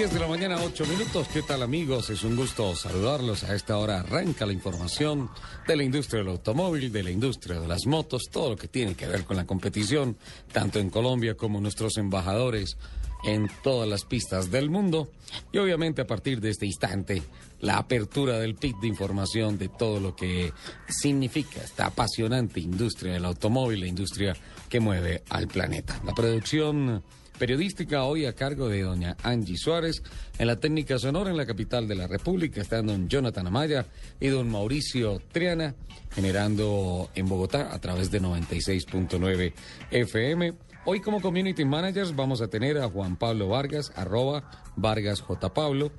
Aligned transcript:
10 0.00 0.14
de 0.14 0.20
la 0.20 0.28
mañana, 0.28 0.56
8 0.64 0.86
minutos. 0.86 1.28
¿Qué 1.28 1.42
tal 1.42 1.62
amigos? 1.62 2.08
Es 2.08 2.24
un 2.24 2.34
gusto 2.34 2.74
saludarlos. 2.74 3.44
A 3.44 3.54
esta 3.54 3.76
hora 3.76 4.00
arranca 4.00 4.46
la 4.46 4.54
información 4.54 5.28
de 5.68 5.76
la 5.76 5.82
industria 5.82 6.20
del 6.20 6.30
automóvil, 6.30 6.90
de 6.90 7.02
la 7.02 7.10
industria 7.10 7.60
de 7.60 7.68
las 7.68 7.84
motos, 7.84 8.30
todo 8.32 8.48
lo 8.48 8.56
que 8.56 8.66
tiene 8.66 8.94
que 8.94 9.06
ver 9.06 9.24
con 9.24 9.36
la 9.36 9.44
competición, 9.44 10.16
tanto 10.52 10.78
en 10.78 10.88
Colombia 10.88 11.34
como 11.34 11.60
nuestros 11.60 11.98
embajadores 11.98 12.78
en 13.24 13.50
todas 13.62 13.86
las 13.86 14.06
pistas 14.06 14.50
del 14.50 14.70
mundo. 14.70 15.10
Y 15.52 15.58
obviamente 15.58 16.00
a 16.00 16.06
partir 16.06 16.40
de 16.40 16.48
este 16.48 16.64
instante, 16.64 17.22
la 17.60 17.76
apertura 17.76 18.38
del 18.38 18.54
pit 18.54 18.76
de 18.80 18.88
información 18.88 19.58
de 19.58 19.68
todo 19.68 20.00
lo 20.00 20.16
que 20.16 20.50
significa 20.88 21.62
esta 21.62 21.84
apasionante 21.84 22.58
industria 22.58 23.12
del 23.12 23.26
automóvil, 23.26 23.80
la 23.80 23.88
industria 23.88 24.34
que 24.66 24.80
mueve 24.80 25.24
al 25.28 25.46
planeta. 25.46 26.00
La 26.06 26.14
producción 26.14 27.02
periodística 27.40 28.04
hoy 28.04 28.26
a 28.26 28.34
cargo 28.34 28.68
de 28.68 28.82
doña 28.82 29.16
Angie 29.22 29.56
Suárez. 29.56 30.02
En 30.38 30.46
la 30.46 30.56
técnica 30.56 30.98
sonora 30.98 31.30
en 31.30 31.38
la 31.38 31.46
capital 31.46 31.88
de 31.88 31.94
la 31.94 32.06
República 32.06 32.60
están 32.60 32.86
don 32.86 33.08
Jonathan 33.08 33.46
Amaya 33.46 33.86
y 34.20 34.28
don 34.28 34.50
Mauricio 34.50 35.22
Triana, 35.32 35.74
generando 36.10 37.08
en 37.14 37.26
Bogotá 37.26 37.72
a 37.72 37.80
través 37.80 38.10
de 38.10 38.20
96.9 38.20 39.54
FM. 39.90 40.52
Hoy 40.84 41.00
como 41.00 41.22
Community 41.22 41.64
Managers 41.64 42.14
vamos 42.14 42.42
a 42.42 42.48
tener 42.48 42.76
a 42.76 42.90
Juan 42.90 43.16
Pablo 43.16 43.48
Vargas, 43.48 43.90
arroba 43.96 44.50
Vargas 44.76 45.22
J. 45.22 45.54
Pablo, 45.54 45.92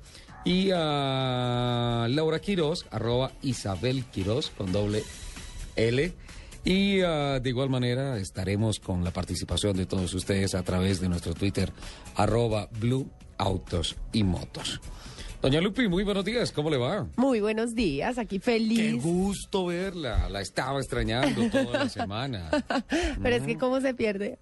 y 0.44 0.70
a 0.72 2.06
Laura 2.08 2.38
Quiroz, 2.38 2.86
arroba 2.92 3.32
Isabel 3.42 4.04
Quiroz, 4.04 4.50
con 4.50 4.70
doble 4.70 5.02
L. 5.74 6.12
Y 6.64 7.00
ah, 7.00 7.40
de 7.40 7.50
igual 7.50 7.70
manera 7.70 8.18
estaremos 8.18 8.78
con 8.78 9.02
la 9.02 9.10
participación 9.10 9.76
de 9.76 9.86
todos 9.86 10.14
ustedes 10.14 10.54
a 10.54 10.62
través 10.62 11.00
de 11.00 11.08
nuestro 11.08 11.34
Twitter, 11.34 11.72
arroba 12.14 12.68
Blue 12.78 13.08
Autos 13.36 13.96
y 14.12 14.22
Motos. 14.22 14.80
Doña 15.40 15.60
Lupi, 15.60 15.88
muy 15.88 16.04
buenos 16.04 16.24
días, 16.24 16.52
¿cómo 16.52 16.70
le 16.70 16.76
va? 16.76 17.08
Muy 17.16 17.40
buenos 17.40 17.74
días, 17.74 18.16
aquí 18.16 18.38
feliz. 18.38 18.78
Qué 18.78 18.92
gusto 18.92 19.66
verla, 19.66 20.28
la 20.28 20.40
estaba 20.40 20.78
extrañando 20.78 21.48
toda 21.50 21.80
la 21.80 21.88
semana. 21.88 22.48
Pero 23.20 23.36
es 23.36 23.42
que 23.42 23.58
cómo 23.58 23.80
se 23.80 23.92
pierde. 23.92 24.38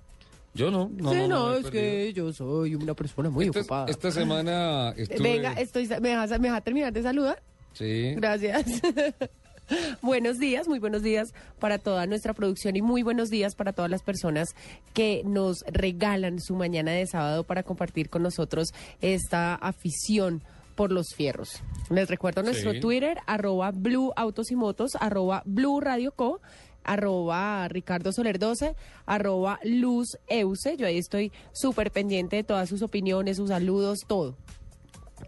Yo 0.52 0.70
no, 0.70 0.90
no, 0.94 1.12
sí, 1.12 1.26
no, 1.26 1.52
es 1.54 1.62
perdido. 1.62 1.70
que 1.70 2.12
yo 2.12 2.32
soy 2.34 2.74
una 2.74 2.92
persona 2.92 3.30
muy 3.30 3.46
esta, 3.46 3.60
ocupada. 3.60 3.86
esta 3.86 4.10
semana 4.10 4.92
estuve... 4.94 5.22
Venga, 5.22 5.52
estoy, 5.54 5.88
¿me 5.88 6.10
dejas, 6.10 6.38
¿me 6.38 6.60
terminar 6.60 6.92
de 6.92 7.02
saludar? 7.02 7.42
Sí. 7.72 8.12
Gracias. 8.16 8.66
buenos 10.02 10.38
días, 10.38 10.68
muy 10.68 10.78
buenos 10.78 11.02
días 11.02 11.32
para 11.58 11.78
toda 11.78 12.06
nuestra 12.06 12.34
producción 12.34 12.76
y 12.76 12.82
muy 12.82 13.02
buenos 13.02 13.30
días 13.30 13.54
para 13.54 13.72
todas 13.72 13.90
las 13.90 14.02
personas 14.02 14.54
que 14.94 15.22
nos 15.24 15.64
regalan 15.66 16.40
su 16.40 16.54
mañana 16.54 16.92
de 16.92 17.06
sábado 17.06 17.44
para 17.44 17.62
compartir 17.62 18.08
con 18.10 18.22
nosotros 18.22 18.68
esta 19.00 19.54
afición 19.54 20.42
por 20.74 20.92
los 20.92 21.08
fierros. 21.14 21.62
Les 21.90 22.08
recuerdo 22.08 22.42
nuestro 22.42 22.72
Sí. 22.72 22.80
Twitter, 22.80 23.18
arroba 23.26 23.70
Blue 23.70 24.12
Autos 24.16 24.50
y 24.50 24.56
Motos, 24.56 24.92
arroba 24.98 25.42
Blue 25.44 25.80
Radio 25.80 26.12
Co 26.12 26.40
arroba 26.82 27.68
Ricardo 27.68 28.10
Soler 28.10 28.38
12, 28.38 28.74
arroba 29.04 29.60
Luz 29.64 30.16
Euse. 30.28 30.78
Yo 30.78 30.86
ahí 30.86 30.96
estoy 30.96 31.30
súper 31.52 31.90
pendiente 31.90 32.36
de 32.36 32.42
todas 32.42 32.70
sus 32.70 32.80
opiniones, 32.80 33.36
sus 33.36 33.50
saludos, 33.50 34.00
todo. 34.06 34.34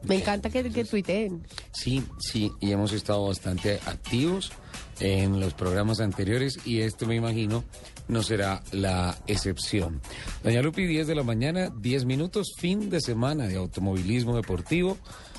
Me 0.04 0.16
encanta 0.16 0.50
que, 0.50 0.68
que 0.70 0.84
tuiteen. 0.84 1.46
Sí, 1.72 2.02
sí, 2.18 2.50
y 2.60 2.72
hemos 2.72 2.92
estado 2.92 3.26
bastante 3.26 3.80
activos 3.86 4.52
en 5.00 5.40
los 5.40 5.54
programas 5.54 6.00
anteriores 6.00 6.58
y 6.64 6.80
este 6.80 7.06
me 7.06 7.16
imagino 7.16 7.64
no 8.08 8.22
será 8.22 8.62
la 8.72 9.16
excepción. 9.26 10.00
Doña 10.42 10.62
Lupi, 10.62 10.86
10 10.86 11.06
de 11.06 11.14
la 11.14 11.22
mañana, 11.22 11.70
10 11.80 12.04
minutos, 12.04 12.52
fin 12.56 12.90
de 12.90 13.00
semana 13.00 13.46
de 13.46 13.56
automovilismo 13.56 14.36
deportivo, 14.36 14.98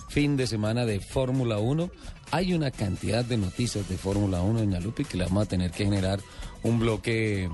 fin 0.09 0.37
de 0.37 0.47
semana 0.47 0.85
de 0.85 0.99
Fórmula 0.99 1.59
1. 1.59 1.89
Hay 2.31 2.53
una 2.53 2.71
cantidad 2.71 3.23
de 3.23 3.37
noticias 3.37 3.87
de 3.87 3.97
Fórmula 3.97 4.41
1, 4.41 4.59
doña 4.59 4.79
Lupi, 4.79 5.05
que 5.05 5.17
le 5.17 5.25
vamos 5.25 5.43
a 5.43 5.49
tener 5.49 5.71
que 5.71 5.85
generar 5.85 6.19
un 6.63 6.79
bloque 6.79 7.49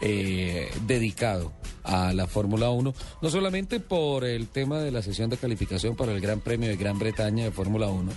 eh, 0.00 0.70
dedicado 0.86 1.52
a 1.84 2.12
la 2.12 2.26
Fórmula 2.26 2.70
1, 2.70 2.94
no 3.22 3.30
solamente 3.30 3.80
por 3.80 4.24
el 4.24 4.48
tema 4.48 4.78
de 4.80 4.90
la 4.90 5.02
sesión 5.02 5.30
de 5.30 5.36
calificación 5.36 5.96
para 5.96 6.12
el 6.12 6.20
Gran 6.20 6.40
Premio 6.40 6.68
de 6.68 6.76
Gran 6.76 6.98
Bretaña 6.98 7.44
de 7.44 7.50
Fórmula 7.50 7.88
1 7.88 8.12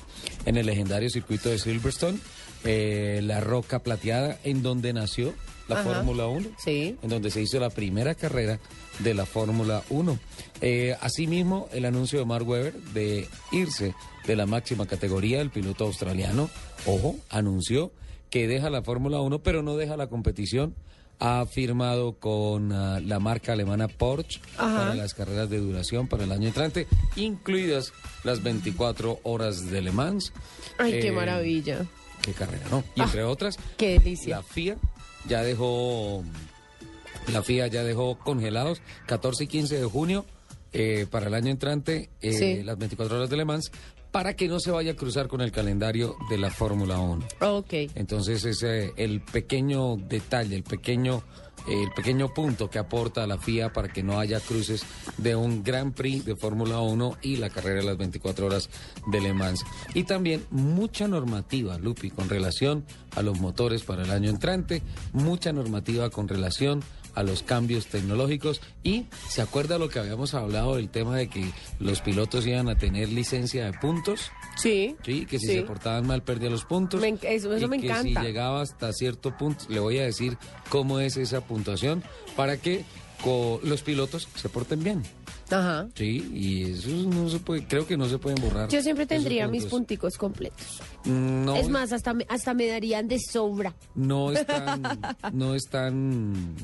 en 0.45 0.57
el 0.57 0.65
legendario 0.65 1.09
circuito 1.09 1.49
de 1.49 1.57
Silverstone, 1.59 2.19
eh, 2.63 3.21
la 3.23 3.41
roca 3.41 3.79
plateada 3.79 4.39
en 4.43 4.61
donde 4.63 4.93
nació 4.93 5.33
la. 5.67 5.77
Fórmula 5.83 6.27
1, 6.27 6.47
Sí. 6.63 6.95
en 7.01 7.09
donde 7.09 7.31
se 7.31 7.41
hizo 7.41 7.59
la 7.59 7.71
primera 7.71 8.13
carrera 8.13 8.59
de 8.99 9.13
la 9.15 9.25
Fórmula 9.25 9.81
1. 9.89 10.19
Eh, 10.61 10.95
asimismo, 11.01 11.67
el 11.73 11.85
anuncio 11.85 12.19
de 12.19 12.25
Mark 12.25 12.47
Webber 12.47 12.73
de 12.93 13.27
irse 13.51 13.95
de 14.27 14.35
la 14.35 14.45
máxima 14.45 14.85
categoría, 14.85 15.41
el 15.41 15.49
piloto 15.49 15.85
australiano, 15.85 16.49
ojo, 16.85 17.15
anunció 17.29 17.91
que 18.35 18.49
deja 18.49 18.69
la 18.69 18.81
Fórmula 18.81 19.21
1, 19.21 19.39
pero 19.39 19.63
no 19.63 19.77
deja 19.77 19.95
la 19.95 20.07
competición. 20.07 20.75
Ha 21.19 21.45
firmado 21.45 22.19
con 22.19 22.73
ah, 22.73 22.99
la 22.99 23.17
marca 23.19 23.53
alemana 23.53 23.87
Porsche 23.87 24.41
Ajá. 24.57 24.75
para 24.77 24.93
las 24.95 25.13
carreras 25.13 25.49
de 25.49 25.59
duración 25.59 26.09
para 26.09 26.25
el 26.25 26.33
año 26.33 26.49
entrante, 26.49 26.85
incluidas 27.15 27.93
las 28.25 28.43
24 28.43 29.21
horas 29.23 29.71
de 29.71 29.81
Le 29.81 29.93
Mans. 29.93 30.33
Ay, 30.77 30.99
qué 30.99 31.07
Eh, 31.07 31.11
maravilla. 31.13 31.85
Qué 32.23 32.33
carrera, 32.33 32.65
¿no? 32.69 32.83
Y 32.95 33.03
entre 33.03 33.23
otras, 33.23 33.57
Qué 33.77 33.99
delicia. 33.99 34.35
la 34.35 34.43
FIA 34.43 34.75
ya 35.29 35.41
dejó 35.41 36.21
la 37.31 37.41
FIA 37.41 37.67
ya 37.67 37.83
dejó 37.85 38.19
congelados 38.19 38.81
14 39.05 39.45
y 39.45 39.47
15 39.47 39.77
de 39.79 39.85
junio 39.85 40.25
eh, 40.73 41.07
para 41.09 41.27
el 41.27 41.33
año 41.35 41.51
entrante 41.51 42.09
eh, 42.19 42.33
Sí. 42.33 42.63
las 42.63 42.77
24 42.77 43.15
horas 43.15 43.29
de 43.29 43.37
Le 43.37 43.45
Mans 43.45 43.71
para 44.15 44.33
que 44.33 44.47
no 44.47 44.61
se 44.61 44.71
vaya 44.71 44.93
a 44.93 44.95
cruzar 44.95 45.27
con 45.27 45.41
el 45.41 45.51
calendario 45.51 46.15
de 46.29 46.37
la 46.37 46.49
Fórmula 46.49 46.97
1. 46.99 47.27
Ok. 47.41 47.73
Entonces 47.95 48.45
ese 48.45 48.93
el 48.95 49.19
pequeño 49.19 49.97
detalle, 49.97 50.55
el 50.55 50.63
pequeño 50.63 51.21
el 51.67 51.91
pequeño 51.91 52.33
punto 52.33 52.69
que 52.69 52.79
aporta 52.79 53.27
la 53.27 53.37
FIA 53.37 53.73
para 53.73 53.89
que 53.89 54.03
no 54.03 54.17
haya 54.17 54.39
cruces 54.39 54.85
de 55.17 55.35
un 55.35 55.63
Gran 55.63 55.91
Prix 55.91 56.23
de 56.23 56.37
Fórmula 56.37 56.79
1 56.79 57.17
y 57.23 57.35
la 57.35 57.49
carrera 57.49 57.81
de 57.81 57.87
las 57.87 57.97
24 57.97 58.45
horas 58.45 58.69
de 59.07 59.19
Le 59.19 59.33
Mans. 59.33 59.65
Y 59.93 60.03
también 60.03 60.45
mucha 60.49 61.09
normativa, 61.09 61.77
Lupi, 61.77 62.09
con 62.09 62.29
relación 62.29 62.85
a 63.15 63.21
los 63.21 63.39
motores 63.41 63.83
para 63.83 64.03
el 64.03 64.11
año 64.11 64.29
entrante, 64.29 64.81
mucha 65.11 65.51
normativa 65.51 66.09
con 66.09 66.29
relación 66.29 66.83
a 67.15 67.23
los 67.23 67.41
cambios 67.43 67.87
tecnológicos 67.87 68.61
y 68.83 69.05
se 69.29 69.41
acuerda 69.41 69.77
lo 69.79 69.89
que 69.89 69.99
habíamos 69.99 70.33
hablado 70.33 70.75
del 70.75 70.89
tema 70.89 71.15
de 71.17 71.27
que 71.29 71.45
los 71.79 72.01
pilotos 72.01 72.45
iban 72.45 72.69
a 72.69 72.75
tener 72.77 73.09
licencia 73.09 73.65
de 73.65 73.73
puntos. 73.73 74.31
Sí. 74.57 74.95
Sí, 75.03 75.25
que 75.25 75.39
si 75.39 75.47
Sí. 75.47 75.53
se 75.53 75.61
portaban 75.63 76.05
mal 76.05 76.21
perdía 76.23 76.49
los 76.49 76.65
puntos. 76.65 77.01
Me 77.01 77.09
eso- 77.23 77.53
eso 77.53 77.65
y 77.65 77.69
me 77.69 77.79
que 77.79 77.87
encanta. 77.87 78.21
si 78.21 78.25
llegaba 78.27 78.61
hasta 78.61 78.91
cierto 78.93 79.35
punto, 79.37 79.65
le 79.69 79.79
voy 79.79 79.97
a 79.99 80.03
decir 80.03 80.37
cómo 80.69 80.99
es 80.99 81.17
esa 81.17 81.41
puntuación 81.41 82.03
para 82.35 82.57
que 82.57 82.83
los 83.63 83.81
pilotos 83.81 84.27
se 84.35 84.49
porten 84.49 84.83
bien. 84.83 85.01
Ajá. 85.49 85.87
Sí, 85.93 86.31
y 86.33 86.71
eso 86.71 86.89
no 86.89 87.29
se 87.29 87.39
puede, 87.39 87.67
creo 87.67 87.85
que 87.85 87.97
no 87.97 88.07
se 88.07 88.17
pueden 88.17 88.41
borrar. 88.41 88.69
Yo 88.69 88.81
siempre 88.81 89.05
tendría 89.05 89.47
mis 89.47 89.65
punticos 89.65 90.17
completos. 90.17 90.81
No, 91.05 91.55
es 91.55 91.69
más, 91.69 91.91
hasta 91.91 92.13
me, 92.13 92.25
hasta 92.29 92.53
me 92.53 92.67
darían 92.67 93.07
de 93.07 93.19
sobra. 93.19 93.75
no 93.93 94.31
están, 94.33 94.81
no 95.33 95.55
están 95.55 96.55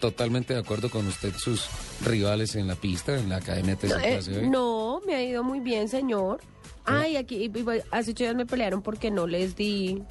totalmente 0.00 0.54
de 0.54 0.60
acuerdo 0.60 0.90
con 0.90 1.06
usted 1.06 1.32
sus 1.36 1.66
rivales 2.04 2.54
en 2.56 2.66
la 2.66 2.74
pista, 2.74 3.18
en 3.18 3.28
la 3.28 3.36
academia 3.36 3.76
TC 3.76 3.88
No, 3.88 3.98
eh, 3.98 4.48
no, 4.48 5.00
me 5.06 5.14
ha 5.14 5.22
ido 5.22 5.42
muy 5.42 5.60
bien, 5.60 5.88
señor. 5.88 6.40
Ay, 6.84 7.16
aquí 7.16 7.50
hace 7.90 8.12
ocho 8.12 8.24
días 8.24 8.36
me 8.36 8.46
pelearon 8.46 8.80
porque 8.80 9.10
no 9.10 9.26
les 9.26 9.56
di 9.56 10.02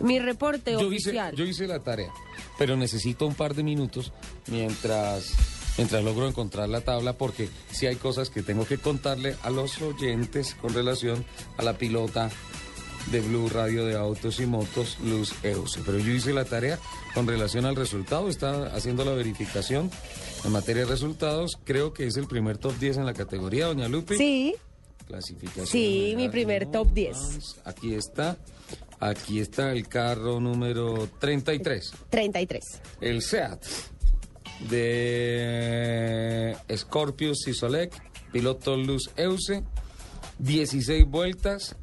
mi 0.00 0.18
reporte 0.18 0.72
yo 0.72 0.92
hice, 0.92 1.10
oficial. 1.10 1.34
yo 1.34 1.44
hice 1.44 1.66
la 1.66 1.80
tarea, 1.80 2.10
pero 2.58 2.76
necesito 2.76 3.26
un 3.26 3.34
par 3.34 3.54
de 3.54 3.62
minutos 3.62 4.12
mientras, 4.48 5.32
mientras 5.76 6.02
logro 6.04 6.28
encontrar 6.28 6.68
la 6.68 6.80
tabla, 6.80 7.14
porque 7.14 7.48
si 7.70 7.86
hay 7.86 7.96
cosas 7.96 8.30
que 8.30 8.42
tengo 8.42 8.66
que 8.66 8.78
contarle 8.78 9.36
a 9.42 9.50
los 9.50 9.80
oyentes 9.82 10.54
con 10.54 10.74
relación 10.74 11.24
a 11.56 11.62
la 11.62 11.76
pilota 11.78 12.30
de 13.10 13.20
Blue 13.20 13.48
Radio 13.48 13.84
de 13.84 13.96
Autos 13.96 14.40
y 14.40 14.46
Motos, 14.46 14.98
Luz 15.04 15.34
Euse. 15.42 15.80
Pero 15.84 15.98
yo 15.98 16.12
hice 16.12 16.32
la 16.32 16.44
tarea 16.44 16.78
con 17.12 17.26
relación 17.26 17.66
al 17.66 17.76
resultado, 17.76 18.28
está 18.28 18.74
haciendo 18.74 19.04
la 19.04 19.12
verificación 19.12 19.90
en 20.44 20.52
materia 20.52 20.84
de 20.84 20.90
resultados. 20.90 21.58
Creo 21.64 21.92
que 21.92 22.06
es 22.06 22.16
el 22.16 22.26
primer 22.26 22.58
top 22.58 22.78
10 22.78 22.98
en 22.98 23.06
la 23.06 23.14
categoría, 23.14 23.66
doña 23.66 23.88
Lupe. 23.88 24.16
Sí, 24.16 24.54
Clasificación. 25.06 25.66
Sí, 25.66 26.14
mi 26.16 26.28
primer 26.28 26.66
top 26.70 26.90
10. 26.92 27.16
Vamos, 27.16 27.56
Aquí 27.64 27.94
está. 27.94 28.36
Aquí 29.00 29.40
está 29.40 29.72
el 29.72 29.86
carro 29.86 30.40
número 30.40 31.08
33. 31.18 31.92
33. 32.08 32.80
El 33.02 33.20
SEAT 33.20 33.62
de 34.68 36.56
Scorpio 36.74 37.34
Sisolec, 37.34 37.92
piloto 38.32 38.76
Luz 38.76 39.10
Euse, 39.16 39.64
16 40.38 41.04
vueltas, 41.06 41.76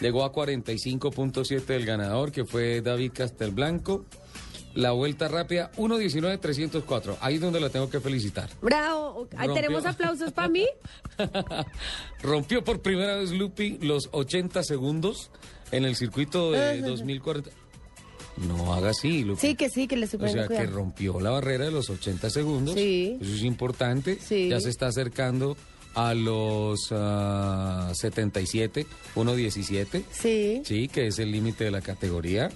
llegó 0.00 0.24
a 0.24 0.32
45.7 0.32 1.70
el 1.70 1.86
ganador, 1.86 2.32
que 2.32 2.44
fue 2.44 2.80
David 2.80 3.12
Castelblanco. 3.14 4.04
La 4.72 4.92
vuelta 4.92 5.26
rápida, 5.26 5.72
1.19.304. 5.72 7.16
Ahí 7.20 7.34
es 7.34 7.40
donde 7.40 7.58
la 7.58 7.70
tengo 7.70 7.90
que 7.90 7.98
felicitar. 7.98 8.48
Bravo. 8.62 9.26
Rompió. 9.32 9.54
¿Tenemos 9.54 9.84
aplausos 9.84 10.30
para 10.30 10.48
mí? 10.48 10.64
Rompió 12.22 12.62
por 12.62 12.80
primera 12.80 13.16
vez 13.16 13.32
Lupi 13.32 13.78
los 13.82 14.08
80 14.12 14.62
segundos 14.62 15.32
en 15.72 15.84
el 15.84 15.96
circuito 15.96 16.52
de 16.52 16.82
2040. 16.82 17.50
No 18.46 18.72
haga 18.72 18.90
así, 18.90 19.24
Lupi. 19.24 19.40
Sí, 19.40 19.54
que 19.54 19.68
sí, 19.68 19.86
que 19.86 19.96
le 19.96 20.06
estoy 20.06 20.22
O 20.22 20.28
sea, 20.28 20.48
que 20.48 20.66
rompió 20.66 21.20
la 21.20 21.30
barrera 21.30 21.66
de 21.66 21.70
los 21.70 21.90
80 21.90 22.30
segundos. 22.30 22.74
Sí. 22.74 23.18
Eso 23.20 23.34
es 23.34 23.42
importante. 23.42 24.18
Sí. 24.20 24.48
Ya 24.48 24.60
se 24.60 24.70
está 24.70 24.86
acercando 24.86 25.56
a 25.94 26.14
los 26.14 26.88
ah, 26.92 27.90
77, 27.92 28.86
1.17. 29.14 30.02
Sí. 30.10 30.62
Sí, 30.64 30.88
que 30.88 31.08
es 31.08 31.18
el 31.18 31.30
límite 31.32 31.64
de 31.64 31.70
la 31.70 31.80
categoría. 31.80 32.50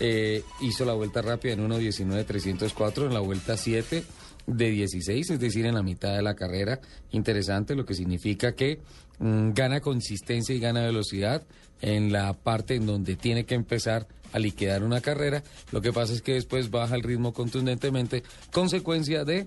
Eh, 0.00 0.42
hizo 0.60 0.84
la 0.84 0.94
vuelta 0.94 1.22
rápida 1.22 1.52
en 1.52 1.68
1.19.304, 1.68 3.06
en 3.06 3.14
la 3.14 3.20
vuelta 3.20 3.56
7 3.56 4.02
de 4.46 4.70
16, 4.70 5.30
es 5.30 5.40
decir, 5.40 5.66
en 5.66 5.74
la 5.74 5.82
mitad 5.82 6.14
de 6.16 6.22
la 6.22 6.34
carrera. 6.34 6.80
Interesante, 7.12 7.74
lo 7.74 7.84
que 7.84 7.94
significa 7.94 8.54
que 8.54 8.80
mm, 9.18 9.52
gana 9.52 9.80
consistencia 9.80 10.54
y 10.54 10.58
gana 10.58 10.82
velocidad 10.82 11.44
en 11.80 12.12
la 12.12 12.32
parte 12.32 12.74
en 12.74 12.86
donde 12.86 13.16
tiene 13.16 13.44
que 13.44 13.54
empezar 13.54 14.06
a 14.32 14.38
liquidar 14.38 14.82
una 14.82 15.00
carrera. 15.00 15.42
Lo 15.70 15.80
que 15.80 15.92
pasa 15.92 16.12
es 16.12 16.22
que 16.22 16.34
después 16.34 16.70
baja 16.70 16.94
el 16.94 17.02
ritmo 17.02 17.32
contundentemente, 17.32 18.22
consecuencia 18.52 19.24
de 19.24 19.46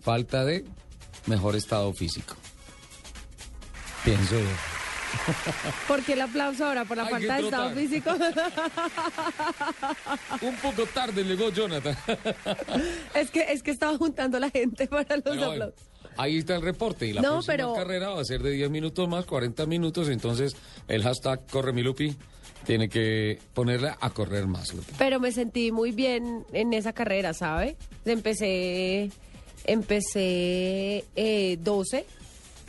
falta 0.00 0.44
de 0.44 0.64
mejor 1.26 1.56
estado 1.56 1.92
físico. 1.92 2.34
Pienso 4.04 4.38
yo. 4.38 4.46
¿Por 5.88 6.02
qué 6.02 6.12
el 6.12 6.20
aplauso 6.20 6.66
ahora? 6.66 6.84
¿Por 6.84 6.98
la 6.98 7.04
Hay 7.04 7.10
falta 7.10 7.36
de 7.36 7.42
estado 7.44 7.70
físico? 7.70 8.10
Un 10.42 10.54
poco 10.56 10.84
tarde 10.86 11.24
llegó 11.24 11.50
Jonathan. 11.50 11.96
es, 13.14 13.30
que, 13.30 13.40
es 13.52 13.62
que 13.62 13.70
estaba 13.70 13.96
juntando 13.96 14.38
la 14.38 14.50
gente 14.50 14.86
para 14.86 15.16
los 15.16 15.24
bueno, 15.24 15.44
aplausos. 15.52 15.80
ahí 16.16 16.38
está 16.38 16.56
el 16.56 16.62
reporte 16.62 17.06
y 17.06 17.12
la 17.14 17.22
No, 17.22 17.32
próxima 17.34 17.52
pero- 17.56 17.74
carrera 17.74 18.10
va 18.10 18.20
a 18.20 18.24
ser 18.24 18.42
de 18.42 18.50
10 18.52 18.70
minutos 18.70 19.08
más, 19.08 19.24
40 19.24 19.66
minutos, 19.66 20.08
entonces 20.08 20.54
el 20.88 21.02
hashtag 21.02 21.46
corre 21.46 21.72
mi 21.72 21.82
Lupi 21.82 22.14
tiene 22.64 22.88
que 22.88 23.38
ponerla 23.54 23.96
a 24.00 24.10
correr 24.10 24.46
más. 24.46 24.74
Pero 24.98 25.20
me 25.20 25.32
sentí 25.32 25.72
muy 25.72 25.92
bien 25.92 26.44
en 26.52 26.72
esa 26.74 26.92
carrera, 26.92 27.34
¿sabe? 27.34 27.76
Empecé, 28.04 29.10
empecé 29.64 31.04
eh, 31.16 31.58
12, 31.60 32.06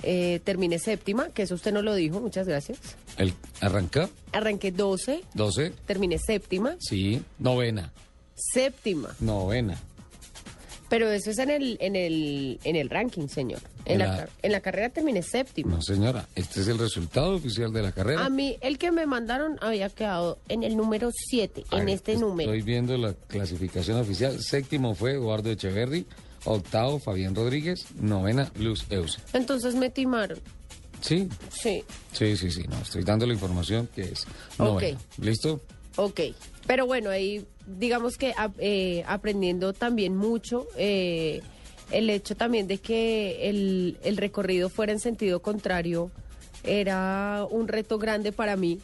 eh, 0.03 0.39
terminé 0.43 0.79
séptima, 0.79 1.29
que 1.29 1.43
eso 1.43 1.55
usted 1.55 1.73
no 1.73 1.81
lo 1.81 1.93
dijo, 1.95 2.19
muchas 2.19 2.47
gracias. 2.47 2.79
El 3.17 3.33
arranca 3.61 4.09
Arranqué 4.31 4.71
12, 4.71 5.23
12, 5.33 5.73
terminé 5.85 6.17
séptima, 6.17 6.75
sí, 6.79 7.21
novena, 7.39 7.91
séptima. 8.35 9.15
novena. 9.19 9.77
Pero 10.89 11.09
eso 11.11 11.29
es 11.31 11.37
en 11.37 11.49
el, 11.51 11.77
en 11.81 11.95
el, 11.95 12.59
en 12.63 12.75
el 12.75 12.89
ranking, 12.89 13.27
señor. 13.27 13.59
En, 13.85 13.99
la, 13.99 14.07
La- 14.07 14.29
en 14.41 14.51
la 14.51 14.59
carrera 14.59 14.89
terminé 14.89 15.21
séptima. 15.21 15.75
No, 15.75 15.81
señora, 15.81 16.27
este 16.35 16.61
es 16.61 16.67
el 16.67 16.77
resultado 16.79 17.35
oficial 17.35 17.71
de 17.71 17.83
la 17.83 17.91
carrera. 17.91 18.25
A 18.25 18.29
mí, 18.29 18.57
el 18.61 18.77
que 18.77 18.91
me 18.91 19.05
mandaron 19.05 19.57
había 19.61 19.89
quedado 19.89 20.39
en 20.49 20.63
el 20.63 20.75
número 20.75 21.09
7, 21.13 21.63
A 21.69 21.77
en 21.79 21.85
ver, 21.85 21.95
este 21.95 22.13
Estoy 22.13 22.27
número. 22.27 22.51
viendo 22.63 22.97
la 22.97 23.13
clasificación 23.13 23.99
oficial. 23.99 24.41
Séptimo 24.41 24.95
fue 24.95 25.11
Eduardo 25.13 25.51
Echeverry, 25.51 26.05
octavo 26.45 26.99
Fabián 26.99 27.35
Rodríguez, 27.35 27.85
novena 27.99 28.51
Luz 28.57 28.85
Euse. 28.89 29.19
Entonces 29.33 29.75
me 29.75 29.89
timaron. 29.89 30.39
Sí, 31.01 31.29
Sí, 31.51 31.83
sí, 32.11 32.35
sí, 32.35 32.51
sí, 32.51 32.63
no, 32.69 32.77
estoy 32.81 33.03
dando 33.03 33.25
la 33.25 33.33
información 33.33 33.87
que 33.95 34.01
es 34.01 34.25
novena. 34.57 34.99
¿Listo? 35.17 35.61
ok. 35.95 36.19
Pero 36.67 36.85
bueno, 36.85 37.09
ahí 37.09 37.45
digamos 37.77 38.17
que 38.17 38.33
eh, 38.59 39.03
aprendiendo 39.07 39.73
también 39.73 40.15
mucho. 40.15 40.67
eh, 40.77 41.41
el 41.91 42.09
hecho 42.11 42.35
también 42.35 42.67
de 42.67 42.77
que 42.77 43.49
el, 43.49 43.97
el 44.03 44.15
recorrido 44.17 44.69
fuera 44.69 44.91
en 44.91 44.99
sentido 44.99 45.41
contrario 45.41 46.11
era 46.63 47.45
un 47.49 47.67
reto 47.67 47.97
grande 47.97 48.31
para 48.31 48.55
mí. 48.55 48.79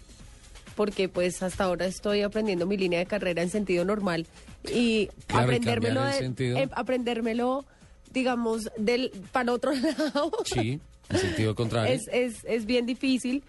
Porque 0.76 1.08
pues 1.08 1.42
hasta 1.44 1.66
ahora 1.66 1.86
estoy 1.86 2.22
aprendiendo 2.24 2.66
mi 2.66 2.78
línea 2.78 3.00
de 3.00 3.06
carrera 3.06 3.42
en 3.42 3.50
sentido 3.50 3.86
normal. 3.86 4.26
Y 4.74 5.08
Claro, 5.28 5.44
aprendérmelo, 5.44 6.04
de- 6.04 6.34
eh, 6.64 6.68
aprendérmelo, 6.74 7.64
digamos, 8.12 8.70
del 8.78 9.12
para 9.32 9.54
otro 9.54 9.72
lado. 9.76 10.32
Sí, 10.44 10.80
en 11.10 11.18
sentido 11.18 11.54
contrario. 11.56 11.94
es, 11.94 12.08
es, 12.12 12.44
es 12.46 12.66
bien 12.66 12.86
difícil. 12.86 13.44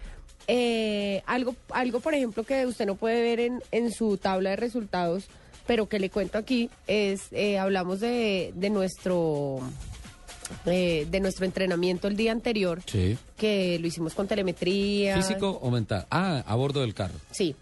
Eh, 0.47 1.21
algo, 1.25 1.55
algo, 1.71 1.99
por 1.99 2.13
ejemplo, 2.13 2.43
que 2.43 2.65
usted 2.65 2.85
no 2.85 2.95
puede 2.95 3.21
ver 3.21 3.39
en, 3.41 3.61
en 3.71 3.91
su 3.91 4.17
tabla 4.17 4.51
de 4.51 4.55
resultados, 4.55 5.25
pero 5.65 5.89
que 5.89 5.99
le 5.99 6.09
cuento 6.09 6.37
aquí, 6.37 6.69
es, 6.87 7.23
eh, 7.31 7.57
hablamos 7.59 7.99
de, 7.99 8.53
de 8.55 8.69
nuestro... 8.69 9.59
eh, 10.65 11.05
de 11.11 11.19
nuestro 11.19 11.43
entrenamiento 11.45 12.07
el 12.07 12.15
día 12.15 12.31
anterior, 12.31 12.81
Sí. 12.85 13.17
que 13.35 13.77
lo 13.79 13.87
hicimos 13.87 14.13
con 14.13 14.27
telemetría. 14.27 15.17
¿Físico 15.17 15.59
o 15.61 15.69
mental? 15.69 16.07
Ah, 16.09 16.41
a 16.47 16.55
bordo 16.55 16.79
del 16.81 16.93
carro. 16.93 17.15
Sí. 17.31 17.53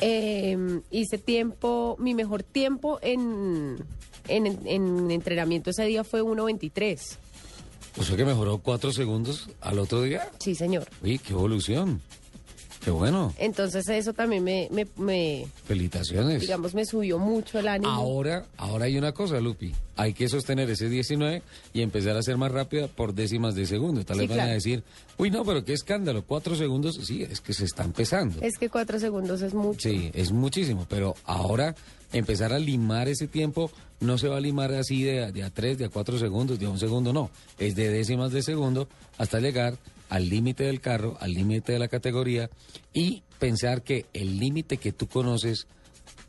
Eh, 0.00 0.80
hice 0.90 1.18
tiempo, 1.18 1.96
mi 1.98 2.14
mejor 2.14 2.42
tiempo 2.42 2.98
en, 3.02 3.76
en, 4.28 4.46
en 4.66 5.10
entrenamiento 5.10 5.70
ese 5.70 5.84
día 5.84 6.04
fue 6.04 6.22
1.23. 6.22 7.16
O 7.96 8.02
sea 8.02 8.16
que 8.16 8.24
mejoró 8.24 8.58
cuatro 8.58 8.92
segundos 8.92 9.48
al 9.60 9.78
otro 9.78 10.02
día. 10.02 10.28
Sí, 10.38 10.54
señor. 10.54 10.86
Uy, 11.02 11.18
qué 11.18 11.32
evolución. 11.32 12.00
Qué 12.84 12.90
bueno. 12.90 13.32
Entonces 13.38 13.88
eso 13.88 14.12
también 14.12 14.44
me, 14.44 14.68
me, 14.70 14.86
me, 14.96 15.46
Felicitaciones. 15.66 16.40
digamos, 16.42 16.74
me 16.74 16.84
subió 16.84 17.18
mucho 17.18 17.58
el 17.58 17.68
ánimo. 17.68 17.90
Ahora, 17.90 18.44
ahora 18.58 18.84
hay 18.84 18.98
una 18.98 19.12
cosa, 19.12 19.40
Lupi. 19.40 19.72
Hay 19.96 20.12
que 20.12 20.28
sostener 20.28 20.68
ese 20.68 20.88
19 20.88 21.42
y 21.72 21.80
empezar 21.82 22.16
a 22.16 22.22
ser 22.22 22.36
más 22.36 22.52
rápida 22.52 22.86
por 22.88 23.14
décimas 23.14 23.54
de 23.54 23.64
segundo. 23.66 24.04
Tal 24.04 24.18
Sí, 24.18 24.26
vez 24.26 24.36
van 24.36 24.48
a 24.48 24.52
decir, 24.52 24.82
uy, 25.16 25.30
no, 25.30 25.44
pero 25.44 25.64
qué 25.64 25.72
escándalo, 25.72 26.24
cuatro 26.26 26.54
segundos. 26.56 26.98
Sí, 27.02 27.22
es 27.22 27.40
que 27.40 27.54
se 27.54 27.64
está 27.64 27.84
empezando. 27.84 28.38
Es 28.42 28.58
que 28.58 28.68
cuatro 28.68 28.98
segundos 28.98 29.40
es 29.42 29.54
mucho. 29.54 29.80
Sí, 29.88 30.10
es 30.12 30.30
muchísimo, 30.32 30.86
pero 30.88 31.14
ahora 31.24 31.74
empezar 32.12 32.52
a 32.52 32.58
limar 32.58 33.08
ese 33.08 33.28
tiempo 33.28 33.70
no 34.00 34.18
se 34.18 34.28
va 34.28 34.36
a 34.36 34.40
limar 34.40 34.72
así 34.74 35.02
de, 35.04 35.24
a- 35.24 35.32
de 35.32 35.42
a 35.42 35.50
tres, 35.50 35.78
de 35.78 35.86
a 35.86 35.88
cuatro 35.88 36.18
segundos, 36.18 36.58
de 36.58 36.66
a 36.66 36.70
un 36.70 36.78
segundo, 36.78 37.12
no. 37.12 37.30
Es 37.58 37.74
de 37.76 37.88
décimas 37.88 38.30
de 38.32 38.42
segundo 38.42 38.88
hasta 39.16 39.40
llegar 39.40 39.76
al 40.14 40.28
límite 40.28 40.62
del 40.64 40.80
carro, 40.80 41.16
al 41.20 41.32
límite 41.32 41.72
de 41.72 41.78
la 41.80 41.88
categoría 41.88 42.48
y 42.92 43.24
pensar 43.40 43.82
que 43.82 44.06
el 44.12 44.38
límite 44.38 44.76
que 44.76 44.92
tú 44.92 45.08
conoces 45.08 45.66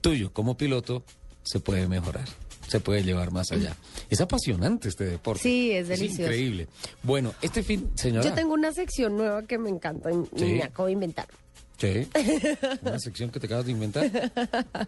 tuyo 0.02 0.34
como 0.34 0.58
piloto 0.58 1.04
se 1.44 1.60
puede 1.60 1.88
mejorar, 1.88 2.26
se 2.68 2.80
puede 2.80 3.04
llevar 3.04 3.32
más 3.32 3.52
allá. 3.52 3.76
Es 4.10 4.22
apasionante 4.22 4.90
este 4.90 5.04
deporte. 5.06 5.44
Sí, 5.44 5.70
es 5.72 5.88
delicioso. 5.88 6.24
increíble. 6.24 6.68
Bueno, 7.04 7.34
este 7.44 7.62
fin, 7.62 7.92
señora. 7.94 8.28
Yo 8.28 8.34
tengo 8.34 8.56
una 8.56 8.72
sección 8.72 9.18
nueva 9.18 9.44
que 9.44 9.60
me 9.60 9.70
encanta 9.70 10.10
y 10.12 10.16
y 10.36 10.40
Sí. 10.40 10.46
me 10.54 10.64
acabo 10.64 10.88
de 10.88 10.94
inventar. 10.94 11.28
Sí. 11.78 12.08
Una 12.84 12.98
sección 13.00 13.30
que 13.30 13.40
te 13.40 13.48
acabas 13.48 13.66
de 13.66 13.74
inventar. 13.74 14.10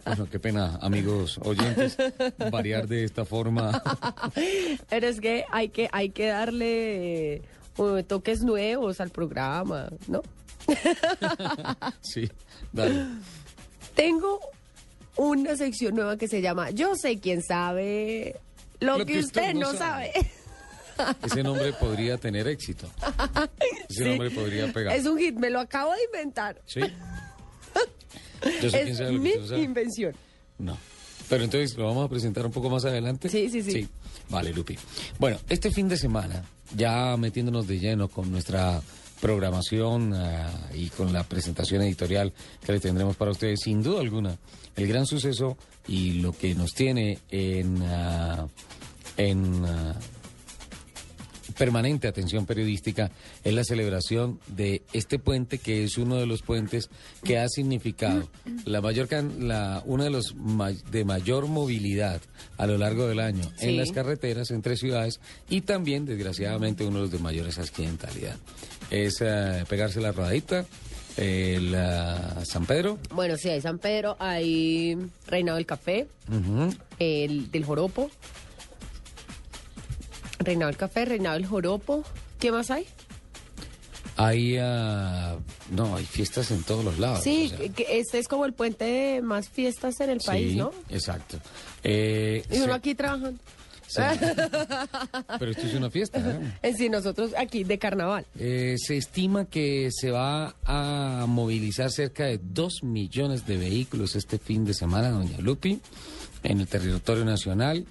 Bueno, 0.05 0.25
qué 0.31 0.39
pena, 0.39 0.79
amigos 0.81 1.37
oyentes, 1.43 1.97
variar 2.49 2.87
de 2.87 3.03
esta 3.03 3.25
forma. 3.25 3.83
Pero 4.89 5.07
es 5.07 5.19
que 5.19 5.43
hay 5.51 5.67
que, 5.69 5.89
hay 5.91 6.09
que 6.11 6.27
darle 6.27 7.41
toques 8.07 8.41
nuevos 8.41 8.99
al 9.01 9.09
programa, 9.09 9.89
¿no? 10.07 10.21
Sí, 12.01 12.29
dale. 12.73 13.05
Tengo 13.95 14.39
una 15.15 15.55
sección 15.55 15.95
nueva 15.95 16.17
que 16.17 16.27
se 16.27 16.41
llama 16.41 16.69
Yo 16.71 16.95
sé 16.95 17.19
quién 17.19 17.41
sabe 17.41 18.39
lo, 18.79 19.05
que, 19.05 19.19
usted, 19.19 19.53
no 19.55 19.73
sabe. 19.73 20.11
Ese 21.25 21.43
nombre 21.43 21.73
podría 21.73 22.17
tener 22.17 22.47
éxito. 22.47 22.87
Ese 23.89 24.03
Sí. 24.03 24.09
nombre 24.09 24.29
podría 24.31 24.71
pegar. 24.73 24.95
Es 24.95 25.05
un 25.05 25.17
hit, 25.17 25.35
me 25.35 25.49
lo 25.49 25.59
acabo 25.59 25.93
de 25.93 26.03
inventar. 26.05 26.61
Sí. 26.65 26.81
Yo 28.61 28.69
sé 28.69 28.81
quién 28.83 28.87
Es 28.89 28.97
sabe 28.97 29.11
lo 29.13 29.17
que 29.17 29.23
mi 29.23 29.29
usted 29.29 29.41
no 29.41 29.47
sabe. 29.47 29.61
invención. 29.61 30.15
No. 30.59 30.77
Pero 31.29 31.43
entonces 31.43 31.75
lo 31.77 31.85
vamos 31.87 32.05
a 32.05 32.09
presentar 32.09 32.45
un 32.45 32.51
poco 32.51 32.69
más 32.69 32.85
adelante. 32.85 33.29
Sí, 33.29 33.49
sí, 33.49 33.61
sí. 33.61 33.87
Vale, 34.29 34.53
Lupi. 34.53 34.77
Bueno, 35.19 35.37
este 35.49 35.71
fin 35.71 35.87
de 35.87 35.97
semana, 35.97 36.43
ya 36.75 37.15
metiéndonos 37.17 37.67
de 37.67 37.79
lleno 37.79 38.07
con 38.09 38.31
nuestra 38.31 38.81
programación 39.21 40.13
ah, 40.13 40.69
y 40.73 40.89
con 40.89 41.11
la 41.11 41.23
presentación 41.23 41.81
editorial 41.81 42.33
que 42.65 42.71
le 42.71 42.79
tendremos 42.79 43.15
para 43.15 43.31
ustedes, 43.31 43.61
sin 43.63 43.81
duda 43.81 44.01
alguna, 44.01 44.37
el 44.75 44.87
gran 44.87 45.05
suceso 45.05 45.57
y 45.87 46.13
lo 46.13 46.33
que 46.33 46.53
nos 46.55 46.73
tiene 46.73 47.19
en, 47.29 47.81
ah, 47.83 48.47
en 49.15 49.65
ah, 49.65 49.95
permanente 51.57 52.07
atención 52.07 52.45
periodística 52.45 53.11
es 53.43 53.53
la 53.53 53.63
celebración 53.63 54.39
de 54.47 54.81
este 54.93 55.17
puente 55.19 55.57
que 55.57 55.83
es 55.83 55.97
uno 55.97 56.15
de 56.17 56.25
los 56.25 56.41
puentes 56.41 56.89
que 57.23 57.39
ha 57.39 57.47
significado 57.49 58.29
la 58.65 58.79
mayor 58.81 59.07
can- 59.07 59.47
la 59.47 59.81
uno 59.85 60.03
de 60.03 60.09
los 60.09 60.35
ma- 60.35 60.71
de 60.71 61.03
mayor 61.05 61.47
movilidad 61.47 62.21
a 62.57 62.67
lo 62.67 62.77
largo 62.77 63.07
del 63.07 63.19
año 63.19 63.43
Sí. 63.57 63.69
en 63.69 63.77
las 63.77 63.91
carreteras 63.91 64.51
entre 64.51 64.77
ciudades 64.77 65.19
y 65.49 65.61
también 65.61 66.05
desgraciadamente 66.05 66.85
uno 66.85 66.97
de 66.97 67.01
los 67.03 67.11
de 67.11 67.19
mayores 67.19 67.57
accidentalidad 67.57 68.35
es 68.91 69.17
eh, 69.21 69.63
pegarse 69.67 69.99
la 69.99 70.11
rodadita 70.11 70.65
el 71.17 71.73
ah, 71.73 72.41
San 72.45 72.67
Pedro 72.67 72.99
Bueno, 73.15 73.35
sí, 73.37 73.49
hay 73.49 73.59
San 73.61 73.79
Pedro, 73.79 74.15
hay 74.19 74.95
Reinado 75.25 75.55
del 75.55 75.65
Café, 75.65 76.05
el 76.99 77.49
del 77.51 77.65
Joropo. 77.65 78.11
Reinado 80.39 80.67
del 80.67 80.77
Café, 80.77 81.05
Reinado 81.05 81.35
del 81.35 81.45
Joropo. 81.45 82.03
¿Qué 82.39 82.51
más 82.51 82.69
hay? 82.71 82.85
hay 84.19 84.57
ah, 84.59 85.37
no 85.69 85.95
hay 85.95 86.03
fiestas 86.03 86.49
en 86.49 86.63
todos 86.63 86.83
los 86.83 86.97
lados 86.97 87.21
Sí, 87.23 87.51
o 87.53 87.57
sea, 87.57 87.69
que 87.69 87.99
este 87.99 88.17
es 88.17 88.27
como 88.27 88.45
el 88.45 88.53
puente 88.53 88.83
de 88.85 89.21
más 89.21 89.47
fiestas 89.47 89.99
en 89.99 90.09
el 90.09 90.19
país, 90.21 90.55
¿no? 90.55 90.71
exacto 90.89 91.37
Eh, 91.83 92.43
Y 92.51 92.55
uno 92.57 92.65
se- 92.65 92.71
aquí 92.73 92.95
trabajando. 92.95 93.39
Sí. 93.87 94.01
Pero 95.39 95.51
esto 95.51 95.65
es 95.67 95.73
una 95.75 95.89
fiesta. 95.89 96.19
¿eh? 96.61 96.73
Sí, 96.75 96.89
nosotros 96.89 97.31
aquí 97.37 97.63
de 97.63 97.77
carnaval. 97.79 98.25
Eh, 98.37 98.75
se 98.77 98.97
estima 98.97 99.45
que 99.45 99.89
se 99.91 100.11
va 100.11 100.55
a 100.65 101.25
movilizar 101.27 101.89
cerca 101.91 102.25
de 102.25 102.37
2 102.43 102.83
millones 102.83 103.45
de 103.47 103.55
vehículos 103.57 104.15
este 104.17 104.39
fin 104.39 104.65
de 104.65 104.73
semana, 104.73 105.09
doña 105.11 105.37
Lupi, 105.39 105.79
en 106.43 106.59
el 106.59 106.67
territorio 106.67 107.23
nacional. 107.23 107.85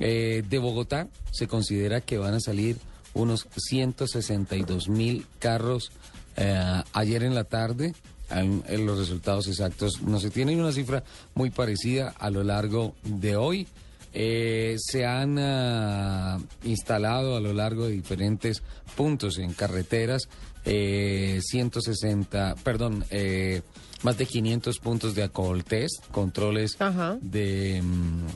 Eh, 0.00 0.42
de 0.48 0.58
Bogotá 0.58 1.08
se 1.30 1.48
considera 1.48 2.00
que 2.00 2.18
van 2.18 2.34
a 2.34 2.40
salir 2.40 2.76
unos 3.14 3.48
162 3.56 4.88
mil 4.88 5.26
carros 5.38 5.90
eh, 6.36 6.82
ayer 6.92 7.22
en 7.22 7.34
la 7.34 7.44
tarde. 7.44 7.94
En, 8.30 8.62
en 8.68 8.84
los 8.84 8.98
resultados 8.98 9.48
exactos 9.48 10.02
no 10.02 10.20
se 10.20 10.30
tiene 10.30 10.54
una 10.54 10.72
cifra 10.72 11.02
muy 11.34 11.48
parecida 11.50 12.14
a 12.18 12.30
lo 12.30 12.44
largo 12.44 12.94
de 13.02 13.36
hoy. 13.36 13.66
Eh, 14.14 14.76
se 14.78 15.04
han 15.04 15.38
ah, 15.38 16.38
instalado 16.64 17.36
a 17.36 17.40
lo 17.40 17.52
largo 17.52 17.86
de 17.86 17.92
diferentes 17.92 18.62
puntos 18.96 19.38
en 19.38 19.52
carreteras 19.52 20.28
eh, 20.64 21.40
160, 21.42 22.56
perdón, 22.64 23.04
eh, 23.10 23.62
más 24.02 24.16
de 24.16 24.26
500 24.26 24.78
puntos 24.78 25.14
de 25.14 25.24
alcohol 25.24 25.62
test, 25.62 26.06
controles 26.10 26.80
Ajá. 26.80 27.18
de 27.20 27.82
mm, 27.82 28.26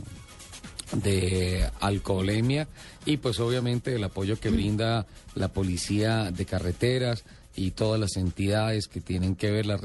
de 0.92 1.68
alcoholemia 1.80 2.68
y 3.04 3.16
pues 3.16 3.40
obviamente 3.40 3.94
el 3.94 4.04
apoyo 4.04 4.38
que 4.38 4.50
brinda 4.50 5.06
la 5.34 5.48
policía 5.48 6.30
de 6.30 6.44
carreteras 6.44 7.24
y 7.54 7.72
todas 7.72 8.00
las 8.00 8.16
entidades 8.16 8.88
que 8.88 9.00
tienen 9.00 9.36
que 9.36 9.50
ver 9.50 9.66
la 9.66 9.78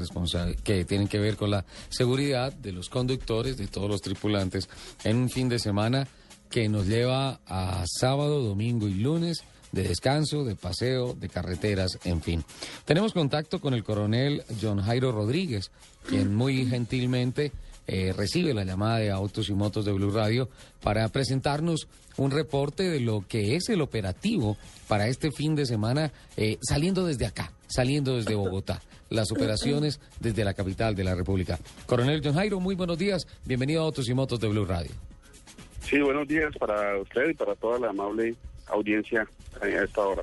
que 0.64 0.84
tienen 0.84 1.08
que 1.08 1.18
ver 1.18 1.36
con 1.36 1.50
la 1.50 1.64
seguridad 1.90 2.52
de 2.52 2.72
los 2.72 2.88
conductores, 2.88 3.56
de 3.56 3.66
todos 3.66 3.90
los 3.90 4.00
tripulantes 4.00 4.68
en 5.04 5.16
un 5.16 5.30
fin 5.30 5.48
de 5.48 5.58
semana 5.58 6.08
que 6.50 6.68
nos 6.68 6.86
lleva 6.86 7.40
a 7.46 7.84
sábado, 7.86 8.42
domingo 8.42 8.88
y 8.88 8.94
lunes 8.94 9.44
de 9.72 9.82
descanso, 9.82 10.44
de 10.44 10.56
paseo, 10.56 11.12
de 11.12 11.28
carreteras, 11.28 11.98
en 12.04 12.22
fin. 12.22 12.44
Tenemos 12.86 13.12
contacto 13.12 13.60
con 13.60 13.74
el 13.74 13.84
coronel 13.84 14.42
John 14.60 14.80
Jairo 14.80 15.12
Rodríguez, 15.12 15.70
quien 16.08 16.34
muy 16.34 16.66
gentilmente 16.66 17.52
eh, 17.88 18.12
recibe 18.12 18.52
la 18.52 18.64
llamada 18.64 18.98
de 18.98 19.10
Autos 19.10 19.48
y 19.48 19.54
Motos 19.54 19.86
de 19.86 19.92
Blue 19.92 20.10
Radio 20.10 20.50
para 20.82 21.08
presentarnos 21.08 21.88
un 22.18 22.30
reporte 22.30 22.82
de 22.82 23.00
lo 23.00 23.24
que 23.26 23.56
es 23.56 23.70
el 23.70 23.80
operativo 23.80 24.58
para 24.88 25.08
este 25.08 25.30
fin 25.32 25.54
de 25.54 25.64
semana, 25.64 26.12
eh, 26.36 26.58
saliendo 26.60 27.06
desde 27.06 27.24
acá, 27.24 27.50
saliendo 27.66 28.16
desde 28.16 28.34
Bogotá. 28.34 28.82
Las 29.10 29.32
operaciones 29.32 30.00
desde 30.20 30.44
la 30.44 30.52
capital 30.52 30.94
de 30.94 31.02
la 31.02 31.14
República. 31.14 31.58
Coronel 31.86 32.20
John 32.22 32.34
Jairo, 32.34 32.60
muy 32.60 32.74
buenos 32.74 32.98
días. 32.98 33.26
Bienvenido 33.46 33.80
a 33.80 33.84
Autos 33.86 34.06
y 34.06 34.12
Motos 34.12 34.38
de 34.38 34.48
Blue 34.48 34.66
Radio. 34.66 34.90
Sí, 35.80 35.98
buenos 36.00 36.28
días 36.28 36.54
para 36.58 36.98
usted 37.00 37.30
y 37.30 37.34
para 37.34 37.54
toda 37.54 37.78
la 37.78 37.88
amable 37.88 38.34
audiencia 38.66 39.26
a 39.62 39.66
esta 39.66 40.02
hora. 40.02 40.22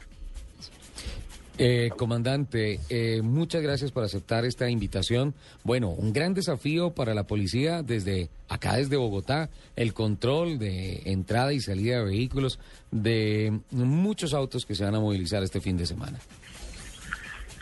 Eh, 1.57 1.89
comandante, 1.95 2.79
eh, 2.89 3.21
muchas 3.21 3.61
gracias 3.61 3.91
por 3.91 4.03
aceptar 4.03 4.43
esta 4.43 4.69
invitación. 4.69 5.33
Bueno, 5.63 5.89
un 5.89 6.11
gran 6.11 6.33
desafío 6.33 6.91
para 6.91 7.13
la 7.13 7.23
policía 7.23 7.81
desde 7.81 8.29
acá, 8.49 8.75
desde 8.75 8.97
Bogotá, 8.97 9.49
el 9.77 9.93
control 9.93 10.59
de 10.59 11.03
entrada 11.05 11.53
y 11.53 11.61
salida 11.61 11.99
de 11.99 12.05
vehículos 12.05 12.59
de 12.91 13.57
muchos 13.71 14.33
autos 14.33 14.65
que 14.65 14.75
se 14.75 14.83
van 14.83 14.95
a 14.95 14.99
movilizar 14.99 15.43
este 15.43 15.61
fin 15.61 15.77
de 15.77 15.85
semana. 15.85 16.19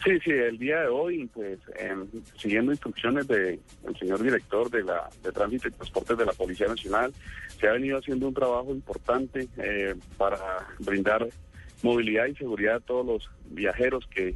Sí, 0.04 0.20
sí, 0.26 0.32
el 0.32 0.58
día 0.58 0.82
de 0.82 0.88
hoy, 0.88 1.30
pues, 1.34 1.60
em, 1.78 2.06
siguiendo 2.38 2.74
instrucciones 2.74 3.26
del 3.28 3.60
señor 3.98 4.22
director 4.22 4.70
de 4.70 4.84
la 4.84 5.10
de 5.24 5.32
Tránsito 5.32 5.70
y 5.70 5.72
Transportes 5.72 6.18
de 6.18 6.26
la 6.26 6.34
Policía 6.34 6.68
Nacional, 6.68 7.14
se 7.58 7.68
ha 7.68 7.72
venido 7.74 8.00
haciendo 8.00 8.28
un 8.28 8.34
trabajo 8.34 8.72
importante 8.72 9.48
eh, 9.58 9.96
para 10.18 10.68
brindar 10.80 11.30
movilidad 11.84 12.26
y 12.26 12.34
seguridad 12.36 12.78
a 12.78 12.80
todos 12.80 13.06
los 13.06 13.30
viajeros 13.46 14.08
que, 14.08 14.36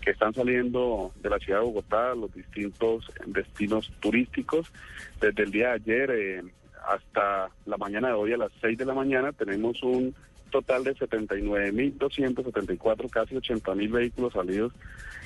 que 0.00 0.12
están 0.12 0.32
saliendo 0.32 1.12
de 1.20 1.28
la 1.28 1.38
ciudad 1.38 1.60
de 1.60 1.66
Bogotá 1.66 2.12
a 2.12 2.14
los 2.14 2.32
distintos 2.32 3.12
destinos 3.26 3.92
turísticos. 4.00 4.72
Desde 5.20 5.42
el 5.42 5.50
día 5.50 5.68
de 5.68 5.74
ayer 5.74 6.10
eh, 6.10 6.42
hasta 6.88 7.50
la 7.66 7.76
mañana 7.76 8.08
de 8.08 8.14
hoy 8.14 8.32
a 8.32 8.38
las 8.38 8.50
6 8.60 8.78
de 8.78 8.86
la 8.86 8.94
mañana 8.94 9.32
tenemos 9.32 9.82
un 9.82 10.14
total 10.50 10.84
de 10.84 10.94
79.274, 10.94 13.10
casi 13.10 13.34
80.000 13.34 13.90
vehículos 13.90 14.34
salidos 14.34 14.72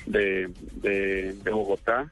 de, 0.07 0.49
de, 0.81 1.35
Bogotá. 1.51 2.11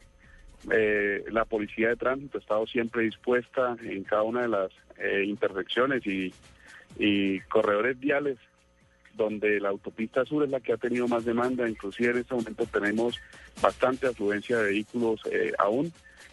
Eh, 0.71 1.23
la 1.31 1.45
policía 1.45 1.89
de 1.89 1.95
tránsito 1.95 2.37
ha 2.37 2.41
estado 2.41 2.67
siempre 2.67 3.01
dispuesta 3.03 3.75
en 3.81 4.03
cada 4.03 4.21
una 4.23 4.41
de 4.41 4.49
las 4.49 4.69
eh, 4.99 5.23
intersecciones 5.25 6.05
y, 6.05 6.33
y 6.99 7.39
corredores 7.41 7.99
viales 7.99 8.37
donde 9.17 9.59
la 9.59 9.69
autopista 9.69 10.23
sur 10.23 10.43
es 10.43 10.49
la 10.49 10.59
que 10.59 10.73
ha 10.73 10.77
tenido 10.77 11.07
más 11.07 11.25
demanda, 11.25 11.67
inclusive 11.67 12.11
en 12.11 12.17
este 12.19 12.35
momento 12.35 12.65
tenemos 12.65 13.19
bastante 13.61 14.07
afluencia 14.07 14.57
de 14.59 14.71
vehículos 14.71 15.19
eh, 15.31 15.51
aún, 15.57 15.91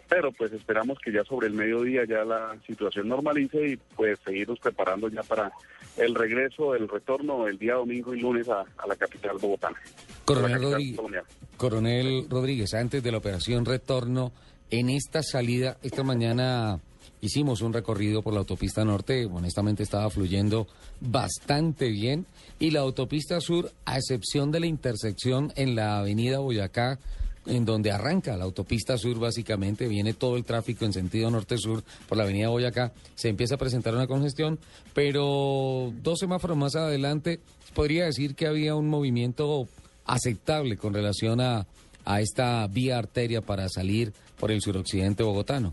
pero 0.08 0.30
pues 0.32 0.52
esperamos 0.52 0.98
que 0.98 1.10
ya 1.10 1.24
sobre 1.24 1.46
el 1.46 1.54
mediodía 1.54 2.04
ya 2.06 2.24
la 2.24 2.56
situación 2.66 3.08
normalice 3.08 3.66
y 3.68 3.76
pues 3.96 4.18
seguirnos 4.24 4.60
preparando 4.60 5.08
ya 5.08 5.22
para 5.22 5.50
el 5.96 6.14
regreso, 6.14 6.74
el 6.74 6.88
retorno 6.88 7.48
el 7.48 7.58
día 7.58 7.74
domingo 7.74 8.14
y 8.14 8.20
lunes 8.20 8.48
a, 8.48 8.60
a 8.60 8.86
la 8.86 8.96
capital 8.96 9.38
bogotana. 9.40 9.76
Coronel 10.24 10.52
capital 10.52 10.72
Rodríguez. 10.72 11.24
Coronel 11.56 12.26
Rodríguez, 12.28 12.74
antes 12.74 13.02
de 13.02 13.10
la 13.12 13.18
operación 13.18 13.64
retorno, 13.64 14.32
en 14.70 14.90
esta 14.90 15.22
salida, 15.22 15.78
esta 15.82 16.02
mañana 16.02 16.80
hicimos 17.24 17.62
un 17.62 17.72
recorrido 17.72 18.22
por 18.22 18.34
la 18.34 18.40
autopista 18.40 18.84
norte, 18.84 19.24
honestamente 19.24 19.82
estaba 19.82 20.10
fluyendo 20.10 20.66
bastante 21.00 21.88
bien, 21.88 22.26
y 22.58 22.70
la 22.70 22.80
autopista 22.80 23.40
sur, 23.40 23.72
a 23.86 23.96
excepción 23.96 24.50
de 24.50 24.60
la 24.60 24.66
intersección 24.66 25.52
en 25.56 25.74
la 25.74 25.98
avenida 25.98 26.38
Boyacá, 26.40 26.98
en 27.46 27.64
donde 27.64 27.92
arranca 27.92 28.36
la 28.36 28.44
autopista 28.44 28.98
sur, 28.98 29.18
básicamente 29.18 29.88
viene 29.88 30.12
todo 30.12 30.36
el 30.36 30.44
tráfico 30.44 30.84
en 30.84 30.92
sentido 30.92 31.30
norte-sur 31.30 31.82
por 32.08 32.18
la 32.18 32.24
avenida 32.24 32.48
Boyacá, 32.48 32.92
se 33.14 33.30
empieza 33.30 33.54
a 33.54 33.58
presentar 33.58 33.94
una 33.94 34.06
congestión, 34.06 34.58
pero 34.92 35.92
dos 36.02 36.18
semáforos 36.18 36.56
más 36.58 36.76
adelante 36.76 37.40
podría 37.74 38.04
decir 38.04 38.34
que 38.34 38.46
había 38.46 38.74
un 38.74 38.88
movimiento 38.88 39.66
aceptable 40.04 40.76
con 40.76 40.92
relación 40.92 41.40
a, 41.40 41.66
a 42.04 42.20
esta 42.20 42.66
vía 42.66 42.98
arteria 42.98 43.40
para 43.40 43.68
salir 43.70 44.12
por 44.38 44.50
el 44.50 44.60
suroccidente 44.60 45.22
bogotano. 45.22 45.72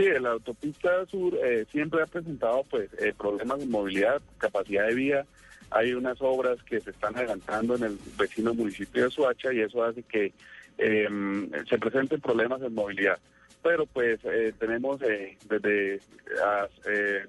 Sí, 0.00 0.08
la 0.18 0.30
autopista 0.30 1.04
sur 1.10 1.34
eh, 1.34 1.66
siempre 1.70 2.02
ha 2.02 2.06
presentado 2.06 2.64
pues 2.70 2.88
eh, 2.98 3.12
problemas 3.12 3.58
de 3.58 3.66
movilidad, 3.66 4.22
capacidad 4.38 4.86
de 4.86 4.94
vía. 4.94 5.26
Hay 5.70 5.92
unas 5.92 6.16
obras 6.22 6.56
que 6.62 6.80
se 6.80 6.88
están 6.88 7.14
adelantando 7.16 7.76
en 7.76 7.82
el 7.82 7.98
vecino 8.18 8.54
municipio 8.54 9.04
de 9.04 9.10
Suacha 9.10 9.52
y 9.52 9.60
eso 9.60 9.84
hace 9.84 10.02
que 10.02 10.32
em, 10.78 11.50
se 11.68 11.76
presenten 11.76 12.18
problemas 12.18 12.62
de 12.62 12.70
movilidad. 12.70 13.18
Pero 13.62 13.84
pues 13.84 14.18
eh, 14.24 14.54
tenemos 14.58 15.00
desde 15.00 16.00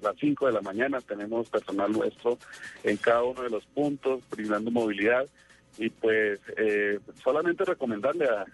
las 0.00 0.16
5 0.18 0.46
de 0.46 0.52
la 0.52 0.62
mañana, 0.62 1.02
tenemos 1.02 1.50
personal 1.50 1.92
nuestro 1.92 2.38
en 2.84 2.96
cada 2.96 3.22
uno 3.22 3.42
de 3.42 3.50
los 3.50 3.66
puntos, 3.66 4.22
brindando 4.30 4.70
movilidad 4.70 5.26
y 5.78 5.88
pues 5.90 6.38
solamente 7.22 7.64
recomendarle 7.64 8.26
a, 8.26 8.44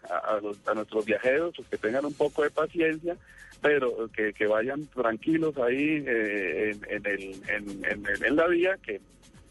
a, 0.67 0.75
nuestros 0.75 1.05
viajeros 1.05 1.55
pues, 1.57 1.69
que 1.69 1.79
tengan 1.79 2.05
un 2.05 2.15
poco 2.15 2.43
de 2.43 2.51
paciencia 2.51 3.17
pero 3.61 4.09
que, 4.13 4.33
que 4.33 4.47
vayan 4.47 4.87
tranquilos 4.87 5.57
ahí 5.59 6.05
eh, 6.07 6.77
en, 6.89 7.07
en, 7.07 8.07
en, 8.25 8.37
la 8.37 8.47
vía, 8.47 8.79
que 8.83 9.01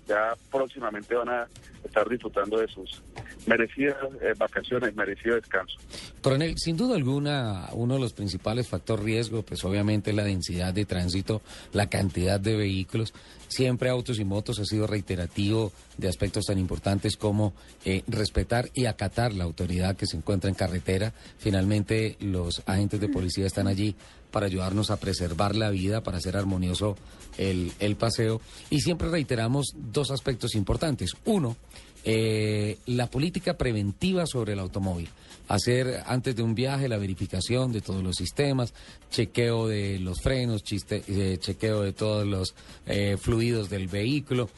ya 0.07 0.35
próximamente 0.51 1.15
van 1.15 1.29
a 1.29 1.47
estar 1.83 2.07
disfrutando 2.07 2.59
de 2.59 2.67
sus 2.67 3.01
merecidas 3.45 3.95
eh, 4.21 4.33
vacaciones, 4.37 4.95
merecido 4.95 5.35
descanso. 5.35 5.77
Coronel, 6.21 6.55
sin 6.57 6.75
duda 6.75 6.95
alguna, 6.95 7.69
uno 7.73 7.95
de 7.95 7.99
los 7.99 8.13
principales 8.13 8.67
factores 8.67 9.05
riesgo, 9.05 9.43
pues 9.43 9.63
obviamente 9.63 10.13
la 10.13 10.23
densidad 10.23 10.73
de 10.73 10.85
tránsito, 10.85 11.41
la 11.73 11.87
cantidad 11.87 12.39
de 12.39 12.55
vehículos. 12.55 13.13
Siempre 13.47 13.89
autos 13.89 14.19
y 14.19 14.25
motos 14.25 14.59
ha 14.59 14.65
sido 14.65 14.87
reiterativo 14.87 15.71
de 15.97 16.09
aspectos 16.09 16.45
tan 16.45 16.57
importantes 16.57 17.15
como 17.15 17.53
eh, 17.85 18.03
respetar 18.07 18.69
y 18.73 18.85
acatar 18.85 19.33
la 19.33 19.45
autoridad 19.45 19.95
que 19.95 20.05
se 20.05 20.17
encuentra 20.17 20.49
en 20.49 20.55
carretera. 20.55 21.13
Finalmente, 21.37 22.17
los 22.19 22.61
agentes 22.65 22.99
de 22.99 23.07
policía 23.07 23.45
están 23.45 23.67
allí 23.67 23.95
para 24.31 24.45
ayudarnos 24.45 24.91
a 24.91 24.97
preservar 24.97 25.55
la 25.55 25.69
vida, 25.69 26.01
para 26.01 26.17
hacer 26.17 26.37
armonioso 26.37 26.95
el, 27.37 27.71
el 27.79 27.95
paseo. 27.95 28.41
Y 28.69 28.81
siempre 28.81 29.09
reiteramos 29.09 29.73
dos 29.75 30.11
aspectos 30.11 30.55
importantes. 30.55 31.11
Uno, 31.25 31.55
eh, 32.03 32.77
la 32.85 33.09
política 33.09 33.57
preventiva 33.57 34.25
sobre 34.25 34.53
el 34.53 34.59
automóvil. 34.59 35.09
Hacer 35.47 36.03
antes 36.05 36.35
de 36.35 36.43
un 36.43 36.55
viaje 36.55 36.87
la 36.87 36.97
verificación 36.97 37.71
de 37.71 37.81
todos 37.81 38.03
los 38.03 38.15
sistemas, 38.15 38.73
chequeo 39.09 39.67
de 39.67 39.99
los 39.99 40.21
frenos, 40.21 40.63
chiste, 40.63 41.03
eh, 41.07 41.37
chequeo 41.39 41.81
de 41.81 41.93
todos 41.93 42.25
los 42.27 42.55
eh, 42.85 43.17
fluidos 43.19 43.69
del 43.69 43.87
vehículo, 43.87 44.49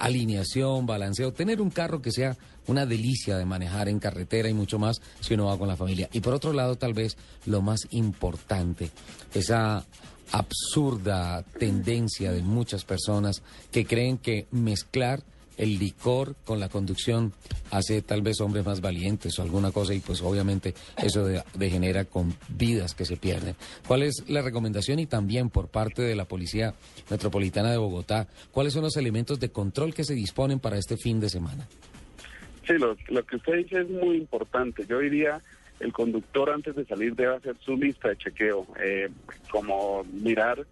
alineación, 0.00 0.86
balanceo, 0.86 1.32
tener 1.32 1.60
un 1.60 1.70
carro 1.70 2.00
que 2.00 2.10
sea 2.10 2.36
una 2.66 2.86
delicia 2.86 3.36
de 3.36 3.44
manejar 3.44 3.88
en 3.88 3.98
carretera 3.98 4.48
y 4.48 4.54
mucho 4.54 4.78
más 4.78 5.00
si 5.20 5.34
uno 5.34 5.46
va 5.46 5.58
con 5.58 5.68
la 5.68 5.76
familia. 5.76 6.08
Y 6.12 6.20
por 6.20 6.34
otro 6.34 6.52
lado, 6.52 6.76
tal 6.76 6.94
vez 6.94 7.16
lo 7.46 7.62
más 7.62 7.80
importante, 7.90 8.90
esa 9.34 9.84
absurda 10.32 11.42
tendencia 11.58 12.32
de 12.32 12.42
muchas 12.42 12.84
personas 12.84 13.42
que 13.70 13.84
creen 13.84 14.18
que 14.18 14.46
mezclar 14.50 15.22
el 15.56 15.78
licor 15.78 16.34
con 16.44 16.60
la 16.60 16.68
conducción 16.68 17.32
hace 17.70 18.02
tal 18.02 18.22
vez 18.22 18.40
hombres 18.40 18.64
más 18.64 18.80
valientes 18.80 19.38
o 19.38 19.42
alguna 19.42 19.72
cosa 19.72 19.94
y 19.94 20.00
pues 20.00 20.22
obviamente 20.22 20.74
eso 20.96 21.26
degenera 21.54 22.04
con 22.04 22.34
vidas 22.48 22.94
que 22.94 23.04
se 23.04 23.16
pierden. 23.16 23.56
¿Cuál 23.86 24.02
es 24.02 24.24
la 24.28 24.42
recomendación 24.42 24.98
y 24.98 25.06
también 25.06 25.50
por 25.50 25.68
parte 25.68 26.02
de 26.02 26.14
la 26.14 26.24
Policía 26.24 26.74
Metropolitana 27.10 27.70
de 27.70 27.78
Bogotá, 27.78 28.28
cuáles 28.50 28.72
son 28.72 28.82
los 28.82 28.96
elementos 28.96 29.40
de 29.40 29.50
control 29.50 29.94
que 29.94 30.04
se 30.04 30.14
disponen 30.14 30.60
para 30.60 30.78
este 30.78 30.96
fin 30.96 31.20
de 31.20 31.28
semana? 31.28 31.66
Sí, 32.66 32.74
lo, 32.78 32.96
que 32.96 33.36
usted 33.36 33.56
dice 33.56 33.80
es 33.80 33.90
muy 33.90 34.16
importante. 34.16 34.86
Yo 34.86 34.98
diría 34.98 35.40
el 35.80 35.92
conductor 35.92 36.50
antes 36.50 36.74
de 36.74 36.84
salir 36.86 37.14
debe 37.14 37.36
hacer 37.36 37.56
su 37.60 37.76
lista 37.76 38.08
de 38.08 38.16
chequeo, 38.16 38.66
eh, 38.82 39.10
como 39.50 40.04
mirar 40.04 40.64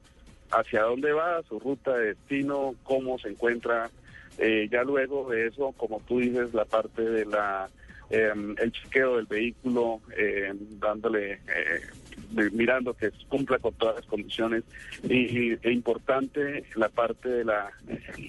hacia 0.51 0.83
dónde 0.83 1.13
va, 1.13 1.43
su 1.49 1.59
ruta 1.59 1.97
de 1.97 2.09
destino, 2.09 2.75
cómo 2.83 3.19
se 3.19 3.29
encuentra 3.29 3.91
eh, 4.39 4.69
ya 4.71 4.83
luego 4.83 5.31
de 5.31 5.49
eso, 5.49 5.73
como 5.77 6.01
tú 6.01 6.19
dices, 6.21 6.53
la 6.55 6.65
parte 6.65 7.03
de 7.03 7.27
la 7.27 7.69
em, 8.11 8.55
el 8.59 8.73
chequeo 8.73 9.17
del 9.17 9.27
vehículo, 9.27 10.01
em, 10.17 10.59
dándole, 10.79 11.33
eh, 11.33 11.81
mirando 12.53 12.95
que 12.95 13.11
cumpla 13.29 13.59
con 13.59 13.73
todas 13.75 13.97
las 13.97 14.07
condiciones 14.07 14.65
y, 15.03 15.53
e 15.53 15.73
importante 15.73 16.65
la 16.77 16.89
parte 16.89 17.29
de 17.29 17.45
la 17.45 17.71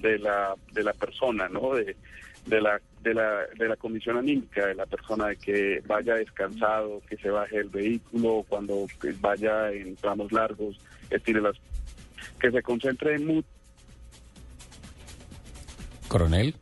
de 0.01 0.19
la 0.19 0.55
de 0.71 0.83
la 0.83 0.93
persona, 0.93 1.49
¿no? 1.49 1.75
De, 1.75 1.95
de 2.45 2.61
la 2.61 2.81
de 3.01 3.13
la 3.13 3.45
de 3.57 3.67
la 3.67 3.75
condición 3.75 4.17
anímica 4.17 4.67
de 4.67 4.75
la 4.75 4.85
persona 4.85 5.27
de 5.27 5.35
que 5.37 5.83
vaya 5.85 6.15
descansado, 6.15 7.01
que 7.09 7.17
se 7.17 7.29
baje 7.29 7.57
el 7.57 7.69
vehículo 7.69 8.45
cuando 8.47 8.87
vaya 9.19 9.71
en 9.71 9.95
tramos 9.95 10.31
largos, 10.31 10.77
estire 11.09 11.41
las 11.41 11.55
que 12.39 12.51
se 12.51 12.61
concentre 12.61 13.15
en 13.15 13.25
Coronel. 16.13 16.53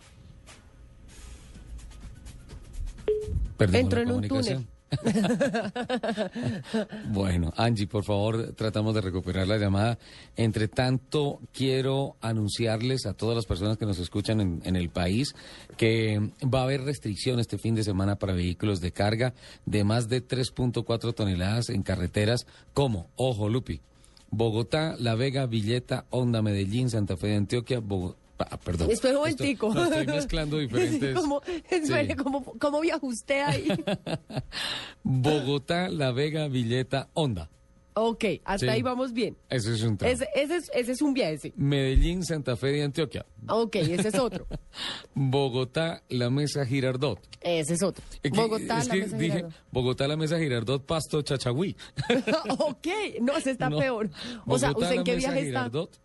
Entró 3.60 4.00
en 4.00 4.12
un 4.12 4.26
túnel. 4.26 4.66
bueno, 7.10 7.52
Angie, 7.58 7.86
por 7.86 8.06
favor, 8.06 8.54
tratamos 8.54 8.96
de 8.96 9.02
recuperar 9.02 9.50
la 9.50 9.58
llamada. 9.58 10.00
Entre 10.38 10.70
tanto, 10.70 11.42
quiero 11.52 12.16
anunciarles 12.22 13.06
a 13.06 13.14
todas 13.14 13.36
las 13.36 13.46
personas 13.46 13.78
que 13.78 13.86
nos 13.86 14.00
escuchan 14.00 14.40
en, 14.40 14.62
en, 14.64 14.78
el 14.78 14.88
país 14.88 15.36
que 15.76 16.32
va 16.42 16.62
a 16.62 16.64
haber 16.64 16.84
restricción 16.84 17.42
este 17.42 17.58
fin 17.58 17.76
de 17.76 17.84
semana 17.84 18.16
para 18.16 18.32
vehículos 18.32 18.80
de 18.80 18.94
carga 18.94 19.34
de 19.66 19.84
más 19.84 20.08
de 20.08 20.26
3.4 20.26 21.14
toneladas 21.14 21.68
en 21.68 21.84
carreteras 21.84 22.48
como, 22.74 23.10
ojo, 23.18 23.50
Lupi, 23.50 23.82
Bogotá, 24.30 24.96
La 24.98 25.16
Vega, 25.16 25.46
Villeta, 25.46 26.06
Honda, 26.10 26.42
Medellín, 26.42 26.90
Santa 26.90 27.18
Fe 27.18 27.28
de 27.28 27.36
Antioquia, 27.36 27.82
Bogotá. 27.82 28.21
Ah, 28.50 28.58
perdón. 28.58 28.92
Espera 28.92 29.14
un 29.16 29.20
momentico. 29.22 29.72
estoy 29.84 30.08
mezclando 30.08 30.58
diferentes. 30.60 31.16
¿Cómo, 31.16 31.42
¿cómo, 32.24 32.44
¿Cómo 32.60 32.82
viaja 32.82 33.06
usted 33.06 33.42
ahí? 33.42 33.68
Bogotá, 35.04 35.90
La 35.90 36.12
Vega, 36.12 36.48
Villeta, 36.48 37.10
Honda. 37.14 37.50
Ok, 37.94 38.26
hasta 38.46 38.72
ahí 38.72 38.82
vamos 38.82 39.12
bien. 39.12 39.38
Ese 39.50 39.74
es 39.74 39.84
un 39.84 39.98
Ese, 40.02 40.28
es, 40.34 40.72
ese 40.74 40.92
es 40.94 41.02
un 41.02 41.14
viaje. 41.14 41.54
Medellín, 41.58 42.24
Santa 42.24 42.56
Fe 42.56 42.68
de 42.68 42.84
Antioquia. 42.84 43.26
Ok, 43.50 43.76
ese 43.76 44.08
es 44.08 44.16
otro. 44.16 44.48
Bogotá, 45.14 46.02
La 46.08 46.30
Mesa 46.30 46.66
Girardot. 46.66 47.20
Ese 47.42 47.74
es 47.74 47.84
otro. 47.84 48.04
Bogotá, 48.34 48.84
La 48.86 48.96
Mesa 48.96 49.18
dije, 49.18 49.46
Bogotá, 49.72 50.08
La 50.08 50.16
Mesa 50.16 50.40
Girardot, 50.40 50.86
Pasto, 50.86 51.22
Chachagüí. 51.22 51.76
ok, 52.60 52.88
no, 53.22 53.36
ese 53.36 53.52
está 53.52 53.70
peor. 53.70 54.10
O 54.46 54.58
sea, 54.58 54.72
¿usted 54.72 54.94
en 54.94 55.04
qué 55.04 55.16
viaje 55.18 55.44
Girardot, 55.44 56.00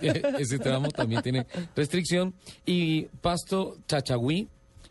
está? 0.00 0.28
ese 0.38 0.58
tramo 0.58 0.88
también 0.90 1.20
tiene 1.22 1.46
restricción. 1.74 2.34
Y 2.64 3.02
Pasto, 3.20 3.76
Chachagüí, 3.86 4.48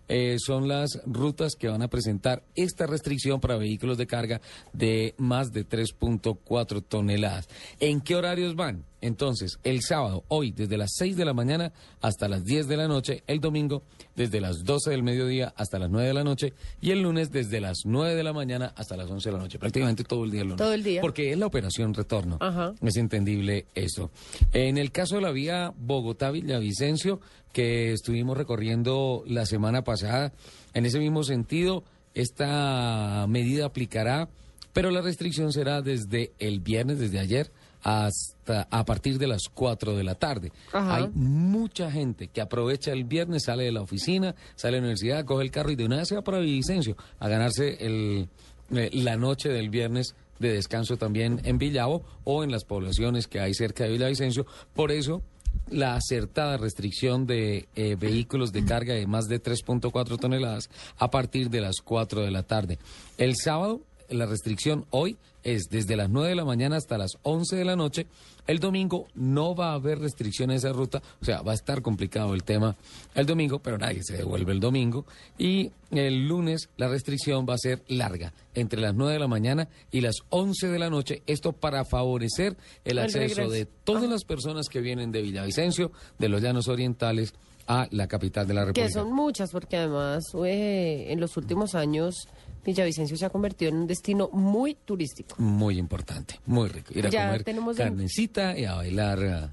eh, 0.08 0.38
son 0.39 0.68
las 0.68 1.02
rutas 1.06 1.56
que 1.56 1.68
van 1.68 1.82
a 1.82 1.88
presentar 1.88 2.44
esta 2.56 2.88
restricción 2.88 3.39
para 3.39 3.58
vehículos 3.58 3.98
de 3.98 4.08
carga 4.08 4.41
de 4.74 5.15
más 5.18 5.52
de 5.52 5.68
3.4 5.68 6.84
toneladas. 6.88 7.48
¿En 7.80 8.02
qué 8.02 8.15
horarios 8.15 8.56
van? 8.56 8.86
Entonces, 9.02 9.60
el 9.63 9.82
sábado, 9.82 10.24
hoy, 10.30 10.52
desde 10.52 10.78
las 10.78 10.94
6 10.96 11.15
de 11.15 11.26
la 11.26 11.34
mañana 11.34 11.72
hasta 12.02 12.28
las 12.28 12.44
10 12.44 12.68
de 12.68 12.76
la 12.76 12.88
noche, 12.88 13.24
el 13.28 13.39
domingo, 13.39 13.84
desde 14.15 14.41
las 14.41 14.63
12 14.63 14.89
del 14.89 15.04
mediodía 15.04 15.54
hasta 15.56 15.78
las 15.78 15.91
9 15.91 16.08
de 16.08 16.13
la 16.15 16.24
noche, 16.24 16.54
y 16.82 16.89
el 16.89 17.04
lunes, 17.04 17.32
desde 17.32 17.62
las 17.62 17.82
9 17.86 18.15
de 18.15 18.24
la 18.24 18.34
mañana 18.34 18.74
hasta 18.76 18.98
las 18.98 19.08
11 19.08 19.30
de 19.30 19.34
la 19.34 19.41
noche. 19.44 19.60
Prácticamente 19.60 20.04
todo 20.04 20.24
el 20.26 20.32
día 20.32 20.41
el 20.41 20.48
lunes. 20.48 20.58
Todo 20.58 20.74
el 20.74 20.84
día. 20.84 21.02
Porque 21.02 21.32
es 21.32 21.38
la 21.38 21.46
operación 21.46 21.94
retorno. 21.94 22.39
Es 22.82 22.96
entendible 22.98 23.68
eso. 23.76 24.10
En 24.54 24.80
el 24.80 24.91
caso 24.91 25.18
de 25.18 25.22
la 25.22 25.32
vía 25.32 25.72
Bogotá-Villavicencio, 25.78 27.20
que 27.56 27.94
estuvimos 27.94 28.38
recorriendo 28.38 29.24
la 29.26 29.46
semana 29.46 29.82
pasada, 29.82 30.34
en 30.74 30.86
ese 30.86 31.00
mismo 31.00 31.24
sentido, 31.24 31.86
esta 32.13 33.26
medida 33.30 33.68
aplicará, 33.68 34.28
pero 34.74 34.91
la 34.91 35.02
restricción 35.02 35.54
será 35.54 35.82
desde 35.82 36.34
el 36.38 36.60
viernes, 36.60 37.00
desde 37.00 37.18
ayer, 37.18 37.54
hasta 37.82 38.68
a 38.70 38.84
partir 38.84 39.20
de 39.20 39.28
las 39.28 39.44
4 39.54 39.96
de 39.96 40.04
la 40.04 40.15
tarde. 40.15 40.52
Hay 40.74 41.10
mucha 41.13 41.89
gente 41.89 42.28
que 42.28 42.41
aprovecha 42.41 42.91
el 42.91 43.06
viernes, 43.06 43.44
sale 43.46 43.63
de 43.63 43.72
la 43.72 43.84
oficina, 43.84 44.36
sale 44.58 44.76
de 44.76 44.82
la 44.82 44.88
universidad, 44.88 45.24
coge 45.24 45.46
el 45.46 45.52
carro 45.52 45.72
y 45.72 45.78
de 45.78 45.86
una 45.86 45.96
vez 45.96 46.10
se 46.10 46.15
va 46.15 46.24
para 46.24 46.39
Villavicencio 46.39 46.98
a 47.20 47.30
ganarse 47.30 47.78
el, 47.80 48.28
eh, 48.72 48.89
la 48.91 49.15
noche 49.15 49.48
del 49.48 49.70
viernes 49.70 50.13
de 50.39 50.52
descanso 50.52 50.98
también 50.98 51.39
en 51.46 51.58
Villavo 51.58 52.04
o 52.26 52.44
en 52.44 52.52
las 52.52 52.65
poblaciones 52.65 53.28
que 53.28 53.39
hay 53.39 53.54
cerca 53.54 53.86
de 53.86 53.91
Villavicencio. 53.91 54.46
Por 54.74 54.91
eso 54.91 55.24
la 55.69 55.95
acertada 55.95 56.58
restricción 56.58 57.25
de 57.25 57.67
eh, 57.75 57.95
vehículos 57.95 58.51
de 58.51 58.65
carga 58.65 58.93
de 58.93 59.08
más 59.08 59.28
de 59.28 59.41
3.4 59.41 60.19
toneladas 60.19 60.69
a 60.97 61.10
partir 61.10 61.49
de 61.49 61.62
las 61.62 61.78
4 61.84 62.21
de 62.21 62.32
la 62.32 62.43
tarde. 62.43 62.80
El 63.17 63.36
sábado 63.36 63.82
la 64.10 64.26
restricción 64.26 64.86
hoy 64.91 65.18
es 65.44 65.70
desde 65.70 65.96
las 65.96 66.10
9 66.10 66.30
de 66.30 66.36
la 66.36 66.46
mañana 66.46 66.78
hasta 66.78 66.98
las 66.98 67.18
11 67.22 67.56
de 67.56 67.65
la 67.65 67.76
noche. 67.76 68.08
El 68.48 68.60
domingo 68.60 69.08
no 69.13 69.56
va 69.56 69.72
a 69.72 69.74
haber 69.76 70.00
restricción 70.00 70.50
en 70.52 70.58
esa 70.58 70.72
ruta, 70.72 71.02
o 71.22 71.26
sea, 71.26 71.41
va 71.41 71.52
a 71.52 71.56
estar 71.56 71.82
complicado 71.82 72.34
el 72.34 72.44
tema 72.44 72.76
el 73.13 73.26
domingo, 73.26 73.60
pero 73.60 73.78
nadie 73.78 74.04
se 74.04 74.18
devuelve 74.18 74.52
el 74.54 74.60
domingo. 74.60 75.06
Y 75.38 75.72
el 75.91 76.28
lunes 76.28 76.70
la 76.78 76.88
restricción 76.88 77.46
va 77.48 77.56
a 77.56 77.60
ser 77.60 77.84
larga, 77.88 78.34
entre 78.56 78.82
las 78.82 78.96
9 78.96 79.13
de 79.13 79.20
la 79.20 79.28
mañana 79.28 79.68
y 79.91 80.02
las 80.02 80.15
11 80.30 80.68
de 80.68 80.80
la 80.80 80.89
noche. 80.89 81.22
Esto 81.28 81.54
para 81.54 81.86
favorecer 81.86 82.56
el 82.84 82.98
El 82.98 83.00
acceso 83.00 83.20
regreso. 83.20 83.50
de 83.50 83.65
todas 83.84 84.10
las 84.10 84.24
personas 84.26 84.68
que 84.68 84.82
vienen 84.82 85.12
de 85.12 85.22
Villavicencio, 85.22 85.91
de 86.20 86.30
los 86.30 86.41
Llanos 86.41 86.68
Orientales, 86.68 87.34
a 87.68 87.88
la 87.91 88.08
capital 88.08 88.48
de 88.48 88.54
la 88.54 88.65
República. 88.65 88.88
Que 88.88 88.94
son 88.94 89.12
muchas, 89.12 89.52
porque 89.52 89.78
además 89.78 90.24
eh, 90.46 91.08
en 91.10 91.20
los 91.20 91.36
últimos 91.36 91.74
años 91.74 92.28
Villavicencio 92.65 93.15
se 93.15 93.25
ha 93.25 93.30
convertido 93.30 93.69
en 93.69 93.78
un 93.78 93.88
destino 93.88 94.30
muy 94.34 94.75
turístico. 94.75 95.36
Muy 95.38 95.78
importante, 95.78 96.39
muy 96.45 96.67
rico. 96.69 96.91
Ir 96.97 97.08
a 97.08 97.10
Ya 97.10 97.25
comer 97.28 97.43
tenemos 97.43 97.78
carnecita 97.78 98.58
y 98.58 98.65
a 98.65 98.73
bailar 98.75 99.19
eh, 99.23 99.47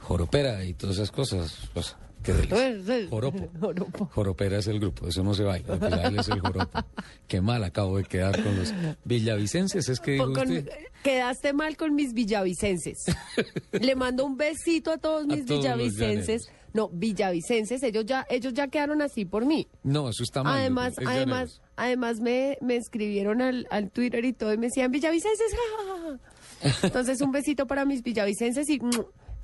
joropera 0.00 0.64
y 0.64 0.74
todas 0.74 0.96
esas 0.96 1.10
cosas. 1.10 1.56
Pues, 1.74 1.94
qué 2.22 2.32
delicia. 2.32 3.08
Joropo. 3.10 3.48
Joropo. 3.60 4.06
Joropera 4.14 4.58
es 4.58 4.66
el 4.66 4.80
grupo, 4.80 5.08
eso 5.08 5.22
no 5.22 5.34
se 5.34 5.42
baila. 5.44 5.74
Lo 5.74 5.80
que 5.80 5.88
baila 5.94 6.20
es 6.22 6.28
el 6.28 6.40
joropo. 6.40 6.78
Qué 7.28 7.40
mal 7.40 7.64
acabo 7.64 7.96
de 7.98 8.04
quedar 8.04 8.42
con 8.42 8.56
los 8.56 8.72
villavicenses. 9.04 9.88
Es 9.88 10.00
que 10.00 10.12
dijo 10.12 10.32
Con- 10.32 10.50
usted. 10.50 10.68
quedaste 11.02 11.52
mal 11.52 11.76
con 11.76 11.94
mis 11.94 12.12
villavicenses. 12.14 13.04
Le 13.72 13.94
mando 13.94 14.24
un 14.24 14.36
besito 14.36 14.90
a 14.90 14.98
todos 14.98 15.26
mis 15.26 15.44
todos 15.46 15.64
los 15.64 15.76
villavicenses. 15.76 16.48
No, 16.72 16.88
villavicenses, 16.88 17.82
ellos 17.84 18.04
ya, 18.04 18.26
ellos 18.28 18.52
ya 18.52 18.66
quedaron 18.68 19.00
así 19.00 19.24
por 19.24 19.46
mí. 19.46 19.68
No, 19.84 20.08
eso 20.08 20.24
está 20.24 20.42
mal. 20.42 20.58
Además, 20.58 20.94
es 20.98 21.06
además. 21.06 21.60
Además 21.76 22.20
me, 22.20 22.58
me 22.60 22.76
escribieron 22.76 23.42
al, 23.42 23.66
al 23.70 23.90
Twitter 23.90 24.24
y 24.24 24.32
todo 24.32 24.52
y 24.52 24.58
me 24.58 24.66
decían 24.66 24.90
villavicenses. 24.90 25.52
ja, 25.52 25.84
ja, 26.62 26.70
ja". 26.70 26.86
Entonces, 26.86 27.20
un 27.20 27.32
besito 27.32 27.66
para 27.66 27.84
mis 27.84 28.02
villavicenses 28.02 28.68
y 28.70 28.78
mm, 28.78 28.90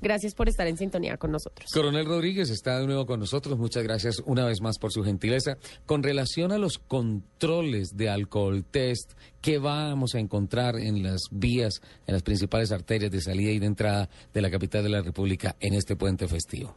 gracias 0.01 0.33
por 0.33 0.49
estar 0.49 0.67
en 0.67 0.77
sintonía 0.77 1.17
con 1.17 1.31
nosotros. 1.31 1.69
Coronel 1.71 2.05
Rodríguez 2.05 2.49
está 2.49 2.79
de 2.79 2.87
nuevo 2.87 3.05
con 3.05 3.19
nosotros. 3.19 3.57
Muchas 3.57 3.83
gracias 3.83 4.21
una 4.25 4.45
vez 4.45 4.61
más 4.61 4.79
por 4.79 4.91
su 4.91 5.03
gentileza. 5.03 5.57
Con 5.85 6.03
relación 6.03 6.51
a 6.51 6.57
los 6.57 6.79
controles 6.79 7.95
de 7.95 8.09
alcohol 8.09 8.63
test 8.63 9.11
que 9.41 9.59
vamos 9.59 10.15
a 10.15 10.19
encontrar 10.19 10.77
en 10.77 11.03
las 11.03 11.21
vías, 11.31 11.81
en 12.07 12.13
las 12.13 12.23
principales 12.23 12.71
arterias 12.71 13.11
de 13.11 13.21
salida 13.21 13.51
y 13.51 13.59
de 13.59 13.67
entrada 13.67 14.09
de 14.33 14.41
la 14.41 14.49
capital 14.49 14.83
de 14.83 14.89
la 14.89 15.01
República 15.01 15.55
en 15.59 15.73
este 15.73 15.95
puente 15.95 16.27
festivo. 16.27 16.75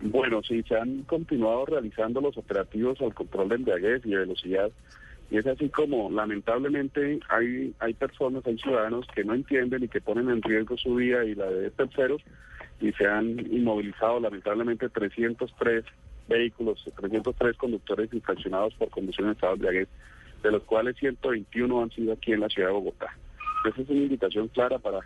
Bueno, 0.00 0.42
sí, 0.42 0.62
se 0.62 0.76
han 0.76 1.02
continuado 1.02 1.66
realizando 1.66 2.20
los 2.20 2.36
operativos 2.36 3.00
al 3.00 3.14
control 3.14 3.48
de 3.48 3.54
embriaguez 3.56 4.04
y 4.04 4.10
de 4.10 4.18
velocidad. 4.18 4.70
Y 5.30 5.38
es 5.38 5.46
así 5.46 5.68
como, 5.68 6.10
lamentablemente, 6.10 7.18
hay, 7.28 7.74
hay 7.80 7.94
personas, 7.94 8.46
hay 8.46 8.56
ciudadanos 8.58 9.06
que 9.12 9.24
no 9.24 9.34
entienden 9.34 9.84
y 9.84 9.88
que 9.88 10.00
ponen 10.00 10.30
en 10.30 10.42
riesgo 10.42 10.76
su 10.76 10.94
vida 10.94 11.24
y 11.24 11.34
la 11.34 11.46
de 11.46 11.70
terceros 11.70 12.22
y 12.80 12.92
se 12.92 13.06
han 13.06 13.40
inmovilizado, 13.52 14.20
lamentablemente, 14.20 14.88
303 14.88 15.84
vehículos, 16.28 16.84
303 16.96 17.56
conductores 17.56 18.12
infraccionados 18.12 18.74
por 18.74 18.90
conducción 18.90 19.28
en 19.28 19.32
estado 19.32 19.52
de 19.52 19.56
embriaguez, 19.56 19.88
de 20.42 20.52
los 20.52 20.62
cuales 20.64 20.96
121 20.96 21.82
han 21.82 21.90
sido 21.90 22.12
aquí 22.12 22.32
en 22.32 22.40
la 22.40 22.48
ciudad 22.48 22.68
de 22.68 22.74
Bogotá. 22.74 23.16
Esa 23.64 23.82
es 23.82 23.88
una 23.88 24.00
invitación 24.00 24.48
clara 24.48 24.78
para 24.78 25.00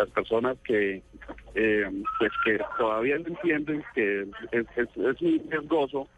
las 0.00 0.10
personas 0.10 0.56
que 0.64 1.02
eh, 1.54 2.02
pues 2.18 2.32
que 2.44 2.58
todavía 2.78 3.18
no 3.18 3.28
entienden 3.28 3.84
que 3.94 4.22
es, 4.52 4.66
es, 4.76 4.88
es 4.96 5.22
muy 5.22 5.38
riesgoso 5.50 6.08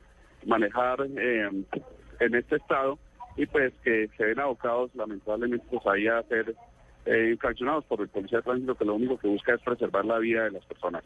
manejar 0.47 1.01
eh, 1.16 1.49
en 2.21 2.35
este 2.35 2.57
estado 2.57 2.99
y 3.37 3.47
pues 3.47 3.73
que 3.83 4.09
se 4.16 4.25
ven 4.25 4.40
abocados 4.40 4.90
lamentablemente 4.95 5.66
pues 5.71 5.85
ahí 5.87 6.07
a 6.07 6.23
ser 6.25 6.55
eh, 7.07 7.31
infraccionados 7.33 7.85
por 7.87 8.01
el 8.01 8.09
policía 8.09 8.38
de 8.38 8.45
tránsito 8.45 8.75
que 8.77 8.85
lo 8.85 8.95
único 8.95 9.18
que 9.18 9.29
busca 9.29 9.55
es 9.55 9.61
preservar 9.62 10.05
la 10.05 10.18
vida 10.18 10.45
de 10.45 10.53
las 10.53 10.64
personas. 10.64 11.03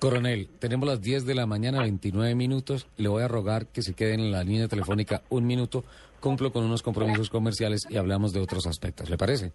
Coronel, 0.00 0.48
tenemos 0.58 0.88
las 0.88 1.00
10 1.00 1.26
de 1.26 1.36
la 1.36 1.46
mañana, 1.46 1.82
29 1.82 2.34
minutos. 2.34 2.88
Le 2.96 3.08
voy 3.08 3.22
a 3.22 3.28
rogar 3.28 3.68
que 3.68 3.82
se 3.82 3.94
queden 3.94 4.18
en 4.18 4.32
la 4.32 4.42
línea 4.42 4.66
telefónica 4.66 5.22
un 5.28 5.46
minuto. 5.46 5.84
Cumplo 6.18 6.52
con 6.52 6.64
unos 6.64 6.82
compromisos 6.82 7.30
comerciales 7.30 7.86
y 7.88 7.96
hablamos 7.96 8.32
de 8.32 8.40
otros 8.40 8.66
aspectos. 8.66 9.08
¿Le 9.08 9.16
parece? 9.16 9.52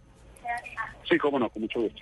Sí, 1.09 1.17
cómo 1.17 1.39
no, 1.39 1.49
con 1.49 1.63
mucho 1.63 1.81
gusto. 1.81 2.01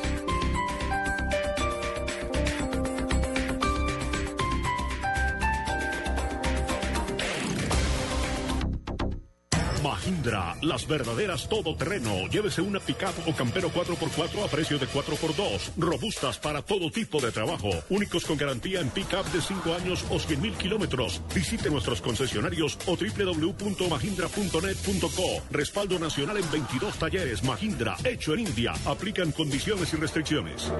Mahindra, 10.01 10.57
las 10.63 10.87
verdaderas 10.87 11.47
todoterreno. 11.47 12.25
Llévese 12.27 12.63
una 12.63 12.79
pickup 12.79 13.13
o 13.27 13.35
campero 13.35 13.69
4x4 13.69 14.43
a 14.43 14.47
precio 14.47 14.79
de 14.79 14.87
4x2. 14.87 15.73
Robustas 15.77 16.39
para 16.39 16.63
todo 16.63 16.89
tipo 16.89 17.21
de 17.21 17.31
trabajo. 17.31 17.69
Únicos 17.89 18.25
con 18.25 18.35
garantía 18.35 18.79
en 18.79 18.89
pickup 18.89 19.31
de 19.31 19.39
5 19.39 19.75
años 19.75 20.03
o 20.09 20.17
100 20.17 20.41
mil 20.41 20.55
kilómetros. 20.55 21.21
Visite 21.35 21.69
nuestros 21.69 22.01
concesionarios 22.01 22.79
o 22.87 22.97
www.mahindra.net.co. 22.97 25.43
Respaldo 25.51 25.99
nacional 25.99 26.37
en 26.37 26.49
22 26.49 26.95
talleres. 26.95 27.43
Mahindra, 27.43 27.95
hecho 28.03 28.33
en 28.33 28.39
India. 28.39 28.73
Aplican 28.85 29.31
condiciones 29.31 29.93
y 29.93 29.97
restricciones. 29.97 30.71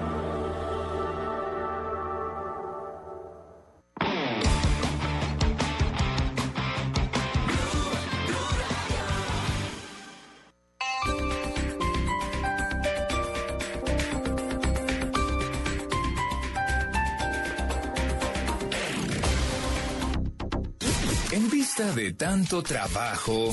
Tanto 22.22 22.62
trabajo, 22.62 23.52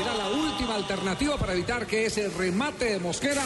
Era 0.00 0.14
la 0.14 0.30
última 0.30 0.76
alternativa 0.76 1.36
para 1.36 1.52
evitar 1.52 1.86
que 1.86 2.06
ese 2.06 2.30
remate 2.30 2.86
de 2.86 2.98
Mosquera. 2.98 3.42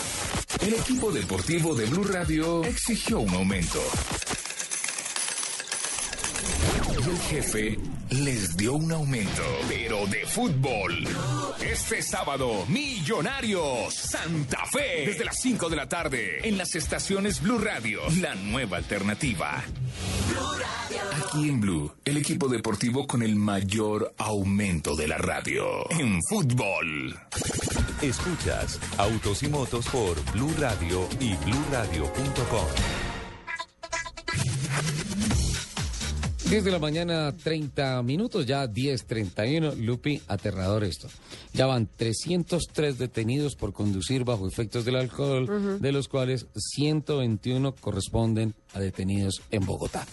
El 0.60 0.74
equipo 0.74 1.10
deportivo 1.10 1.74
de 1.74 1.86
Blue 1.86 2.04
Radio 2.04 2.62
exigió 2.62 3.18
un 3.18 3.34
aumento. 3.34 3.80
Jefe 7.28 7.76
les 8.10 8.56
dio 8.56 8.74
un 8.74 8.92
aumento, 8.92 9.42
pero 9.68 10.06
de 10.06 10.24
fútbol. 10.26 11.08
Este 11.60 12.00
sábado, 12.00 12.64
Millonarios 12.68 13.92
Santa 13.94 14.64
Fe, 14.66 15.06
desde 15.06 15.24
las 15.24 15.36
5 15.40 15.68
de 15.68 15.76
la 15.76 15.88
tarde, 15.88 16.48
en 16.48 16.56
las 16.56 16.76
estaciones 16.76 17.42
Blue 17.42 17.58
Radio, 17.58 18.02
la 18.20 18.36
nueva 18.36 18.76
alternativa. 18.76 19.64
Aquí 21.24 21.48
en 21.48 21.60
Blue, 21.60 21.92
el 22.04 22.16
equipo 22.16 22.46
deportivo 22.46 23.08
con 23.08 23.22
el 23.22 23.34
mayor 23.34 24.14
aumento 24.18 24.94
de 24.94 25.08
la 25.08 25.18
radio 25.18 25.90
en 25.90 26.20
fútbol. 26.28 27.18
Escuchas 28.02 28.78
Autos 28.98 29.42
y 29.42 29.48
Motos 29.48 29.86
por 29.88 30.22
Blue 30.32 30.54
Radio 30.58 31.08
y 31.18 31.34
bluradio.com. 31.34 32.66
10 36.48 36.62
de 36.62 36.70
la 36.70 36.78
mañana, 36.78 37.34
30 37.36 38.02
minutos, 38.04 38.46
ya 38.46 38.66
10.31. 38.66 39.74
Lupi, 39.78 40.22
aterrador 40.28 40.84
esto. 40.84 41.08
Ya 41.52 41.66
van 41.66 41.88
303 41.88 42.98
detenidos 42.98 43.56
por 43.56 43.72
conducir 43.72 44.22
bajo 44.22 44.46
efectos 44.46 44.84
del 44.84 44.94
alcohol, 44.94 45.80
de 45.80 45.92
los 45.92 46.06
cuales 46.06 46.46
121 46.54 47.74
corresponden 47.74 48.54
a 48.74 48.78
detenidos 48.78 49.42
en 49.50 49.66
Bogotá. 49.66 50.06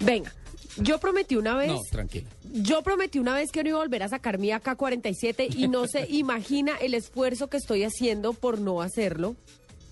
Venga, 0.00 0.34
yo 0.76 1.00
prometí 1.00 1.36
una 1.36 1.56
vez. 1.56 1.68
No, 1.68 1.80
tranquila. 1.90 2.28
Yo 2.52 2.82
prometí 2.82 3.18
una 3.18 3.34
vez 3.34 3.50
que 3.50 3.62
no 3.62 3.70
iba 3.70 3.78
a 3.78 3.82
volver 3.82 4.02
a 4.02 4.08
sacar 4.08 4.38
mi 4.38 4.50
AK-47 4.50 5.54
y 5.56 5.68
no 5.68 5.86
se 5.86 6.06
imagina 6.10 6.76
el 6.76 6.92
esfuerzo 6.92 7.48
que 7.48 7.56
estoy 7.56 7.84
haciendo 7.84 8.34
por 8.34 8.60
no 8.60 8.82
hacerlo. 8.82 9.34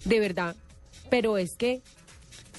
De 0.04 0.20
verdad. 0.20 0.54
Pero 1.08 1.38
es 1.38 1.56
que, 1.56 1.80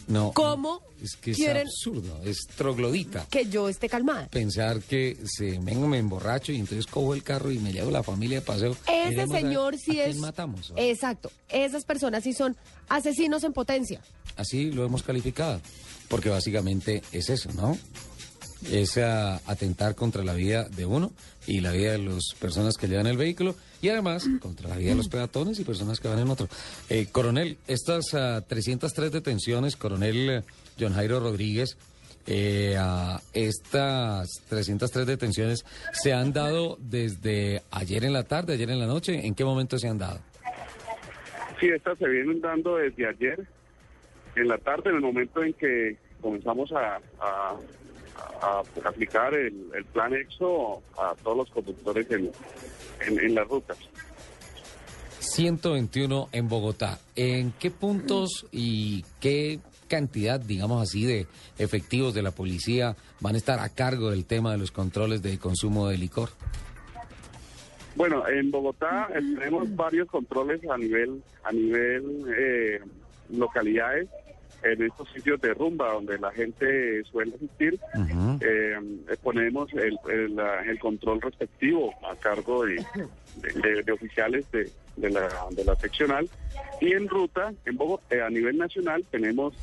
No. 0.10 0.34
¿Cómo 0.34 0.82
Es 1.02 1.16
que 1.16 1.32
es 1.32 1.38
quieren- 1.38 1.68
absurdo, 1.68 2.22
es 2.26 2.40
troglodita. 2.58 3.28
que 3.30 3.46
yo 3.46 3.70
esté 3.70 3.88
calmada. 3.88 4.28
Pensar 4.28 4.82
que 4.82 5.18
se 5.24 5.60
vengo, 5.60 5.88
me 5.88 6.00
emborracho 6.00 6.52
y 6.52 6.58
entonces 6.58 6.86
cojo 6.88 7.14
el 7.14 7.24
carro 7.24 7.52
y 7.52 7.60
me 7.60 7.72
llevo 7.72 7.92
la 7.92 8.04
familia 8.04 8.40
de 8.40 8.46
paseo. 8.46 8.76
Ese 8.92 9.28
señor 9.28 9.78
sí 9.78 9.92
quién 9.92 10.10
es. 10.10 10.18
matamos. 10.18 10.74
Exacto. 10.76 11.32
Esas 11.48 11.86
personas 11.86 12.24
sí 12.24 12.34
son 12.34 12.58
asesinos 12.90 13.44
en 13.44 13.54
potencia. 13.54 14.02
Así 14.36 14.72
lo 14.72 14.84
hemos 14.84 15.04
calificado. 15.04 15.62
Porque 16.08 16.30
básicamente 16.30 17.04
es 17.12 17.30
eso, 17.30 17.52
¿no? 17.54 17.78
es 18.72 18.98
a, 18.98 19.38
atentar 19.46 19.96
contra 19.96 20.24
la 20.24 20.34
vida 20.34 20.66
de 20.68 20.86
uno 20.86 21.14
y 21.50 21.62
la 21.62 21.72
vida 21.72 21.94
de 21.94 21.98
las 21.98 22.34
personas 22.40 22.76
que 22.78 22.88
llevan 22.88 23.08
el 23.08 23.18
vehículo 23.18 23.56
y 23.82 23.90
además 23.90 24.26
contra 24.40 24.70
la 24.70 24.78
vida 24.78 24.92
de 24.92 24.96
los 24.98 25.10
peatones 25.10 25.60
y 25.60 25.64
personas 25.64 26.00
que 26.00 26.08
van 26.08 26.20
en 26.20 26.30
otro. 26.30 26.48
Eh, 26.90 27.08
coronel, 27.12 27.58
estas 27.68 28.14
ah, 28.14 28.42
303 28.48 29.12
detenciones, 29.12 29.76
coronel 29.76 30.30
eh, 30.30 30.44
John 30.80 30.94
Jairo 30.94 31.20
Rodríguez, 31.20 31.78
eh, 32.28 32.76
a 32.78 33.20
estas 33.34 34.28
303 34.50 35.08
detenciones 35.08 35.66
se 35.94 36.14
han 36.14 36.32
dado 36.34 36.78
desde 36.80 37.64
ayer 37.72 38.04
en 38.06 38.14
la 38.14 38.24
tarde, 38.24 38.54
ayer 38.54 38.70
en 38.70 38.80
la 38.80 38.86
noche. 38.86 39.26
¿En 39.26 39.34
qué 39.34 39.44
momento 39.44 39.80
se 39.80 39.88
han 39.88 39.98
dado? 39.98 40.20
Sí, 41.60 41.68
estas 41.68 41.98
se 41.98 42.08
vienen 42.08 42.40
dando 42.42 42.76
desde 42.78 43.08
ayer 43.08 43.48
en 44.36 44.48
la 44.48 44.58
tarde, 44.60 44.92
en 44.92 44.98
el 44.98 45.02
momento 45.02 45.44
en 45.44 45.54
que 45.54 45.98
comenzamos 46.22 46.72
a- 46.74 47.00
a 48.42 48.64
aplicar 48.86 49.34
el, 49.34 49.70
el 49.74 49.86
plan 49.86 50.14
EXO 50.14 50.82
a 50.98 51.16
todos 51.24 51.38
los 51.38 51.50
conductores 51.50 52.10
en, 52.12 52.32
en, 53.08 53.20
en 53.20 53.36
las 53.36 53.48
rutas. 53.48 53.78
121 55.20 56.30
en 56.32 56.48
Bogotá. 56.48 57.00
¿En 57.16 57.52
qué 57.60 57.72
puntos 57.72 58.48
y 58.52 59.04
qué 59.20 59.60
cantidad, 59.88 60.40
digamos 60.40 60.82
así, 60.82 61.06
de 61.06 61.28
efectivos 61.58 62.14
de 62.14 62.22
la 62.22 62.32
policía 62.32 62.96
van 63.20 63.36
a 63.36 63.38
estar 63.38 63.60
a 63.60 63.70
cargo 63.70 64.12
del 64.12 64.26
tema 64.26 64.52
de 64.52 64.58
los 64.58 64.72
controles 64.72 65.22
de 65.22 65.38
consumo 65.38 65.90
de 65.90 65.98
licor? 65.98 66.30
Bueno, 67.96 68.26
en 68.30 68.50
Bogotá 68.50 69.10
tenemos 69.12 69.76
varios 69.76 70.08
controles 70.08 70.62
a 70.70 70.78
nivel 70.78 71.22
a 71.44 71.52
nivel 71.52 72.24
eh, 72.38 72.80
localidades, 73.30 74.08
en 74.64 74.84
estos 74.84 75.10
sitios 75.12 75.40
de 75.42 75.54
rumba 75.54 75.94
donde 75.94 76.18
la 76.20 76.32
gente 76.32 77.04
suele 77.06 77.36
asistir. 77.36 77.80
eh, 78.42 78.78
eh, 79.10 79.18
ponemos 79.22 79.72
el, 79.74 79.98
el, 80.10 80.80
control 80.80 81.22
respectivo 81.22 81.94
a 82.10 82.16
cargo 82.16 82.66
de, 82.66 82.76
de- 83.62 83.84
de 83.84 83.92
oficiales 83.92 84.50
de, 84.52 84.70
de 84.98 85.10
la, 85.10 85.30
de 85.52 85.64
la 85.66 85.76
seccional. 85.76 86.30
Y 86.82 86.94
en 86.94 87.08
ruta, 87.08 87.54
en 87.66 87.78
Bogotá, 87.78 88.16
eh, 88.16 88.22
a 88.22 88.30
nivel 88.30 88.58
nacional, 88.58 89.04
tenemos 89.12 89.54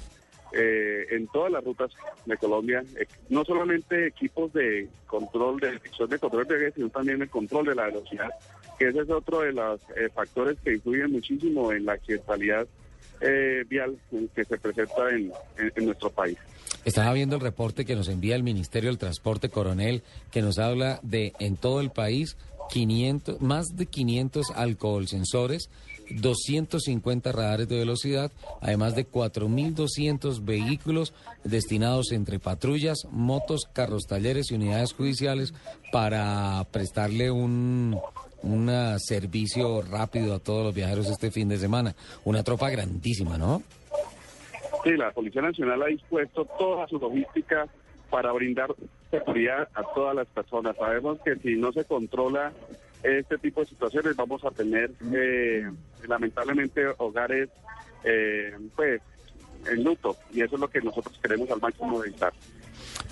eh, 0.52 1.06
en 1.10 1.26
todas 1.28 1.50
las 1.52 1.64
rutas 1.64 1.90
de 2.24 2.36
Colombia, 2.36 2.82
no 3.28 3.44
solamente 3.44 4.06
equipos 4.06 4.52
de 4.52 4.88
control, 5.06 5.58
de 5.60 5.72
detección 5.72 6.08
de 6.08 6.18
control 6.18 6.46
de 6.46 6.72
sino 6.72 6.88
también 6.88 7.20
el 7.20 7.28
control 7.28 7.66
de 7.66 7.74
la 7.74 7.86
velocidad, 7.86 8.30
que 8.78 8.88
ese 8.88 9.00
es 9.00 9.10
otro 9.10 9.40
de 9.40 9.52
los 9.52 9.80
eh, 9.96 10.08
factores 10.14 10.56
que 10.62 10.74
influyen 10.74 11.10
muchísimo 11.12 11.72
en 11.72 11.84
la 11.84 11.94
accidentalidad 11.94 12.66
eh, 13.20 13.64
vial 13.68 13.96
que 14.34 14.44
se 14.44 14.58
presenta 14.58 15.10
en, 15.10 15.32
en- 15.76 15.84
nuestro 15.86 16.10
país. 16.10 16.36
Estaba 16.84 17.12
viendo 17.12 17.36
el 17.36 17.42
reporte 17.42 17.84
que 17.84 17.96
nos 17.96 18.08
envía 18.08 18.36
el 18.36 18.42
Ministerio 18.42 18.90
del 18.90 18.98
Transporte, 18.98 19.48
coronel, 19.48 20.02
que 20.30 20.42
nos 20.42 20.58
habla 20.58 21.00
de 21.02 21.32
en 21.40 21.56
todo 21.56 21.80
el 21.80 21.90
país 21.90 22.36
500, 22.70 23.40
más 23.40 23.76
de 23.76 23.86
500 23.86 24.50
alcohol 24.50 25.06
sensores, 25.08 25.70
250 26.10 27.32
radares 27.32 27.68
de 27.68 27.78
velocidad, 27.78 28.30
además 28.60 28.94
de 28.94 29.06
4.200 29.08 30.44
vehículos 30.44 31.12
destinados 31.44 32.12
entre 32.12 32.38
patrullas, 32.38 32.98
motos, 33.10 33.68
carros 33.72 34.04
talleres 34.06 34.50
y 34.50 34.54
unidades 34.54 34.92
judiciales 34.92 35.54
para 35.92 36.64
prestarle 36.70 37.30
un, 37.30 37.98
un 38.46 38.68
ah, 38.70 38.98
servicio 38.98 39.82
rápido 39.82 40.34
a 40.34 40.38
todos 40.38 40.64
los 40.64 40.74
viajeros 40.74 41.08
este 41.08 41.30
fin 41.30 41.48
de 41.48 41.58
semana. 41.58 41.94
Una 42.24 42.42
tropa 42.42 42.70
grandísima, 42.70 43.36
¿no? 43.36 43.62
Sí, 44.84 44.90
la 44.92 45.10
Policía 45.10 45.42
Nacional 45.42 45.82
ha 45.82 45.86
dispuesto 45.86 46.44
toda 46.58 46.86
su 46.86 46.98
logística 46.98 47.66
para 48.10 48.32
brindar 48.32 48.74
seguridad 49.10 49.68
a 49.74 49.82
todas 49.94 50.14
las 50.14 50.28
personas. 50.28 50.76
Sabemos 50.76 51.18
que 51.24 51.36
si 51.36 51.56
no 51.56 51.72
se 51.72 51.84
controla 51.84 52.52
este 53.02 53.38
tipo 53.38 53.60
de 53.60 53.66
situaciones 53.66 54.16
vamos 54.16 54.44
a 54.44 54.50
tener 54.50 54.90
eh, 55.12 55.70
lamentablemente 56.08 56.86
hogares 56.98 57.48
eh, 58.04 58.56
pues 58.74 59.00
en 59.70 59.84
luto 59.84 60.16
y 60.32 60.42
eso 60.42 60.54
es 60.54 60.60
lo 60.60 60.68
que 60.68 60.80
nosotros 60.80 61.18
queremos 61.22 61.50
al 61.50 61.60
máximo 61.60 62.02
evitar. 62.02 62.32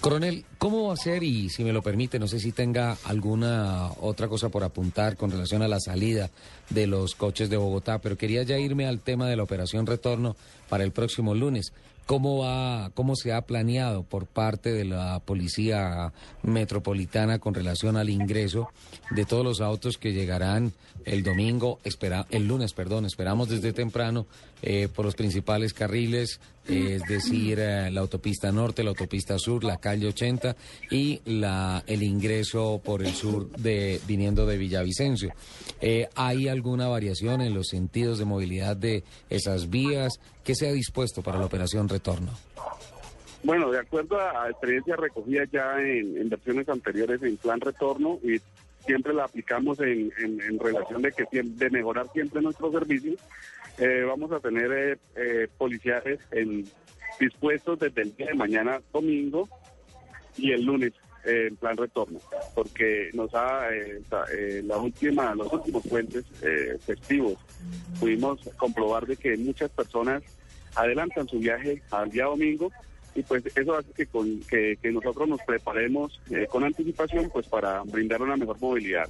Coronel, 0.05 0.45
¿cómo 0.59 0.89
va 0.89 0.93
a 0.93 0.99
ser? 0.99 1.23
Y 1.23 1.49
si 1.49 1.65
me 1.65 1.73
lo 1.73 1.81
permite, 1.81 2.19
no 2.19 2.29
sé 2.29 2.39
si 2.39 2.53
tenga 2.53 2.99
alguna 3.05 3.89
otra 4.03 4.29
cosa 4.29 4.51
por 4.51 4.63
apuntar 4.63 5.17
con 5.17 5.31
relación 5.31 5.63
a 5.63 5.67
la 5.67 5.81
salida 5.81 6.29
de 6.69 6.87
los 6.87 7.15
coches 7.15 7.49
de 7.49 7.57
Bogotá, 7.57 8.01
pero 8.01 8.19
quería 8.19 8.43
ya 8.43 8.59
irme 8.59 8.87
al 8.87 9.01
tema 9.01 9.31
de 9.31 9.37
la 9.37 9.45
operación 9.45 9.87
retorno 9.87 10.37
para 10.69 10.85
el 10.85 10.93
próximo 10.93 11.35
lunes. 11.35 11.73
¿Cómo 12.05 12.37
va, 12.41 12.91
cómo 12.93 13.17
se 13.17 13.33
ha 13.33 13.41
planeado 13.47 14.03
por 14.03 14.27
parte 14.27 14.75
de 14.75 14.85
la 14.85 15.21
policía 15.21 16.13
metropolitana 16.43 17.39
con 17.39 17.55
relación 17.55 17.97
al 17.97 18.11
ingreso 18.11 18.69
de 19.13 19.25
todos 19.25 19.43
los 19.43 19.63
autos 19.63 19.97
que 19.97 20.13
llegarán 20.13 20.75
el 21.07 21.23
domingo, 21.23 21.79
espera, 21.83 22.27
el 22.31 22.47
lunes, 22.47 22.75
perdón, 22.75 23.07
esperamos 23.07 23.49
desde 23.49 23.73
temprano 23.73 24.27
eh, 24.63 24.89
por 24.95 25.07
los 25.07 25.15
principales 25.15 25.73
carriles, 25.73 26.41
es 26.69 27.03
decir, 27.03 27.59
eh, 27.61 27.91
la 27.91 28.01
autopista 28.01 28.51
norte, 28.53 28.83
la 28.83 28.91
autopista 28.91 29.39
sur, 29.39 29.65
la 29.65 29.77
calle 29.77 30.09
80 30.09 30.57
y 30.91 31.21
la, 31.27 31.83
el 31.87 32.03
ingreso 32.03 32.81
por 32.85 33.03
el 33.03 33.13
sur 33.13 33.51
de 33.51 34.01
viniendo 34.07 34.47
de 34.47 34.57
Villavicencio. 34.57 35.33
Eh, 35.81 36.09
¿Hay 36.15 36.49
alguna 36.49 36.89
variación 36.89 37.41
en 37.43 37.55
los 37.55 37.69
sentidos 37.69 38.19
de 38.19 38.25
movilidad 38.25 38.77
de 38.77 39.05
esas 39.31 39.69
vías? 39.71 40.15
¿Qué 40.43 40.55
se 40.55 40.69
ha 40.69 40.73
dispuesto 40.73 41.23
para 41.23 41.39
la 41.39 41.47
operación 41.47 41.89
retorno? 41.89 42.33
Bueno, 43.43 43.71
de 43.71 43.79
acuerdo 43.79 44.19
a, 44.19 44.49
experiencias 44.49 44.99
recogidas 44.99 45.49
ya 45.53 45.79
en, 45.79 46.29
versiones 46.31 46.67
anteriores 46.69 47.23
en 47.23 47.37
plan 47.37 47.61
retorno 47.61 48.19
y 48.23 48.41
siempre 48.87 49.13
la 49.13 49.25
aplicamos 49.25 49.79
en, 49.81 50.11
en- 50.19 50.41
en 50.41 50.59
relación 50.59 51.03
de 51.03 51.13
que 51.13 51.25
de 51.43 51.71
mejorar 51.71 52.07
siempre 52.13 52.41
nuestro 52.41 52.71
servicio, 52.73 53.13
eh, 53.79 54.05
vamos 54.07 54.33
a 54.33 54.41
tener 54.41 54.73
eh, 54.73 54.99
eh, 55.17 55.49
policiales 55.59 56.21
en, 56.31 56.65
dispuestos 57.19 57.79
desde 57.79 58.03
el 58.03 58.17
día 58.17 58.27
de 58.27 58.35
mañana 58.35 58.81
domingo 58.93 59.49
y 60.37 60.53
el 60.53 60.65
lunes 60.65 60.93
eh, 61.25 61.47
en 61.49 61.57
plan 61.57 61.77
retorno, 61.77 62.19
porque 62.55 63.11
nos 63.15 63.35
ha 63.35 63.73
eh, 63.75 64.01
eh, 64.37 64.63
la 64.65 64.77
última, 64.79 65.35
los 65.35 65.53
últimos 65.53 65.87
puentes 65.87 66.25
eh, 66.43 66.77
festivos 66.85 67.39
pudimos 67.99 68.41
comprobar 68.57 69.07
de 69.07 69.17
que 69.17 69.37
muchas 69.37 69.71
personas 69.71 70.23
adelantan 70.75 71.27
su 71.29 71.39
viaje 71.39 71.83
al 71.91 72.11
día 72.11 72.25
domingo 72.25 72.71
y 73.15 73.23
pues 73.23 73.45
eso 73.57 73.77
hace 73.77 73.93
que, 73.93 74.07
con, 74.07 74.41
que, 74.41 74.77
que 74.83 74.91
nosotros 74.91 75.29
nos 75.29 75.41
preparemos 75.43 76.21
eh, 76.31 76.47
con 76.49 76.65
anticipación 76.65 77.31
pues 77.31 77.47
para 77.47 77.83
brindar 77.83 78.21
una 78.21 78.37
mejor 78.37 78.61
movilidad. 78.61 79.09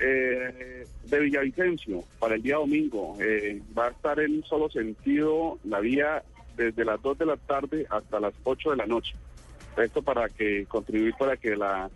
Eh, 0.00 0.86
de 1.04 1.20
Villavicencio 1.20 2.02
para 2.18 2.34
el 2.34 2.42
día 2.42 2.56
domingo 2.56 3.16
eh, 3.20 3.62
va 3.78 3.86
a 3.86 3.90
estar 3.90 4.18
en 4.18 4.36
un 4.36 4.44
solo 4.44 4.68
sentido 4.68 5.58
la 5.64 5.78
vía 5.80 6.24
desde 6.56 6.84
las 6.84 7.00
2 7.00 7.18
de 7.18 7.26
la 7.26 7.36
tarde 7.36 7.86
hasta 7.88 8.18
las 8.18 8.34
8 8.42 8.70
de 8.70 8.76
la 8.76 8.86
noche. 8.86 9.14
Esto 9.76 10.02
para 10.02 10.28
que 10.28 10.66
contribuir 10.66 11.14
para 11.18 11.36
que 11.36 11.56
la 11.56 11.90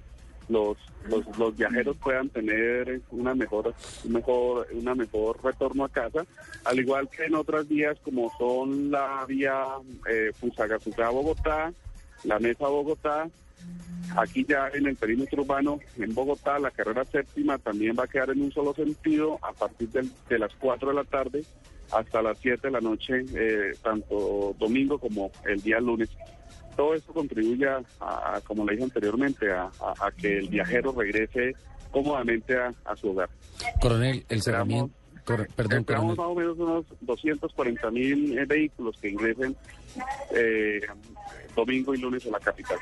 los, 0.48 0.78
los, 1.08 1.38
los 1.38 1.56
viajeros 1.56 1.96
puedan 1.98 2.28
tener 2.30 3.02
una 3.10 3.34
mejor, 3.34 3.74
mejor, 4.04 4.66
una 4.72 4.94
mejor 4.94 5.42
retorno 5.44 5.84
a 5.84 5.88
casa, 5.88 6.24
al 6.64 6.78
igual 6.78 7.08
que 7.08 7.26
en 7.26 7.34
otras 7.34 7.68
vías 7.68 7.98
como 8.02 8.32
son 8.38 8.90
la 8.90 9.24
vía 9.26 9.64
eh, 10.08 10.32
Bogotá, 11.10 11.72
la 12.24 12.38
Mesa 12.38 12.66
Bogotá, 12.66 13.28
aquí 14.16 14.44
ya 14.48 14.68
en 14.72 14.86
el 14.86 14.96
perímetro 14.96 15.42
urbano 15.42 15.78
en 15.98 16.14
Bogotá, 16.14 16.58
la 16.58 16.70
carrera 16.70 17.04
séptima 17.04 17.58
también 17.58 17.94
va 17.98 18.04
a 18.04 18.08
quedar 18.08 18.30
en 18.30 18.42
un 18.42 18.52
solo 18.52 18.74
sentido 18.74 19.38
a 19.42 19.52
partir 19.52 19.88
del- 19.90 20.10
de 20.28 20.38
las 20.38 20.54
4 20.56 20.88
de 20.88 20.94
la 20.94 21.04
tarde 21.04 21.44
hasta 21.92 22.22
las 22.22 22.38
7 22.38 22.68
de 22.68 22.70
la 22.70 22.80
noche, 22.80 23.24
eh, 23.34 23.72
tanto 23.82 24.54
domingo 24.58 24.98
como 24.98 25.30
el 25.46 25.60
día 25.62 25.80
lunes 25.80 26.08
todo 26.76 26.94
esto 26.94 27.12
contribuye 27.12 27.66
a, 27.66 27.82
a- 28.00 28.40
como 28.46 28.64
le 28.64 28.72
dije 28.74 28.84
anteriormente, 28.84 29.50
a, 29.50 29.64
a- 29.80 29.94
a 30.06 30.10
que 30.12 30.38
el 30.38 30.48
viajero 30.48 30.92
regrese 30.92 31.56
cómodamente 31.90 32.54
a, 32.56 32.72
su 32.94 33.08
hogar. 33.10 33.28
Coronel, 33.80 34.24
el 34.28 34.42
cerramiento. 34.42 34.94
cor- 35.24 35.48
perdón, 35.56 35.82
coronel. 35.82 36.16
más 36.16 36.26
o 36.26 36.34
menos 36.36 36.56
unos 36.58 36.86
240 37.00 37.90
mil 37.90 38.46
vehículos 38.46 38.96
que 39.00 39.08
ingresen 39.08 39.56
eh, 40.36 40.80
domingo 41.56 41.94
y 41.94 41.98
lunes 41.98 42.24
a 42.26 42.30
la 42.30 42.38
capital. 42.38 42.78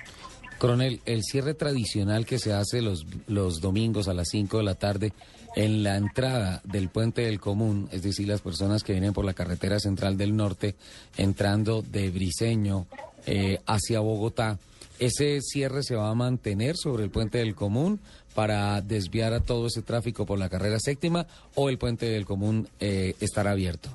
Coronel, 0.58 1.00
el 1.04 1.22
cierre 1.22 1.54
tradicional 1.54 2.24
que 2.24 2.38
se 2.38 2.52
hace 2.52 2.80
los, 2.80 3.06
los 3.26 3.60
domingos 3.60 4.08
a 4.08 4.14
las 4.14 4.28
5 4.30 4.58
de 4.58 4.64
la 4.64 4.74
tarde 4.74 5.12
en 5.54 5.82
la 5.82 5.96
entrada 5.96 6.60
del 6.64 6.90
puente 6.90 7.22
del 7.22 7.40
común, 7.40 7.88
es 7.90 8.02
decir, 8.02 8.28
las 8.28 8.42
personas 8.42 8.82
que 8.82 8.92
vienen 8.92 9.14
por 9.14 9.24
la 9.24 9.34
carretera 9.34 9.80
central 9.80 10.16
del 10.16 10.36
norte 10.36 10.76
entrando 11.16 11.82
de 11.82 12.10
Briseño 12.10 12.86
eh, 13.26 13.60
hacia 13.66 14.00
Bogotá, 14.00 14.58
¿ese 14.98 15.40
cierre 15.40 15.82
se 15.82 15.96
va 15.96 16.10
a 16.10 16.14
mantener 16.14 16.76
sobre 16.76 17.04
el 17.04 17.10
puente 17.10 17.38
del 17.38 17.54
común 17.54 18.00
para 18.34 18.80
desviar 18.82 19.32
a 19.32 19.40
todo 19.40 19.66
ese 19.66 19.80
tráfico 19.80 20.26
por 20.26 20.38
la 20.38 20.50
carrera 20.50 20.78
séptima 20.78 21.26
o 21.54 21.70
el 21.70 21.78
puente 21.78 22.06
del 22.06 22.26
común 22.26 22.68
eh, 22.78 23.14
estará 23.20 23.52
abierto? 23.52 23.88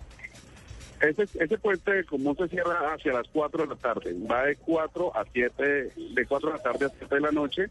Ese, 1.01 1.23
ese 1.43 1.57
puente 1.57 2.03
común 2.05 2.35
se 2.37 2.47
cierra 2.47 2.93
hacia 2.93 3.13
las 3.13 3.27
4 3.29 3.63
de 3.63 3.69
la 3.69 3.75
tarde. 3.75 4.15
Va 4.29 4.45
de 4.45 4.55
4 4.57 5.15
a 5.15 5.25
7, 5.31 5.63
de 6.13 6.25
4 6.27 6.49
de 6.51 6.57
la 6.57 6.61
tarde 6.63 6.85
a 6.85 6.89
7 6.89 7.15
de 7.15 7.21
la 7.21 7.31
noche. 7.31 7.65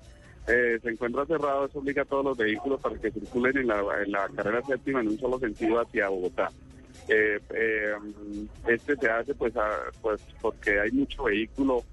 Eh, 0.48 0.78
se 0.82 0.90
encuentra 0.90 1.24
cerrado, 1.26 1.66
eso 1.66 1.78
obliga 1.78 2.02
a 2.02 2.06
todos 2.06 2.24
los 2.24 2.36
vehículos 2.36 2.80
para 2.80 2.96
que 2.98 3.10
circulen 3.12 3.56
en 3.58 3.68
la, 3.68 3.82
en 4.04 4.10
la 4.10 4.28
carrera 4.34 4.62
séptima 4.62 5.00
en 5.00 5.08
un 5.08 5.18
solo 5.18 5.38
sentido 5.38 5.78
hacia 5.80 6.08
Bogotá. 6.08 6.50
Eh, 7.08 7.38
eh, 7.54 7.92
este 8.68 8.96
se 8.96 9.08
hace 9.08 9.34
pues, 9.34 9.56
a- 9.56 9.90
pues 10.02 10.20
porque 10.40 10.80
hay 10.80 10.90
mucho 10.90 11.24
vehículo 11.24 11.84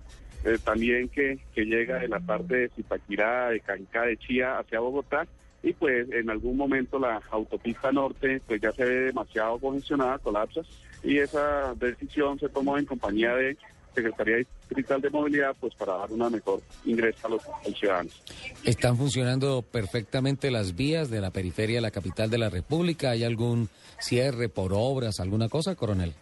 eh, 0.43 0.57
también 0.63 1.07
que, 1.09 1.39
que 1.53 1.65
llega 1.65 1.99
de 1.99 2.07
la 2.07 2.19
parte 2.19 2.55
de 2.55 2.69
Zipaquirá, 2.69 3.49
de 3.49 3.59
Cancá, 3.59 4.03
de 4.03 4.17
Chía 4.17 4.57
hacia 4.59 4.79
Bogotá 4.79 5.27
y 5.63 5.73
pues 5.73 6.09
en 6.11 6.29
algún 6.29 6.55
momento 6.55 6.99
la 6.99 7.21
autopista 7.31 7.91
norte 7.91 8.41
pues 8.47 8.61
ya 8.61 8.71
se 8.71 8.85
ve 8.85 8.95
demasiado 9.05 9.57
congestionada, 9.59 10.19
colapsa 10.19 10.61
y 11.03 11.19
esa 11.19 11.73
decisión 11.75 12.39
se 12.39 12.49
tomó 12.49 12.77
en 12.77 12.85
compañía 12.85 13.33
de 13.35 13.57
Secretaría 13.93 14.37
Distrital 14.37 15.01
de 15.01 15.09
Movilidad 15.09 15.55
pues 15.59 15.73
para 15.75 15.97
dar 15.97 16.11
una 16.11 16.29
mejor 16.29 16.61
ingreso 16.85 17.27
a 17.27 17.29
los, 17.31 17.41
a 17.47 17.63
ciudadanos. 17.75 18.21
¿Están 18.63 18.97
funcionando 18.97 19.63
perfectamente 19.63 20.51
las 20.51 20.75
vías 20.75 21.09
de 21.09 21.21
la 21.21 21.31
periferia 21.31 21.77
de 21.77 21.81
la 21.81 21.91
capital 21.91 22.29
de 22.29 22.37
la 22.37 22.49
República? 22.49 23.11
¿Hay 23.11 23.23
algún 23.23 23.69
cierre 23.99 24.49
por 24.49 24.71
obras, 24.73 25.19
alguna 25.19 25.49
cosa, 25.49 25.75
coronel? 25.75 26.13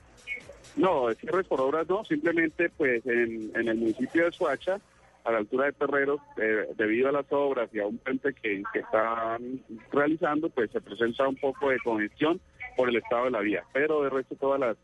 No, 0.78 1.14
cierres 1.14 1.48
por 1.48 1.62
obras 1.62 1.88
no, 1.88 2.04
simplemente 2.06 2.70
pues 2.70 3.06
en, 3.06 3.52
en 3.56 3.68
el 3.68 3.78
municipio 3.78 4.26
de 4.26 4.32
Suacha, 4.32 4.80
a 5.24 5.32
la 5.32 5.40
altura 5.40 5.66
de 5.66 5.72
Terreros, 5.74 6.22
eh, 6.38 6.68
debido 6.78 7.10
a 7.10 7.12
las 7.12 7.26
obras 7.32 7.70
y 7.74 7.80
a 7.80 7.88
un 7.88 7.98
puente 7.98 8.34
que, 8.34 8.62
que 8.72 8.80
están 8.80 9.62
realizando, 9.92 10.50
pues 10.50 10.70
se 10.72 10.80
presenta 10.82 11.28
un 11.28 11.36
poco 11.36 11.70
de 11.70 11.80
congestión 11.80 12.40
por 12.76 12.90
el 12.90 12.98
estado 12.98 13.26
de 13.26 13.32
la 13.32 13.40
vía. 13.40 13.64
Pero 13.74 14.02
de 14.04 14.10
resto 14.10 14.36
todas 14.36 14.60
las, 14.60 14.78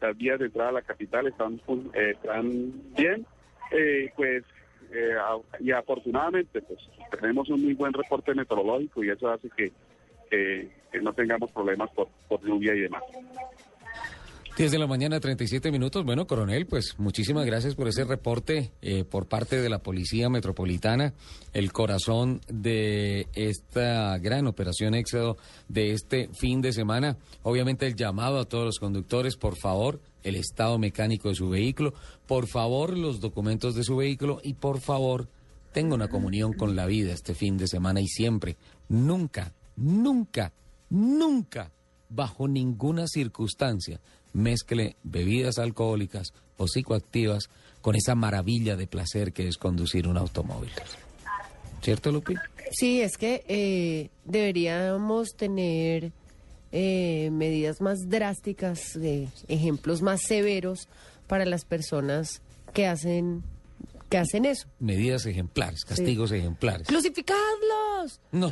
las 0.00 0.16
vías 0.16 0.38
de 0.38 0.46
entrada 0.46 0.70
a 0.70 0.72
la 0.72 0.82
capital 0.82 1.26
están, 1.26 1.60
eh, 1.94 2.10
están 2.12 2.72
bien, 2.96 3.26
eh, 3.72 4.10
pues 4.16 4.44
eh, 4.92 5.14
y 5.60 5.70
afortunadamente 5.70 6.60
pues 6.62 6.80
tenemos 7.20 7.48
un 7.48 7.62
muy 7.62 7.74
buen 7.74 7.92
reporte 7.92 8.34
meteorológico 8.34 9.04
y 9.04 9.10
eso 9.10 9.28
hace 9.30 9.48
que- 9.56 9.72
que 10.30 11.00
no 11.00 11.12
tengamos 11.12 11.50
problemas 11.52 11.90
por, 11.90 12.08
por 12.28 12.40
lluvia 12.44 12.74
y 12.74 12.80
demás. 12.80 13.02
10 14.56 14.72
de 14.72 14.78
la 14.78 14.86
mañana, 14.86 15.20
37 15.20 15.70
minutos. 15.70 16.04
Bueno, 16.04 16.26
coronel, 16.26 16.66
pues 16.66 16.96
muchísimas 16.98 17.46
gracias 17.46 17.74
por 17.74 17.88
ese 17.88 18.04
reporte 18.04 18.72
eh, 18.82 19.04
por 19.04 19.26
parte 19.26 19.60
de 19.60 19.70
la 19.70 19.78
Policía 19.78 20.28
Metropolitana, 20.28 21.14
el 21.54 21.72
corazón 21.72 22.40
de 22.48 23.28
esta 23.34 24.18
gran 24.18 24.46
operación 24.46 24.94
Éxodo 24.94 25.38
de 25.68 25.92
este 25.92 26.28
fin 26.34 26.60
de 26.60 26.72
semana. 26.72 27.16
Obviamente 27.42 27.86
el 27.86 27.94
llamado 27.94 28.38
a 28.38 28.44
todos 28.44 28.66
los 28.66 28.78
conductores, 28.78 29.36
por 29.36 29.56
favor, 29.56 30.00
el 30.24 30.36
estado 30.36 30.78
mecánico 30.78 31.30
de 31.30 31.36
su 31.36 31.48
vehículo, 31.48 31.94
por 32.26 32.46
favor, 32.46 32.98
los 32.98 33.20
documentos 33.20 33.74
de 33.74 33.84
su 33.84 33.96
vehículo 33.96 34.40
y 34.42 34.54
por 34.54 34.80
favor, 34.80 35.28
tenga 35.72 35.94
una 35.94 36.08
comunión 36.08 36.52
con 36.52 36.76
la 36.76 36.86
vida 36.86 37.12
este 37.12 37.34
fin 37.34 37.56
de 37.56 37.68
semana 37.68 38.00
y 38.00 38.08
siempre, 38.08 38.56
nunca, 38.88 39.54
nunca, 39.76 40.52
nunca, 40.90 41.70
bajo 42.10 42.48
ninguna 42.48 43.06
circunstancia, 43.06 44.00
mezcle 44.32 44.96
bebidas 45.02 45.58
alcohólicas 45.58 46.32
o 46.56 46.66
psicoactivas 46.66 47.48
con 47.80 47.96
esa 47.96 48.14
maravilla 48.14 48.76
de 48.76 48.86
placer 48.86 49.32
que 49.32 49.48
es 49.48 49.56
conducir 49.56 50.06
un 50.06 50.16
automóvil. 50.16 50.70
¿Cierto, 51.82 52.12
Lupi? 52.12 52.34
Sí, 52.72 53.00
es 53.00 53.16
que 53.16 53.42
eh, 53.48 54.10
deberíamos 54.24 55.30
tener 55.36 56.12
eh, 56.72 57.30
medidas 57.32 57.80
más 57.80 58.08
drásticas, 58.08 58.96
eh, 58.96 59.28
ejemplos 59.48 60.02
más 60.02 60.20
severos 60.22 60.88
para 61.26 61.44
las 61.44 61.64
personas 61.64 62.42
que 62.72 62.86
hacen 62.86 63.42
que 64.10 64.18
hacen 64.18 64.44
eso. 64.44 64.68
Medidas 64.78 65.24
ejemplares, 65.24 65.84
castigos 65.86 66.30
ejemplares. 66.32 66.86
¡Crucificadlos! 66.86 68.20
No, 68.32 68.48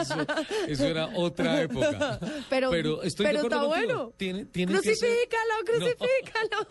eso, 0.00 0.26
eso 0.68 0.86
era 0.86 1.08
otra 1.16 1.62
época. 1.62 2.18
Pero, 2.48 3.02
estoy 3.02 3.26
de 3.26 3.32
pero 3.32 3.38
acuerdo 3.38 3.42
está 3.42 3.58
contigo. 3.58 3.68
bueno. 3.68 4.12
Tiene, 4.16 4.44
tiene 4.46 4.72
ser- 4.80 4.82
crucifícalo, 4.96 5.54
crucifícalo. 5.66 6.66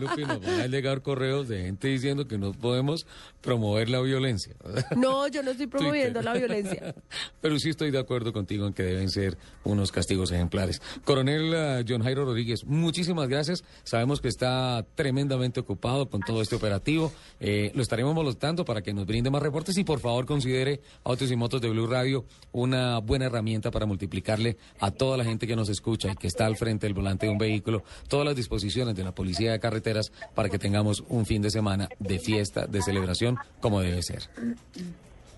Lupi, 0.00 0.24
nos 0.24 0.40
van 0.40 0.60
a 0.60 0.66
llegar 0.66 1.02
correos 1.02 1.48
de 1.48 1.62
gente 1.62 1.88
diciendo 1.88 2.26
que 2.26 2.38
no 2.38 2.52
podemos 2.52 3.06
promover 3.40 3.88
la 3.90 4.00
violencia. 4.00 4.54
No, 4.96 5.28
yo 5.28 5.42
no 5.42 5.52
estoy 5.52 5.66
promoviendo 5.66 6.20
Twitter. 6.20 6.24
la 6.24 6.32
violencia. 6.34 6.94
Pero 7.40 7.58
sí 7.58 7.70
estoy 7.70 7.90
de 7.90 7.98
acuerdo 7.98 8.32
contigo 8.32 8.66
en 8.66 8.72
que 8.74 8.82
deben 8.82 9.10
ser 9.10 9.38
unos 9.64 9.92
castigos 9.92 10.30
ejemplares. 10.32 10.80
Coronel 11.04 11.52
eh, 11.54 11.84
John 11.88 12.02
Jairo 12.02 12.24
Rodríguez, 12.24 12.64
muchísimas 12.64 13.28
gracias. 13.28 13.62
Sabemos 13.84 14.20
que 14.20 14.28
está 14.28 14.84
tremendamente 14.94 15.53
ocupado 15.60 16.08
con 16.08 16.20
todo 16.20 16.42
este 16.42 16.56
operativo. 16.56 17.12
Eh, 17.40 17.72
lo 17.74 17.82
estaremos 17.82 18.14
molestando 18.14 18.64
para 18.64 18.82
que 18.82 18.92
nos 18.92 19.06
brinde 19.06 19.30
más 19.30 19.42
reportes 19.42 19.76
y 19.78 19.84
por 19.84 20.00
favor 20.00 20.26
considere 20.26 20.80
Autos 21.04 21.30
y 21.30 21.36
Motos 21.36 21.60
de 21.60 21.70
Blue 21.70 21.86
Radio 21.86 22.24
una 22.52 22.98
buena 22.98 23.26
herramienta 23.26 23.70
para 23.70 23.86
multiplicarle 23.86 24.56
a 24.80 24.90
toda 24.90 25.16
la 25.16 25.24
gente 25.24 25.46
que 25.46 25.56
nos 25.56 25.68
escucha 25.68 26.12
y 26.12 26.16
que 26.16 26.26
está 26.26 26.46
al 26.46 26.56
frente 26.56 26.86
del 26.86 26.94
volante 26.94 27.26
de 27.26 27.32
un 27.32 27.38
vehículo 27.38 27.82
todas 28.08 28.26
las 28.26 28.36
disposiciones 28.36 28.94
de 28.94 29.04
la 29.04 29.12
Policía 29.12 29.52
de 29.52 29.60
Carreteras 29.60 30.12
para 30.34 30.48
que 30.48 30.58
tengamos 30.58 31.04
un 31.08 31.26
fin 31.26 31.42
de 31.42 31.50
semana 31.50 31.88
de 31.98 32.18
fiesta, 32.18 32.66
de 32.66 32.82
celebración, 32.82 33.36
como 33.60 33.80
debe 33.80 34.02
ser. 34.02 34.22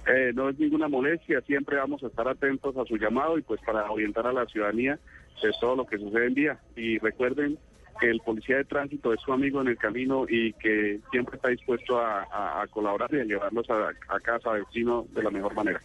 Eh, 0.07 0.33
no 0.35 0.48
es 0.48 0.59
ninguna 0.59 0.88
molestia, 0.88 1.40
siempre 1.40 1.76
vamos 1.76 2.02
a 2.05 2.07
estar 2.07 2.29
atentos 2.29 2.76
a 2.76 2.85
su 2.85 2.96
llamado 2.96 3.38
y 3.38 3.42
pues 3.42 3.61
para 3.66 3.90
orientar 3.90 4.26
a 4.26 4.33
la 4.33 4.46
ciudadanía 4.46 4.98
de 5.42 5.50
todo 5.61 5.76
lo 5.76 5.87
que 5.87 5.98
sucede 5.98 6.26
en 6.26 6.35
día. 6.35 6.59
Y 6.76 6.98
recuerden 6.98 7.59
que 8.00 8.11
el 8.11 8.20
policía 8.20 8.56
de 8.56 8.64
tránsito 8.64 9.12
es 9.12 9.20
su 9.20 9.32
amigo 9.32 9.61
en 9.61 9.68
el 9.68 9.76
camino 9.76 10.26
y 10.28 10.52
que 10.54 11.00
siempre 11.11 11.37
está 11.37 11.48
dispuesto 11.48 11.98
a, 11.98 12.64
colaborar 12.70 13.12
y 13.14 13.20
a 13.20 13.24
llevarlos 13.24 13.68
a, 13.70 13.88
a 14.14 14.20
casa, 14.20 14.50
a 14.50 14.54
destino 14.54 15.06
de 15.14 15.22
la 15.22 15.30
mejor 15.30 15.54
manera. 15.54 15.80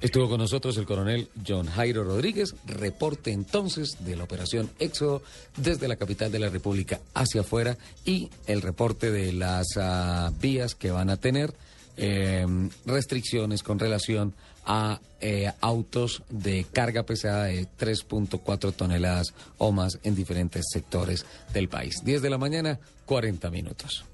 Estuvo 0.00 0.28
con 0.28 0.38
nosotros 0.38 0.76
el 0.76 0.84
coronel 0.84 1.28
John 1.46 1.66
Jairo 1.66 2.04
Rodríguez, 2.04 2.54
reporte 2.66 3.32
entonces 3.32 4.04
de 4.04 4.16
la 4.16 4.24
operación 4.24 4.68
Éxodo 4.78 5.22
desde 5.56 5.88
la 5.88 5.96
capital 5.96 6.30
de 6.30 6.40
la 6.40 6.50
República 6.50 7.00
hacia 7.14 7.40
afuera 7.40 7.78
y 8.04 8.28
el 8.46 8.60
reporte 8.60 9.10
de 9.10 9.32
las 9.32 9.66
ah, 9.78 10.30
vías 10.42 10.74
que 10.74 10.90
van 10.90 11.08
a 11.08 11.16
tener 11.16 11.54
eh, 11.96 12.44
restricciones 12.84 13.62
con 13.62 13.78
relación 13.78 14.34
a 14.66 15.00
eh, 15.20 15.52
autos 15.60 16.22
de 16.28 16.66
carga 16.72 17.04
pesada 17.04 17.44
de 17.44 17.66
3.4 17.78 18.74
toneladas 18.74 19.34
o 19.58 19.72
más 19.72 19.98
en 20.02 20.14
diferentes 20.14 20.66
sectores 20.72 21.26
del 21.52 21.68
país. 21.68 22.02
10 22.04 22.22
de 22.22 22.30
la 22.30 22.38
mañana, 22.38 22.78
40 23.06 23.50
minutos. 23.50 24.04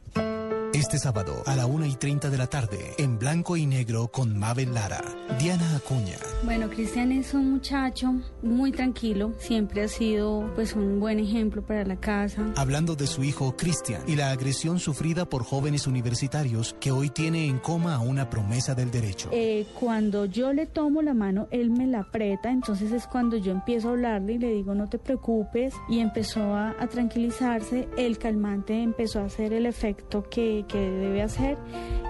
Este 0.80 0.96
sábado 0.96 1.42
a 1.44 1.54
la 1.56 1.66
1 1.66 1.84
y 1.84 1.94
30 1.94 2.30
de 2.30 2.38
la 2.38 2.46
tarde, 2.46 2.94
en 2.96 3.18
blanco 3.18 3.54
y 3.58 3.66
negro 3.66 4.08
con 4.08 4.38
Mabel 4.38 4.72
Lara, 4.72 5.02
Diana 5.38 5.76
Acuña, 5.76 6.16
Bueno, 6.42 6.70
Cristian 6.70 7.12
es 7.12 7.34
un 7.34 7.50
muchacho 7.50 8.14
muy 8.42 8.72
tranquilo, 8.72 9.34
siempre 9.38 9.82
ha 9.82 9.88
sido 9.88 10.50
pues 10.54 10.74
un 10.74 10.98
buen 10.98 11.20
ejemplo 11.20 11.60
para 11.60 11.84
la 11.84 11.96
casa. 11.96 12.46
hablando 12.56 12.96
de 12.96 13.06
su 13.06 13.22
hijo 13.22 13.54
Cristian 13.58 14.00
y 14.06 14.16
la 14.16 14.30
agresión 14.30 14.78
sufrida 14.78 15.26
por 15.26 15.44
jóvenes 15.44 15.86
universitarios 15.86 16.74
que 16.80 16.90
hoy 16.92 17.10
tiene 17.10 17.44
en 17.44 17.58
coma 17.58 17.96
a 17.96 18.00
una 18.00 18.30
promesa 18.30 18.74
del 18.74 18.90
derecho. 18.90 19.28
Eh, 19.32 19.66
cuando 19.78 20.24
yo 20.24 20.54
le 20.54 20.64
tomo 20.64 21.02
la 21.02 21.12
mano, 21.12 21.46
él 21.50 21.68
me 21.68 21.86
la 21.86 22.00
aprieta, 22.00 22.50
entonces 22.50 22.90
es 22.90 23.06
cuando 23.06 23.36
yo 23.36 23.52
empiezo 23.52 23.88
a 23.88 23.90
hablarle 23.90 24.32
y 24.32 24.38
le 24.38 24.50
digo 24.50 24.74
no 24.74 24.88
te 24.88 24.98
preocupes 24.98 25.74
y 25.90 25.98
empezó 25.98 26.54
a, 26.54 26.70
a 26.70 26.86
tranquilizarse, 26.86 27.86
el 27.98 28.16
calmante 28.16 28.82
empezó 28.82 29.20
a 29.20 29.24
hacer 29.24 29.52
el 29.52 29.66
efecto 29.66 30.24
que, 30.30 30.64
que 30.70 30.78
debe 30.78 31.22
hacer 31.22 31.59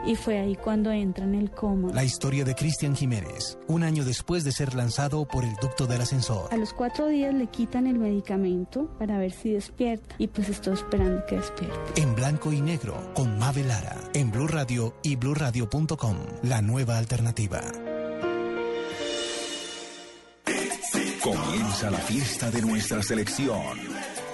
y 0.07 0.17
fue 0.17 0.39
ahí 0.39 0.57
cuando 0.57 0.91
entra 0.91 1.25
en 1.25 1.35
el 1.35 1.51
coma. 1.51 1.93
La 1.93 2.05
historia 2.05 2.45
de 2.45 2.55
Cristian 2.55 2.97
Jiménez, 2.97 3.59
un 3.69 3.83
año 3.83 4.05
después 4.05 4.45
de 4.45 4.53
ser 4.53 4.75
lanzado 4.75 5.27
por 5.27 5.45
el 5.45 5.55
ducto 5.57 5.87
del 5.87 6.01
ascensor. 6.01 6.53
A 6.53 6.57
los 6.57 6.73
cuatro 6.73 7.09
días 7.09 7.35
le 7.35 7.47
quitan 7.47 7.87
el 7.87 7.99
medicamento 7.99 8.89
para 8.99 9.19
ver 9.19 9.33
si 9.33 9.51
despierta 9.53 10.15
y 10.19 10.29
pues 10.29 10.49
estoy 10.49 10.75
esperando 10.75 11.25
que 11.27 11.37
despierte. 11.37 12.01
En 12.01 12.15
blanco 12.15 12.53
y 12.53 12.61
negro 12.61 13.13
con 13.15 13.39
Mabel 13.39 13.69
Lara, 13.69 13.97
en 14.15 14.31
Blue 14.31 14.49
Radio 14.49 14.95
y 15.03 15.17
bluradio.com, 15.17 16.17
la 16.43 16.63
nueva 16.63 16.99
alternativa. 16.99 17.61
Comienza 21.23 21.91
la 21.91 21.99
fiesta 21.99 22.51
de 22.51 22.63
nuestra 22.63 23.03
selección. 23.03 23.77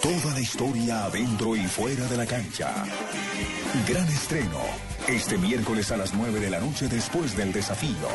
Toda 0.00 0.34
la 0.34 0.40
historia 0.40 1.04
adentro 1.06 1.56
y 1.56 1.66
fuera 1.66 2.06
de 2.06 2.16
la 2.16 2.26
cancha. 2.26 2.72
Gran 3.84 4.08
estreno. 4.08 4.60
Este 5.06 5.36
miércoles 5.36 5.90
a 5.92 5.96
las 5.96 6.14
9 6.14 6.40
de 6.40 6.50
la 6.50 6.60
noche 6.60 6.88
después 6.88 7.36
del 7.36 7.52
desafío. 7.52 8.08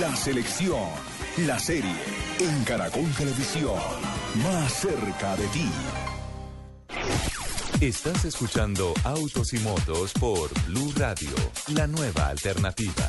La 0.00 0.14
selección. 0.16 0.88
La 1.46 1.58
serie. 1.58 1.94
En 2.40 2.64
Caracol 2.64 3.08
Televisión. 3.16 3.78
Más 4.42 4.72
cerca 4.72 5.36
de 5.36 5.46
ti. 5.48 5.70
Estás 7.80 8.24
escuchando 8.24 8.92
Autos 9.04 9.52
y 9.52 9.58
Motos 9.60 10.12
por 10.14 10.50
Blue 10.66 10.92
Radio, 10.96 11.30
la 11.74 11.86
nueva 11.86 12.28
alternativa. 12.28 13.08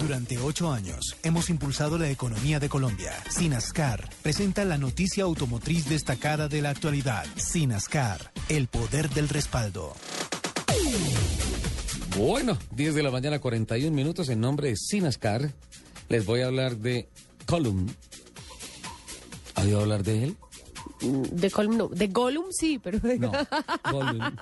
Durante 0.00 0.38
ocho 0.38 0.72
años 0.72 1.16
hemos 1.22 1.50
impulsado 1.50 1.98
la 1.98 2.08
economía 2.08 2.58
de 2.58 2.70
Colombia. 2.70 3.12
Sinascar 3.28 4.08
presenta 4.22 4.64
la 4.64 4.78
noticia 4.78 5.24
automotriz 5.24 5.86
destacada 5.88 6.48
de 6.48 6.62
la 6.62 6.70
actualidad. 6.70 7.26
Sinascar, 7.36 8.32
el 8.48 8.68
poder 8.68 9.10
del 9.10 9.28
respaldo. 9.28 9.94
Bueno, 12.20 12.58
10 12.72 12.94
de 12.96 13.02
la 13.02 13.10
mañana, 13.10 13.38
41 13.38 13.96
minutos 13.96 14.28
en 14.28 14.40
nombre 14.40 14.68
de 14.68 14.76
Sinascar. 14.76 15.52
Les 16.10 16.26
voy 16.26 16.42
a 16.42 16.48
hablar 16.48 16.76
de 16.76 17.08
Column. 17.46 17.86
¿Ha 19.54 19.62
oído 19.62 19.80
hablar 19.80 20.02
de 20.02 20.24
él? 20.24 20.36
De 21.00 21.50
Column, 21.50 21.78
no. 21.78 21.88
De 21.88 22.08
Gollum 22.08 22.44
sí, 22.50 22.78
pero... 22.78 22.98
No, 23.18 23.32
Gollum. 23.90 24.36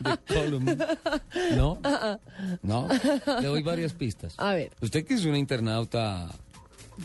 De 0.00 0.34
Column. 0.34 0.78
¿No? 1.56 1.80
No. 2.62 2.88
Le 3.40 3.48
doy 3.48 3.62
varias 3.64 3.92
pistas. 3.92 4.34
A 4.38 4.54
ver. 4.54 4.70
Usted 4.80 5.04
que 5.04 5.14
es 5.14 5.24
una 5.24 5.38
internauta 5.38 6.32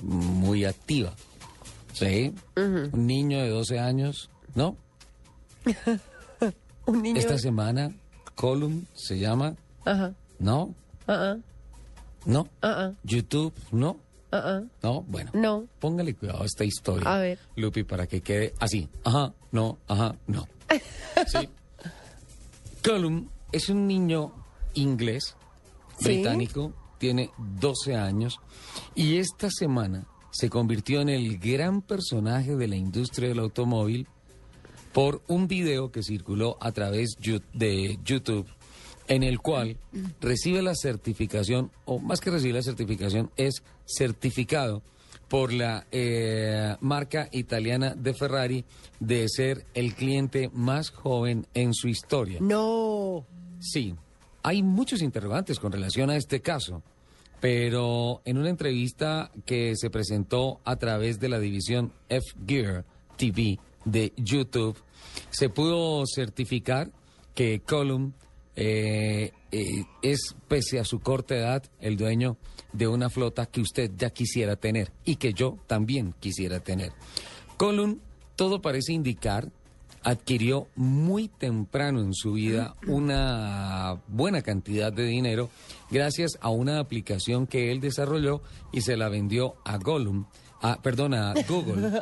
muy 0.04 0.66
activa. 0.66 1.16
¿Sí? 1.94 2.32
Un 2.56 3.08
niño 3.08 3.42
de 3.42 3.50
12 3.50 3.80
años, 3.80 4.30
¿no? 4.54 4.78
Un 6.86 7.02
niño... 7.02 7.20
Esta 7.20 7.40
semana, 7.40 7.92
Column 8.36 8.88
se 8.94 9.20
llama... 9.20 9.56
Ajá. 9.86 10.14
¿No? 10.40 10.74
Ah, 11.08 11.38
¿No? 12.26 12.48
ah, 12.62 12.92
YouTube, 13.04 13.54
¿no? 13.72 13.98
ah. 14.32 14.62
No, 14.82 15.02
bueno. 15.04 15.32
No. 15.34 15.66
Póngale 15.80 16.14
cuidado 16.16 16.44
a 16.44 16.46
esta 16.46 16.64
historia. 16.64 17.14
A 17.14 17.18
ver. 17.20 17.40
Lupi, 17.56 17.84
para 17.84 18.08
que 18.08 18.22
quede 18.22 18.54
así. 18.60 18.88
Ajá, 19.04 19.34
no, 19.52 19.78
ajá, 19.88 20.16
no. 20.28 20.48
Sí. 21.28 21.50
Colum 22.84 23.28
es 23.52 23.70
un 23.70 23.88
niño 23.88 24.32
inglés, 24.74 25.36
Sí. 26.00 26.06
británico, 26.06 26.74
tiene 26.98 27.30
12 27.60 27.96
años 27.96 28.40
y 28.96 29.18
esta 29.18 29.50
semana 29.52 30.06
se 30.32 30.50
convirtió 30.50 31.02
en 31.02 31.10
el 31.10 31.38
gran 31.38 31.82
personaje 31.82 32.56
de 32.56 32.68
la 32.68 32.76
industria 32.76 33.30
del 33.30 33.40
automóvil 33.40 34.08
por 34.94 35.22
un 35.28 35.48
video 35.48 35.92
que 35.92 36.04
circuló 36.04 36.58
a 36.60 36.72
través 36.72 37.16
de 37.54 38.00
YouTube 38.04 38.48
en 39.08 39.24
el 39.24 39.40
cual 39.40 39.78
recibe 40.22 40.62
la 40.62 40.74
certificación, 40.76 41.72
o 41.86 42.00
más 42.00 42.22
que 42.22 42.32
recibir 42.32 42.56
la 42.56 42.62
certificación, 42.62 43.30
es 43.36 43.64
certificado 43.86 44.82
por 45.28 45.54
la 45.54 45.86
eh, 45.92 46.76
marca 46.82 47.30
italiana 47.32 47.94
de 47.96 48.14
Ferrari 48.14 48.66
de 49.00 49.28
ser 49.30 49.66
el 49.74 49.96
cliente 49.96 50.50
más 50.54 50.90
joven 50.90 51.48
en 51.54 51.74
su 51.74 51.88
historia. 51.88 52.40
No. 52.42 53.26
Sí, 53.60 53.96
hay 54.44 54.64
muchos 54.64 55.02
interrogantes 55.02 55.60
con 55.60 55.72
relación 55.72 56.10
a 56.10 56.16
este 56.16 56.42
caso, 56.42 56.82
pero 57.40 58.22
en 58.26 58.38
una 58.38 58.50
entrevista 58.50 59.32
que 59.46 59.76
se 59.76 59.90
presentó 59.90 60.60
a 60.64 60.76
través 60.76 61.20
de 61.20 61.30
la 61.30 61.40
división 61.40 61.92
F-Gear 62.10 62.86
TV 63.18 63.60
de 63.86 64.14
YouTube, 64.18 64.78
se 65.30 65.50
pudo 65.50 66.04
certificar 66.06 66.92
que 67.34 67.62
Column 67.62 68.14
eh, 68.56 69.32
eh, 69.52 69.84
es, 70.02 70.36
pese 70.48 70.80
a 70.80 70.86
su 70.86 71.00
corta 71.00 71.36
edad, 71.36 71.64
el 71.80 71.98
dueño 71.98 72.38
de 72.74 72.88
una 72.88 73.10
flota 73.10 73.46
que 73.46 73.62
usted 73.62 73.92
ya 73.98 74.10
quisiera 74.10 74.56
tener 74.56 74.92
y 75.06 75.16
que 75.16 75.34
yo 75.34 75.58
también 75.68 76.14
quisiera 76.20 76.60
tener. 76.60 76.92
Column, 77.58 78.02
todo 78.36 78.62
parece 78.62 78.94
indicar, 78.94 79.50
adquirió 80.04 80.68
muy 80.76 81.28
temprano 81.28 82.02
en 82.02 82.14
su 82.14 82.34
vida 82.34 82.76
una 82.88 84.02
buena 84.08 84.42
cantidad 84.42 84.92
de 84.92 85.06
dinero 85.06 85.50
gracias 85.90 86.38
a 86.42 86.50
una 86.50 86.80
aplicación 86.80 87.48
que 87.48 87.72
él 87.72 87.80
desarrolló 87.80 88.42
y 88.72 88.82
se 88.82 88.98
la 88.98 89.10
vendió 89.10 89.56
a 89.64 89.78
Gollum. 89.78 90.26
Ah, 90.62 90.80
perdón, 90.82 91.14
a 91.14 91.34
Google. 91.48 92.02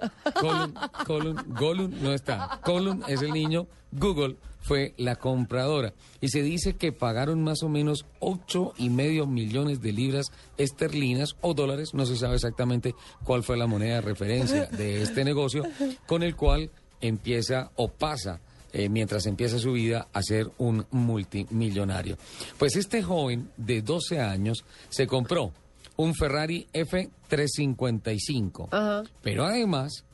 Gollum 1.48 1.92
no 2.02 2.14
está. 2.14 2.60
Gollum 2.66 3.02
es 3.08 3.22
el 3.22 3.32
niño, 3.32 3.68
Google 3.92 4.36
fue 4.62 4.94
la 4.98 5.16
compradora. 5.16 5.94
Y 6.22 6.30
se 6.30 6.42
dice 6.42 6.76
que 6.76 6.92
pagaron 6.92 7.44
más 7.44 7.64
o 7.64 7.70
menos 7.70 8.06
ocho 8.20 8.74
y 8.78 8.90
medio 8.90 9.26
millones 9.26 9.82
de 9.82 9.94
libras 9.94 10.28
esterlinas 10.58 11.36
o 11.42 11.54
dólares, 11.54 11.94
no 11.94 12.06
se 12.06 12.18
sabe 12.18 12.36
exactamente 12.36 12.94
cuál 13.24 13.44
fue 13.44 13.58
la 13.58 13.68
moneda 13.68 13.96
de 13.96 14.02
referencia 14.02 14.66
de 14.66 15.02
este 15.02 15.24
negocio, 15.24 15.64
con 16.06 16.24
el 16.24 16.36
cual 16.36 16.70
empieza 17.02 17.72
o 17.76 17.88
pasa 17.88 18.42
eh, 18.72 18.90
mientras 18.90 19.26
empieza 19.26 19.58
su 19.58 19.72
vida 19.72 20.10
a 20.14 20.22
ser 20.22 20.52
un 20.58 20.86
multimillonario. 20.92 22.18
Pues 22.58 22.76
este 22.76 23.02
joven 23.02 23.50
de 23.58 23.82
12 23.82 24.20
años 24.20 24.64
se 24.90 25.08
compró 25.08 25.52
un 26.00 26.16
Ferrari 26.16 26.66
F355, 26.74 28.70
Ajá. 28.72 29.04
pero 29.22 29.44
además 29.44 30.06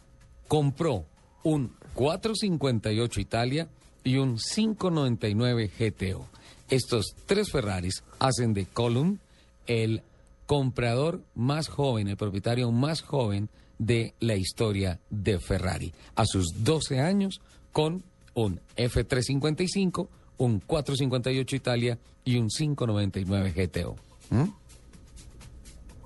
compró 0.47 1.05
un 1.43 1.73
458 1.93 3.21
Italia 3.21 3.67
y 4.03 4.17
un 4.17 4.37
599 4.37 5.69
GTO. 5.77 6.27
Estos 6.71 7.13
tres 7.27 7.51
Ferraris 7.51 8.03
hacen 8.17 8.55
de 8.55 8.65
Column 8.65 9.19
el 9.67 10.01
comprador 10.47 11.21
más 11.35 11.67
joven, 11.67 12.07
el 12.07 12.17
propietario 12.17 12.71
más 12.71 13.03
joven 13.03 13.49
de 13.77 14.15
la 14.19 14.35
historia 14.35 14.99
de 15.11 15.37
Ferrari. 15.39 15.93
A 16.15 16.25
sus 16.25 16.63
12 16.63 16.99
años, 16.99 17.41
con 17.71 18.01
un 18.33 18.59
F355, 18.75 20.07
un 20.39 20.61
458 20.61 21.55
Italia 21.55 21.99
y 22.23 22.37
un 22.37 22.47
599 22.47 23.51
GTO. 23.51 23.95
¿Mm? 24.31 24.49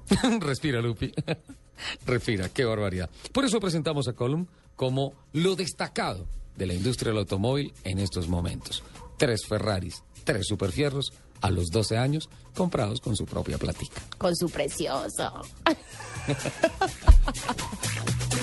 Respira, 0.39 0.81
Lupi. 0.81 1.11
Respira, 2.05 2.49
qué 2.49 2.65
barbaridad. 2.65 3.09
Por 3.31 3.45
eso 3.45 3.59
presentamos 3.59 4.07
a 4.07 4.13
Column 4.13 4.47
como 4.75 5.13
lo 5.33 5.55
destacado 5.55 6.27
de 6.55 6.65
la 6.65 6.73
industria 6.73 7.11
del 7.11 7.19
automóvil 7.19 7.73
en 7.83 7.99
estos 7.99 8.27
momentos. 8.27 8.83
Tres 9.17 9.45
Ferraris, 9.47 10.03
tres 10.23 10.45
superfierros 10.47 11.13
a 11.41 11.49
los 11.49 11.69
12 11.69 11.97
años, 11.97 12.29
comprados 12.55 12.99
con 12.99 13.15
su 13.15 13.25
propia 13.25 13.57
platica. 13.57 14.01
Con 14.17 14.35
su 14.35 14.49
precioso. 14.49 15.41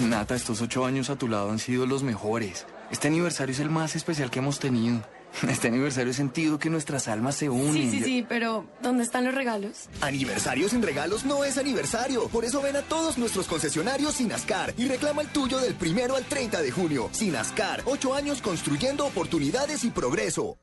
Nata, 0.03 0.35
estos 0.35 0.61
ocho 0.62 0.85
años 0.85 1.11
a 1.11 1.17
tu 1.17 1.29
lado 1.29 1.51
han 1.51 1.59
sido 1.59 1.87
los 1.87 2.03
mejores. 2.03 2.67
Este 2.91 3.09
aniversario 3.09 3.53
es 3.53 3.61
el 3.61 3.71
más 3.71 3.97
especial 3.97 4.31
que 4.31 4.39
hemos 4.39 4.59
tenido. 4.59 5.03
Este 5.49 5.68
aniversario 5.68 6.11
he 6.11 6.14
sentido 6.14 6.59
que 6.59 6.70
nuestras 6.70 7.09
almas 7.09 7.37
se 7.37 7.49
unen. 7.49 7.91
Sí, 7.91 7.91
sí, 7.91 8.05
sí, 8.05 8.26
pero 8.28 8.66
¿dónde 8.82 9.05
están 9.05 9.24
los 9.24 9.34
regalos? 9.34 9.89
Aniversario 10.01 10.68
sin 10.68 10.82
regalos 10.82 11.24
no 11.24 11.45
es 11.45 11.59
aniversario. 11.59 12.28
Por 12.28 12.45
eso 12.45 12.62
ven 12.62 12.76
a 12.76 12.82
todos 12.82 13.18
nuestros 13.18 13.47
concesionarios 13.47 14.14
Sinascar 14.14 14.74
y 14.76 14.87
reclama 14.87 15.22
el 15.22 15.28
tuyo 15.28 15.59
del 15.59 15.74
primero 15.74 16.16
al 16.16 16.24
30 16.24 16.62
de 16.62 16.70
junio. 16.70 17.09
Sinascar, 17.12 17.82
ocho 17.87 18.14
años 18.14 18.41
construyendo 18.41 19.07
oportunidades 19.07 19.84
y 19.84 19.91
progreso. 19.91 20.59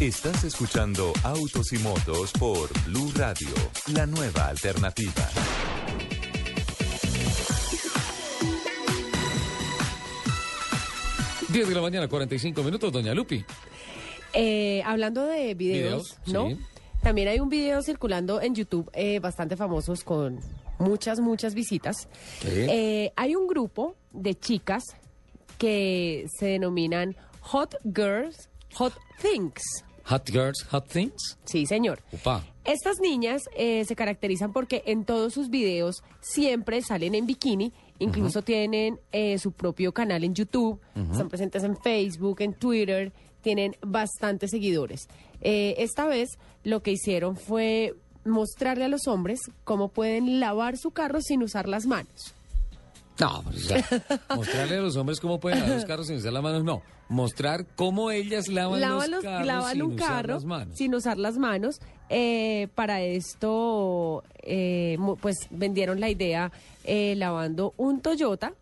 Estás 0.00 0.44
escuchando 0.44 1.12
Autos 1.22 1.72
y 1.72 1.78
Motos 1.78 2.32
por 2.32 2.68
Blue 2.84 3.12
Radio, 3.14 3.48
la 3.92 4.06
nueva 4.06 4.48
alternativa. 4.48 5.30
Diez 11.54 11.68
de 11.68 11.74
la 11.76 11.82
mañana, 11.82 12.08
45 12.08 12.64
minutos, 12.64 12.92
doña 12.92 13.14
Lupi. 13.14 13.44
Eh, 14.32 14.82
hablando 14.84 15.24
de 15.24 15.54
videos, 15.54 16.16
Videos, 16.16 16.18
¿no? 16.26 16.48
sí. 16.48 16.58
También 17.00 17.28
hay 17.28 17.38
un 17.38 17.48
video 17.48 17.80
circulando 17.80 18.40
en 18.40 18.56
YouTube 18.56 18.90
eh, 18.92 19.20
bastante 19.20 19.56
famosos 19.56 20.02
con 20.02 20.40
muchas, 20.80 21.20
muchas 21.20 21.54
visitas. 21.54 22.08
Sí. 22.40 22.48
Eh, 22.48 23.12
hay 23.14 23.36
un 23.36 23.46
grupo 23.46 23.94
de 24.10 24.34
chicas 24.34 24.82
que 25.56 26.26
se 26.40 26.46
denominan 26.46 27.14
Hot 27.42 27.76
Girls, 27.84 28.48
Hot 28.72 28.94
Things. 29.22 29.62
Hot 30.06 30.28
Girls, 30.28 30.64
Hot 30.70 30.88
Things. 30.88 31.38
Sí, 31.44 31.66
señor. 31.66 32.00
Upa. 32.10 32.44
Estas 32.64 32.98
niñas 32.98 33.42
eh, 33.56 33.84
se 33.84 33.94
caracterizan 33.94 34.52
porque 34.52 34.82
en 34.86 35.04
todos 35.04 35.34
sus 35.34 35.50
videos 35.50 36.02
siempre 36.20 36.82
salen 36.82 37.14
en 37.14 37.26
bikini, 37.26 37.72
incluso 37.98 38.42
tienen 38.42 38.98
eh, 39.12 39.38
su 39.38 39.52
propio 39.52 39.92
canal 39.92 40.24
en 40.24 40.34
YouTube, 40.34 40.80
Ujú. 40.96 41.12
están 41.12 41.28
presentes 41.28 41.62
en 41.64 41.76
Facebook, 41.76 42.40
en 42.40 42.54
Twitter, 42.54 43.12
tienen 43.42 43.76
bastantes 43.82 44.50
seguidores. 44.50 45.08
Eh, 45.40 45.74
esta 45.78 46.06
vez 46.06 46.30
lo 46.62 46.82
que 46.82 46.92
hicieron 46.92 47.36
fue 47.36 47.94
mostrarle 48.24 48.84
a 48.84 48.88
los 48.88 49.06
hombres 49.06 49.40
cómo 49.64 49.88
pueden 49.88 50.40
lavar 50.40 50.78
su 50.78 50.90
carro 50.92 51.20
sin 51.20 51.42
usar 51.42 51.68
las 51.68 51.84
manos. 51.86 52.34
No, 53.20 53.42
pues, 53.44 53.56
o 53.56 53.68
sea, 53.68 53.84
mostrarle 54.34 54.76
a 54.78 54.80
los 54.80 54.96
hombres 54.96 55.20
cómo 55.20 55.38
pueden 55.38 55.60
lavar 55.60 55.74
los 55.76 55.84
carros 55.84 56.06
sin 56.08 56.16
usar 56.16 56.32
las 56.32 56.42
manos, 56.42 56.64
no. 56.64 56.82
Mostrar 57.10 57.66
cómo 57.76 58.10
ellas 58.10 58.48
lavan, 58.48 58.80
Lavan 58.80 59.10
los 59.10 59.22
carros 59.22 59.46
lavan 59.46 59.72
sin 59.72 59.82
un 59.82 59.92
usar 59.92 60.08
carro 60.08 60.34
las 60.34 60.44
manos. 60.46 60.76
sin 60.76 60.94
usar 60.94 61.18
las 61.18 61.36
manos. 61.36 61.80
Eh, 62.08 62.68
para 62.74 63.02
esto, 63.02 64.24
eh, 64.42 64.96
pues 65.20 65.36
vendieron 65.50 66.00
la 66.00 66.08
idea 66.08 66.50
eh, 66.84 67.14
lavando 67.16 67.74
un 67.76 68.00
Toyota. 68.00 68.52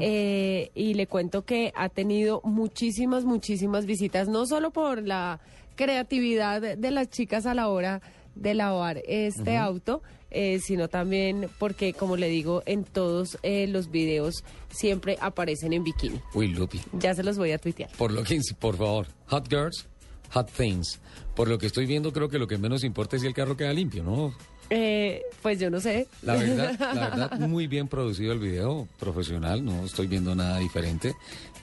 Eh, 0.00 0.70
y 0.74 0.92
le 0.94 1.06
cuento 1.06 1.44
que 1.44 1.72
ha 1.74 1.88
tenido 1.88 2.40
muchísimas, 2.44 3.24
muchísimas 3.24 3.86
visitas, 3.86 4.28
no 4.28 4.44
solo 4.46 4.70
por 4.72 5.02
la 5.02 5.40
creatividad 5.74 6.60
de- 6.60 6.76
de 6.76 6.90
las 6.90 7.08
chicas 7.08 7.46
a 7.46 7.54
la 7.54 7.68
hora 7.68 8.02
de 8.34 8.52
lavar 8.54 9.00
este 9.06 9.56
auto, 9.56 10.02
eh, 10.30 10.58
sino 10.60 10.88
también 10.88 11.48
porque, 11.58 11.92
como 11.94 12.16
le 12.16 12.28
digo, 12.28 12.62
en 12.66 12.84
todos 12.84 13.38
eh, 13.42 13.66
los 13.68 13.90
videos 13.90 14.44
siempre 14.70 15.16
aparecen 15.20 15.72
en 15.72 15.82
bikini. 15.84 16.20
Uy, 16.34 16.48
Lupi. 16.48 16.80
Ya 16.92 17.14
se 17.14 17.22
los 17.22 17.38
voy 17.38 17.52
a 17.52 17.58
tuitear. 17.58 17.90
Por 17.96 18.12
lo 18.12 18.22
que, 18.24 18.38
por 18.58 18.76
favor, 18.76 19.06
hot 19.28 19.48
girls, 19.48 19.86
hot 20.32 20.50
things. 20.50 21.00
Por 21.34 21.48
lo 21.48 21.56
que 21.58 21.66
estoy 21.66 21.86
viendo, 21.86 22.12
creo 22.12 22.28
que 22.28 22.38
lo 22.38 22.46
que 22.46 22.58
menos 22.58 22.84
importa 22.84 23.16
es 23.16 23.22
si 23.22 23.28
el 23.28 23.34
carro 23.34 23.56
queda 23.56 23.72
limpio, 23.72 24.02
¿no? 24.04 24.34
Eh, 24.70 25.22
pues 25.42 25.58
yo 25.58 25.70
no 25.70 25.80
sé. 25.80 26.06
La 26.22 26.36
verdad, 26.36 26.76
la 26.78 27.08
verdad, 27.08 27.38
muy 27.40 27.66
bien 27.66 27.88
producido 27.88 28.32
el 28.32 28.38
video, 28.38 28.88
profesional, 28.98 29.64
no 29.64 29.84
estoy 29.84 30.06
viendo 30.06 30.34
nada 30.34 30.58
diferente. 30.58 31.14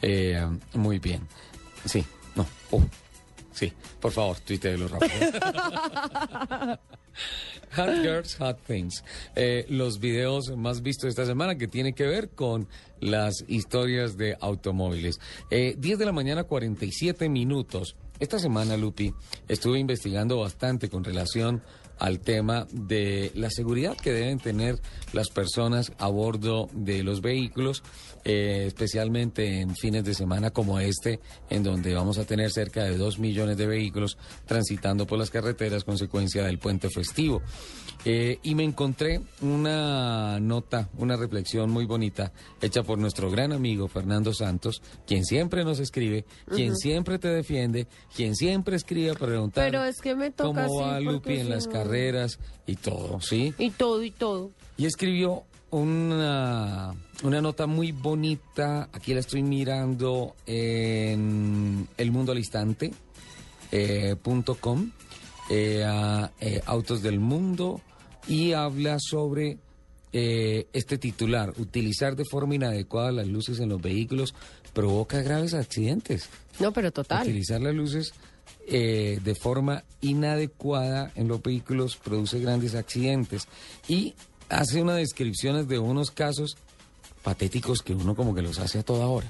Eh, 0.02 0.45
muy 0.74 0.99
bien. 0.99 1.22
Sí, 1.86 2.06
no. 2.36 2.45
Oh, 2.72 2.84
sí, 3.52 3.72
por 3.99 4.12
favor, 4.12 4.39
tuiteelo 4.39 4.88
rápido. 4.88 5.12
Hot 7.76 8.02
Girls, 8.02 8.36
Hot 8.36 8.60
Things. 8.68 9.04
Eh, 9.36 9.66
los 9.70 9.99
videos 9.99 10.56
más 10.58 10.82
vistos 10.82 11.10
esta 11.10 11.26
semana 11.26 11.58
que 11.58 11.68
tienen 11.68 11.93
que 11.93 12.06
ver 12.06 12.30
con 12.30 12.68
las 12.99 13.45
historias 13.47 14.18
de 14.18 14.38
automóviles. 14.41 15.20
Eh, 15.49 15.76
10 15.78 15.99
de 15.99 16.06
la 16.06 16.12
mañana, 16.12 16.43
47 16.43 17.30
minutos. 17.30 17.95
Esta 18.20 18.39
semana, 18.39 18.78
Lupi, 18.78 19.14
estuve 19.47 19.80
investigando 19.80 20.39
bastante 20.39 20.89
con 20.89 21.04
relación 21.04 21.64
al 22.02 22.20
tema 22.20 22.66
de 22.72 23.32
la 23.36 23.52
seguridad 23.52 23.95
que 23.95 24.12
deben 24.12 24.39
tener 24.39 24.80
las 25.14 25.30
personas 25.30 25.91
a 25.99 26.08
bordo 26.08 26.68
de 26.74 27.04
los 27.04 27.22
vehículos, 27.22 27.84
eh, 28.26 28.64
especialmente 28.66 29.62
en 29.62 29.76
fines 29.76 30.04
de 30.04 30.16
semana 30.16 30.49
como 30.49 30.80
este, 30.80 31.20
en 31.52 31.62
donde 31.62 31.93
vamos 31.93 32.18
a 32.18 32.26
tener 32.26 32.49
cerca 32.52 32.84
de 32.84 32.97
dos 32.97 33.20
millones 33.20 33.56
de 33.58 33.68
vehículos 33.68 34.18
transitando 34.47 35.06
por 35.06 35.20
las 35.20 35.30
carreteras 35.30 35.84
consecuencia 35.84 36.43
del 36.43 36.58
puente 36.58 36.89
festivo. 36.89 37.43
Eh, 38.04 38.39
y 38.41 38.56
me 38.56 38.64
encontré 38.64 39.22
una 39.41 40.39
nota, 40.39 40.89
una 40.97 41.16
reflexión 41.18 41.70
muy 41.70 41.86
bonita 41.86 42.32
hecha 42.60 42.82
por 42.82 42.97
nuestro 42.97 43.30
gran 43.30 43.52
amigo 43.52 43.88
Fernando 43.88 44.34
Santos, 44.34 44.82
quien 45.06 45.24
siempre 45.24 45.64
nos 45.64 45.80
escribe, 45.80 46.26
quien 46.49 46.76
siempre 46.76 47.20
te 47.20 47.28
defiende, 47.28 47.88
quien 48.16 48.36
siempre 48.36 48.76
escribe 48.76 49.12
a 49.12 49.14
preguntar 49.14 49.70
Pero 49.70 49.84
es 49.84 50.02
que 50.02 50.16
me 50.16 50.32
toca 50.32 50.66
cómo 50.66 50.82
va 50.82 50.99
Lupi 50.99 51.38
en 51.38 51.49
las 51.49 51.68
no- 51.68 51.74
carreras 51.92 52.39
y 52.66 52.76
todo, 52.76 53.20
¿sí? 53.22 53.54
Y 53.58 53.72
todo, 53.72 54.04
y 54.04 54.12
todo. 54.12 54.52
Y 54.78 54.86
escribió 54.86 55.44
una, 55.72 56.94
una 57.24 57.42
nota 57.42 57.68
muy 57.68 57.92
bonita, 57.92 58.89
aquí 58.94 59.14
la 59.14 59.20
estoy 59.20 59.44
mirando 59.44 60.36
en 60.46 61.88
El 61.98 62.12
Mundo 62.12 62.32
al 62.32 62.38
Instante, 62.38 62.92
eh, 63.72 64.16
punto 64.22 64.56
com, 64.56 64.89
eh, 65.50 65.86
eh, 66.39 66.62
Autos 66.66 67.02
del 67.02 67.20
Mundo, 67.20 67.82
y 68.28 68.54
habla 68.54 68.98
sobre 69.00 69.58
eh, 70.14 70.68
este 70.74 70.98
titular, 70.98 71.54
utilizar 71.58 72.16
de 72.16 72.26
forma 72.26 72.56
inadecuada 72.56 73.12
las 73.12 73.28
luces 73.28 73.60
en 73.60 73.70
los 73.70 73.82
vehículos 73.82 74.34
provoca 74.74 75.22
graves 75.22 75.54
accidentes. 75.54 76.30
No, 76.60 76.72
pero 76.72 76.92
total. 76.92 77.24
Utilizar 77.24 77.62
las 77.62 77.74
luces 77.74 78.14
eh, 78.68 79.20
de 79.24 79.36
forma 79.36 79.84
inadecuada 80.01 81.12
en 81.16 81.28
los 81.28 81.41
vehículos 81.41 81.97
produce 81.97 82.39
grandes 82.39 82.76
accidentes 82.76 83.47
y 83.88 84.14
hace 84.49 84.82
unas 84.82 84.97
descripciones 84.97 85.68
de 85.68 85.80
unos 85.80 86.12
casos 86.12 86.57
patéticos 87.24 87.82
que 87.82 87.93
uno 87.93 88.16
como 88.16 88.34
que 88.36 88.41
los 88.41 88.59
hace 88.59 88.80
a 88.80 88.84
toda 88.84 89.07
hora. 89.07 89.28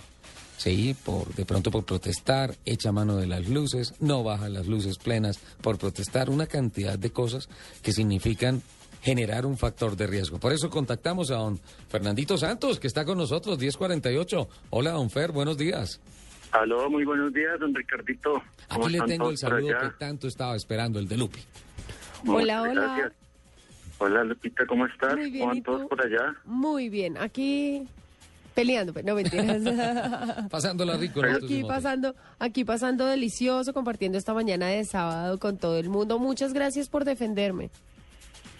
Sí, 0.57 0.95
por, 1.03 1.34
de 1.34 1.43
pronto 1.43 1.71
por 1.71 1.86
protestar, 1.86 2.55
echa 2.65 2.91
mano 2.91 3.17
de 3.17 3.25
las 3.25 3.47
luces, 3.47 3.95
no 3.99 4.23
baja 4.23 4.47
las 4.47 4.67
luces 4.67 4.99
plenas 4.99 5.39
por 5.61 5.79
protestar, 5.79 6.29
una 6.29 6.45
cantidad 6.45 6.99
de 6.99 7.11
cosas 7.11 7.49
que 7.82 7.93
significan 7.93 8.61
generar 9.01 9.47
un 9.47 9.57
factor 9.57 9.97
de 9.97 10.05
riesgo. 10.05 10.39
Por 10.39 10.53
eso 10.53 10.69
contactamos 10.69 11.32
a 11.32 11.36
don 11.36 11.59
Fernandito 11.89 12.38
Santos, 12.38 12.79
que 12.79 12.88
está 12.88 13.05
con 13.05 13.17
nosotros, 13.17 13.57
1048. 13.57 14.47
Hola, 14.69 14.91
don 14.91 15.09
Fer, 15.09 15.32
buenos 15.32 15.57
días. 15.57 15.99
Aló, 16.52 16.89
muy 16.89 17.06
buenos 17.06 17.34
días, 17.34 17.60
don 17.60 17.74
Ricardito. 17.74 18.41
¿Cómo 18.70 18.86
Aquí 18.88 18.97
le 18.97 19.02
tengo 19.06 19.30
el 19.30 19.38
saludo 19.38 19.70
que 19.80 19.89
tanto 19.97 20.28
estaba 20.28 20.56
esperando, 20.56 20.99
el 20.99 21.08
de 21.08 21.18
Lupi. 21.18 21.39
Hola, 22.28 22.60
Muchas 22.60 22.72
hola. 22.72 22.74
gracias. 22.88 23.14
Hola, 23.99 24.24
Lupita, 24.24 24.66
¿cómo 24.66 24.86
estás? 24.88 25.16
Muy 25.16 25.30
bien, 25.32 25.39
¿Cómo 25.41 25.47
van 25.49 25.58
¿y 25.58 25.62
todos 25.62 25.82
tú? 25.84 25.88
por 25.89 26.06
allá? 26.06 26.36
Muy 26.45 26.89
bien, 26.89 27.18
aquí 27.18 27.88
peleando, 28.56 28.93
pero 28.93 29.08
no 29.08 29.16
mentiras. 29.16 29.62
Pasándola 30.49 30.97
rico. 30.97 31.22
nosotros 31.22 31.43
aquí 31.52 31.64
pasando, 31.64 32.16
aquí 32.39 32.66
pasando 32.66 33.06
delicioso, 33.06 33.74
compartiendo 33.74 34.18
esta 34.18 34.34
mañana 34.34 34.68
de 34.68 34.84
sábado 34.84 35.38
con 35.39 35.58
todo 35.58 35.78
el 35.78 35.88
mundo. 35.88 36.20
Muchas 36.20 36.52
gracias 36.54 36.89
por 36.89 37.06
defenderme. 37.06 37.70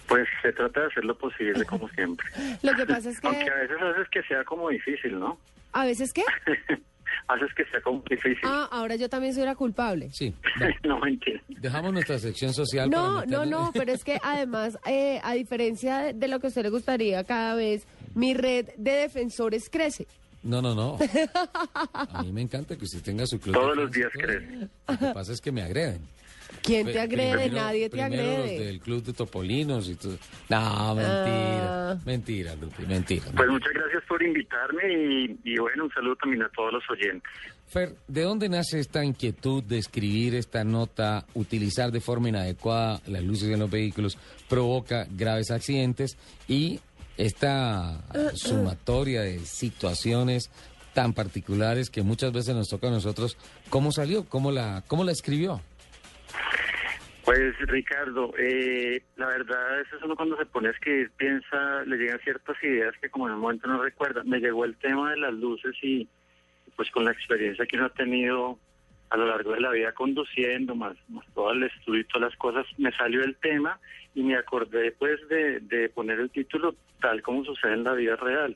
Pues 0.08 0.28
se 0.42 0.54
trata 0.54 0.82
de 0.82 0.88
hacer 0.88 1.04
lo 1.06 1.18
posible, 1.18 1.66
como 1.66 1.90
siempre. 1.96 2.28
Lo 2.62 2.74
que 2.76 2.86
pasa 2.86 3.10
es 3.10 3.20
que 3.20 3.28
Aunque 3.28 3.50
a 3.50 3.56
veces 3.56 3.78
haces 3.82 4.08
que 4.12 4.24
sea 4.24 4.44
como 4.46 4.70
difícil, 4.70 5.20
¿no? 5.20 5.38
a 5.74 5.86
veces 5.86 6.14
qué? 6.14 6.24
Haces 7.28 7.50
que 7.56 7.66
sea 7.66 7.82
como 7.82 8.04
difícil. 8.10 8.40
Ah, 8.44 8.68
ahora 8.72 8.96
yo 8.96 9.10
también 9.10 9.34
soy 9.34 9.46
la 9.46 9.56
culpable. 9.56 10.10
Sí. 10.12 10.34
no, 10.84 11.00
mentira. 11.00 11.42
Dejamos 11.48 11.94
nuestra 11.94 12.20
sección 12.20 12.54
social. 12.54 12.90
No, 12.90 13.16
para 13.16 13.26
no, 13.26 13.46
no, 13.46 13.72
pero 13.74 13.92
es 13.92 14.04
que 14.04 14.20
además, 14.24 14.78
eh, 14.86 15.20
a 15.24 15.34
diferencia 15.34 16.14
de, 16.14 16.28
lo 16.28 16.40
que 16.40 16.48
a 16.48 16.50
usted 16.50 16.64
le 16.64 16.70
gustaría, 16.70 17.24
cada 17.24 17.56
vez 17.56 17.86
mi 18.16 18.34
red 18.34 18.70
de 18.78 18.92
defensores 18.92 19.70
crece. 19.70 20.08
No, 20.44 20.62
no, 20.62 20.74
no. 20.74 20.98
A 21.94 22.24
mí 22.24 22.32
me 22.32 22.42
encanta 22.42 22.76
que 22.76 22.86
usted 22.86 23.02
tenga 23.04 23.28
su 23.28 23.40
club. 23.40 23.54
Todos 23.54 23.78
los 23.78 23.92
días 23.92 24.10
crece. 24.12 24.68
Lo 24.88 24.98
que 24.98 25.14
pasa 25.14 25.34
es 25.34 25.40
que 25.40 25.52
me 25.52 25.62
agreden. 25.62 26.02
¿Quién 26.64 26.86
te 26.92 27.00
agrede? 27.00 27.34
primero- 27.34 27.56
Nadie 27.56 27.90
te 27.90 28.02
agrede. 28.02 28.38
los 28.58 28.66
del 28.66 28.80
club 28.80 29.04
de 29.04 29.14
Topolinos 29.14 29.90
y 29.90 29.96
todo. 29.96 30.18
No, 30.50 30.96
mentira. 30.96 31.92
Ah. 31.92 31.98
Mentira, 32.06 32.56
Lupi, 32.56 32.86
mentira. 32.86 33.26
Pues 33.36 33.50
muchas 33.50 33.74
gracias 33.74 34.04
por 34.08 34.22
invitarme 34.24 34.84
y, 34.94 35.40
y 35.54 35.58
bueno, 35.58 35.86
un 35.86 35.92
saludo 35.92 36.16
también 36.18 36.44
a 36.44 36.50
todos 36.50 36.74
los 36.74 36.84
oyentes. 36.90 37.30
Fer, 37.68 37.96
¿de 38.08 38.24
dónde 38.24 38.50
nace 38.50 38.80
esta 38.80 39.04
inquietud 39.04 39.64
de 39.64 39.78
escribir 39.78 40.36
esta 40.36 40.64
nota, 40.64 41.26
utilizar 41.34 41.92
de 41.92 42.02
forma 42.02 42.30
inadecuada 42.30 43.02
las 43.08 43.24
luces 43.24 43.50
en 43.50 43.60
los 43.60 43.72
vehículos 43.72 44.18
provoca 44.50 45.08
graves 45.10 45.52
accidentes 45.52 46.18
y 46.50 46.80
esta 47.18 48.02
sumatoria 48.36 49.22
de 49.22 49.40
situaciones 49.40 50.50
tan 50.94 51.14
particulares 51.14 51.90
que 51.90 52.02
muchas 52.02 52.34
veces 52.34 52.54
nos 52.56 52.68
toca 52.68 52.88
a 52.90 52.92
nosotros? 52.92 53.38
¿Cómo 53.70 53.92
salió? 53.94 54.26
¿Cómo 54.26 54.52
la, 54.52 54.84
cómo 54.88 55.04
la 55.06 55.14
escribió? 55.14 55.62
Pues 57.24 57.56
Ricardo, 57.60 58.34
eh, 58.38 59.04
la 59.16 59.28
verdad 59.28 59.82
es 59.82 59.88
uno 60.04 60.16
cuando 60.16 60.38
se 60.38 60.46
pone 60.48 60.70
a 60.70 60.72
escribir 60.72 61.12
piensa, 61.18 61.84
le 61.86 61.98
llegan 61.98 62.20
ciertas 62.20 62.58
ideas 62.64 62.96
que 63.00 63.10
como 63.10 63.28
en 63.28 63.36
un 63.36 63.42
momento 63.42 63.68
no 63.68 63.82
recuerda. 63.82 64.24
Me 64.24 64.40
llegó 64.40 64.66
el 64.66 64.76
tema 64.78 65.12
de 65.12 65.18
las 65.18 65.34
luces 65.34 65.76
y 65.84 66.08
pues 66.76 66.90
con 66.90 67.06
la 67.06 67.12
experiencia 67.12 67.66
que 67.66 67.78
uno 67.78 67.86
ha 67.86 67.90
tenido 67.94 68.58
a 69.12 69.18
lo 69.18 69.28
largo 69.28 69.52
de 69.52 69.60
la 69.60 69.72
vida 69.72 69.92
conduciendo, 69.92 70.74
más, 70.74 70.96
más 71.10 71.26
todo 71.34 71.52
el 71.52 71.64
estudio 71.64 72.00
y 72.02 72.06
todas 72.06 72.30
las 72.32 72.38
cosas, 72.40 72.66
me 72.78 72.92
salió 72.94 73.22
el 73.24 73.36
tema 73.36 73.80
y 74.16 74.24
me 74.24 74.36
acordé 74.38 74.92
pues 74.94 75.20
de, 75.28 75.60
de 75.60 75.90
poner 75.90 76.20
el 76.20 76.32
título 76.32 76.76
tal 77.02 77.22
como 77.22 77.44
sucede 77.44 77.74
en 77.74 77.84
la 77.84 77.94
vida 77.94 78.16
real. 78.16 78.56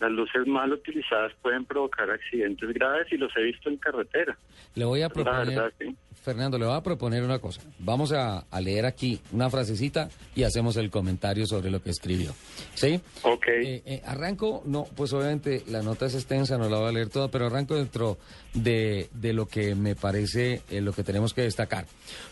Las 0.00 0.10
luces 0.10 0.46
mal 0.46 0.72
utilizadas 0.72 1.32
pueden 1.40 1.64
provocar 1.64 2.10
accidentes 2.10 2.68
graves 2.74 3.06
y 3.12 3.16
los 3.16 3.34
he 3.36 3.42
visto 3.42 3.68
en 3.68 3.76
carretera. 3.76 4.36
Le 4.74 4.84
voy 4.84 5.02
a 5.02 5.04
La 5.04 5.10
proponer, 5.10 5.46
verdad, 5.46 5.72
sí. 5.78 5.96
Fernando, 6.22 6.58
le 6.58 6.66
voy 6.66 6.76
a 6.76 6.82
proponer 6.82 7.22
una 7.22 7.38
cosa. 7.38 7.60
Vamos 7.78 8.12
a, 8.12 8.46
a 8.50 8.60
leer 8.60 8.86
aquí 8.86 9.20
una 9.32 9.50
frasecita 9.50 10.08
y 10.34 10.42
hacemos 10.42 10.76
el 10.76 10.90
comentario 10.90 11.46
sobre 11.46 11.70
lo 11.70 11.82
que 11.82 11.90
escribió. 11.90 12.32
¿Sí? 12.74 13.00
Ok. 13.22 13.46
Eh, 13.48 13.82
eh, 13.84 14.02
arranco, 14.04 14.62
no, 14.66 14.84
pues 14.96 15.12
obviamente 15.12 15.62
la 15.68 15.82
nota 15.82 16.06
es 16.06 16.14
extensa, 16.14 16.58
no 16.58 16.68
la 16.68 16.78
voy 16.78 16.88
a 16.88 16.92
leer 16.92 17.08
toda, 17.08 17.28
pero 17.28 17.46
arranco 17.46 17.74
dentro 17.74 18.18
de, 18.52 19.08
de 19.12 19.32
lo 19.32 19.46
que 19.46 19.74
me 19.74 19.94
parece 19.94 20.62
eh, 20.70 20.80
lo 20.80 20.92
que 20.92 21.02
tenemos 21.02 21.34
que 21.34 21.42
destacar. 21.42 21.86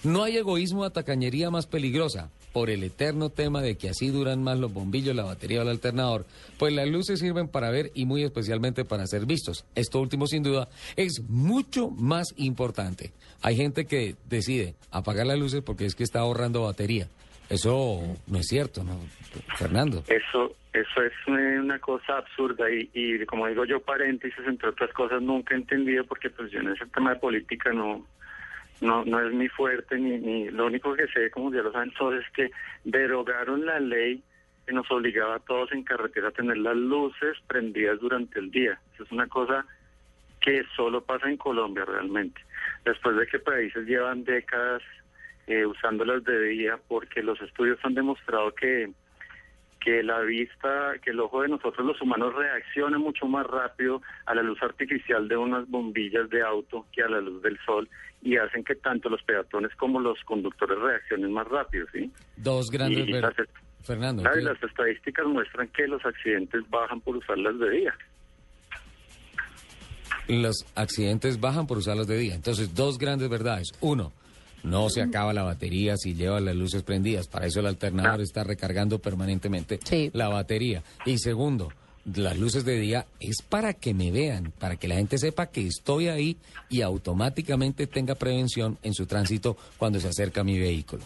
No 0.04 0.24
hay 0.24 0.36
egoísmo 0.36 0.82
o 0.82 0.90
tacañería 0.90 1.50
más 1.50 1.66
peligrosa 1.66 2.30
por 2.52 2.68
el 2.68 2.82
eterno 2.84 3.30
tema 3.30 3.62
de 3.62 3.76
que 3.76 3.88
así 3.88 4.08
duran 4.08 4.42
más 4.42 4.58
los 4.58 4.72
bombillos, 4.72 5.16
la 5.16 5.24
batería 5.24 5.60
o 5.60 5.62
el 5.62 5.68
alternador, 5.68 6.26
pues 6.58 6.72
las 6.74 6.86
luces 6.86 7.18
sirven 7.18 7.48
para 7.48 7.70
ver 7.70 7.90
y 7.94 8.04
muy 8.04 8.22
especialmente 8.24 8.84
para 8.84 9.06
ser 9.06 9.24
vistos. 9.24 9.64
Esto 9.74 10.00
último, 10.00 10.26
sin 10.26 10.42
duda, 10.42 10.68
es 10.96 11.22
mucho 11.28 11.88
más 11.88 12.34
importante. 12.36 13.12
Hay 13.40 13.56
gente 13.56 13.71
que 13.72 14.14
decide 14.28 14.74
apagar 14.90 15.26
las 15.26 15.38
luces 15.38 15.62
porque 15.62 15.86
es 15.86 15.94
que 15.94 16.04
está 16.04 16.20
ahorrando 16.20 16.62
batería. 16.62 17.08
Eso 17.48 18.00
no 18.26 18.38
es 18.38 18.46
cierto, 18.46 18.82
¿no? 18.84 18.98
Fernando. 19.58 20.02
Eso, 20.08 20.56
eso 20.72 21.02
es 21.02 21.12
una 21.26 21.78
cosa 21.78 22.18
absurda 22.18 22.70
y, 22.70 22.88
y 22.94 23.26
como 23.26 23.46
digo 23.46 23.64
yo, 23.64 23.80
paréntesis, 23.80 24.44
entre 24.46 24.70
otras 24.70 24.92
cosas, 24.92 25.20
nunca 25.20 25.54
he 25.54 25.58
entendido 25.58 26.04
porque 26.04 26.30
pues 26.30 26.50
yo 26.50 26.60
en 26.60 26.68
ese 26.68 26.86
tema 26.86 27.14
de 27.14 27.20
política 27.20 27.72
no, 27.72 28.06
no, 28.80 29.04
no 29.04 29.20
es 29.26 29.34
mi 29.34 29.48
fuerte, 29.48 29.98
ni, 29.98 30.18
ni 30.18 30.50
lo 30.50 30.66
único 30.66 30.94
que 30.94 31.06
sé, 31.08 31.30
como 31.30 31.52
ya 31.52 31.62
lo 31.62 31.72
saben 31.72 31.92
todos, 31.92 32.14
es 32.14 32.30
que 32.32 32.50
derogaron 32.84 33.66
la 33.66 33.80
ley 33.80 34.22
que 34.66 34.72
nos 34.72 34.90
obligaba 34.90 35.36
a 35.36 35.40
todos 35.40 35.72
en 35.72 35.82
carretera 35.82 36.28
a 36.28 36.32
tener 36.32 36.56
las 36.58 36.76
luces 36.76 37.36
prendidas 37.46 38.00
durante 38.00 38.38
el 38.38 38.50
día. 38.50 38.78
Eso 38.94 39.04
es 39.04 39.12
una 39.12 39.26
cosa 39.26 39.66
que 40.40 40.62
solo 40.76 41.02
pasa 41.02 41.28
en 41.28 41.36
Colombia 41.36 41.84
realmente. 41.84 42.40
Después 42.84 43.16
de 43.16 43.26
que 43.26 43.38
países 43.38 43.86
llevan 43.86 44.24
décadas 44.24 44.82
eh, 45.46 45.64
usándolas 45.66 46.24
de 46.24 46.38
día, 46.48 46.78
porque 46.88 47.22
los 47.22 47.40
estudios 47.40 47.78
han 47.84 47.94
demostrado 47.94 48.52
que 48.54 48.90
que 49.80 50.00
la 50.04 50.20
vista, 50.20 50.92
que 51.02 51.10
el 51.10 51.18
ojo 51.18 51.42
de 51.42 51.48
nosotros 51.48 51.84
los 51.84 52.00
humanos 52.00 52.32
reacciona 52.36 52.98
mucho 52.98 53.26
más 53.26 53.44
rápido 53.44 54.00
a 54.26 54.34
la 54.36 54.40
luz 54.44 54.62
artificial 54.62 55.26
de 55.26 55.36
unas 55.36 55.68
bombillas 55.68 56.30
de 56.30 56.40
auto 56.40 56.86
que 56.92 57.02
a 57.02 57.08
la 57.08 57.20
luz 57.20 57.42
del 57.42 57.58
sol 57.66 57.88
y 58.20 58.36
hacen 58.36 58.62
que 58.62 58.76
tanto 58.76 59.08
los 59.08 59.20
peatones 59.24 59.74
como 59.74 59.98
los 59.98 60.22
conductores 60.22 60.78
reaccionen 60.78 61.32
más 61.32 61.48
rápido, 61.48 61.84
¿sí? 61.92 62.12
Dos 62.36 62.70
grandes... 62.70 63.08
Y 63.08 63.12
ver- 63.12 63.22
las, 63.22 63.34
Fernando. 63.84 64.22
¿qué- 64.22 64.40
las 64.42 64.62
estadísticas 64.62 65.26
muestran 65.26 65.66
que 65.70 65.88
los 65.88 66.06
accidentes 66.06 66.62
bajan 66.70 67.00
por 67.00 67.16
usarlas 67.16 67.58
de 67.58 67.70
día. 67.70 67.94
Los 70.32 70.64
accidentes 70.74 71.40
bajan 71.40 71.66
por 71.66 71.78
usarlos 71.78 72.06
de 72.06 72.16
día. 72.18 72.34
Entonces, 72.34 72.74
dos 72.74 72.98
grandes 72.98 73.28
verdades. 73.28 73.68
Uno, 73.80 74.12
no 74.64 74.88
se 74.90 75.02
acaba 75.02 75.32
la 75.32 75.42
batería 75.42 75.96
si 75.96 76.14
lleva 76.14 76.40
las 76.40 76.54
luces 76.56 76.82
prendidas. 76.82 77.28
Para 77.28 77.46
eso 77.46 77.60
el 77.60 77.66
alternador 77.66 78.20
está 78.20 78.44
recargando 78.44 78.98
permanentemente 79.00 79.78
la 80.12 80.28
batería. 80.28 80.82
Y 81.04 81.18
segundo, 81.18 81.72
las 82.14 82.38
luces 82.38 82.64
de 82.64 82.78
día 82.78 83.06
es 83.20 83.42
para 83.42 83.74
que 83.74 83.92
me 83.94 84.10
vean, 84.12 84.52
para 84.58 84.76
que 84.76 84.86
la 84.88 84.94
gente 84.96 85.18
sepa 85.18 85.46
que 85.46 85.66
estoy 85.66 86.08
ahí 86.08 86.36
y 86.68 86.82
automáticamente 86.82 87.86
tenga 87.86 88.14
prevención 88.14 88.78
en 88.82 88.94
su 88.94 89.06
tránsito 89.06 89.56
cuando 89.78 89.98
se 90.00 90.08
acerca 90.08 90.40
a 90.42 90.44
mi 90.44 90.58
vehículo. 90.58 91.02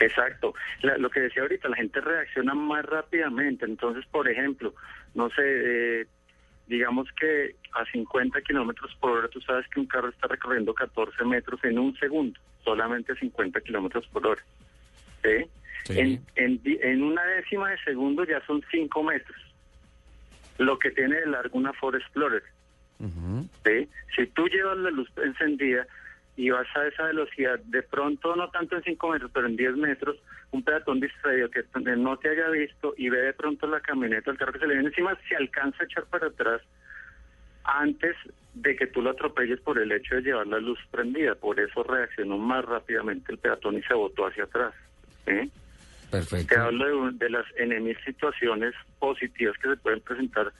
Exacto. 0.00 0.52
La- 0.82 0.98
lo 0.98 1.08
que 1.10 1.20
decía 1.20 1.42
ahorita, 1.42 1.68
la 1.68 1.76
gente 1.76 2.00
reacciona 2.00 2.54
más 2.54 2.84
rápidamente. 2.84 3.64
Entonces, 3.64 4.04
por 4.10 4.28
ejemplo, 4.28 4.74
no 5.14 5.28
sé, 5.30 5.42
eh, 5.42 6.06
digamos 6.66 7.08
que 7.18 7.56
a 7.72 7.84
50 7.90 8.40
kilómetros 8.42 8.94
por 9.00 9.10
hora, 9.10 9.28
tú 9.28 9.40
sabes 9.40 9.66
que 9.68 9.80
un 9.80 9.86
carro 9.86 10.08
está 10.08 10.28
recorriendo 10.28 10.74
14 10.74 11.24
metros 11.24 11.62
en 11.64 11.78
un 11.78 11.96
segundo, 11.96 12.38
solamente 12.64 13.12
a 13.12 13.16
50 13.16 13.60
kilómetros 13.60 14.06
por 14.08 14.26
hora. 14.26 14.42
¿sí? 15.22 15.46
En, 15.90 16.22
en, 16.36 17.02
una 17.02 17.24
décima 17.24 17.70
de 17.70 17.78
segundo 17.84 18.24
ya 18.24 18.44
son 18.46 18.62
5 18.70 19.02
metros, 19.02 19.36
lo 20.58 20.78
que 20.78 20.90
tiene 20.90 21.20
de 21.20 21.26
largo 21.26 21.58
una 21.58 21.72
Ford 21.74 21.96
Explorer. 21.96 22.42
¿sí? 23.64 23.88
Si 24.16 24.26
tú 24.28 24.46
llevas 24.48 24.78
la 24.78 24.90
luz 24.90 25.10
encendida 25.16 25.86
y 26.36 26.50
vas 26.50 26.66
a 26.74 26.86
esa 26.86 27.04
velocidad, 27.04 27.58
de 27.60 27.82
pronto, 27.82 28.34
no 28.34 28.50
tanto 28.50 28.76
en 28.76 28.82
5 28.82 29.08
metros, 29.10 29.30
pero 29.32 29.46
en 29.46 29.56
10 29.56 29.76
metros, 29.76 30.16
un 30.50 30.62
peatón 30.62 31.00
distraído 31.00 31.48
que 31.50 31.64
no 31.96 32.16
te 32.18 32.30
haya 32.30 32.48
visto 32.48 32.94
y 32.96 33.08
ve 33.08 33.20
de 33.20 33.32
pronto 33.32 33.66
la 33.66 33.80
camioneta, 33.80 34.30
el 34.30 34.38
carro 34.38 34.52
que 34.52 34.58
se 34.58 34.66
le 34.66 34.74
viene 34.74 34.88
encima, 34.88 35.16
se 35.28 35.36
alcanza 35.36 35.82
a 35.82 35.86
echar 35.86 36.04
para 36.06 36.26
atrás 36.26 36.60
antes 37.64 38.16
de 38.54 38.76
que 38.76 38.86
tú 38.88 39.00
lo 39.00 39.10
atropelles 39.10 39.60
por 39.60 39.78
el 39.78 39.90
hecho 39.92 40.16
de 40.16 40.22
llevar 40.22 40.46
la 40.46 40.58
luz 40.58 40.78
prendida. 40.90 41.34
Por 41.34 41.58
eso 41.58 41.82
reaccionó 41.82 42.36
más 42.36 42.64
rápidamente 42.64 43.32
el 43.32 43.38
peatón 43.38 43.78
y 43.78 43.82
se 43.82 43.94
botó 43.94 44.26
hacia 44.26 44.44
atrás. 44.44 44.74
¿sí? 45.26 45.50
Perfecto. 46.10 46.54
Te 46.54 46.60
hablo 46.60 47.06
de, 47.06 47.18
de 47.18 47.30
las 47.30 47.46
enemigas 47.56 48.02
situaciones 48.04 48.74
positivas 48.98 49.56
que 49.58 49.70
se 49.70 49.76
pueden 49.76 50.00
presentar 50.00 50.52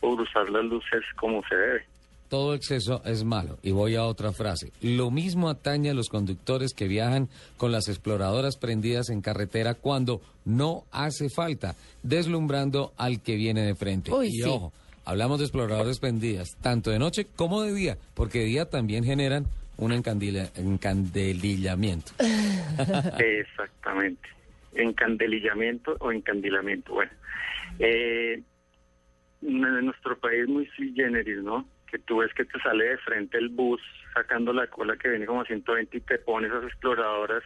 por 0.00 0.20
usar 0.20 0.48
las 0.50 0.64
luces 0.64 1.04
como 1.16 1.42
se 1.48 1.54
debe. 1.54 1.86
Todo 2.28 2.54
exceso 2.54 3.00
es 3.04 3.24
malo. 3.24 3.58
Y 3.62 3.70
voy 3.70 3.94
a 3.96 4.04
otra 4.04 4.32
frase. 4.32 4.70
Lo 4.82 5.10
mismo 5.10 5.48
atañe 5.48 5.90
a 5.90 5.94
los 5.94 6.08
conductores 6.08 6.74
que 6.74 6.86
viajan 6.88 7.28
con 7.56 7.72
las 7.72 7.88
exploradoras 7.88 8.56
prendidas 8.56 9.08
en 9.08 9.22
carretera 9.22 9.74
cuando 9.74 10.20
no 10.44 10.84
hace 10.90 11.28
falta, 11.30 11.74
deslumbrando 12.02 12.92
al 12.98 13.22
que 13.22 13.36
viene 13.36 13.62
de 13.62 13.74
frente. 13.74 14.12
Uy, 14.12 14.26
y 14.28 14.42
sí. 14.42 14.42
ojo, 14.42 14.72
hablamos 15.06 15.38
de 15.38 15.46
exploradoras 15.46 15.98
prendidas, 16.00 16.48
tanto 16.60 16.90
de 16.90 16.98
noche 16.98 17.26
como 17.36 17.62
de 17.62 17.72
día, 17.72 17.98
porque 18.14 18.40
de 18.40 18.44
día 18.44 18.64
también 18.66 19.04
generan 19.04 19.46
un 19.78 19.92
encandila- 19.92 20.50
encandelillamiento. 20.56 22.12
Exactamente. 23.18 24.28
Encandelillamiento 24.74 25.96
o 26.00 26.12
encandilamiento. 26.12 26.92
Bueno, 26.92 27.10
eh, 27.78 28.42
en 29.42 29.84
nuestro 29.86 30.18
país 30.18 30.46
muy 30.48 30.66
sui 30.76 30.92
generis, 30.94 31.38
¿no? 31.42 31.66
Que 31.90 31.98
tú 31.98 32.18
ves 32.18 32.32
que 32.34 32.44
te 32.44 32.58
sale 32.60 32.84
de 32.84 32.98
frente 32.98 33.38
el 33.38 33.48
bus 33.48 33.80
sacando 34.14 34.52
la 34.52 34.66
cola 34.66 34.96
que 34.96 35.08
viene 35.08 35.26
como 35.26 35.42
a 35.42 35.44
120 35.44 35.96
y 35.96 36.00
te 36.00 36.18
pones 36.18 36.50
esas 36.50 36.64
exploradoras 36.64 37.42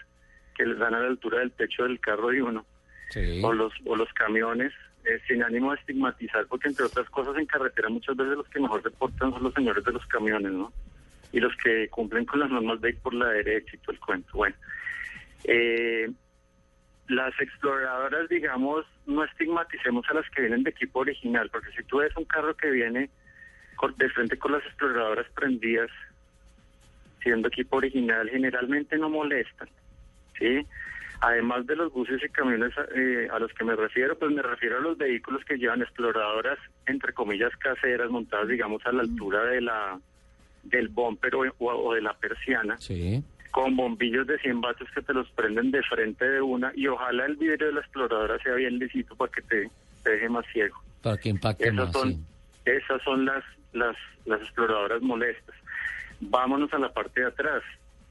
que 0.54 0.66
les 0.66 0.78
dan 0.78 0.94
a 0.94 1.00
la 1.00 1.08
altura 1.08 1.40
del 1.40 1.52
techo 1.52 1.84
del 1.84 2.00
carro 2.00 2.28
de 2.28 2.42
uno. 2.42 2.66
O 3.42 3.52
los, 3.52 3.74
o 3.84 3.94
los 3.94 4.10
camiones, 4.14 4.72
eh, 5.04 5.20
sin 5.26 5.42
ánimo 5.42 5.70
de 5.72 5.80
estigmatizar, 5.80 6.46
porque 6.46 6.68
entre 6.68 6.86
otras 6.86 7.08
cosas 7.10 7.36
en 7.36 7.44
carretera 7.44 7.90
muchas 7.90 8.16
veces 8.16 8.36
los 8.38 8.48
que 8.48 8.60
mejor 8.60 8.82
se 8.82 8.90
portan 8.90 9.32
son 9.32 9.42
los 9.42 9.52
señores 9.52 9.84
de 9.84 9.92
los 9.92 10.06
camiones, 10.06 10.50
¿no? 10.50 10.72
Y 11.30 11.40
los 11.40 11.54
que 11.56 11.88
cumplen 11.88 12.24
con 12.24 12.40
las 12.40 12.50
normas 12.50 12.80
de 12.80 12.90
ir 12.90 12.98
por 13.00 13.12
la 13.12 13.26
derecha 13.28 13.76
y 13.76 13.78
todo 13.78 13.92
el 13.92 14.00
cuento. 14.00 14.30
Bueno, 14.32 14.56
eh, 15.44 16.10
las 17.08 17.38
exploradoras, 17.38 18.28
digamos, 18.28 18.86
no 19.06 19.24
estigmaticemos 19.24 20.08
a 20.08 20.14
las 20.14 20.30
que 20.30 20.42
vienen 20.42 20.62
de 20.62 20.70
equipo 20.70 21.00
original, 21.00 21.50
porque 21.50 21.70
si 21.76 21.82
tú 21.84 21.98
ves 21.98 22.16
un 22.16 22.24
carro 22.24 22.56
que 22.56 22.70
viene 22.70 23.10
de 23.90 24.08
frente 24.10 24.38
con 24.38 24.52
las 24.52 24.64
exploradoras 24.64 25.26
prendidas, 25.34 25.90
siendo 27.22 27.48
equipo 27.48 27.76
original, 27.76 28.28
generalmente 28.30 28.96
no 28.96 29.08
molestan, 29.10 29.68
¿sí? 30.38 30.64
Además 31.20 31.66
de 31.66 31.76
los 31.76 31.92
buses 31.92 32.20
y 32.24 32.28
camiones 32.30 32.72
eh, 32.96 33.28
a 33.32 33.38
los 33.38 33.52
que 33.52 33.64
me 33.64 33.76
refiero, 33.76 34.18
pues 34.18 34.32
me 34.32 34.42
refiero 34.42 34.78
a 34.78 34.80
los 34.80 34.98
vehículos 34.98 35.44
que 35.44 35.56
llevan 35.56 35.82
exploradoras, 35.82 36.58
entre 36.86 37.12
comillas, 37.12 37.54
caseras, 37.58 38.10
montadas, 38.10 38.48
digamos, 38.48 38.84
a 38.86 38.92
la 38.92 39.02
altura 39.02 39.44
de 39.44 39.60
la 39.60 40.00
del 40.64 40.88
bumper 40.88 41.32
o, 41.58 41.92
de 41.94 42.00
la 42.02 42.14
persiana, 42.14 42.76
Sí. 42.78 43.22
con 43.50 43.74
bombillos 43.76 44.26
de 44.28 44.38
100 44.38 44.60
vatios 44.60 44.88
que 44.94 45.02
te 45.02 45.12
los 45.12 45.28
prenden 45.32 45.72
de 45.72 45.82
frente 45.82 46.24
de 46.28 46.40
una 46.40 46.72
y 46.76 46.86
ojalá 46.86 47.26
el 47.26 47.34
vidrio 47.36 47.66
de 47.66 47.72
la 47.72 47.80
exploradora 47.80 48.38
sea 48.44 48.54
bien 48.54 48.78
lisito 48.78 49.16
para 49.16 49.30
que 49.32 49.42
te, 49.42 49.70
te 50.04 50.10
deje 50.10 50.28
más 50.28 50.44
ciego. 50.52 50.80
Para 51.02 51.18
que 51.18 51.30
impacte 51.30 51.64
Esas 51.64 51.74
más, 51.74 51.92
son, 51.92 52.12
sí. 52.12 52.24
esas 52.64 53.02
son 53.02 53.24
las, 53.24 53.44
las, 53.72 53.96
las 54.24 54.40
exploradoras 54.40 55.02
molestas. 55.02 55.54
Vámonos 56.20 56.72
a 56.72 56.78
la 56.78 56.92
parte 56.92 57.20
de 57.20 57.26
atrás. 57.28 57.62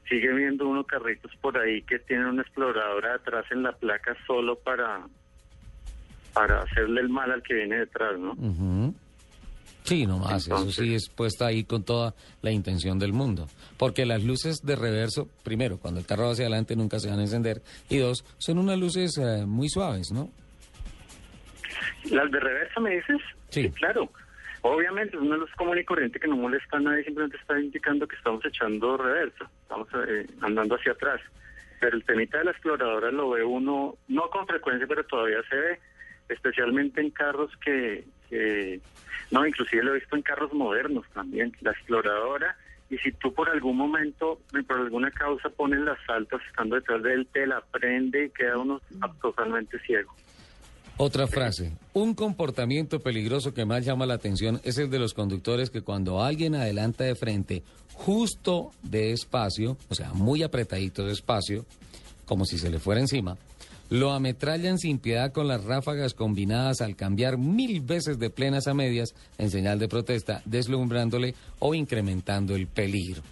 Sigue 0.08 0.32
viendo 0.32 0.68
uno 0.68 0.84
carritos 0.84 1.30
por 1.40 1.56
ahí 1.58 1.82
que 1.82 1.98
tienen 1.98 2.26
una 2.26 2.42
exploradora 2.42 3.14
atrás 3.14 3.44
en 3.50 3.62
la 3.62 3.72
placa 3.72 4.16
solo 4.26 4.56
para, 4.56 5.06
para 6.34 6.62
hacerle 6.62 7.00
el 7.00 7.08
mal 7.08 7.30
al 7.30 7.42
que 7.42 7.54
viene 7.54 7.78
detrás, 7.78 8.18
¿no? 8.18 8.32
Ujú. 8.32 8.94
Sí, 9.84 10.06
nomás, 10.06 10.46
eso 10.46 10.70
sí 10.70 10.94
es 10.94 11.08
puesta 11.08 11.46
ahí 11.46 11.64
con 11.64 11.82
toda 11.82 12.14
la 12.40 12.52
intención 12.52 12.98
del 12.98 13.12
mundo. 13.12 13.48
Porque 13.78 14.06
las 14.06 14.22
luces 14.22 14.60
de 14.62 14.76
reverso, 14.76 15.28
primero, 15.42 15.78
cuando 15.78 15.98
el 15.98 16.06
carro 16.06 16.26
va 16.26 16.32
hacia 16.32 16.44
adelante 16.44 16.76
nunca 16.76 17.00
se 17.00 17.08
van 17.10 17.18
a 17.18 17.22
encender. 17.22 17.62
Y 17.88 17.98
dos, 17.98 18.24
son 18.38 18.58
unas 18.58 18.78
luces 18.78 19.18
eh, 19.18 19.44
muy 19.44 19.68
suaves, 19.68 20.12
¿no? 20.12 20.30
¿Las 22.10 22.30
de 22.30 22.38
reversa 22.38 22.80
me 22.80 22.96
dices? 22.96 23.20
Sí. 23.48 23.70
claro. 23.70 24.08
Obviamente, 24.62 25.16
es 25.16 25.22
una 25.22 25.36
luz 25.36 25.50
común 25.56 25.78
y 25.78 25.84
corriente 25.84 26.20
que 26.20 26.28
no 26.28 26.36
molesta 26.36 26.76
a 26.76 26.80
nadie, 26.80 27.04
simplemente 27.04 27.36
está 27.36 27.58
indicando 27.58 28.06
que 28.06 28.14
estamos 28.16 28.44
echando 28.44 28.96
reversa, 28.96 29.50
estamos 29.62 29.88
eh, 30.06 30.26
andando 30.40 30.76
hacia 30.76 30.92
atrás. 30.92 31.20
Pero 31.80 31.96
el 31.96 32.04
temita 32.04 32.38
de 32.38 32.44
la 32.44 32.50
exploradora 32.52 33.10
lo 33.10 33.30
ve 33.30 33.42
uno, 33.42 33.96
no 34.06 34.30
con 34.30 34.46
frecuencia, 34.46 34.86
pero 34.86 35.04
todavía 35.04 35.42
se 35.50 35.56
ve, 35.56 35.80
especialmente 36.28 37.00
en 37.00 37.10
carros 37.10 37.50
que, 37.64 38.04
que- 38.28 38.80
no, 39.32 39.44
inclusive 39.46 39.82
lo 39.82 39.92
he 39.92 39.98
visto 39.98 40.14
en 40.14 40.22
carros 40.22 40.52
modernos 40.52 41.06
también, 41.12 41.52
la 41.60 41.72
exploradora, 41.72 42.56
y 42.88 42.98
si 42.98 43.10
tú 43.12 43.34
por 43.34 43.48
algún 43.50 43.76
momento, 43.76 44.38
por 44.68 44.78
alguna 44.78 45.10
causa 45.10 45.48
pones 45.50 45.80
las 45.80 45.98
altas 46.08 46.40
estando 46.48 46.76
detrás 46.76 47.02
de 47.02 47.14
él, 47.14 47.26
te 47.32 47.46
la 47.46 47.62
prende 47.62 48.26
y 48.26 48.30
queda 48.30 48.58
uno 48.58 48.80
totalmente 49.20 49.78
ciego. 49.80 50.14
Otra 51.04 51.26
frase. 51.26 51.72
Un 51.94 52.14
comportamiento 52.14 53.00
peligroso 53.00 53.52
que 53.52 53.64
más 53.64 53.84
llama 53.84 54.06
la 54.06 54.14
atención 54.14 54.60
es 54.62 54.78
el 54.78 54.88
de 54.88 55.00
los 55.00 55.14
conductores 55.14 55.68
que 55.68 55.82
cuando 55.82 56.22
alguien 56.22 56.54
adelanta 56.54 57.02
de 57.02 57.16
frente 57.16 57.64
justo 57.92 58.70
de 58.84 59.10
espacio, 59.10 59.76
o 59.88 59.96
sea, 59.96 60.12
muy 60.12 60.44
apretadito 60.44 61.04
de 61.04 61.12
espacio, 61.12 61.66
como 62.24 62.44
si 62.44 62.56
se 62.56 62.70
le 62.70 62.78
fuera 62.78 63.00
encima, 63.00 63.36
lo 63.90 64.12
ametrallan 64.12 64.78
sin 64.78 65.00
piedad 65.00 65.32
con 65.32 65.48
las 65.48 65.64
ráfagas 65.64 66.14
combinadas 66.14 66.80
al 66.80 66.94
cambiar 66.94 67.36
mil 67.36 67.80
veces 67.80 68.20
de 68.20 68.30
plenas 68.30 68.68
a 68.68 68.74
medias 68.74 69.16
en 69.38 69.50
señal 69.50 69.80
de 69.80 69.88
protesta, 69.88 70.40
deslumbrándole 70.44 71.34
o 71.58 71.74
incrementando 71.74 72.54
el 72.54 72.68
peligro. 72.68 73.22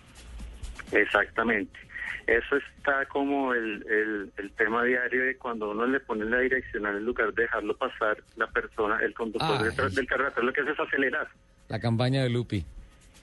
Exactamente. 0.91 1.79
Eso 2.27 2.57
está 2.57 3.07
como 3.07 3.53
el, 3.55 3.85
el, 3.89 4.33
el 4.37 4.51
tema 4.53 4.85
diario 4.85 5.25
de 5.25 5.37
cuando 5.37 5.71
uno 5.71 5.87
le 5.87 6.01
pone 6.01 6.25
la 6.25 6.39
direccional 6.41 6.97
en 6.97 7.05
lugar 7.05 7.33
de 7.35 7.43
dejarlo 7.43 7.77
pasar, 7.77 8.19
la 8.37 8.47
persona, 8.47 8.99
el 9.03 9.15
conductor 9.15 9.57
Ay. 9.59 9.65
detrás 9.65 9.95
del 9.95 10.07
carro 10.07 10.27
atrás 10.29 10.45
lo 10.45 10.53
que 10.53 10.61
hace 10.61 10.71
es 10.73 10.81
acelerar 10.81 11.29
La 11.69 11.81
campaña 11.81 12.23
de 12.23 12.31
Lupi. 12.31 12.65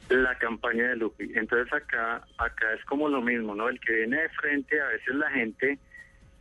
la 0.10 0.38
campaña 0.38 0.90
de 0.90 0.96
Lupi. 0.98 1.32
Entonces 1.36 1.72
acá, 1.74 2.22
acá 2.38 2.74
es 2.74 2.84
como 2.86 3.08
lo 3.10 3.22
mismo, 3.22 3.56
¿no? 3.56 3.70
El 3.70 3.80
que 3.80 3.94
viene 3.94 4.22
de 4.22 4.30
frente, 4.30 4.80
a 4.82 4.88
veces 4.88 5.16
la 5.16 5.30
gente, 5.32 5.78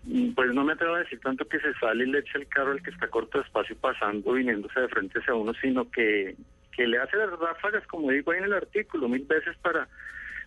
mm, 0.05 0.34
pues 0.34 0.53
no 0.55 0.64
me 0.64 0.72
atrevo 0.74 0.94
a 0.94 1.01
decir 1.01 1.18
tanto 1.20 1.44
que 1.49 1.59
se 1.61 1.72
sale 1.74 2.05
y 2.05 2.11
le 2.11 2.20
echa 2.20 2.38
el 2.38 2.47
carro 2.49 2.72
al 2.72 2.82
que 2.82 2.90
está 2.90 3.09
corto 3.09 3.38
de 3.38 3.44
espacio 3.44 3.76
pasando, 3.76 4.32
viniéndose 4.32 4.80
de 4.80 4.88
frente 4.88 5.18
hacia 5.18 5.34
uno, 5.34 5.53
sino 5.61 5.90
que, 5.90 6.36
que 6.72 6.86
le 6.86 6.99
hace 6.99 7.16
las 7.16 7.30
ráfagas, 7.38 7.86
como 7.88 8.11
digo 8.11 8.30
ahí 8.32 8.38
en 8.38 8.44
el 8.44 8.53
artículo, 8.53 9.09
mil 9.09 9.24
veces 9.24 9.57
para 9.62 9.88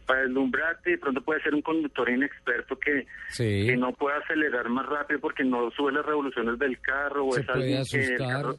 para 0.09 0.21
deslumbrarte, 0.23 0.89
de 0.89 0.97
pronto 0.97 1.21
puede 1.21 1.39
ser 1.43 1.53
un 1.53 1.61
conductor 1.61 2.09
inexperto 2.09 2.79
que, 2.79 3.05
Sí. 3.27 3.67
que 3.67 3.77
no 3.77 3.93
puede 3.93 4.17
acelerar 4.17 4.67
más 4.67 4.87
rápido 4.87 5.19
porque 5.19 5.43
no 5.43 5.69
sube 5.69 5.91
las 5.91 6.03
revoluciones 6.03 6.57
del 6.57 6.79
carro 6.81 7.27
o 7.27 7.33
Se 7.33 7.41
es 7.41 7.49
alguien 7.49 7.83
que 7.91 7.99
el 7.99 8.17
carro, 8.17 8.55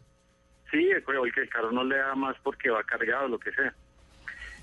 sí, 0.71 0.89
el 0.91 1.03
que 1.33 1.41
el 1.41 1.49
carro 1.49 1.73
no 1.73 1.83
le 1.83 1.97
da 1.97 2.15
más 2.15 2.37
porque 2.45 2.71
va 2.71 2.85
cargado, 2.85 3.27
lo 3.27 3.41
que 3.41 3.51
sea. 3.51 3.75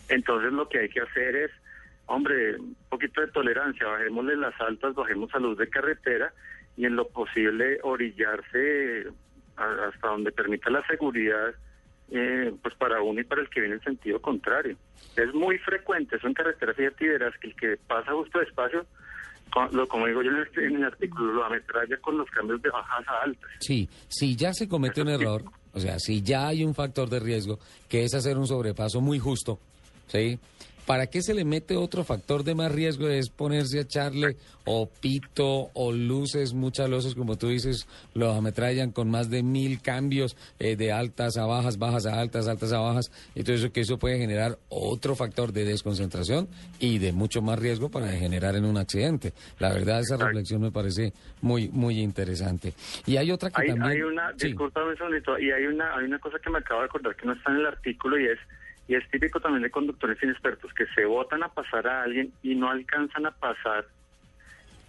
Entonces 0.07 0.53
lo 0.53 0.69
que 0.69 0.79
hay 0.79 0.87
que 0.87 1.01
hacer 1.01 1.35
es, 1.35 1.51
hombre, 2.05 2.55
un 2.55 2.77
poquito 2.89 3.19
de 3.19 3.27
tolerancia, 3.33 3.85
bajémosle 3.85 4.37
las 4.37 4.59
altas, 4.61 4.95
bajemos 4.95 5.29
a 5.35 5.39
luz 5.39 5.57
de 5.57 5.67
carretera 5.69 6.31
y 6.77 6.85
en 6.85 6.95
lo 6.95 7.09
posible 7.09 7.79
orillarse 7.83 9.07
a- 9.57 9.89
hasta 9.89 10.07
donde 10.07 10.31
permita 10.31 10.69
la 10.69 10.87
seguridad, 10.87 11.53
eh, 12.11 12.53
pues 12.61 12.73
para 12.75 13.01
uno 13.01 13.19
y 13.19 13.23
para 13.23 13.41
el 13.41 13.49
que 13.49 13.59
viene 13.61 13.75
en 13.75 13.81
sentido 13.83 14.21
contrario. 14.21 14.77
Es 15.15 15.33
muy 15.33 15.57
frecuente 15.59 16.15
eso 16.15 16.27
en 16.27 16.33
carretera, 16.33 16.73
fíjate, 16.73 17.05
y 17.05 17.07
verás 17.09 17.33
que 17.39 17.47
el 17.47 17.55
que 17.55 17.77
pasa 17.87 18.11
justo 18.13 18.39
despacio, 18.39 18.85
co- 19.51 19.67
lo, 19.71 19.87
como 19.87 20.07
digo 20.07 20.21
yo 20.21 20.31
en 20.31 20.37
el, 20.37 20.63
en 20.63 20.75
el 20.77 20.83
artículo, 20.85 21.33
lo 21.33 21.45
ametralla 21.45 21.97
con 21.97 22.17
los 22.17 22.29
cambios 22.29 22.61
de 22.61 22.69
bajas 22.69 23.07
a 23.07 23.23
altas. 23.23 23.49
Sí, 23.59 23.89
si 24.07 24.35
ya 24.35 24.53
se 24.53 24.67
comete 24.67 25.01
un 25.01 25.09
error, 25.09 25.43
o 25.73 25.79
sea, 25.79 25.99
si 25.99 26.21
ya 26.21 26.47
hay 26.47 26.63
un 26.63 26.73
factor 26.75 27.09
de 27.09 27.19
riesgo, 27.19 27.59
que 27.89 28.03
es 28.03 28.13
hacer 28.13 28.37
un 28.37 28.47
sobrepaso 28.47 29.01
muy 29.01 29.19
justo, 29.19 29.59
¿sí? 30.07 30.39
¿Para 30.87 31.07
qué 31.07 31.21
se 31.21 31.33
le 31.33 31.43
mete 31.43 31.75
otro 31.75 32.05
factor 32.05 32.45
de 32.45 32.55
más 32.55 32.71
riesgo? 32.71 33.09
Es 33.09 33.29
ponerse 33.29 33.77
a 33.79 33.81
echarle 33.81 34.37
o 34.63 34.89
pito 34.89 35.69
o 35.73 35.91
luces, 35.91 36.53
muchas 36.53 36.89
luces, 36.89 37.13
como 37.13 37.37
tú 37.37 37.49
dices, 37.49 37.85
lo 38.13 38.31
ametrallan 38.31 38.91
con 38.93 39.11
más 39.11 39.29
de 39.29 39.43
mil 39.43 39.81
cambios 39.81 40.37
eh, 40.59 40.77
de 40.77 40.93
altas 40.93 41.35
a 41.35 41.45
bajas, 41.45 41.77
bajas 41.77 42.05
a 42.05 42.17
altas, 42.19 42.47
altas 42.47 42.71
a 42.71 42.79
bajas. 42.79 43.11
Entonces, 43.35 43.69
que 43.71 43.81
eso 43.81 43.97
puede 43.99 44.17
generar 44.17 44.57
otro 44.69 45.13
factor 45.15 45.51
de 45.51 45.65
desconcentración 45.65 46.47
y 46.79 46.99
de 46.99 47.11
mucho 47.11 47.41
más 47.41 47.59
riesgo 47.59 47.89
para 47.91 48.07
generar 48.13 48.55
en 48.55 48.63
un 48.63 48.77
accidente. 48.77 49.33
La 49.59 49.73
verdad, 49.73 49.99
esa 49.99 50.15
reflexión 50.15 50.61
me 50.61 50.71
parece 50.71 51.11
muy, 51.41 51.67
muy 51.67 51.99
interesante. 51.99 52.73
Y 53.05 53.17
hay 53.17 53.29
otra 53.31 53.49
que 53.49 53.61
Hay, 53.61 53.67
también... 53.67 53.91
hay 53.91 54.01
una, 54.03 54.31
Sí. 54.37 54.47
discúlpame 54.47 54.91
un 54.91 54.97
segundito, 54.97 55.37
y 55.37 55.51
hay 55.51 55.65
una, 55.65 55.95
hay 55.97 56.05
una 56.05 56.19
cosa 56.19 56.37
que 56.39 56.49
me 56.49 56.59
acabo 56.59 56.79
de 56.79 56.85
acordar 56.85 57.13
que 57.17 57.25
no 57.25 57.33
está 57.33 57.51
en 57.51 57.57
el 57.57 57.65
artículo 57.65 58.17
y 58.17 58.25
es, 58.27 58.39
y 58.87 58.95
es 58.95 59.09
típico 59.09 59.39
también 59.39 59.63
de 59.63 59.71
conductores 59.71 60.21
inexpertos 60.23 60.73
que 60.73 60.85
se 60.87 61.05
botan 61.05 61.43
a 61.43 61.49
pasar 61.49 61.87
a 61.87 62.03
alguien 62.03 62.31
y 62.41 62.55
no 62.55 62.69
alcanzan 62.69 63.25
a 63.25 63.31
pasar 63.31 63.85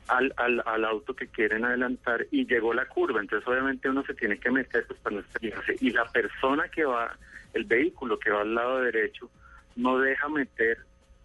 al, 0.08 0.32
al, 0.36 0.62
al 0.64 0.84
auto 0.84 1.14
que 1.14 1.26
quieren 1.28 1.64
adelantar 1.64 2.26
y 2.30 2.46
llegó 2.46 2.72
la 2.72 2.86
curva, 2.86 3.20
entonces 3.20 3.46
obviamente 3.46 3.88
uno 3.90 4.04
se 4.04 4.14
tiene 4.14 4.38
que 4.38 4.50
meter 4.50 4.86
pues 4.86 4.98
para 5.00 5.16
no 5.16 5.22
estrellarse 5.22 5.76
y 5.80 5.90
la 5.90 6.04
persona 6.06 6.68
que 6.68 6.84
va, 6.84 7.16
el 7.52 7.64
vehículo 7.64 8.18
que 8.18 8.30
va 8.30 8.42
al 8.42 8.54
lado 8.54 8.80
derecho 8.80 9.30
no 9.76 9.98
deja 9.98 10.28
meter 10.28 10.78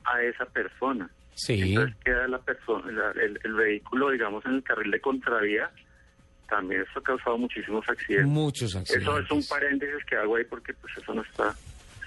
a 0.05 0.21
esa 0.21 0.45
persona. 0.45 1.09
Sí. 1.35 1.61
Entonces 1.61 1.95
queda 2.03 2.27
la 2.27 2.39
persona, 2.39 3.11
el, 3.15 3.39
el 3.43 3.53
vehículo, 3.53 4.11
digamos, 4.11 4.45
en 4.45 4.55
el 4.55 4.63
carril 4.63 4.91
de 4.91 5.01
contravía. 5.01 5.71
También 6.47 6.81
eso 6.81 6.99
ha 6.99 7.03
causado 7.03 7.37
muchísimos 7.37 7.87
accidentes. 7.89 8.31
Muchos 8.31 8.75
accidentes. 8.75 9.01
Eso 9.01 9.19
es 9.19 9.31
un 9.31 9.43
paréntesis 9.47 10.05
que 10.05 10.15
hago 10.15 10.35
ahí 10.35 10.43
porque 10.43 10.73
pues 10.73 10.95
eso 10.97 11.13
no 11.13 11.23
está 11.23 11.55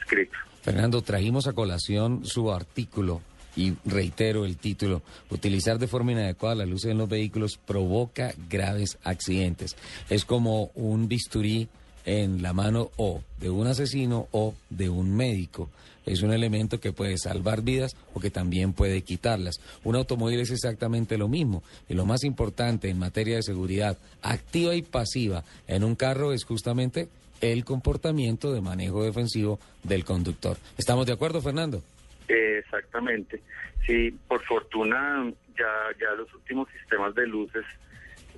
escrito. 0.01 0.39
Fernando, 0.67 1.01
trajimos 1.01 1.47
a 1.47 1.53
colación 1.53 2.25
su 2.25 2.51
artículo 2.51 3.21
y 3.55 3.75
reitero 3.85 4.45
el 4.45 4.57
título. 4.57 5.01
Utilizar 5.31 5.79
de 5.79 5.87
forma 5.87 6.11
inadecuada 6.11 6.57
las 6.57 6.69
luces 6.69 6.91
en 6.91 6.99
los 6.99 7.09
vehículos 7.09 7.57
provoca 7.57 8.35
graves 8.51 8.99
accidentes. 9.05 9.77
Es 10.11 10.25
como 10.25 10.73
un 10.75 11.07
bisturí 11.07 11.69
en 12.05 12.43
la 12.43 12.53
mano 12.53 12.91
o 12.97 13.23
de 13.39 13.49
un 13.49 13.69
asesino 13.69 14.27
o 14.33 14.55
de 14.69 14.89
un 14.89 15.15
médico. 15.15 15.71
Es 16.05 16.23
un 16.23 16.33
elemento 16.33 16.81
que 16.81 16.93
puede 16.93 17.17
salvar 17.17 17.63
vidas 17.63 17.95
o 18.13 18.19
que 18.19 18.31
también 18.33 18.73
puede 18.73 19.03
quitarlas. 19.03 19.61
Un 19.85 19.95
automóvil 19.95 20.41
es 20.41 20.51
exactamente 20.51 21.17
lo 21.17 21.29
mismo. 21.29 21.63
Y 21.89 21.95
lo 21.95 22.07
más 22.07 22.25
importante 22.25 22.91
en 22.91 22.99
materia 22.99 23.37
de 23.37 23.45
seguridad 23.45 23.99
activa 24.21 24.75
y 24.75 24.83
pasiva 24.83 25.45
en 25.69 25.85
un 25.85 25.95
carro 25.95 26.33
es 26.33 26.45
justamente 26.45 27.09
el 27.41 27.65
comportamiento 27.65 28.53
de 28.53 28.61
manejo 28.61 29.05
defensivo 29.05 29.59
del 29.83 30.05
conductor. 30.05 30.57
¿Estamos 30.79 31.07
de 31.07 31.13
acuerdo, 31.13 31.41
Fernando? 31.41 31.83
Eh, 32.29 32.59
exactamente. 32.65 33.41
Sí, 33.87 34.11
por 34.27 34.43
fortuna 34.45 35.31
ya, 35.57 35.99
ya 36.01 36.13
los 36.17 36.33
últimos 36.35 36.69
sistemas 36.71 37.15
de 37.15 37.27
luces, 37.27 37.65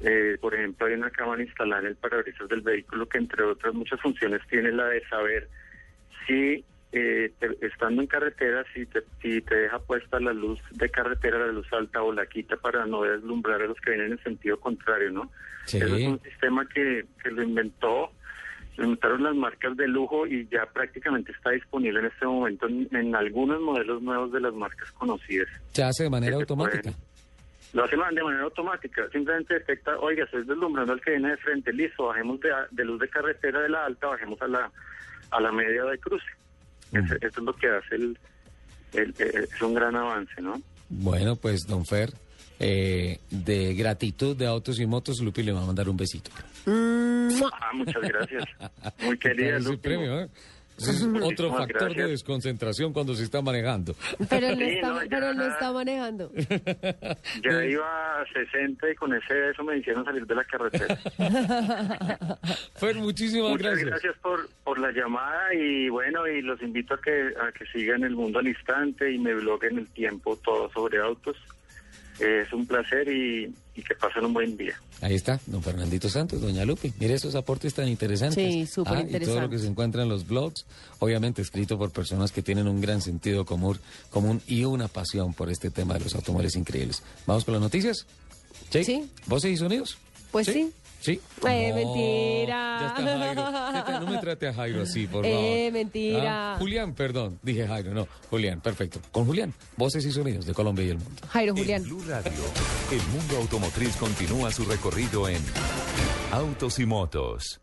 eh, 0.02 0.36
por 0.40 0.54
ejemplo, 0.54 0.86
hay 0.86 0.94
una 0.94 1.10
cámara 1.10 1.42
instalada 1.42 1.82
en 1.82 1.88
el 1.88 1.96
parabrisas 1.96 2.48
del 2.48 2.60
vehículo 2.60 3.08
que 3.08 3.18
entre 3.18 3.42
otras 3.44 3.74
muchas 3.74 4.00
funciones 4.00 4.40
tiene 4.48 4.70
la 4.72 4.84
de 4.86 5.02
saber 5.08 5.48
si 6.26 6.64
eh, 6.92 7.32
te- 7.38 7.66
estando 7.66 8.00
en 8.02 8.08
carretera, 8.08 8.64
si 8.74 8.86
te, 8.86 9.02
si 9.20 9.40
te 9.42 9.54
deja 9.54 9.78
puesta 9.78 10.20
la 10.20 10.32
luz 10.32 10.58
de 10.72 10.88
carretera, 10.90 11.38
la 11.38 11.52
luz 11.52 11.66
alta 11.72 12.02
o 12.02 12.12
la 12.12 12.26
quita 12.26 12.56
para 12.56 12.86
no 12.86 13.02
deslumbrar 13.02 13.60
a 13.62 13.66
los 13.66 13.78
que 13.80 13.90
vienen 13.90 14.12
en 14.12 14.22
sentido 14.22 14.58
contrario, 14.60 15.10
¿no? 15.10 15.30
Sí. 15.66 15.78
Eso 15.78 15.96
es 15.96 16.06
un 16.06 16.20
sistema 16.22 16.66
que, 16.66 17.04
que 17.22 17.30
lo 17.30 17.42
inventó, 17.42 18.10
inventaron 18.84 19.22
las 19.22 19.34
marcas 19.34 19.76
de 19.76 19.86
lujo 19.88 20.26
y 20.26 20.46
ya 20.48 20.66
prácticamente 20.66 21.32
está 21.32 21.50
disponible 21.50 22.00
en 22.00 22.06
este 22.06 22.26
momento 22.26 22.66
en, 22.68 22.88
en 22.94 23.14
algunos 23.14 23.60
modelos 23.60 24.00
nuevos 24.02 24.32
de 24.32 24.40
las 24.40 24.54
marcas 24.54 24.90
conocidas. 24.92 25.48
Se 25.72 25.82
hace 25.82 26.04
de 26.04 26.10
manera 26.10 26.36
se 26.36 26.42
automática. 26.42 26.82
pueden- 26.82 26.98
Lo 27.72 27.84
hace 27.84 27.96
de 27.96 28.22
manera 28.22 28.42
automática, 28.44 29.08
simplemente 29.12 29.54
detecta, 29.54 29.98
oiga, 29.98 30.24
estoy 30.24 30.44
deslumbrando 30.44 30.92
al 30.92 31.00
que 31.00 31.10
viene 31.12 31.30
de 31.30 31.36
frente, 31.38 31.72
listo, 31.72 32.06
bajemos 32.06 32.40
de, 32.40 32.50
de 32.70 32.84
luz 32.84 33.00
de 33.00 33.08
carretera 33.08 33.60
de 33.60 33.68
la 33.68 33.84
alta, 33.84 34.06
bajemos 34.06 34.40
a 34.42 34.48
la, 34.48 34.70
a 35.30 35.40
la 35.40 35.52
media 35.52 35.84
de 35.84 35.98
cruce. 35.98 36.26
Ese- 36.92 37.16
Eso 37.16 37.40
es 37.40 37.42
lo 37.44 37.52
que 37.52 37.68
hace 37.68 37.94
el, 37.96 38.18
el- 38.94 39.14
el- 39.18 39.44
es 39.44 39.62
un 39.62 39.74
gran 39.74 39.94
avance, 39.96 40.40
¿no? 40.40 40.54
Bueno, 40.88 41.36
pues, 41.36 41.66
don 41.66 41.84
Fer, 41.84 42.10
eh, 42.60 43.18
de 43.30 43.74
gratitud 43.74 44.36
de 44.36 44.46
autos 44.46 44.78
y 44.80 44.86
motos, 44.86 45.20
Lupi 45.20 45.42
le 45.42 45.52
va 45.52 45.62
a 45.62 45.66
mandar 45.66 45.88
un 45.88 45.96
besito. 45.96 46.30
Ah, 46.66 47.70
muchas 47.74 48.02
gracias. 48.02 48.44
Muy 49.02 49.18
querida, 49.18 49.58
Lupi. 49.58 49.76
premio, 49.78 50.20
¿eh? 50.20 50.28
Es 50.78 51.02
otro 51.24 51.52
factor 51.52 51.92
de 51.92 52.06
desconcentración 52.06 52.92
cuando 52.92 53.12
se 53.16 53.24
está 53.24 53.42
manejando. 53.42 53.96
Pero 54.30 54.46
él 54.46 54.58
no 54.60 54.64
Sí, 54.64 54.72
está, 54.76 54.88
no, 54.92 55.00
pero 55.10 55.34
no 55.34 55.44
está 55.44 55.72
manejando. 55.72 56.30
Ya 57.42 57.64
iba 57.64 58.20
a 58.20 58.24
60 58.32 58.88
y 58.88 58.94
con 58.94 59.12
ese 59.12 59.50
eso 59.50 59.64
me 59.64 59.76
hicieron 59.78 60.04
salir 60.04 60.24
de 60.24 60.34
la 60.36 60.44
carretera. 60.44 60.96
Fer, 62.76 62.94
muchísimas 62.96 63.50
Muchas 63.50 63.66
gracias. 63.72 63.88
gracias 63.90 64.14
por, 64.22 64.48
por 64.62 64.78
la 64.78 64.92
llamada 64.92 65.52
y 65.52 65.88
bueno, 65.88 66.28
y 66.28 66.42
los 66.42 66.62
invito 66.62 66.94
a 66.94 67.00
que, 67.00 67.10
a 67.10 67.50
que 67.50 67.66
sigan 67.72 68.04
el 68.04 68.14
mundo 68.14 68.38
al 68.38 68.46
instante 68.46 69.10
y 69.12 69.18
me 69.18 69.34
bloguen 69.34 69.78
el 69.78 69.88
tiempo 69.88 70.36
todo 70.44 70.70
sobre 70.70 70.98
autos. 70.98 71.36
Es 72.20 72.52
un 72.52 72.66
placer 72.66 73.08
y, 73.08 73.44
y 73.76 73.82
que 73.82 73.94
pasen 73.94 74.24
un 74.24 74.32
buen 74.34 74.56
día. 74.56 74.80
Ahí 75.00 75.14
está, 75.14 75.38
don 75.46 75.62
Fernandito 75.62 76.08
Santos, 76.08 76.40
doña 76.40 76.64
Lupi. 76.64 76.92
Mire 76.98 77.14
esos 77.14 77.34
aportes 77.36 77.74
tan 77.74 77.86
interesantes. 77.86 78.36
Sí, 78.52 78.66
súper 78.66 78.96
Ah, 78.98 79.04
Y 79.08 79.20
todo 79.20 79.40
lo 79.40 79.48
que 79.48 79.58
se 79.58 79.66
encuentra 79.68 80.02
en 80.02 80.08
los 80.08 80.26
blogs, 80.26 80.66
obviamente 80.98 81.42
escrito 81.42 81.78
por 81.78 81.92
personas 81.92 82.32
que 82.32 82.42
tienen 82.42 82.66
un 82.66 82.80
gran 82.80 83.00
sentido 83.00 83.44
común, 83.44 83.78
común 84.10 84.42
y 84.48 84.64
una 84.64 84.88
pasión 84.88 85.32
por 85.32 85.50
este 85.50 85.70
tema 85.70 85.94
de 85.94 86.00
los 86.00 86.14
automóviles 86.16 86.56
increíbles. 86.56 87.02
¿Vamos 87.26 87.44
con 87.44 87.54
las 87.54 87.62
noticias? 87.62 88.06
¿Sí? 88.70 89.08
¿Voces 89.26 89.52
y 89.52 89.56
sonidos? 89.56 89.98
Pues 90.32 90.46
sí. 90.46 90.52
¿Sí? 90.52 90.72
Eh, 91.06 91.20
No, 91.70 91.74
mentira. 91.76 92.78
ya 92.80 92.86
está 92.88 93.18
Jairo. 93.18 94.00
No 94.00 94.10
me 94.12 94.18
trate 94.18 94.48
a 94.48 94.54
Jairo 94.54 94.82
así, 94.82 95.06
por 95.06 95.24
favor. 95.24 95.38
Eh, 95.38 95.70
mentira. 95.72 96.54
Ah, 96.54 96.56
Julián, 96.58 96.94
perdón. 96.94 97.38
Dije 97.42 97.66
Jairo, 97.66 97.92
no. 97.94 98.08
Julián, 98.30 98.60
perfecto. 98.60 99.00
Con 99.12 99.24
Julián, 99.24 99.54
voces 99.76 100.04
y 100.04 100.12
sonidos 100.12 100.44
de 100.46 100.54
Colombia 100.54 100.84
y 100.84 100.90
el 100.90 100.98
mundo. 100.98 101.22
Jairo 101.28 101.54
Julián. 101.54 101.82
Blue 101.84 102.02
Radio, 102.06 102.32
el 102.90 103.02
mundo 103.16 103.36
automotriz 103.38 103.96
continúa 103.96 104.50
su 104.50 104.64
recorrido 104.64 105.28
en 105.28 105.42
Autos 106.32 106.78
y 106.78 106.86
Motos. 106.86 107.60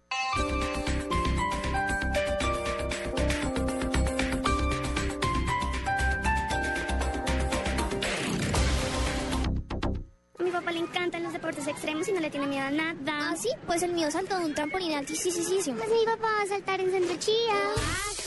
Extremos 11.76 12.08
y 12.08 12.14
no 12.14 12.22
le 12.22 12.30
tiene 12.30 12.48
miedo 12.48 12.66
a 12.66 12.72
nada. 12.72 12.96
¿Ah, 13.08 13.36
sí? 13.38 13.50
Pues 13.68 13.84
el 13.84 13.94
mío 13.94 14.10
saltó 14.10 14.38
de 14.40 14.46
un 14.46 14.56
trampolín 14.56 14.94
altísimo. 14.94 15.36
Pues 15.78 15.90
mi 15.90 16.06
papá 16.06 16.28
va 16.40 16.44
a 16.44 16.48
saltar 16.48 16.80
en 16.80 16.92
Centro 16.92 17.16
Chía. 17.18 17.54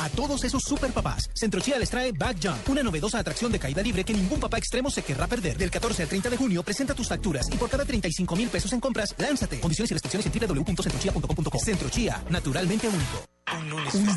A 0.01 0.09
todos 0.11 0.44
esos 0.44 0.62
super 0.62 0.92
papás, 0.92 1.28
Centrochía 1.34 1.78
les 1.78 1.90
trae 1.90 2.12
Back 2.12 2.36
Jump, 2.40 2.68
una 2.68 2.82
novedosa 2.82 3.18
atracción 3.18 3.51
de 3.51 3.59
caída 3.59 3.82
libre 3.82 4.05
que 4.05 4.12
ningún 4.12 4.38
papá 4.38 4.59
extremo 4.59 4.90
se 4.90 5.03
querrá 5.03 5.26
perder. 5.26 5.57
Del 5.57 5.70
14 5.70 6.03
al 6.03 6.09
30 6.09 6.30
de 6.30 6.36
junio, 6.36 6.62
presenta 6.62 6.94
tus 6.94 7.09
facturas 7.09 7.49
y 7.51 7.57
por 7.57 7.68
cada 7.68 7.84
35 7.84 8.36
mil 8.36 8.49
pesos 8.49 8.72
en 8.72 8.80
compras, 8.80 9.14
lánzate. 9.18 9.61
Condiciones 9.61 9.90
y 9.90 9.94
restricciones 9.94 10.26
en 10.26 10.32
www.centrochía.com.co. 10.32 11.59
Centrochía, 11.59 12.22
naturalmente 12.30 12.86
único. 12.86 13.38
Un 13.57 13.70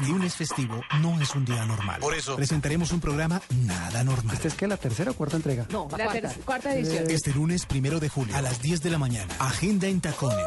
lunes, 0.07 0.35
festivo 0.35 0.81
no 1.01 1.19
es 1.21 1.33
un 1.35 1.45
día 1.45 1.65
normal. 1.65 1.99
Por 1.99 2.13
eso 2.13 2.35
presentaremos 2.35 2.91
un 2.91 2.99
programa 2.99 3.41
nada 3.65 4.03
normal. 4.03 4.35
¿Esta 4.35 4.47
es 4.49 4.55
que 4.55 4.67
la 4.67 4.77
tercera 4.77 5.11
o 5.11 5.13
cuarta 5.13 5.37
entrega? 5.37 5.65
No, 5.71 5.87
la 5.97 6.11
ter- 6.11 6.29
cuarta 6.45 6.73
edición. 6.75 7.09
Este 7.09 7.31
lunes 7.33 7.65
primero 7.65 7.99
de 7.99 8.09
julio 8.09 8.35
a 8.35 8.41
las 8.41 8.61
10 8.61 8.81
de 8.81 8.89
la 8.89 8.97
mañana. 8.97 9.33
Agenda 9.39 9.87
en 9.87 10.01
tacones. 10.01 10.37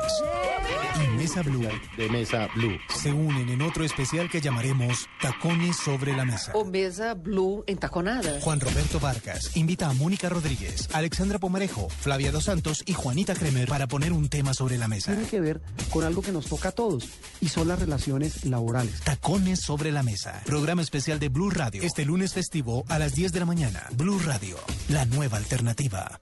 y 1.03 1.09
Mesa 1.16 1.43
Blue 1.43 1.68
de 1.97 2.09
Mesa 2.09 2.49
Blue 2.55 2.76
se 2.89 3.11
unen 3.12 3.49
en 3.49 3.62
otro 3.62 3.85
especial 3.85 4.28
que 4.30 4.41
llamaremos 4.41 5.09
Tacones 5.20 5.76
sobre 5.76 6.14
la 6.16 6.24
Mesa. 6.24 6.53
O 6.55 6.64
Mesa 6.64 7.14
Blue 7.14 7.64
en 7.66 7.78
taconada. 7.78 8.41
Juan 8.41 8.61
Roberto 8.61 9.01
Vargas 9.01 9.57
invita 9.57 9.89
a 9.89 9.93
Mónica 9.95 10.28
Rodríguez, 10.28 10.89
Alexandra 10.93 11.39
Pomarejo, 11.39 11.89
Flavia 11.89 12.30
Dos 12.32 12.45
Santos 12.45 12.82
y 12.87 12.93
Juanita 12.93 13.35
Kremer 13.35 13.68
para 13.68 13.87
poner 13.87 14.12
un 14.12 14.28
tema 14.28 14.53
sobre 14.55 14.76
la 14.78 14.89
mesa. 14.89 15.12
Tiene 15.12 15.28
que 15.28 15.41
ver 15.41 15.61
con 15.91 16.05
algo 16.05 16.22
que 16.22 16.32
nos 16.32 16.47
toca 16.47 16.68
a 16.68 16.72
todos 16.72 17.09
y 17.41 17.49
son 17.49 17.68
las 17.68 17.78
relaciones 17.78 18.45
laborales. 18.45 18.74
Tacones 19.05 19.61
sobre 19.61 19.93
la 19.93 20.03
Mesa. 20.03 20.43
Programa 20.45 20.83
especial 20.83 21.20
de 21.20 21.29
Blue 21.29 21.51
Radio. 21.51 21.83
Este 21.83 22.05
lunes 22.05 22.35
festivo 22.35 22.85
a 22.89 22.99
las 22.99 23.14
10 23.14 23.31
de 23.33 23.41
la 23.41 23.47
mañana. 23.47 23.87
Blue 23.93 24.18
Radio, 24.18 24.57
la 24.89 25.05
nueva 25.05 25.37
alternativa. 25.37 26.20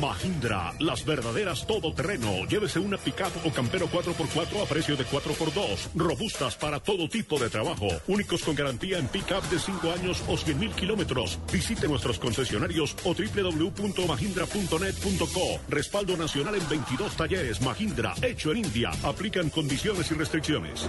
Mahindra, 0.00 0.72
las 0.78 1.04
verdaderas 1.04 1.66
todoterreno. 1.66 2.46
Llévese 2.46 2.78
una 2.78 2.96
pickup 2.98 3.32
o 3.44 3.50
campero 3.50 3.88
4x4 3.88 4.62
a 4.62 4.66
precio 4.66 4.96
de 4.96 5.04
4x2. 5.04 5.88
Robustas 5.96 6.54
para 6.54 6.78
todo 6.78 7.08
tipo 7.08 7.36
de 7.38 7.50
trabajo. 7.50 7.88
Únicos 8.06 8.44
con 8.44 8.54
garantía 8.54 8.98
en 8.98 9.08
pickup 9.08 9.42
de 9.50 9.58
5 9.58 9.90
años 9.90 10.22
o 10.28 10.36
100 10.36 10.56
mil 10.58 10.70
kilómetros. 10.70 11.40
Visite 11.52 11.88
nuestros 11.88 12.20
concesionarios 12.20 12.94
o 13.04 13.12
www.mahindra.net.co. 13.12 15.60
Respaldo 15.68 16.16
nacional 16.16 16.54
en 16.54 16.68
22 16.68 17.16
talleres. 17.16 17.60
Mahindra, 17.60 18.14
hecho 18.22 18.52
en 18.52 18.58
India. 18.58 18.92
Aplican 19.02 19.50
condiciones 19.50 20.12
y 20.12 20.14
restricciones. 20.14 20.88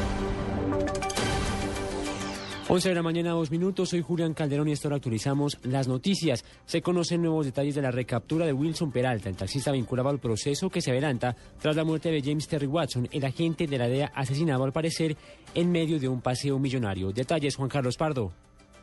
11 2.73 2.87
de 2.87 2.95
la 2.95 3.03
mañana, 3.03 3.31
dos 3.31 3.51
minutos. 3.51 3.89
Soy 3.89 3.99
Julián 3.99 4.33
Calderón 4.33 4.69
y 4.69 4.71
esto 4.71 4.87
ahora 4.87 4.95
actualizamos 4.95 5.59
las 5.65 5.89
noticias. 5.89 6.45
Se 6.63 6.81
conocen 6.81 7.21
nuevos 7.21 7.45
detalles 7.45 7.75
de 7.75 7.81
la 7.81 7.91
recaptura 7.91 8.45
de 8.45 8.53
Wilson 8.53 8.93
Peralta, 8.93 9.27
el 9.27 9.35
taxista 9.35 9.73
vinculado 9.73 10.07
al 10.07 10.19
proceso 10.19 10.69
que 10.69 10.79
se 10.79 10.91
adelanta 10.91 11.35
tras 11.61 11.75
la 11.75 11.83
muerte 11.83 12.09
de 12.11 12.21
James 12.21 12.47
Terry 12.47 12.67
Watson, 12.67 13.09
el 13.11 13.25
agente 13.25 13.67
de 13.67 13.77
la 13.77 13.89
DEA 13.89 14.13
asesinado 14.15 14.63
al 14.63 14.71
parecer 14.71 15.17
en 15.53 15.69
medio 15.69 15.99
de 15.99 16.07
un 16.07 16.21
paseo 16.21 16.59
millonario. 16.59 17.11
Detalles, 17.11 17.57
Juan 17.57 17.67
Carlos 17.67 17.97
Pardo. 17.97 18.31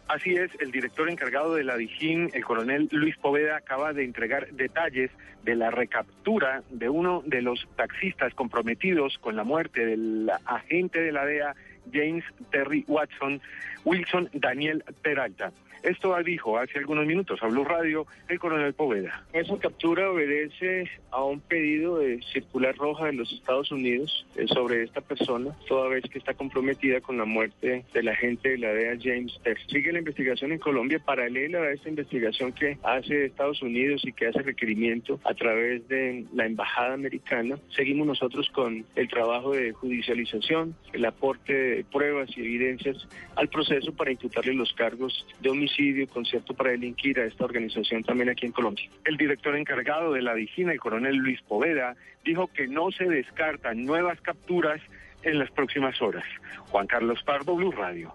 Así 0.08 0.34
es, 0.34 0.50
el 0.60 0.70
director 0.70 1.08
encargado 1.08 1.54
de 1.54 1.64
la 1.64 1.78
Dijín, 1.78 2.28
el 2.34 2.44
coronel 2.44 2.88
Luis 2.92 3.16
Poveda, 3.16 3.56
acaba 3.56 3.94
de 3.94 4.04
entregar 4.04 4.50
detalles 4.52 5.10
de 5.44 5.54
la 5.54 5.70
recaptura 5.70 6.62
de 6.70 6.90
uno 6.90 7.22
de 7.24 7.40
los 7.40 7.66
taxistas 7.76 8.34
comprometidos 8.34 9.16
con 9.18 9.34
la 9.34 9.44
muerte 9.44 9.86
del 9.86 10.30
agente 10.44 11.00
de 11.00 11.12
la 11.12 11.24
DEA, 11.24 11.54
James 11.92 12.24
Terry 12.52 12.84
Watson, 12.88 13.40
Wilson 13.84 14.28
Daniel 14.38 14.80
Peralta. 15.02 15.52
Esto 15.82 16.16
dijo 16.24 16.58
hace 16.58 16.78
algunos 16.78 17.06
minutos 17.06 17.42
a 17.42 17.46
Blue 17.46 17.64
Radio 17.64 18.06
el 18.28 18.38
coronel 18.38 18.74
Poveda. 18.74 19.24
Esa 19.32 19.56
captura 19.58 20.10
obedece 20.10 20.90
a 21.10 21.22
un 21.22 21.40
pedido 21.40 21.98
de 21.98 22.20
circular 22.32 22.76
roja 22.76 23.06
de 23.06 23.12
los 23.12 23.32
Estados 23.32 23.70
Unidos 23.70 24.26
eh, 24.36 24.46
sobre 24.48 24.82
esta 24.82 25.00
persona, 25.00 25.56
toda 25.68 25.88
vez 25.88 26.04
que 26.10 26.18
está 26.18 26.34
comprometida 26.34 27.00
con 27.00 27.18
la 27.18 27.24
muerte 27.24 27.84
del 27.94 28.08
agente 28.08 28.50
de 28.50 28.58
la 28.58 28.72
DEA 28.72 28.98
James 29.00 29.38
Terry. 29.42 29.60
Sigue 29.68 29.92
la 29.92 30.00
investigación 30.00 30.52
en 30.52 30.58
Colombia 30.58 30.98
paralela 30.98 31.60
a 31.60 31.72
esta 31.72 31.88
investigación 31.88 32.52
que 32.52 32.78
hace 32.82 33.26
Estados 33.26 33.62
Unidos 33.62 34.02
y 34.04 34.12
que 34.12 34.26
hace 34.26 34.42
requerimiento 34.42 35.20
a 35.24 35.34
través 35.34 35.86
de 35.88 36.24
la 36.34 36.46
embajada 36.46 36.94
americana. 36.94 37.58
Seguimos 37.74 38.06
nosotros 38.06 38.48
con 38.50 38.84
el 38.96 39.08
trabajo 39.08 39.52
de 39.52 39.72
judicialización, 39.72 40.74
el 40.92 41.04
aporte 41.04 41.52
de 41.52 41.84
pruebas 41.84 42.30
y 42.36 42.40
evidencias 42.40 42.96
al 43.36 43.48
proceso 43.48 43.92
para 43.92 44.10
imputarle 44.10 44.54
los 44.54 44.72
cargos 44.72 45.26
de 45.40 45.50
homicidio 45.50 45.67
concierto 46.10 46.54
para 46.54 46.70
delinquir 46.70 47.18
a 47.20 47.24
esta 47.24 47.44
organización 47.44 48.02
también 48.02 48.30
aquí 48.30 48.46
en 48.46 48.52
Colombia. 48.52 48.88
El 49.04 49.16
director 49.16 49.56
encargado 49.56 50.12
de 50.12 50.22
la 50.22 50.34
Vigina, 50.34 50.72
el 50.72 50.80
coronel 50.80 51.16
Luis 51.16 51.40
Poveda, 51.42 51.96
dijo 52.24 52.48
que 52.48 52.66
no 52.66 52.90
se 52.90 53.04
descartan 53.04 53.84
nuevas 53.84 54.20
capturas 54.20 54.80
en 55.22 55.38
las 55.38 55.50
próximas 55.50 56.00
horas. 56.00 56.24
Juan 56.70 56.86
Carlos 56.86 57.22
Pardo, 57.24 57.56
Blue 57.56 57.72
Radio. 57.72 58.14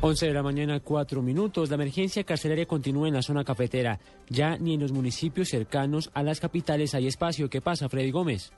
11 0.00 0.26
de 0.26 0.34
la 0.34 0.42
mañana, 0.42 0.80
4 0.80 1.22
minutos. 1.22 1.70
La 1.70 1.76
emergencia 1.76 2.22
carcelaria 2.22 2.66
continúa 2.66 3.08
en 3.08 3.14
la 3.14 3.22
zona 3.22 3.44
cafetera. 3.44 3.98
Ya 4.28 4.58
ni 4.58 4.74
en 4.74 4.80
los 4.80 4.92
municipios 4.92 5.48
cercanos 5.48 6.10
a 6.12 6.22
las 6.22 6.38
capitales 6.38 6.94
hay 6.94 7.06
espacio. 7.06 7.48
¿Qué 7.48 7.60
pasa, 7.60 7.88
Freddy 7.88 8.10
Gómez? 8.10 8.52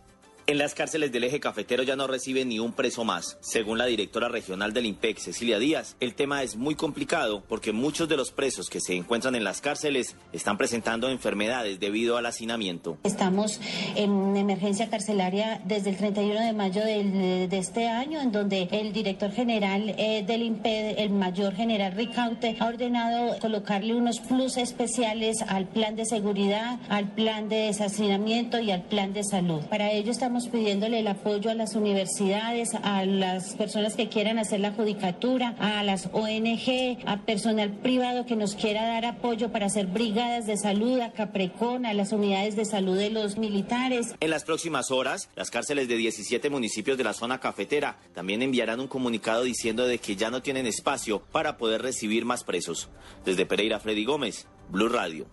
En 0.49 0.57
las 0.57 0.75
cárceles 0.75 1.13
del 1.13 1.25
eje 1.25 1.41
cafetero 1.41 1.83
ya 1.83 1.95
no 1.95 2.07
reciben 2.07 2.49
ni 2.49 2.59
un 2.59 2.73
preso 2.73 3.05
más. 3.05 3.37
Según 3.43 3.77
la 3.77 3.85
directora 3.85 4.31
regional 4.31 4.73
del 4.73 4.87
IMPEC, 4.87 5.19
Cecilia 5.19 5.59
Díaz, 5.59 5.95
el 6.01 6.15
tema 6.15 6.43
es 6.43 6.57
muy 6.57 6.75
complicado 6.75 7.45
porque 7.47 7.75
muchos 7.75 8.09
de 8.09 8.17
los 8.17 8.31
presos 8.31 8.71
que 8.71 8.81
se 8.81 8.95
encuentran 8.95 9.35
en 9.35 9.45
las 9.45 9.61
cárceles 9.61 10.17
están 10.33 10.57
presentando 10.57 11.11
enfermedades 11.11 11.81
debido 11.81 12.17
al 12.17 12.25
hacinamiento. 12.25 12.97
Estamos 13.05 13.61
en 13.95 14.39
emergencia 14.39 14.89
carcelaria 14.89 15.61
desde 15.67 15.91
el 15.91 15.99
31 15.99 16.41
de 16.41 16.53
mayo 16.55 16.83
de 16.83 17.49
este 17.53 17.87
año, 17.87 18.19
en 18.19 18.33
donde 18.33 18.71
el 18.73 18.95
director 18.95 19.31
general 19.31 19.95
eh, 19.99 20.25
del 20.27 20.45
IMPEC, 20.45 20.99
el 20.99 21.11
mayor 21.11 21.55
general 21.57 21.93
Ricaute, 21.93 22.57
ha 22.59 22.69
ordenado 22.69 23.39
colocarle 23.41 23.95
unos 23.95 24.21
plus 24.21 24.57
especiales 24.57 25.43
al 25.47 25.69
plan 25.69 25.95
de 25.95 26.07
seguridad, 26.07 26.81
al 26.89 27.13
plan 27.13 27.51
de 27.51 27.67
deshacinamiento 27.67 28.59
y 28.61 28.71
al 28.71 28.85
plan 28.85 29.13
de 29.13 29.25
salud. 29.25 29.61
Para 29.67 29.93
ello 29.93 30.11
estamos 30.11 30.38
pidiéndole 30.47 31.01
el 31.01 31.09
apoyo 31.09 31.51
a 31.51 31.55
las 31.55 31.75
universidades, 31.75 32.75
a 32.75 33.05
las 33.05 33.55
personas 33.57 33.97
que 33.97 34.09
quieran 34.09 34.39
hacer 34.39 34.61
la 34.61 34.73
judicatura, 34.73 35.57
a 35.59 35.83
las 35.83 36.09
ONG, 36.13 36.99
a 37.07 37.23
personal 37.27 37.73
privado 37.73 38.27
que 38.27 38.37
nos 38.37 38.55
quiera 38.55 38.87
dar 38.87 39.05
apoyo 39.05 39.51
para 39.51 39.67
hacer 39.67 39.87
brigadas 39.87 40.47
de 40.47 40.57
salud, 40.57 41.01
a 41.01 41.13
Caprecón, 41.13 41.87
a 41.87 41.95
las 41.95 42.13
unidades 42.13 42.55
de 42.55 42.65
salud 42.65 42.97
de 42.97 43.11
los 43.11 43.39
militares. 43.39 44.15
En 44.21 44.31
las 44.31 44.45
próximas 44.45 44.91
horas, 44.91 45.29
las 45.35 45.51
cárceles 45.51 45.89
de 45.89 45.97
17 45.97 46.51
municipios 46.51 46.97
de 46.97 47.05
la 47.05 47.15
zona 47.15 47.41
cafetera 47.41 47.99
también 48.15 48.43
enviarán 48.43 48.81
un 48.81 48.89
comunicado 48.89 49.43
diciendo 49.43 49.87
de 49.87 49.99
que 49.99 50.15
ya 50.15 50.31
no 50.31 50.43
tienen 50.43 50.67
espacio 50.67 51.21
para 51.33 51.57
poder 51.57 51.83
recibir 51.83 52.25
más 52.25 52.45
presos. 52.45 52.89
Desde 53.25 53.47
Pereira, 53.47 53.81
Freddy 53.81 54.05
Gómez, 54.05 54.47
Blue 54.71 54.89
Radio. 54.89 55.27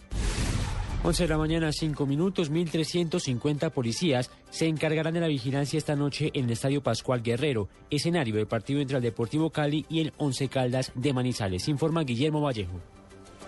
11 1.06 1.22
de 1.22 1.30
la 1.30 1.38
mañana, 1.38 1.72
5 1.72 2.08
minutos, 2.08 2.52
1.350 2.52 3.70
policías 3.70 4.32
se 4.50 4.66
encargarán 4.66 5.14
de 5.14 5.20
la 5.20 5.28
vigilancia 5.28 5.78
esta 5.78 5.96
noche 5.96 6.32
en 6.34 6.46
el 6.46 6.54
Estadio 6.54 6.82
Pascual 6.82 7.22
Guerrero, 7.22 7.70
escenario 7.92 8.34
del 8.34 8.48
partido 8.48 8.82
entre 8.82 8.98
el 8.98 9.04
Deportivo 9.04 9.52
Cali 9.52 9.86
y 9.88 10.00
el 10.00 10.14
Once 10.18 10.48
Caldas 10.50 10.92
de 10.96 11.14
Manizales, 11.14 11.68
informa 11.68 12.02
Guillermo 12.02 12.42
Vallejo. 12.42 12.82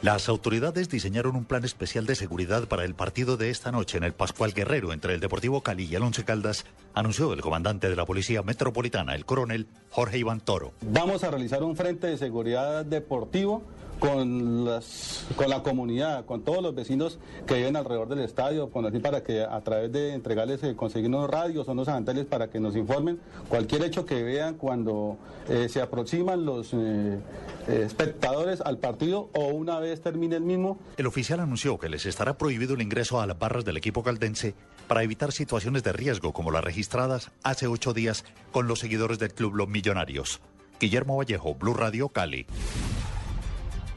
Las 0.03 0.29
autoridades 0.29 0.87
diseñaron 0.87 1.35
un 1.35 1.45
plan 1.45 1.65
especial 1.65 2.05
de 2.05 2.13
seguridad 2.13 2.67
para 2.67 2.85
el 2.85 2.93
partido 2.93 3.37
de 3.37 3.49
esta 3.49 3.71
noche 3.71 3.97
en 3.97 4.03
el 4.03 4.13
Pascual 4.13 4.53
Guerrero 4.53 4.93
entre 4.93 5.15
el 5.15 5.19
Deportivo 5.19 5.61
Cali 5.61 5.85
y 5.85 5.95
el 5.95 6.03
Once 6.03 6.23
Caldas, 6.23 6.63
anunció 6.93 7.33
el 7.33 7.41
comandante 7.41 7.89
de 7.89 7.95
la 7.95 8.05
Policía 8.05 8.43
Metropolitana, 8.43 9.15
el 9.15 9.25
coronel 9.25 9.65
Jorge 9.89 10.19
Iván 10.19 10.41
Toro. 10.41 10.73
Vamos 10.81 11.23
a 11.23 11.31
realizar 11.31 11.63
un 11.63 11.75
frente 11.75 12.05
de 12.05 12.19
seguridad 12.19 12.85
deportivo 12.85 13.63
con, 13.99 14.65
las, 14.65 15.25
con 15.35 15.49
la 15.49 15.63
comunidad, 15.63 16.25
con 16.25 16.43
todos 16.43 16.61
los 16.61 16.75
vecinos 16.75 17.19
que 17.45 17.55
viven 17.55 17.75
alrededor 17.75 18.07
del 18.09 18.19
estadio, 18.19 18.69
para 18.69 19.23
que 19.23 19.41
a 19.41 19.61
través 19.61 19.91
de 19.91 20.13
entregarles, 20.13 20.63
eh, 20.63 20.75
conseguir 20.75 21.09
unos 21.09 21.29
radios 21.29 21.67
o 21.67 21.71
unos 21.71 21.87
avantajes 21.87 22.25
para 22.25 22.49
que 22.49 22.59
nos 22.59 22.75
informen 22.75 23.19
cualquier 23.49 23.83
hecho 23.83 24.05
que 24.05 24.23
vean 24.23 24.55
cuando 24.55 25.17
eh, 25.49 25.67
se 25.69 25.81
aproximan 25.81 26.45
los 26.45 26.73
eh, 26.73 27.19
espectadores 27.67 28.61
al 28.61 28.77
partido 28.77 29.29
o 29.33 29.47
una 29.47 29.79
vez 29.79 30.01
termine 30.01 30.35
el 30.35 30.43
mismo. 30.43 30.79
El 30.97 31.07
oficial 31.07 31.39
anunció 31.39 31.77
que 31.77 31.89
les 31.89 32.05
estará 32.05 32.37
prohibido 32.37 32.75
el 32.75 32.81
ingreso 32.81 33.21
a 33.21 33.27
las 33.27 33.37
barras 33.37 33.65
del 33.65 33.77
equipo 33.77 34.03
caldense 34.03 34.55
para 34.87 35.03
evitar 35.03 35.31
situaciones 35.31 35.83
de 35.83 35.93
riesgo 35.93 36.33
como 36.33 36.51
las 36.51 36.63
registradas 36.63 37.31
hace 37.43 37.67
ocho 37.67 37.93
días 37.93 38.25
con 38.51 38.67
los 38.67 38.79
seguidores 38.79 39.19
del 39.19 39.33
club 39.33 39.55
Los 39.55 39.67
Millonarios. 39.67 40.39
Guillermo 40.79 41.17
Vallejo, 41.17 41.55
Blue 41.55 41.73
Radio 41.73 42.09
Cali. 42.09 42.45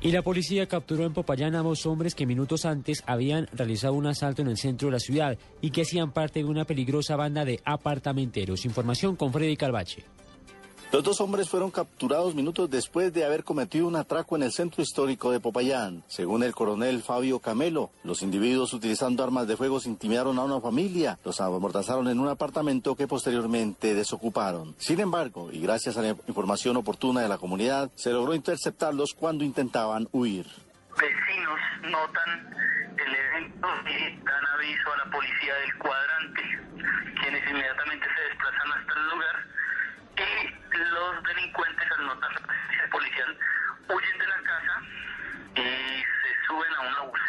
Y 0.03 0.13
la 0.13 0.23
policía 0.23 0.67
capturó 0.67 1.05
en 1.05 1.13
Popayán 1.13 1.55
a 1.55 1.63
dos 1.63 1.85
hombres 1.85 2.15
que 2.15 2.25
minutos 2.25 2.65
antes 2.65 3.03
habían 3.07 3.47
realizado 3.53 3.93
un 3.93 4.07
asalto 4.07 4.41
en 4.41 4.49
el 4.49 4.57
centro 4.57 4.89
de 4.89 4.93
la 4.93 4.99
ciudad 4.99 5.37
y 5.61 5.71
que 5.71 5.83
hacían 5.83 6.13
parte 6.13 6.39
de 6.39 6.47
una 6.47 6.65
peligrosa 6.65 7.17
banda 7.17 7.45
de 7.45 7.61
apartamenteros. 7.67 8.65
Información 8.65 9.15
con 9.15 9.31
Freddy 9.31 9.59
Calvache. 9.59 10.05
Los 10.93 11.05
dos 11.05 11.21
hombres 11.21 11.49
fueron 11.49 11.71
capturados 11.71 12.35
minutos 12.35 12.69
después 12.69 13.13
de 13.13 13.25
haber 13.25 13.45
cometido 13.45 13.87
un 13.87 13.95
atraco 13.95 14.35
en 14.35 14.43
el 14.43 14.51
centro 14.51 14.83
histórico 14.83 15.31
de 15.31 15.39
Popayán. 15.39 16.03
Según 16.09 16.43
el 16.43 16.53
coronel 16.53 17.01
Fabio 17.01 17.39
Camelo, 17.39 17.91
los 18.03 18.23
individuos 18.23 18.73
utilizando 18.73 19.23
armas 19.23 19.47
de 19.47 19.57
fuego 19.57 19.79
intimidaron 19.85 20.37
a 20.41 20.43
una 20.43 20.61
familia, 20.61 21.17
los 21.25 21.41
amordazaron 21.41 22.09
en 22.09 22.19
un 22.19 22.27
apartamento 22.27 22.97
que 22.97 23.07
posteriormente 23.07 23.95
desocuparon. 23.95 24.75
Sin 24.79 24.99
embargo, 24.99 25.51
y 25.53 25.61
gracias 25.61 25.97
a 25.97 26.03
la 26.03 26.09
información 26.27 26.77
oportuna 26.77 27.21
de 27.21 27.29
la 27.29 27.39
comunidad, 27.39 27.89
se 27.95 28.11
logró 28.11 28.35
interceptarlos 28.35 29.15
cuando 29.15 29.45
intentaban 29.45 30.09
huir. 30.11 30.47
Vecinos 31.01 31.61
notan 31.83 32.53
el 32.99 33.15
evento 33.15 33.69
y 33.87 34.25
dan 34.25 34.47
aviso 34.57 34.93
a 34.93 35.07
la 35.07 35.11
policía 35.13 35.55
del 35.55 35.79
cuadrante, 35.79 36.43
quienes 37.23 37.49
inmediatamente 37.49 38.07
se 38.07 38.23
desplazan 38.29 38.73
hasta 38.73 39.01
el 39.01 39.09
lugar 39.09 39.51
y 40.17 40.60
los 40.85 41.23
delincuentes 41.23 41.87
al 41.99 42.07
notar 42.07 42.33
la 42.33 42.47
presencia 42.47 42.91
policial 42.91 43.39
huyen 43.89 44.19
de 44.19 44.27
la 44.27 44.41
casa 44.43 44.75
y 45.57 46.01
se 46.01 46.31
suben 46.47 46.73
a 46.75 46.81
una 46.81 47.01
bus. 47.11 47.21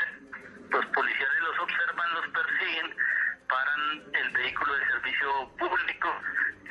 Los 0.70 0.86
policías 0.88 1.30
los 1.42 1.60
observan, 1.60 2.14
los 2.14 2.28
persiguen, 2.32 2.96
paran 3.50 3.82
el 4.14 4.30
vehículo 4.32 4.74
de 4.74 4.86
servicio 4.88 5.28
público, 5.60 6.10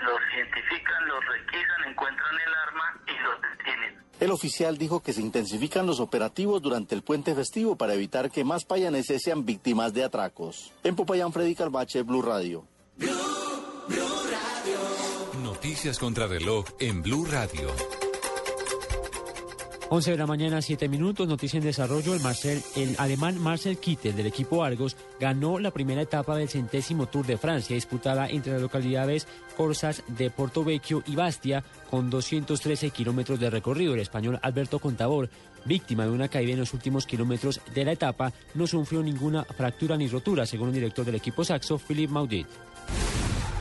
los 0.01 0.20
identifican, 0.35 1.07
los 1.07 1.24
requisan, 1.26 1.91
encuentran 1.91 2.35
el 2.35 2.55
arma 2.55 3.03
y 3.07 3.18
los 3.22 3.41
detienen. 3.43 4.01
El 4.20 4.31
oficial 4.31 4.78
dijo 4.78 5.03
que 5.03 5.12
se 5.12 5.20
intensifican 5.20 5.87
los 5.87 6.01
operativos 6.01 6.62
durante 6.62 6.95
el 6.95 7.03
puente 7.03 7.35
festivo 7.35 7.76
para 7.76 7.95
evitar 7.95 8.31
que 8.31 8.45
más 8.45 8.64
payaneses 8.64 9.22
sean 9.22 9.45
víctimas 9.45 9.93
de 9.93 10.05
atracos. 10.05 10.72
En 10.85 10.97
Popayán, 10.97 11.33
Freddy 11.33 11.55
Carbache, 11.55 12.03
Blue 12.03 12.22
Radio. 12.22 12.66
Noticias 15.70 16.00
contra 16.00 16.26
reloj 16.26 16.64
en 16.80 17.00
Blue 17.00 17.24
Radio. 17.24 17.68
11 19.88 20.10
de 20.10 20.16
la 20.16 20.26
mañana, 20.26 20.60
7 20.60 20.88
minutos, 20.88 21.28
noticia 21.28 21.58
en 21.58 21.62
desarrollo. 21.62 22.12
El, 22.12 22.20
Marcel, 22.20 22.60
el 22.74 22.96
alemán 22.98 23.40
Marcel 23.40 23.78
Kittel 23.78 24.16
del 24.16 24.26
equipo 24.26 24.64
Argos 24.64 24.96
ganó 25.20 25.60
la 25.60 25.70
primera 25.70 26.02
etapa 26.02 26.34
del 26.34 26.48
centésimo 26.48 27.06
Tour 27.06 27.24
de 27.24 27.38
Francia, 27.38 27.76
disputada 27.76 28.28
entre 28.28 28.54
las 28.54 28.62
localidades 28.62 29.28
Corsas 29.56 30.02
de 30.08 30.28
Portovecchio 30.30 31.04
y 31.06 31.14
Bastia, 31.14 31.62
con 31.88 32.10
213 32.10 32.90
kilómetros 32.90 33.38
de 33.38 33.48
recorrido. 33.48 33.94
El 33.94 34.00
español 34.00 34.40
Alberto 34.42 34.80
Contador, 34.80 35.30
víctima 35.64 36.04
de 36.04 36.10
una 36.10 36.26
caída 36.26 36.54
en 36.54 36.58
los 36.58 36.74
últimos 36.74 37.06
kilómetros 37.06 37.60
de 37.72 37.84
la 37.84 37.92
etapa, 37.92 38.32
no 38.54 38.66
sufrió 38.66 39.04
ninguna 39.04 39.44
fractura 39.44 39.96
ni 39.96 40.08
rotura, 40.08 40.46
según 40.46 40.70
el 40.70 40.74
director 40.74 41.04
del 41.04 41.14
equipo 41.14 41.44
saxo, 41.44 41.78
Philippe 41.78 42.12
Maudit. 42.12 42.48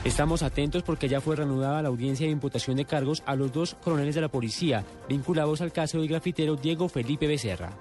Estamos 0.02 0.42
atentos 0.42 0.82
porque 0.82 1.10
ya 1.10 1.20
fue 1.20 1.36
reanudada 1.36 1.82
la 1.82 1.88
audiencia 1.88 2.24
de 2.24 2.32
imputación 2.32 2.78
de 2.78 2.86
cargos 2.86 3.22
a 3.26 3.36
los 3.36 3.52
dos 3.52 3.76
coroneles 3.84 4.14
de 4.14 4.22
la 4.22 4.28
policía 4.28 4.82
vinculados 5.10 5.60
al 5.60 5.72
caso 5.72 5.98
del 5.98 6.08
grafitero 6.08 6.56
Diego 6.56 6.88
Felipe 6.88 7.26
Becerra. 7.26 7.72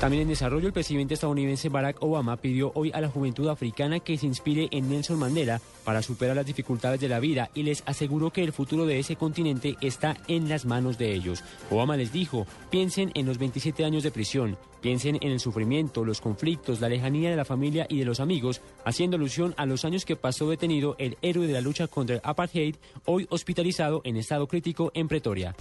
También 0.00 0.24
en 0.24 0.28
desarrollo, 0.28 0.66
el 0.66 0.74
presidente 0.74 1.14
estadounidense 1.14 1.70
Barack 1.70 2.02
Obama 2.02 2.36
pidió 2.36 2.70
hoy 2.74 2.92
a 2.92 3.00
la 3.00 3.08
juventud 3.08 3.48
africana 3.48 3.98
que 3.98 4.18
se 4.18 4.26
inspire 4.26 4.68
en 4.70 4.90
Nelson 4.90 5.18
Mandela 5.18 5.62
para 5.84 6.02
superar 6.02 6.36
las 6.36 6.44
dificultades 6.44 7.00
de 7.00 7.08
la 7.08 7.18
vida 7.18 7.48
y 7.54 7.62
les 7.62 7.82
aseguró 7.86 8.30
que 8.30 8.44
el 8.44 8.52
futuro 8.52 8.84
de 8.84 8.98
ese 8.98 9.16
continente 9.16 9.76
está 9.80 10.18
en 10.28 10.50
las 10.50 10.66
manos 10.66 10.98
de 10.98 11.14
ellos. 11.14 11.42
Obama 11.70 11.96
les 11.96 12.12
dijo, 12.12 12.46
piensen 12.68 13.10
en 13.14 13.24
los 13.24 13.38
27 13.38 13.86
años 13.86 14.02
de 14.02 14.10
prisión, 14.10 14.58
piensen 14.82 15.16
en 15.22 15.32
el 15.32 15.40
sufrimiento, 15.40 16.04
los 16.04 16.20
conflictos, 16.20 16.82
la 16.82 16.90
lejanía 16.90 17.30
de 17.30 17.36
la 17.36 17.46
familia 17.46 17.86
y 17.88 17.98
de 17.98 18.04
los 18.04 18.20
amigos, 18.20 18.60
haciendo 18.84 19.16
alusión 19.16 19.54
a 19.56 19.64
los 19.64 19.86
años 19.86 20.04
que 20.04 20.14
pasó 20.14 20.50
detenido 20.50 20.96
el 20.98 21.16
héroe 21.22 21.46
de 21.46 21.54
la 21.54 21.62
lucha 21.62 21.86
contra 21.86 22.16
el 22.16 22.22
apartheid, 22.22 22.76
hoy 23.06 23.26
hospitalizado 23.30 24.02
en 24.04 24.18
estado 24.18 24.46
crítico 24.46 24.90
en 24.94 25.08
Pretoria. 25.08 25.56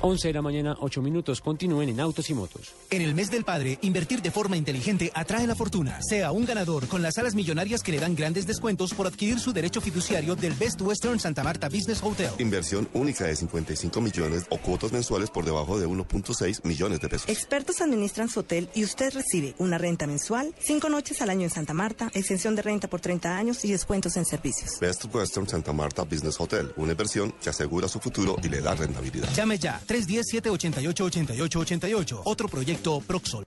11 0.00 0.28
de 0.28 0.34
la 0.34 0.42
mañana, 0.42 0.76
8 0.80 1.02
minutos. 1.02 1.40
Continúen 1.40 1.88
en 1.88 2.00
Autos 2.00 2.30
y 2.30 2.34
Motos. 2.34 2.74
En 2.90 3.02
el 3.02 3.14
mes 3.14 3.30
del 3.30 3.44
padre, 3.44 3.78
invertir 3.82 4.22
de 4.22 4.30
forma 4.30 4.56
inteligente 4.56 5.10
atrae 5.14 5.46
la 5.46 5.54
fortuna. 5.54 6.00
Sea 6.02 6.30
un 6.32 6.44
ganador 6.44 6.86
con 6.86 7.02
las 7.02 7.14
salas 7.14 7.34
millonarias 7.34 7.82
que 7.82 7.92
le 7.92 7.98
dan 7.98 8.14
grandes 8.14 8.46
descuentos 8.46 8.94
por 8.94 9.06
adquirir 9.06 9.40
su 9.40 9.52
derecho 9.52 9.80
fiduciario 9.80 10.36
del 10.36 10.54
Best 10.54 10.80
Western 10.80 11.18
Santa 11.18 11.42
Marta 11.42 11.68
Business 11.68 12.00
Hotel. 12.02 12.30
Inversión 12.38 12.88
única 12.94 13.24
de 13.24 13.34
55 13.34 14.00
millones 14.00 14.44
o 14.50 14.58
cuotas 14.58 14.92
mensuales 14.92 15.30
por 15.30 15.44
debajo 15.44 15.78
de 15.78 15.86
1.6 15.86 16.64
millones 16.64 17.00
de 17.00 17.08
pesos. 17.08 17.28
Expertos 17.28 17.80
administran 17.80 18.28
su 18.28 18.40
hotel 18.40 18.68
y 18.74 18.84
usted 18.84 19.12
recibe 19.12 19.54
una 19.58 19.78
renta 19.78 20.06
mensual, 20.06 20.54
cinco 20.60 20.88
noches 20.88 21.20
al 21.22 21.30
año 21.30 21.42
en 21.42 21.50
Santa 21.50 21.74
Marta, 21.74 22.10
exención 22.14 22.54
de 22.54 22.62
renta 22.62 22.88
por 22.88 23.00
30 23.00 23.36
años 23.36 23.64
y 23.64 23.72
descuentos 23.72 24.16
en 24.16 24.24
servicios. 24.24 24.78
Best 24.80 25.04
Western 25.12 25.48
Santa 25.48 25.72
Marta 25.72 26.04
Business 26.04 26.40
Hotel, 26.40 26.72
una 26.76 26.92
inversión 26.92 27.34
que 27.42 27.50
asegura 27.50 27.88
su 27.88 27.98
futuro 27.98 28.36
y 28.42 28.48
le 28.48 28.60
da 28.60 28.74
rentabilidad. 28.74 29.28
Llame 29.34 29.58
ya 29.58 29.80
310-788-8888. 29.88 32.22
Otro 32.24 32.48
proyecto 32.48 33.00
Proxol. 33.00 33.44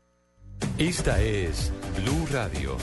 Esta 0.78 1.22
es 1.22 1.72
Blue 2.02 2.26
Radio. 2.32 2.78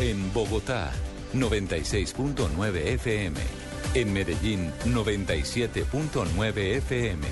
En 0.00 0.32
Bogotá, 0.32 0.92
96.9 1.34 2.76
FM. 2.94 3.40
En 3.94 4.12
Medellín, 4.12 4.72
97.9 4.84 6.76
FM. 6.76 7.26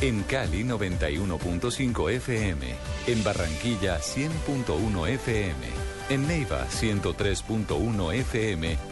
En 0.00 0.22
Cali, 0.24 0.64
91.5 0.64 2.10
FM. 2.10 2.66
En 3.06 3.24
Barranquilla, 3.24 4.00
100.1 4.00 5.08
FM. 5.08 5.66
En 6.10 6.26
Neiva, 6.26 6.66
103.1 6.68 8.14
FM. 8.14 8.91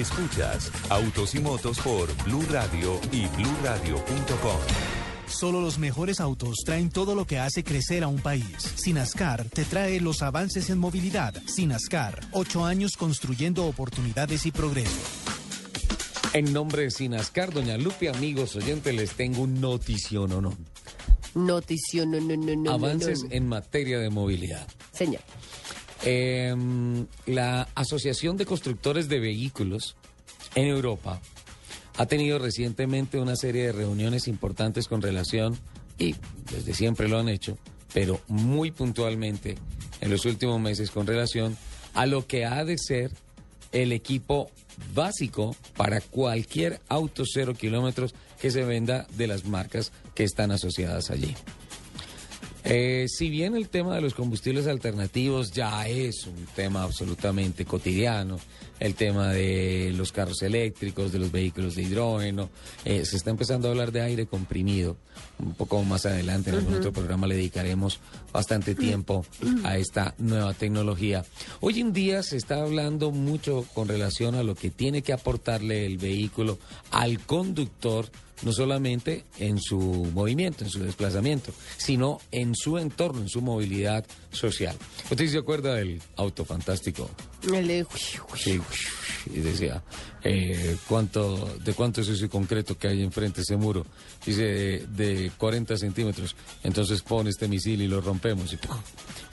Escuchas 0.00 0.70
Autos 0.90 1.34
y 1.34 1.40
Motos 1.40 1.78
por 1.78 2.14
Blue 2.24 2.44
Radio 2.50 3.00
y 3.12 3.26
bluradio.com. 3.28 4.60
Solo 5.26 5.62
los 5.62 5.78
mejores 5.78 6.20
autos 6.20 6.56
traen 6.66 6.90
todo 6.90 7.14
lo 7.14 7.26
que 7.26 7.38
hace 7.38 7.64
crecer 7.64 8.04
a 8.04 8.08
un 8.08 8.20
país. 8.20 8.74
Sinascar 8.76 9.46
te 9.46 9.64
trae 9.64 9.98
los 10.00 10.20
avances 10.20 10.68
en 10.68 10.78
movilidad. 10.78 11.34
Sinascar, 11.46 12.20
ocho 12.32 12.66
años 12.66 12.98
construyendo 12.98 13.64
oportunidades 13.64 14.44
y 14.44 14.52
progreso. 14.52 15.00
En 16.34 16.52
nombre 16.52 16.82
de 16.82 16.90
Sinascar, 16.90 17.54
doña 17.54 17.78
Lupe, 17.78 18.10
amigos 18.10 18.54
oyentes, 18.54 18.94
les 18.94 19.12
tengo 19.12 19.42
un 19.42 19.62
notición 19.62 20.30
o 20.32 20.42
no. 20.42 20.52
Notición, 21.34 22.10
no, 22.10 22.20
no, 22.20 22.36
no, 22.36 22.54
no. 22.54 22.70
Avances 22.70 23.22
no, 23.22 23.28
no. 23.30 23.34
en 23.34 23.48
materia 23.48 23.98
de 23.98 24.10
movilidad. 24.10 24.66
Señor. 24.92 25.22
Eh, 26.04 26.54
la 27.26 27.68
Asociación 27.74 28.36
de 28.36 28.46
Constructores 28.46 29.08
de 29.08 29.18
Vehículos 29.18 29.96
en 30.54 30.68
Europa 30.68 31.20
ha 31.96 32.06
tenido 32.06 32.38
recientemente 32.38 33.18
una 33.18 33.36
serie 33.36 33.66
de 33.66 33.72
reuniones 33.72 34.28
importantes 34.28 34.86
con 34.88 35.02
relación, 35.02 35.58
y 35.98 36.14
desde 36.52 36.74
siempre 36.74 37.08
lo 37.08 37.18
han 37.18 37.28
hecho, 37.28 37.58
pero 37.94 38.20
muy 38.28 38.70
puntualmente 38.70 39.56
en 40.00 40.10
los 40.10 40.26
últimos 40.26 40.60
meses 40.60 40.90
con 40.90 41.06
relación 41.06 41.56
a 41.94 42.06
lo 42.06 42.26
que 42.26 42.44
ha 42.44 42.64
de 42.64 42.76
ser 42.76 43.10
el 43.72 43.92
equipo 43.92 44.50
básico 44.94 45.56
para 45.76 46.00
cualquier 46.00 46.80
auto 46.88 47.24
cero 47.26 47.54
kilómetros 47.54 48.14
que 48.40 48.50
se 48.50 48.64
venda 48.64 49.06
de 49.16 49.26
las 49.26 49.46
marcas 49.46 49.92
que 50.14 50.24
están 50.24 50.50
asociadas 50.50 51.10
allí. 51.10 51.34
Eh, 52.68 53.06
si 53.08 53.30
bien 53.30 53.54
el 53.54 53.68
tema 53.68 53.94
de 53.94 54.00
los 54.00 54.12
combustibles 54.12 54.66
alternativos 54.66 55.52
ya 55.52 55.86
es 55.86 56.26
un 56.26 56.46
tema 56.56 56.82
absolutamente 56.82 57.64
cotidiano, 57.64 58.40
el 58.80 58.96
tema 58.96 59.28
de 59.32 59.92
los 59.94 60.10
carros 60.10 60.42
eléctricos, 60.42 61.12
de 61.12 61.20
los 61.20 61.30
vehículos 61.30 61.76
de 61.76 61.82
hidrógeno, 61.82 62.50
eh, 62.84 63.04
se 63.04 63.18
está 63.18 63.30
empezando 63.30 63.68
a 63.68 63.70
hablar 63.70 63.92
de 63.92 64.00
aire 64.00 64.26
comprimido. 64.26 64.96
Un 65.38 65.54
poco 65.54 65.80
más 65.84 66.06
adelante 66.06 66.50
en 66.50 66.56
algún 66.56 66.74
otro 66.74 66.92
programa 66.92 67.28
le 67.28 67.36
dedicaremos 67.36 68.00
bastante 68.32 68.74
tiempo 68.74 69.24
a 69.62 69.78
esta 69.78 70.16
nueva 70.18 70.52
tecnología. 70.52 71.24
Hoy 71.60 71.78
en 71.78 71.92
día 71.92 72.24
se 72.24 72.36
está 72.36 72.62
hablando 72.62 73.12
mucho 73.12 73.64
con 73.74 73.86
relación 73.86 74.34
a 74.34 74.42
lo 74.42 74.56
que 74.56 74.70
tiene 74.70 75.02
que 75.02 75.12
aportarle 75.12 75.86
el 75.86 75.98
vehículo 75.98 76.58
al 76.90 77.20
conductor 77.20 78.10
no 78.42 78.52
solamente 78.52 79.24
en 79.38 79.58
su 79.60 79.78
movimiento, 80.12 80.64
en 80.64 80.70
su 80.70 80.80
desplazamiento, 80.80 81.52
sino 81.76 82.18
en 82.32 82.54
su 82.54 82.78
entorno, 82.78 83.20
en 83.22 83.28
su 83.28 83.40
movilidad 83.40 84.04
social. 84.30 84.76
¿Usted 85.10 85.28
se 85.28 85.38
acuerda 85.38 85.74
del 85.74 86.00
auto 86.16 86.44
fantástico? 86.44 87.10
El 87.52 87.66
de- 87.68 87.86
Sí, 88.36 88.60
y 89.34 89.40
decía, 89.40 89.82
eh, 90.22 90.76
¿cuánto, 90.88 91.56
¿de 91.64 91.72
cuánto 91.72 92.00
es 92.00 92.08
ese 92.08 92.28
concreto 92.28 92.76
que 92.78 92.88
hay 92.88 93.02
enfrente 93.02 93.36
de 93.36 93.42
ese 93.42 93.56
muro? 93.56 93.86
Dice, 94.24 94.42
de, 94.42 94.86
de 94.88 95.30
40 95.36 95.76
centímetros. 95.76 96.36
Entonces 96.62 97.02
pone 97.02 97.30
este 97.30 97.48
misil 97.48 97.82
y 97.82 97.88
lo 97.88 98.00
rompemos. 98.00 98.52
Y, 98.52 98.56
¡pum! 98.56 98.76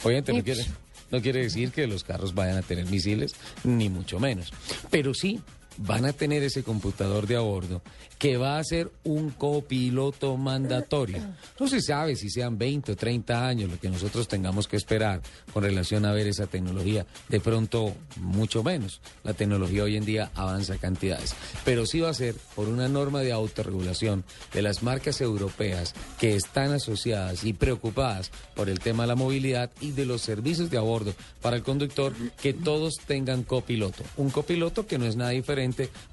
Obviamente 0.03 0.33
no 0.33 0.43
quiere, 0.43 0.65
no 1.11 1.21
quiere 1.21 1.41
decir 1.43 1.71
que 1.71 1.87
los 1.87 2.03
carros 2.03 2.33
vayan 2.33 2.57
a 2.57 2.61
tener 2.61 2.85
misiles, 2.87 3.33
ni 3.63 3.89
mucho 3.89 4.19
menos. 4.19 4.51
Pero 4.89 5.13
sí 5.13 5.39
van 5.77 6.05
a 6.05 6.13
tener 6.13 6.43
ese 6.43 6.63
computador 6.63 7.27
de 7.27 7.35
a 7.35 7.41
bordo 7.41 7.81
que 8.19 8.37
va 8.37 8.57
a 8.57 8.63
ser 8.63 8.89
un 9.03 9.31
copiloto 9.31 10.37
mandatorio. 10.37 11.19
No 11.59 11.67
se 11.67 11.81
sabe 11.81 12.15
si 12.15 12.29
sean 12.29 12.57
20 12.57 12.93
o 12.93 12.95
30 12.95 13.45
años 13.45 13.69
lo 13.69 13.79
que 13.79 13.89
nosotros 13.89 14.27
tengamos 14.27 14.67
que 14.67 14.77
esperar 14.77 15.21
con 15.51 15.63
relación 15.63 16.05
a 16.05 16.13
ver 16.13 16.27
esa 16.27 16.47
tecnología. 16.47 17.05
De 17.27 17.41
pronto, 17.41 17.93
mucho 18.17 18.63
menos. 18.63 19.01
La 19.23 19.33
tecnología 19.33 19.83
hoy 19.83 19.97
en 19.97 20.05
día 20.05 20.31
avanza 20.35 20.77
cantidades. 20.77 21.35
Pero 21.65 21.85
sí 21.85 21.99
va 21.99 22.11
a 22.11 22.13
ser 22.13 22.35
por 22.55 22.69
una 22.69 22.87
norma 22.87 23.21
de 23.21 23.33
autorregulación 23.33 24.23
de 24.53 24.61
las 24.61 24.83
marcas 24.83 25.19
europeas 25.19 25.93
que 26.17 26.35
están 26.35 26.71
asociadas 26.71 27.43
y 27.43 27.51
preocupadas 27.51 28.31
por 28.55 28.69
el 28.69 28.79
tema 28.79 29.03
de 29.03 29.07
la 29.07 29.15
movilidad 29.15 29.69
y 29.81 29.91
de 29.91 30.05
los 30.05 30.21
servicios 30.21 30.69
de 30.69 30.77
a 30.77 30.81
bordo 30.81 31.13
para 31.41 31.57
el 31.57 31.63
conductor, 31.63 32.13
que 32.41 32.53
todos 32.53 32.93
tengan 33.05 33.43
copiloto. 33.43 34.03
Un 34.15 34.29
copiloto 34.29 34.87
que 34.87 34.97
no 34.97 35.05
es 35.05 35.17
nada 35.17 35.31
diferente 35.31 35.62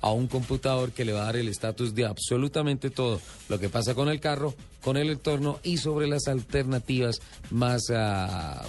a 0.01 0.11
un 0.11 0.27
computador 0.27 0.93
que 0.93 1.05
le 1.05 1.13
va 1.13 1.23
a 1.23 1.25
dar 1.27 1.37
el 1.37 1.49
estatus 1.49 1.95
de 1.95 2.07
absolutamente 2.07 2.91
todo 2.91 3.21
lo 3.49 3.59
que 3.59 3.69
pasa 3.69 3.95
con 3.95 4.09
el 4.09 4.21
carro, 4.21 4.55
con 4.83 4.97
el 4.97 5.11
entorno 5.11 5.59
y 5.63 5.79
sobre 5.79 6.07
las 6.07 6.29
alternativas 6.29 7.21
más 7.51 7.91
ah, 7.91 8.63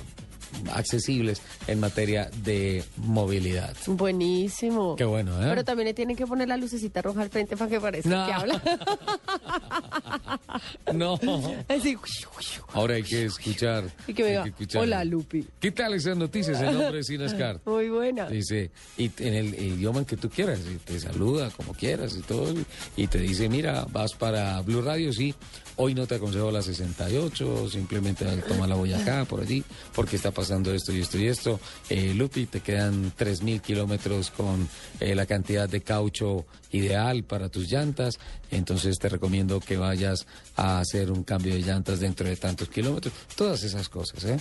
accesibles 0.74 1.41
en 1.68 1.80
materia 1.80 2.30
de 2.43 2.84
movilidad. 2.97 3.76
Buenísimo. 3.88 4.95
Qué 4.95 5.06
bueno, 5.06 5.41
¿eh? 5.41 5.47
Pero 5.49 5.64
también 5.64 5.88
le 5.88 5.93
tienen 5.93 6.16
que 6.16 6.26
poner 6.28 6.47
la 6.47 6.58
lucecita 6.58 7.02
roja 7.02 7.22
al 7.22 7.30
frente 7.30 7.56
para 7.58 7.70
que 7.70 7.80
parezca 7.80 8.10
No. 8.10 8.26
que 8.26 8.34
habla. 8.34 8.62
No. 10.93 11.18
Así. 11.68 11.97
Ahora 12.74 12.95
hay 12.95 13.04
que 13.04 13.26
escuchar. 13.26 13.86
Y 14.08 14.14
que 14.14 14.24
me 14.24 14.30
diga, 14.30 14.80
hola 14.80 15.04
Lupi. 15.06 15.45
¿Qué 15.60 15.72
tal 15.72 15.93
esas 15.93 16.18
noticias 16.18 16.60
en 16.62 16.74
nombre 16.74 16.97
de 16.97 17.04
Sinascar? 17.04 17.62
Muy 17.66 17.89
buena. 17.89 18.28
Dice, 18.28 18.72
y 18.97 19.10
en 19.20 19.34
el 19.34 19.54
idioma 19.56 19.99
en 19.99 20.06
que 20.06 20.18
tú 20.18 20.30
quieras, 20.30 20.60
y 20.70 20.76
te 20.78 20.99
saluda 20.99 21.49
como 21.52 21.74
quieras 21.74 22.16
y 22.18 22.22
todo, 22.22 22.54
y 22.95 23.08
te 23.08 23.20
dice, 23.20 23.49
mira, 23.49 23.86
vas 23.91 24.14
para 24.14 24.60
Blue 24.62 24.82
Radio, 24.82 25.14
sí, 25.14 25.34
hoy 25.78 25.94
no 25.94 26.08
te 26.08 26.16
aconsejo 26.16 26.52
la 26.52 26.62
68, 26.62 27.70
simplemente 27.70 28.26
toma 28.48 28.68
la 28.68 28.76
Boyacá 28.76 29.26
por 29.26 29.42
allí, 29.42 29.64
porque 29.94 30.16
está 30.16 30.32
pasando 30.32 30.74
esto 30.74 30.92
y 30.92 31.02
esto 31.02 31.18
y 31.18 31.28
esto. 31.28 31.60
Eh, 31.90 32.14
Lupi, 32.14 32.46
te 32.46 32.62
quedan 32.62 33.14
3.000 33.16 33.62
kilómetros 33.62 34.32
con 34.32 34.68
eh, 35.00 35.16
la 35.16 35.26
cantidad 35.26 35.68
de 35.68 35.82
caucho 35.82 36.46
ideal 36.72 37.24
para 37.24 37.50
tus 37.50 37.72
llantas, 37.72 38.20
entonces 38.50 38.98
te 39.00 39.10
recomiendo 39.10 39.60
que 39.60 39.78
vayas 39.78 40.26
a 40.56 40.80
hacer 40.80 41.12
un 41.12 41.24
cambio 41.24 41.54
de 41.54 41.62
llantas 41.62 42.00
dentro 42.00 42.28
de 42.28 42.36
tantos 42.36 42.70
kilómetros, 42.70 43.14
todas 43.36 43.64
esas 43.64 43.90
cosas, 43.90 44.24
¿eh? 44.26 44.38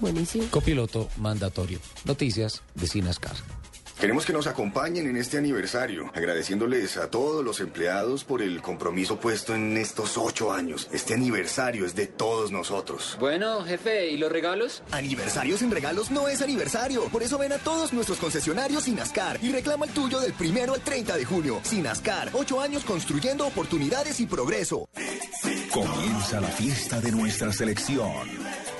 Buenísimo. 0.00 0.44
Copiloto 0.50 1.08
mandatorio. 1.16 1.80
Noticias 2.04 2.62
de 2.74 2.86
Sinascar. 2.86 3.57
Queremos 4.00 4.24
que 4.24 4.32
nos 4.32 4.46
acompañen 4.46 5.08
en 5.08 5.16
este 5.16 5.38
aniversario, 5.38 6.08
agradeciéndoles 6.14 6.96
a 6.98 7.10
todos 7.10 7.44
los 7.44 7.58
empleados 7.58 8.22
por 8.22 8.42
el 8.42 8.62
compromiso 8.62 9.18
puesto 9.18 9.56
en 9.56 9.76
estos 9.76 10.16
ocho 10.16 10.52
años. 10.52 10.88
Este 10.92 11.14
aniversario 11.14 11.84
es 11.84 11.96
de 11.96 12.06
todos 12.06 12.52
nosotros. 12.52 13.16
Bueno, 13.18 13.64
jefe, 13.64 14.08
¿y 14.10 14.16
los 14.16 14.30
regalos? 14.30 14.84
Aniversario 14.92 15.58
sin 15.58 15.72
regalos 15.72 16.12
no 16.12 16.28
es 16.28 16.42
aniversario. 16.42 17.06
Por 17.06 17.24
eso 17.24 17.38
ven 17.38 17.52
a 17.52 17.58
todos 17.58 17.92
nuestros 17.92 18.18
concesionarios 18.18 18.84
Sinascar 18.84 19.40
y 19.42 19.50
reclama 19.50 19.86
el 19.86 19.92
tuyo 19.92 20.20
del 20.20 20.32
primero 20.32 20.74
al 20.74 20.80
30 20.80 21.16
de 21.16 21.24
junio. 21.24 21.60
Sinascar, 21.64 22.30
ocho 22.34 22.60
años 22.60 22.84
construyendo 22.84 23.48
oportunidades 23.48 24.20
y 24.20 24.26
progreso. 24.26 24.88
Comienza 25.72 26.40
la 26.40 26.48
fiesta 26.48 27.00
de 27.00 27.10
nuestra 27.10 27.52
selección. 27.52 28.12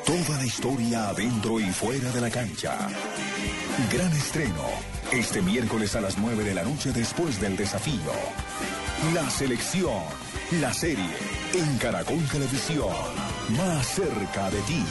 Toda 0.06 0.38
la 0.38 0.46
historia 0.46 1.08
adentro 1.08 1.58
y 1.58 1.64
fuera 1.70 2.08
de 2.12 2.20
la 2.20 2.30
cancha. 2.30 2.88
Gran 3.92 4.12
estreno. 4.12 4.97
Este 5.12 5.40
miércoles 5.40 5.96
a 5.96 6.02
las 6.02 6.18
9 6.18 6.44
de 6.44 6.54
la 6.54 6.62
noche 6.64 6.92
después 6.92 7.40
del 7.40 7.56
desafío. 7.56 8.12
La 9.14 9.28
selección. 9.30 10.02
La 10.60 10.74
serie. 10.74 11.08
En 11.54 11.78
Caracol 11.78 12.22
Televisión. 12.30 12.92
Más 13.56 13.86
cerca 13.86 14.50
de 14.50 14.60
ti. 14.62 14.84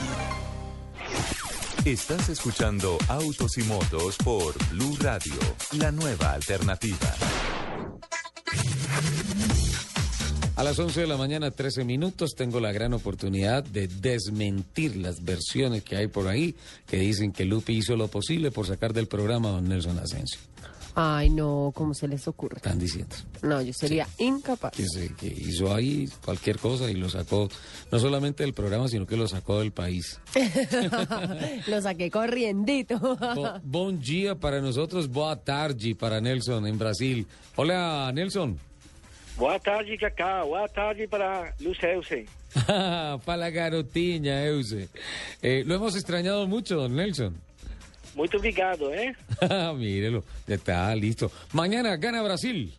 Estás 1.84 2.28
escuchando 2.30 2.98
Autos 3.06 3.58
y 3.58 3.62
Motos 3.62 4.16
por 4.16 4.54
Blue 4.70 4.96
Radio, 5.00 5.34
la 5.78 5.92
nueva 5.92 6.32
alternativa. 6.32 7.14
Las 10.68 10.78
11 10.78 11.00
de 11.00 11.06
la 11.06 11.16
mañana, 11.16 11.50
13 11.50 11.84
minutos, 11.84 12.34
tengo 12.36 12.60
la 12.60 12.72
gran 12.72 12.92
oportunidad 12.92 13.64
de 13.64 13.88
desmentir 13.88 14.96
las 14.96 15.24
versiones 15.24 15.82
que 15.82 15.96
hay 15.96 16.08
por 16.08 16.28
ahí 16.28 16.54
que 16.86 16.98
dicen 16.98 17.32
que 17.32 17.44
Lupi 17.46 17.72
hizo 17.78 17.96
lo 17.96 18.08
posible 18.08 18.50
por 18.50 18.66
sacar 18.66 18.92
del 18.92 19.06
programa 19.06 19.48
a 19.48 19.52
don 19.52 19.68
Nelson 19.68 19.98
Asensio. 19.98 20.38
Ay, 20.94 21.30
no, 21.30 21.70
¿cómo 21.74 21.94
se 21.94 22.06
les 22.08 22.26
ocurre? 22.28 22.56
Están 22.56 22.78
diciendo. 22.78 23.14
No, 23.42 23.62
yo 23.62 23.72
sería 23.72 24.06
incapaz. 24.18 24.72
Que, 24.72 24.84
se- 24.86 25.14
que 25.14 25.26
hizo 25.28 25.72
ahí 25.72 26.08
cualquier 26.24 26.58
cosa 26.58 26.90
y 26.90 26.94
lo 26.94 27.08
sacó, 27.08 27.48
no 27.92 27.98
solamente 28.00 28.42
del 28.42 28.52
programa, 28.52 28.88
sino 28.88 29.06
que 29.06 29.16
lo 29.16 29.26
sacó 29.28 29.60
del 29.60 29.70
país. 29.72 30.18
Lo 31.68 31.80
saqué 31.80 32.10
corriendito. 32.10 32.98
Bo- 32.98 33.60
Bom 33.62 33.98
dia 34.00 34.34
para 34.34 34.60
nosotros, 34.60 35.08
boa 35.08 35.36
tarde 35.36 35.94
para 35.94 36.20
Nelson 36.20 36.66
en 36.66 36.78
Brasil. 36.78 37.26
Hola, 37.56 38.10
Nelson. 38.12 38.58
Boa 39.38 39.60
tarde, 39.60 39.96
Cacá. 39.96 40.42
Boa 40.42 40.68
tarde 40.68 41.06
para 41.06 41.54
Luceuse. 41.60 42.26
para 43.24 43.36
la 43.36 43.50
garotinha, 43.50 44.44
Euse. 44.44 44.88
Eh, 45.40 45.62
lo 45.64 45.76
hemos 45.76 45.94
extrañado 45.94 46.46
mucho, 46.48 46.74
don 46.76 46.96
Nelson. 46.96 47.40
Muito 48.16 48.36
obrigado, 48.36 48.92
¿eh? 48.92 49.14
Mírelo, 49.76 50.24
ya 50.44 50.56
está 50.56 50.92
listo. 50.96 51.30
Mañana 51.52 51.96
gana 51.96 52.20
Brasil. 52.20 52.74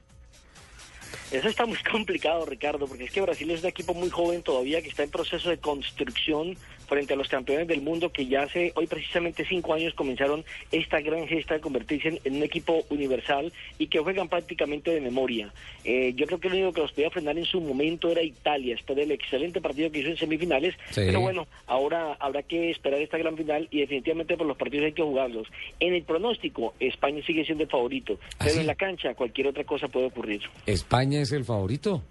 Eso 1.31 1.47
está 1.47 1.65
muy 1.65 1.77
complicado, 1.89 2.45
Ricardo, 2.45 2.87
porque 2.87 3.05
es 3.05 3.11
que 3.11 3.21
Brasil 3.21 3.49
es 3.51 3.61
un 3.61 3.69
equipo 3.69 3.93
muy 3.93 4.09
joven 4.09 4.43
todavía 4.43 4.81
que 4.81 4.89
está 4.89 5.03
en 5.03 5.11
proceso 5.11 5.49
de 5.49 5.59
construcción 5.59 6.57
frente 6.89 7.13
a 7.13 7.15
los 7.15 7.29
campeones 7.29 7.67
del 7.67 7.81
mundo 7.81 8.11
que 8.11 8.25
ya 8.25 8.41
hace 8.43 8.73
hoy 8.75 8.87
precisamente 8.87 9.45
cinco 9.47 9.73
años 9.73 9.93
comenzaron 9.93 10.43
esta 10.71 10.99
gran 10.99 11.27
gesta 11.27 11.53
de 11.53 11.61
convertirse 11.61 12.19
en, 12.23 12.35
un 12.35 12.43
equipo 12.43 12.83
universal 12.89 13.53
y 13.77 13.87
que 13.87 13.99
juegan 13.99 14.27
prácticamente 14.27 14.91
de 14.91 14.99
memoria. 14.99 15.53
Eh, 15.83 16.13
yo 16.15 16.25
creo 16.25 16.39
que 16.39 16.49
lo 16.49 16.55
único 16.55 16.73
que 16.73 16.81
los 16.81 16.91
podía 16.91 17.09
frenar 17.11 17.37
en 17.37 17.45
su 17.45 17.61
momento 17.61 18.09
era 18.11 18.23
Italia, 18.23 18.75
después 18.75 18.97
del 18.97 19.11
excelente 19.11 19.61
partido 19.61 19.91
que 19.91 19.99
hizo 19.99 20.09
en 20.09 20.17
semifinales, 20.17 20.75
Sí. 20.89 21.01
pero 21.05 21.21
bueno, 21.21 21.47
ahora 21.67 22.17
habrá 22.19 22.41
que 22.43 22.71
esperar 22.71 22.99
esta 23.01 23.17
gran 23.17 23.37
final 23.37 23.67
y 23.71 23.79
definitivamente 23.81 24.35
por 24.35 24.47
los 24.47 24.57
partidos 24.57 24.87
hay 24.87 24.93
que 24.93 25.03
jugarlos. 25.03 25.47
En 25.79 25.93
el 25.93 26.03
pronóstico, 26.03 26.73
España 26.79 27.21
sigue 27.25 27.45
siendo 27.45 27.63
el 27.63 27.69
favorito, 27.69 28.19
pero 28.43 28.59
en 28.59 28.67
la 28.67 28.75
cancha 28.75 29.13
cualquier 29.13 29.47
otra 29.47 29.63
cosa 29.63 29.87
puede 29.87 30.07
ocurrir. 30.07 30.41
España 30.65 31.21
es 31.21 31.31
el 31.31 31.45
favorito, 31.45 32.01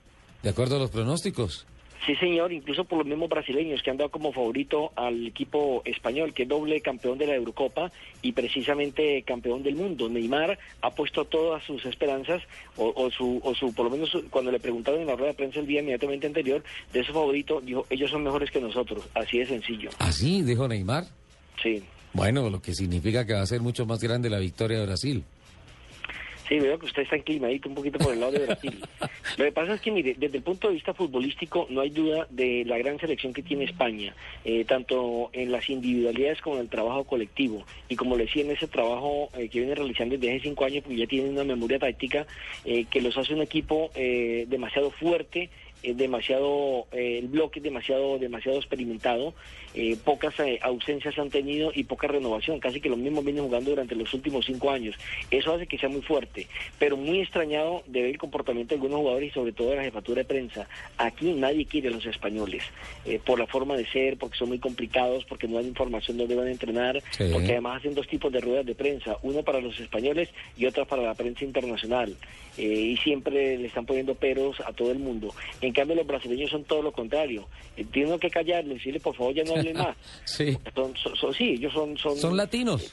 de 0.43 0.51
acuerdo 0.51 0.77
a 0.77 0.79
los 0.79 0.91
pronósticos. 0.91 1.67
Sí, 2.07 2.15
señor, 2.17 2.53
incluso 2.53 2.85
por 2.85 2.99
los 2.99 3.07
mismos 3.07 3.29
brasileños 3.29 3.83
que 3.83 3.91
han 3.91 3.97
dado 3.97 4.11
como 4.11 4.33
favorito 4.33 4.93
al 4.97 5.27
equipo 5.27 5.83
español, 5.85 6.33
que 6.33 6.45
es 6.45 6.49
doble 6.49 6.81
campeón 6.81 7.19
de 7.19 7.27
la 7.27 7.35
Eurocopa 7.35 7.91
y 8.23 8.33
precisamente 8.33 9.23
campeón 9.23 9.63
del 9.63 9.75
mundo. 9.77 10.09
Neymar 10.09 10.59
ha 10.81 10.91
puesto 10.93 11.25
todas 11.25 11.63
sus 11.65 11.85
esperanzas, 11.85 12.43
o, 12.77 12.93
o 12.97 13.11
su, 13.11 13.41
o 13.43 13.55
su, 13.55 13.75
por 13.75 13.87
lo 13.87 13.91
menos 13.91 14.09
su- 14.11 14.31
cuando 14.31 14.51
le 14.53 14.61
preguntaron 14.61 15.01
en 15.01 15.07
la 15.09 15.17
rueda 15.17 15.33
de 15.33 15.35
prensa 15.37 15.61
el 15.61 15.67
día 15.67 15.81
inmediatamente 15.81 16.27
anterior 16.27 16.63
de 16.93 17.05
su 17.05 17.13
favorito, 17.13 17.61
dijo, 17.61 17.85
ellos 17.91 18.11
son 18.11 18.23
mejores 18.23 18.51
que 18.51 18.61
nosotros, 18.61 19.07
así 19.15 19.39
de 19.41 19.47
sencillo. 19.47 19.91
Así, 19.99 20.43
dijo 20.43 20.67
Neymar. 20.69 21.05
Sí. 21.63 21.83
Bueno, 22.15 22.49
lo 22.49 22.63
que 22.63 22.75
significa 22.75 23.27
que 23.27 23.35
va 23.35 23.43
a 23.43 23.47
ser 23.47 23.61
mucho 23.61 23.85
más 23.87 24.01
grande 24.01 24.31
la 24.31 24.39
victoria 24.39 24.79
de 24.79 24.87
Brasil. 24.87 25.25
Sí, 26.49 26.59
veo 26.59 26.79
que 26.79 26.87
usted 26.87 27.03
está 27.03 27.17
inclinadito 27.17 27.69
un 27.69 27.75
poquito 27.75 27.99
por 27.99 28.15
el 28.15 28.21
lado 28.21 28.33
de 28.33 28.47
Brasil. 28.47 28.81
Lo 29.37 29.45
que 29.45 29.53
pasa 29.53 29.75
es 29.75 29.81
que, 29.83 29.91
mire, 29.91 30.15
desde 30.17 30.39
el 30.39 30.43
punto 30.43 30.69
de 30.69 30.75
vista 30.75 30.95
futbolístico 30.95 31.67
no 31.69 31.83
hay 31.83 31.91
duda 31.91 32.27
de 32.31 32.65
la 32.65 32.79
gran 32.79 32.99
selección 32.99 33.35
que 33.35 33.43
tiene 33.43 33.65
España, 33.65 34.15
eh, 34.45 34.65
tanto 34.65 35.29
en 35.35 35.53
las 35.53 35.69
individualidades 35.69 36.41
como 36.41 36.57
en 36.57 36.63
el 36.63 36.69
trabajo 36.69 37.05
colectivo. 37.05 37.65
Y 37.91 37.97
como 37.97 38.17
le 38.17 38.25
decía, 38.25 38.45
en 38.45 38.53
ese 38.53 38.67
trabajo 38.67 39.29
eh, 39.37 39.49
que 39.49 39.59
viene 39.59 39.75
realizando 39.75 40.17
desde 40.17 40.37
hace 40.37 40.45
cinco 40.45 40.65
años, 40.65 40.83
porque 40.85 40.99
ya 40.99 41.07
tienen 41.07 41.33
una 41.33 41.45
memoria 41.45 41.79
táctica 41.79 42.27
eh, 42.65 42.87
que 42.87 43.03
los 43.03 43.17
hace 43.19 43.35
un 43.35 43.43
equipo 43.43 43.91
eh, 43.95 44.47
demasiado 44.49 44.91
fuerte 44.91 45.51
es 45.83 45.97
demasiado, 45.97 46.87
eh, 46.93 47.19
el 47.19 47.29
bloque 47.29 47.61
es 47.61 47.63
demasiado, 47.63 48.19
demasiado 48.19 48.59
experimentado, 48.59 49.35
eh, 49.75 49.97
pocas 50.03 50.39
eh, 50.41 50.59
ausencias 50.63 51.19
han 51.19 51.31
tenido 51.31 51.71
y 51.75 51.85
poca 51.85 52.09
renovación, 52.09 52.59
casi 52.59 52.81
que 52.81 52.89
lo 52.89 52.97
mismo 52.97 53.23
vienen 53.23 53.45
jugando 53.45 53.71
durante 53.71 53.95
los 53.95 54.13
últimos 54.15 54.47
cinco 54.47 54.71
años. 54.71 54.97
Eso 55.31 55.53
hace 55.55 55.67
que 55.67 55.79
sea 55.79 55.89
muy 55.89 56.03
fuerte, 56.03 56.47
pero 56.79 56.97
muy 56.97 57.21
extrañado 57.21 57.83
de 57.87 58.03
ver 58.03 58.11
el 58.11 58.19
comportamiento 58.19 58.75
de 58.75 58.77
algunos 58.81 59.01
jugadores 59.01 59.31
y 59.31 59.35
sobre 59.35 59.53
todo 59.53 59.71
de 59.71 59.77
la 59.77 59.83
jefatura 59.85 60.23
de 60.23 60.25
prensa. 60.25 60.69
Aquí 60.97 61.33
nadie 61.33 61.67
quiere 61.67 61.89
a 61.89 61.91
los 61.93 62.07
españoles, 62.07 62.65
eh, 63.05 63.21
por 63.25 63.39
la 63.39 63.47
forma 63.47 63.77
de 63.77 63.87
ser, 63.87 64.17
porque 64.17 64.39
son 64.39 64.49
muy 64.49 64.59
complicados, 64.59 65.25
porque 65.27 65.47
no 65.47 65.57
dan 65.57 65.67
información 65.67 66.17
donde 66.17 66.35
van 66.35 66.49
a 66.49 66.51
entrenar, 66.51 67.03
Sí. 67.11 67.25
porque 67.33 67.53
además 67.53 67.79
hacen 67.79 67.95
dos 67.95 68.09
tipos 68.09 68.33
de 68.33 68.41
ruedas 68.41 68.67
de 68.67 68.75
prensa, 68.75 69.17
uno 69.23 69.43
para 69.43 69.61
los 69.61 69.79
españoles 69.79 70.31
y 70.57 70.67
otra 70.67 70.85
para 70.87 71.03
la 71.03 71.15
prensa 71.15 71.45
internacional. 71.45 72.17
Eh, 72.59 72.63
y 72.93 72.97
siempre 72.97 73.57
le 73.57 73.67
están 73.69 73.87
poniendo 73.87 74.15
peros 74.17 74.61
a 74.67 74.73
todo 74.73 74.91
el 74.91 74.99
mundo. 74.99 75.33
En 75.61 75.73
cambio, 75.73 75.95
los 75.97 76.07
brasileños 76.07 76.51
son 76.51 76.65
todo 76.65 76.83
lo 76.83 76.91
contrario. 76.93 77.47
Eh, 77.77 77.85
tienen 77.91 78.19
que 78.19 78.29
callarle, 78.31 78.75
decirle, 78.75 78.99
por 79.01 79.15
favor, 79.15 79.33
ya 79.33 79.45
no 79.45 79.53
hablen 79.55 79.77
más. 79.77 79.97
Sí. 80.25 80.59
Son, 80.75 80.95
son- 80.97 81.17
son- 81.17 81.35
sí, 81.35 81.51
ellos 81.51 81.73
son... 81.73 81.97
Son, 81.97 82.17
Son 82.17 82.37
latinos. 82.37 82.93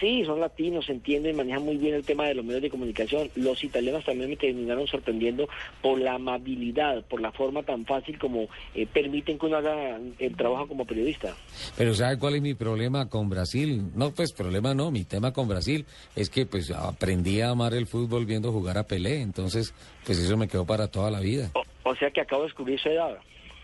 Sí, 0.00 0.24
son 0.24 0.40
latinos, 0.40 0.88
entienden, 0.90 1.36
manejan 1.36 1.62
muy 1.62 1.76
bien 1.76 1.94
el 1.94 2.04
tema 2.04 2.26
de 2.26 2.34
los 2.34 2.44
medios 2.44 2.62
de 2.62 2.70
comunicación. 2.70 3.30
Los 3.34 3.64
italianos 3.64 4.04
también 4.04 4.30
me 4.30 4.36
terminaron 4.36 4.86
sorprendiendo 4.86 5.48
por 5.80 5.98
la 5.98 6.14
amabilidad, 6.14 7.02
por 7.04 7.20
la 7.20 7.32
forma 7.32 7.62
tan 7.62 7.84
fácil 7.86 8.18
como 8.18 8.48
eh, 8.74 8.86
permiten 8.86 9.38
que 9.38 9.46
uno 9.46 9.56
haga 9.56 9.98
el 10.18 10.36
trabajo 10.36 10.68
como 10.68 10.84
periodista. 10.84 11.34
Pero 11.76 11.94
¿sabe 11.94 12.18
cuál 12.18 12.34
es 12.34 12.42
mi 12.42 12.54
problema 12.54 13.08
con 13.08 13.30
Brasil? 13.30 13.90
No, 13.94 14.10
pues 14.10 14.32
problema 14.32 14.74
no, 14.74 14.90
mi 14.90 15.04
tema 15.04 15.32
con 15.32 15.48
Brasil 15.48 15.86
es 16.14 16.28
que 16.28 16.46
pues 16.46 16.70
aprendí 16.70 17.40
a 17.40 17.50
amar 17.50 17.72
el 17.74 17.86
fútbol 17.86 18.26
viendo 18.26 18.52
jugar 18.52 18.78
a 18.78 18.86
Pelé, 18.86 19.22
entonces 19.22 19.74
pues 20.04 20.18
eso 20.18 20.36
me 20.36 20.48
quedó 20.48 20.66
para 20.66 20.88
toda 20.88 21.10
la 21.10 21.20
vida. 21.20 21.50
O 21.84 21.94
sea 21.94 22.10
que 22.10 22.20
acabo 22.20 22.42
de 22.42 22.48
descubrir 22.48 22.78
su 22.80 22.88
edad. 22.88 23.16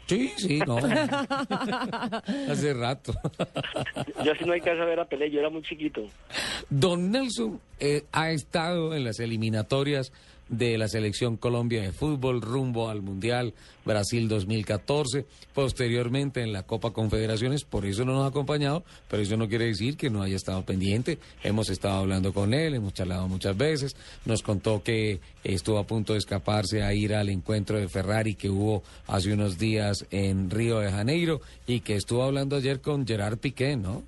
Sí, 0.06 0.32
sí, 0.36 0.58
no. 0.66 0.76
Hace 2.50 2.74
rato. 2.74 3.14
Yo 4.24 4.34
si 4.34 4.44
no 4.44 4.52
hay 4.52 4.60
que 4.60 4.76
saber 4.76 5.00
a 5.00 5.04
Pelé, 5.06 5.30
yo 5.30 5.40
era 5.40 5.50
muy 5.50 5.62
chiquito. 5.62 6.06
Don 6.70 7.10
Nelson 7.10 7.60
eh, 7.80 8.04
ha 8.12 8.30
estado 8.30 8.94
en 8.94 9.04
las 9.04 9.20
eliminatorias 9.20 10.12
de 10.52 10.76
la 10.76 10.86
selección 10.86 11.36
Colombia 11.36 11.82
de 11.82 11.92
fútbol 11.92 12.42
rumbo 12.42 12.90
al 12.90 13.00
Mundial 13.00 13.54
Brasil 13.84 14.28
2014, 14.28 15.24
posteriormente 15.54 16.42
en 16.42 16.52
la 16.52 16.62
Copa 16.62 16.92
Confederaciones, 16.92 17.64
por 17.64 17.86
eso 17.86 18.04
no 18.04 18.12
nos 18.12 18.24
ha 18.24 18.28
acompañado, 18.28 18.84
pero 19.08 19.22
eso 19.22 19.36
no 19.36 19.48
quiere 19.48 19.64
decir 19.64 19.96
que 19.96 20.10
no 20.10 20.22
haya 20.22 20.36
estado 20.36 20.62
pendiente. 20.64 21.18
Hemos 21.42 21.70
estado 21.70 22.00
hablando 22.00 22.34
con 22.34 22.52
él, 22.52 22.74
hemos 22.74 22.92
charlado 22.92 23.26
muchas 23.28 23.56
veces, 23.56 23.96
nos 24.26 24.42
contó 24.42 24.82
que 24.82 25.20
estuvo 25.42 25.78
a 25.78 25.86
punto 25.86 26.12
de 26.12 26.18
escaparse 26.18 26.82
a 26.82 26.92
ir 26.92 27.14
al 27.14 27.30
encuentro 27.30 27.78
de 27.78 27.88
Ferrari 27.88 28.34
que 28.34 28.50
hubo 28.50 28.82
hace 29.06 29.32
unos 29.32 29.58
días 29.58 30.06
en 30.10 30.50
Río 30.50 30.80
de 30.80 30.92
Janeiro 30.92 31.40
y 31.66 31.80
que 31.80 31.96
estuvo 31.96 32.22
hablando 32.22 32.56
ayer 32.56 32.80
con 32.80 33.06
Gerard 33.06 33.38
Piqué, 33.38 33.76
¿no? 33.76 34.02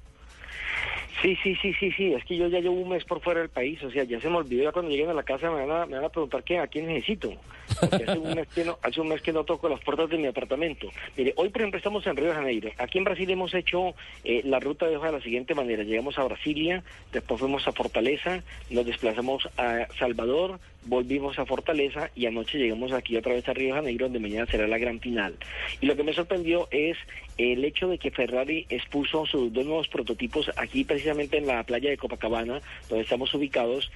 Sí, 1.23 1.37
sí, 1.43 1.55
sí, 1.61 1.73
sí, 1.75 1.91
sí, 1.93 2.13
es 2.13 2.25
que 2.25 2.37
yo 2.37 2.49
ya 2.49 2.61
llevo 2.61 2.75
un 2.75 2.89
mes 2.89 3.05
por 3.05 3.21
fuera 3.21 3.41
del 3.41 3.49
país, 3.49 3.83
o 3.83 3.91
sea, 3.91 4.05
ya 4.05 4.21
se 4.21 4.29
me 4.29 4.37
olvidó, 4.37 4.65
ya 4.65 4.73
cuando 4.73 4.91
lleguen 4.91 5.11
a 5.11 5.15
la 5.15 5.23
casa 5.23 5.51
me 5.51 5.65
van 5.65 5.71
a, 5.71 5.87
me 5.87 5.97
van 5.97 6.05
a 6.05 6.09
preguntar 6.09 6.43
qué, 6.43 6.59
a 6.59 6.67
quién 6.67 6.87
necesito. 6.87 7.33
Porque 7.81 8.05
hace 8.05 8.19
un, 8.19 8.35
mes 8.35 8.49
que 8.49 8.65
no, 8.65 8.79
hace 8.83 9.01
un 9.01 9.09
mes 9.09 9.23
que 9.23 9.33
no 9.33 9.45
toco 9.45 9.69
las 9.69 9.81
puertas 9.81 10.11
de 10.11 10.19
mi 10.19 10.27
apartamento. 10.27 10.89
Mire, 11.17 11.33
hoy 11.37 11.49
por 11.49 11.63
ejemplo 11.63 11.79
estamos 11.79 12.07
en 12.07 12.17
Río 12.17 12.29
de 12.29 12.35
Janeiro. 12.35 12.71
Aquí 12.79 12.99
en 12.99 13.05
Brasil 13.05 13.31
hemos 13.31 13.55
hecho 13.55 13.95
eh, 14.25 14.43
la 14.45 14.61
ruta 14.61 14.87
de 14.87 14.97
hoja 14.97 15.07
de 15.07 15.13
la 15.13 15.21
siguiente 15.21 15.55
manera. 15.55 15.83
Llegamos 15.83 16.19
a 16.19 16.25
Brasilia, 16.25 16.83
después 17.13 17.41
fuimos 17.41 17.67
a 17.67 17.73
Fortaleza, 17.73 18.43
nos 18.71 18.85
desplazamos 18.85 19.49
a 19.57 19.87
Salvador, 19.99 20.59
volvimos 20.87 21.39
a 21.39 21.47
Fortaleza 21.47 22.11
y 22.15 22.27
anoche 22.27 22.59
llegamos 22.59 22.93
aquí 22.93 23.17
otra 23.17 23.33
vez 23.33 23.49
a 23.49 23.55
Río 23.55 23.69
de 23.69 23.81
Janeiro, 23.81 24.07
donde 24.07 24.21
mañana 24.21 24.47
será 24.47 24.67
la 24.67 24.79
gran 24.79 25.01
final. 25.01 25.35
Y 25.81 25.87
lo 25.87 25.97
que 25.97 26.05
me 26.05 26.13
sorprendió 26.13 26.69
es 26.71 26.99
el 27.39 27.65
hecho 27.65 27.89
de 27.89 27.99
que 27.99 28.11
Ferrari 28.11 28.67
expuso 28.69 29.27
sus 29.27 29.53
dos 29.53 29.65
nuevos 29.65 29.89
prototipos 29.89 30.51
aquí 30.57 30.85
precisamente 30.85 31.04
en 31.07 31.47
la 31.47 31.63
playa 31.63 31.91
de 31.91 31.97
Copacabana, 31.97 32.61
donde 32.89 33.05
estamos 33.05 33.33
ubicados, 33.35 33.91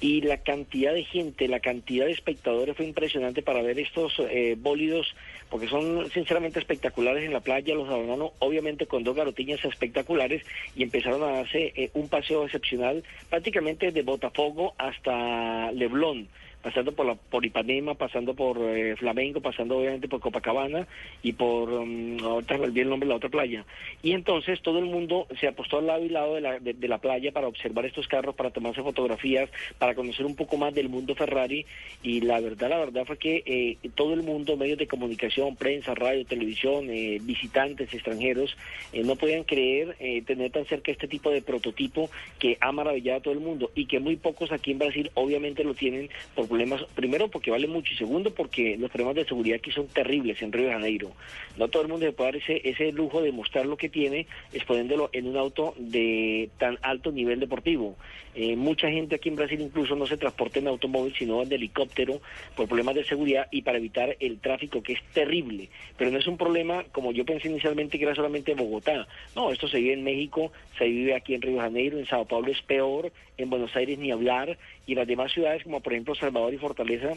y 0.00 0.20
la 0.22 0.38
cantidad 0.38 0.92
de 0.92 1.04
gente, 1.04 1.48
la 1.48 1.60
cantidad 1.60 2.06
de 2.06 2.12
espectadores 2.12 2.76
fue 2.76 2.86
impresionante 2.86 3.42
para 3.42 3.62
ver 3.62 3.78
estos 3.78 4.14
eh, 4.18 4.56
bólidos, 4.58 5.14
porque 5.50 5.68
son 5.68 6.10
sinceramente 6.10 6.58
espectaculares 6.58 7.24
en 7.24 7.32
la 7.32 7.40
playa, 7.40 7.74
los 7.74 7.88
abandonaron 7.88 8.30
obviamente 8.38 8.86
con 8.86 9.04
dos 9.04 9.16
garotillas 9.16 9.64
espectaculares 9.64 10.42
y 10.74 10.82
empezaron 10.82 11.22
a 11.22 11.32
darse 11.32 11.72
eh, 11.76 11.90
un 11.94 12.08
paseo 12.08 12.44
excepcional 12.44 13.04
prácticamente 13.30 13.92
de 13.92 14.02
Botafogo 14.02 14.74
hasta 14.78 15.70
Leblon 15.72 16.28
pasando 16.64 16.92
por 16.92 17.06
la 17.06 17.14
por 17.14 17.44
Ipanema, 17.44 17.94
pasando 17.94 18.34
por 18.34 18.58
eh, 18.58 18.96
Flamengo, 18.96 19.40
pasando 19.40 19.78
obviamente 19.78 20.08
por 20.08 20.20
Copacabana 20.20 20.88
y 21.22 21.34
por 21.34 21.70
um, 21.70 22.18
ahorita 22.24 22.56
me 22.56 22.64
olvidé 22.64 22.82
el 22.82 22.88
nombre 22.88 23.06
de 23.06 23.10
la 23.10 23.16
otra 23.16 23.28
playa. 23.28 23.64
Y 24.02 24.12
entonces 24.12 24.62
todo 24.62 24.78
el 24.78 24.86
mundo 24.86 25.26
se 25.38 25.46
apostó 25.46 25.78
al 25.78 25.86
lado 25.86 26.04
y 26.04 26.08
lado 26.08 26.34
de 26.34 26.40
la, 26.40 26.58
de 26.58 26.88
la 26.88 26.98
playa 26.98 27.30
para 27.32 27.48
observar 27.48 27.84
estos 27.84 28.08
carros, 28.08 28.34
para 28.34 28.50
tomarse 28.50 28.82
fotografías, 28.82 29.50
para 29.78 29.94
conocer 29.94 30.24
un 30.24 30.34
poco 30.34 30.56
más 30.56 30.74
del 30.74 30.88
mundo 30.88 31.14
Ferrari 31.14 31.66
y 32.02 32.22
la 32.22 32.40
verdad, 32.40 32.70
la 32.70 32.78
verdad 32.78 33.04
fue 33.04 33.18
que 33.18 33.42
eh, 33.44 33.76
todo 33.94 34.14
el 34.14 34.22
mundo, 34.22 34.56
medios 34.56 34.78
de 34.78 34.86
comunicación, 34.86 35.56
prensa, 35.56 35.94
radio, 35.94 36.24
televisión, 36.24 36.88
eh, 36.88 37.18
visitantes 37.22 37.92
extranjeros, 37.92 38.56
eh, 38.92 39.02
no 39.04 39.16
podían 39.16 39.44
creer 39.44 39.96
eh, 39.98 40.22
tener 40.22 40.50
tan 40.50 40.64
cerca 40.64 40.92
este 40.92 41.08
tipo 41.08 41.30
de 41.30 41.42
prototipo 41.42 42.10
que 42.38 42.56
ha 42.60 42.72
maravillado 42.72 43.18
a 43.18 43.22
todo 43.22 43.34
el 43.34 43.40
mundo 43.40 43.70
y 43.74 43.86
que 43.86 44.00
muy 44.00 44.16
pocos 44.16 44.52
aquí 44.52 44.70
en 44.72 44.78
Brasil 44.78 45.10
obviamente 45.14 45.64
lo 45.64 45.74
tienen 45.74 46.08
por 46.34 46.48
problemas, 46.54 46.84
primero 46.94 47.26
porque 47.26 47.50
vale 47.50 47.66
mucho 47.66 47.92
y 47.92 47.96
segundo 47.96 48.32
porque 48.32 48.76
los 48.78 48.88
problemas 48.88 49.16
de 49.16 49.24
seguridad 49.24 49.56
aquí 49.56 49.72
son 49.72 49.88
terribles 49.88 50.40
en 50.40 50.52
Río 50.52 50.66
de 50.66 50.72
Janeiro. 50.72 51.10
No 51.56 51.66
todo 51.66 51.82
el 51.82 51.88
mundo 51.88 52.06
se 52.06 52.12
puede 52.12 52.30
dar 52.30 52.40
ese, 52.40 52.60
ese 52.62 52.92
lujo 52.92 53.20
de 53.22 53.32
mostrar 53.32 53.66
lo 53.66 53.76
que 53.76 53.88
tiene 53.88 54.28
exponiéndolo 54.52 55.10
en 55.12 55.26
un 55.26 55.36
auto 55.36 55.74
de 55.76 56.50
tan 56.58 56.78
alto 56.82 57.10
nivel 57.10 57.40
deportivo. 57.40 57.96
Eh, 58.36 58.54
mucha 58.54 58.88
gente 58.88 59.16
aquí 59.16 59.28
en 59.28 59.36
Brasil 59.36 59.60
incluso 59.60 59.96
no 59.96 60.06
se 60.06 60.16
transporta 60.16 60.60
en 60.60 60.68
automóvil 60.68 61.14
sino 61.16 61.42
en 61.42 61.52
helicóptero 61.52 62.20
por 62.56 62.68
problemas 62.68 62.94
de 62.94 63.04
seguridad 63.04 63.46
y 63.50 63.62
para 63.62 63.78
evitar 63.78 64.16
el 64.20 64.38
tráfico 64.38 64.80
que 64.80 64.92
es 64.92 65.02
terrible. 65.12 65.70
Pero 65.96 66.12
no 66.12 66.18
es 66.18 66.26
un 66.28 66.36
problema 66.36 66.84
como 66.92 67.10
yo 67.10 67.24
pensé 67.24 67.48
inicialmente 67.48 67.98
que 67.98 68.04
era 68.04 68.14
solamente 68.14 68.52
en 68.52 68.58
Bogotá. 68.58 69.08
No, 69.34 69.50
esto 69.50 69.66
se 69.66 69.78
vive 69.78 69.94
en 69.94 70.04
México, 70.04 70.52
se 70.78 70.84
vive 70.84 71.16
aquí 71.16 71.34
en 71.34 71.42
Río 71.42 71.54
de 71.54 71.62
Janeiro, 71.62 71.98
en 71.98 72.06
Sao 72.06 72.26
Paulo 72.26 72.52
es 72.52 72.62
peor, 72.62 73.12
en 73.38 73.50
Buenos 73.50 73.74
Aires 73.74 73.98
ni 73.98 74.12
hablar 74.12 74.56
y 74.86 74.92
en 74.92 74.98
las 74.98 75.08
demás 75.08 75.32
ciudades 75.32 75.64
como 75.64 75.80
por 75.80 75.92
ejemplo 75.92 76.14
Salvador 76.14 76.43
y 76.52 76.58
Fortaleza 76.58 77.16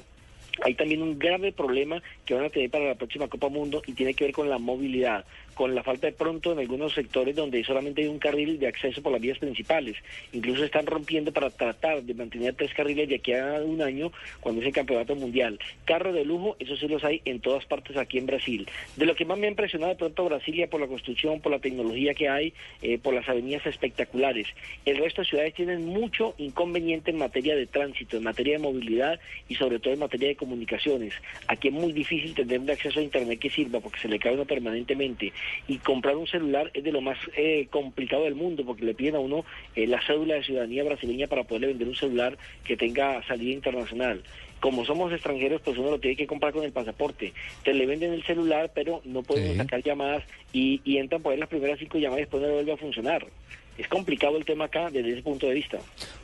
hay 0.63 0.73
también 0.75 1.01
un 1.01 1.17
grave 1.17 1.51
problema 1.51 2.01
que 2.25 2.33
van 2.33 2.45
a 2.45 2.49
tener 2.49 2.69
para 2.69 2.85
la 2.85 2.95
próxima 2.95 3.27
Copa 3.27 3.49
Mundo 3.49 3.81
y 3.85 3.93
tiene 3.93 4.13
que 4.13 4.25
ver 4.25 4.33
con 4.33 4.49
la 4.49 4.57
movilidad, 4.57 5.25
con 5.53 5.73
la 5.73 5.83
falta 5.83 6.07
de 6.07 6.13
pronto 6.13 6.51
en 6.51 6.59
algunos 6.59 6.93
sectores 6.93 7.35
donde 7.35 7.63
solamente 7.63 8.01
hay 8.01 8.07
un 8.07 8.19
carril 8.19 8.59
de 8.59 8.67
acceso 8.67 9.01
por 9.01 9.11
las 9.11 9.21
vías 9.21 9.39
principales. 9.39 9.97
Incluso 10.33 10.63
están 10.63 10.85
rompiendo 10.85 11.31
para 11.31 11.49
tratar 11.49 12.03
de 12.03 12.13
mantener 12.13 12.53
tres 12.55 12.73
carriles 12.73 13.09
de 13.09 13.15
aquí 13.15 13.33
a 13.33 13.61
un 13.63 13.81
año 13.81 14.11
cuando 14.39 14.61
es 14.61 14.67
el 14.67 14.73
campeonato 14.73 15.15
mundial. 15.15 15.59
Carros 15.85 16.13
de 16.13 16.25
lujo, 16.25 16.55
eso 16.59 16.75
sí 16.75 16.87
los 16.87 17.03
hay 17.03 17.21
en 17.25 17.39
todas 17.39 17.65
partes 17.65 17.97
aquí 17.97 18.17
en 18.17 18.25
Brasil. 18.25 18.67
De 18.95 19.05
lo 19.05 19.15
que 19.15 19.25
más 19.25 19.37
me 19.37 19.47
ha 19.47 19.49
impresionado 19.49 19.91
de 19.93 19.97
pronto 19.97 20.25
Brasilia 20.25 20.69
por 20.69 20.81
la 20.81 20.87
construcción, 20.87 21.41
por 21.41 21.51
la 21.51 21.59
tecnología 21.59 22.13
que 22.13 22.29
hay, 22.29 22.53
eh, 22.81 22.97
por 22.97 23.13
las 23.13 23.27
avenidas 23.27 23.65
espectaculares. 23.65 24.47
El 24.85 24.97
resto 24.97 25.21
de 25.21 25.27
ciudades 25.27 25.53
tienen 25.53 25.85
mucho 25.85 26.35
inconveniente 26.37 27.11
en 27.11 27.17
materia 27.17 27.55
de 27.55 27.67
tránsito, 27.67 28.17
en 28.17 28.23
materia 28.23 28.53
de 28.53 28.59
movilidad 28.59 29.19
y 29.47 29.55
sobre 29.55 29.79
todo 29.79 29.93
en 29.93 29.99
materia 29.99 30.29
de 30.29 30.35
comunicaciones. 30.47 31.13
Aquí 31.47 31.67
es 31.67 31.73
muy 31.73 31.91
difícil 31.91 32.33
tener 32.33 32.59
un 32.59 32.69
acceso 32.69 32.99
a 32.99 33.03
Internet 33.03 33.37
que 33.39 33.49
sirva 33.49 33.79
porque 33.81 33.99
se 33.99 34.07
le 34.07 34.17
cae 34.17 34.33
uno 34.33 34.45
permanentemente. 34.45 35.33
Y 35.67 35.77
comprar 35.79 36.15
un 36.15 36.25
celular 36.27 36.71
es 36.73 36.83
de 36.83 36.91
lo 36.91 37.01
más 37.01 37.17
eh, 37.35 37.67
complicado 37.69 38.23
del 38.23 38.35
mundo 38.35 38.63
porque 38.65 38.85
le 38.85 38.93
piden 38.93 39.15
a 39.15 39.19
uno 39.19 39.43
eh, 39.75 39.85
la 39.87 40.01
cédula 40.01 40.35
de 40.35 40.43
ciudadanía 40.43 40.83
brasileña 40.85 41.27
para 41.27 41.43
poderle 41.43 41.67
vender 41.67 41.87
un 41.89 41.95
celular 41.95 42.37
que 42.63 42.77
tenga 42.77 43.21
salida 43.27 43.51
internacional. 43.53 44.23
Como 44.59 44.85
somos 44.85 45.11
extranjeros, 45.13 45.61
pues 45.61 45.77
uno 45.77 45.91
lo 45.91 45.99
tiene 45.99 46.15
que 46.15 46.25
comprar 46.25 46.51
con 46.53 46.63
el 46.63 46.71
pasaporte. 46.71 47.33
Te 47.63 47.73
le 47.73 47.85
venden 47.85 48.13
el 48.13 48.23
celular, 48.23 48.71
pero 48.73 49.01
no 49.05 49.21
pueden 49.21 49.51
Sí. 49.51 49.57
sacar 49.57 49.83
llamadas 49.83 50.23
y, 50.53 50.81
y 50.83 50.97
entran 50.97 51.21
por 51.21 51.33
ahí 51.33 51.37
las 51.39 51.49
primeras 51.49 51.77
cinco 51.77 51.99
llamadas 51.99 52.21
y 52.21 52.23
después 52.23 52.41
no 52.41 52.49
vuelve 52.53 52.71
a 52.71 52.77
funcionar. 52.77 53.27
Es 53.77 53.87
complicado 53.87 54.37
el 54.37 54.45
tema 54.45 54.65
acá 54.65 54.89
desde 54.89 55.13
ese 55.13 55.21
punto 55.21 55.47
de 55.47 55.53
vista. 55.53 55.77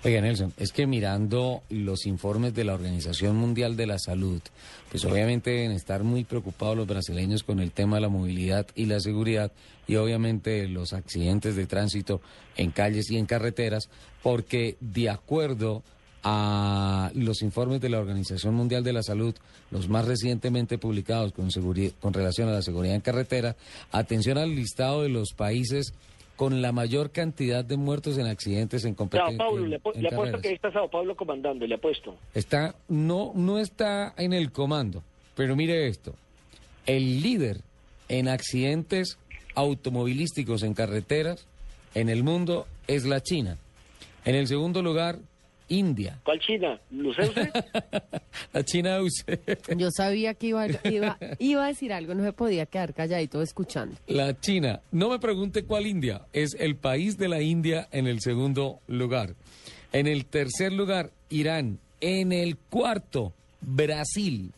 Oiga, 0.04 0.22
Nelson, 0.22 0.54
es 0.58 0.72
que 0.72 0.88
mirando 0.88 1.62
los 1.70 2.06
informes 2.08 2.56
de 2.56 2.64
la 2.64 2.74
Organización 2.74 3.36
Mundial 3.36 3.78
de 3.78 3.86
la 3.86 4.00
Salud, 4.00 4.42
pues 4.90 5.06
obviamente 5.06 5.52
deben 5.52 5.72
estar 5.72 6.04
muy 6.04 6.24
preocupados 6.24 6.76
los 6.76 6.88
brasileños 6.88 7.44
con 7.44 7.60
el 7.60 7.72
tema 7.72 7.98
de 7.98 8.02
la 8.02 8.10
movilidad 8.10 8.66
y 8.76 8.86
la 8.86 9.00
seguridad 9.00 9.52
y 9.88 9.96
obviamente 9.96 10.68
los 10.68 10.94
accidentes 10.94 11.56
de 11.56 11.68
tránsito 11.68 12.22
en 12.58 12.72
calles 12.72 13.12
y 13.12 13.18
en 13.18 13.26
carreteras, 13.26 13.90
porque 14.24 14.78
de 14.80 15.10
acuerdo 15.10 15.84
a 16.24 17.12
los 17.16 17.42
informes 17.42 17.82
de 17.82 17.90
la 17.90 18.00
Organización 18.00 18.56
Mundial 18.56 18.84
de 18.84 18.94
la 18.94 19.04
Salud, 19.04 19.36
los 19.72 19.90
más 19.90 20.06
recientemente 20.06 20.78
publicados 20.78 21.34
con, 21.34 21.50
con 22.00 22.14
relación 22.14 22.48
a 22.48 22.54
la 22.54 22.62
seguridad 22.62 22.96
en 22.96 23.02
carretera, 23.02 23.58
atención 23.92 24.38
al 24.38 24.56
listado 24.56 25.04
de 25.04 25.10
los 25.10 25.34
países 25.34 25.94
con 26.36 26.62
la 26.62 26.72
mayor 26.72 27.12
cantidad 27.12 27.64
de 27.64 27.78
muertos 27.78 28.18
en 28.18 28.26
accidentes 28.28 28.84
en 28.86 28.92
Sao 28.92 28.98
competencia. 28.98 29.38
Paulo, 29.38 29.68
le, 29.68 29.80
apu- 29.80 29.94
le 29.96 30.08
apuesto 30.08 30.40
que 30.42 30.48
ahí 30.50 30.56
está 30.56 30.72
Sao 30.72 30.90
Paulo 30.90 31.16
comandando, 31.16 31.66
le 31.68 31.76
apuesto. 31.76 32.16
Está, 32.34 32.76
no, 32.88 33.32
no 33.36 33.60
está 33.60 34.14
en 34.18 34.34
el 34.34 34.52
comando, 34.52 35.04
pero 35.36 35.56
mire 35.56 35.88
esto. 35.88 36.16
el 36.86 37.22
líder 37.22 37.62
en 38.10 38.28
accidentes 38.28 39.18
automovilísticos 39.56 40.64
en 40.64 40.74
carreteras 40.74 41.46
en 41.96 42.10
el 42.10 42.24
mundo 42.24 42.68
es 42.88 43.06
la 43.06 43.22
China. 43.22 43.58
En 44.26 44.36
el 44.36 44.48
segundo 44.48 44.82
lugar, 44.82 45.20
India. 45.74 46.20
¿Cuál 46.24 46.40
China? 46.40 46.80
¿Lo 46.92 47.14
sé 47.14 47.24
usted? 47.24 47.50
La 48.54 48.64
China 48.64 49.02
UCE. 49.02 49.40
Yo 49.78 49.90
sabía 49.92 50.34
que 50.34 50.48
iba, 50.48 50.68
iba, 50.84 51.18
iba 51.40 51.66
a 51.66 51.68
decir 51.68 51.92
algo, 51.94 52.14
no 52.14 52.24
se 52.24 52.34
podía 52.34 52.66
quedar 52.66 52.94
calladito 52.94 53.42
escuchando. 53.42 53.96
La 54.08 54.40
China. 54.40 54.82
No 54.92 55.10
me 55.10 55.20
pregunte 55.20 55.64
cuál 55.64 55.88
India. 55.88 56.22
Es 56.34 56.56
el 56.60 56.76
país 56.76 57.18
de 57.18 57.28
la 57.30 57.42
India 57.42 57.88
en 57.92 58.08
el 58.08 58.22
segundo 58.22 58.80
lugar. 58.88 59.36
En 59.92 60.08
el 60.08 60.26
tercer 60.26 60.72
lugar, 60.74 61.12
Irán. 61.30 61.80
En 62.02 62.32
el 62.32 62.58
cuarto, 62.58 63.34
Brasil. 63.62 64.52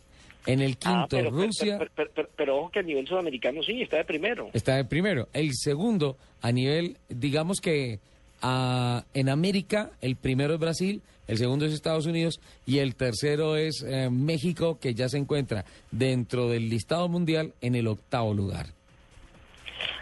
En 0.46 0.60
el 0.60 0.76
Ah, 0.84 1.06
quinto, 1.08 1.16
pero, 1.16 1.30
Rusia. 1.30 1.76
Pero, 1.78 1.90
pero- 1.94 2.10
pero- 2.14 2.28
pero 2.36 2.56
ojo 2.58 2.70
que 2.70 2.78
a 2.78 2.82
nivel 2.82 3.06
sudamericano 3.06 3.62
sí, 3.62 3.82
está 3.82 3.96
de 3.96 4.04
primero. 4.04 4.48
Está 4.52 4.76
de 4.76 4.84
primero. 4.84 5.28
El 5.32 5.50
segundo, 5.54 6.16
a 6.40 6.52
nivel, 6.52 6.96
digamos 7.08 7.60
que 7.60 7.98
ah, 8.46 9.04
en 9.14 9.28
América, 9.28 9.90
el 10.00 10.16
primero 10.16 10.54
es 10.54 10.60
Brasil, 10.60 11.02
el 11.26 11.38
segundo 11.38 11.66
es 11.66 11.72
Estados 11.72 12.06
Unidos 12.06 12.40
y 12.66 12.78
el 12.78 12.94
tercero 12.94 13.56
es 13.56 13.84
eh, 13.86 14.08
México, 14.10 14.78
que 14.80 14.94
ya 14.94 15.08
se 15.08 15.18
encuentra 15.18 15.64
dentro 15.90 16.48
del 16.48 16.68
listado 16.68 17.08
mundial 17.08 17.52
en 17.60 17.74
el 17.74 17.88
octavo 17.88 18.32
lugar. 18.32 18.66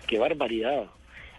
Qué 0.07 0.19
barbaridad. 0.19 0.85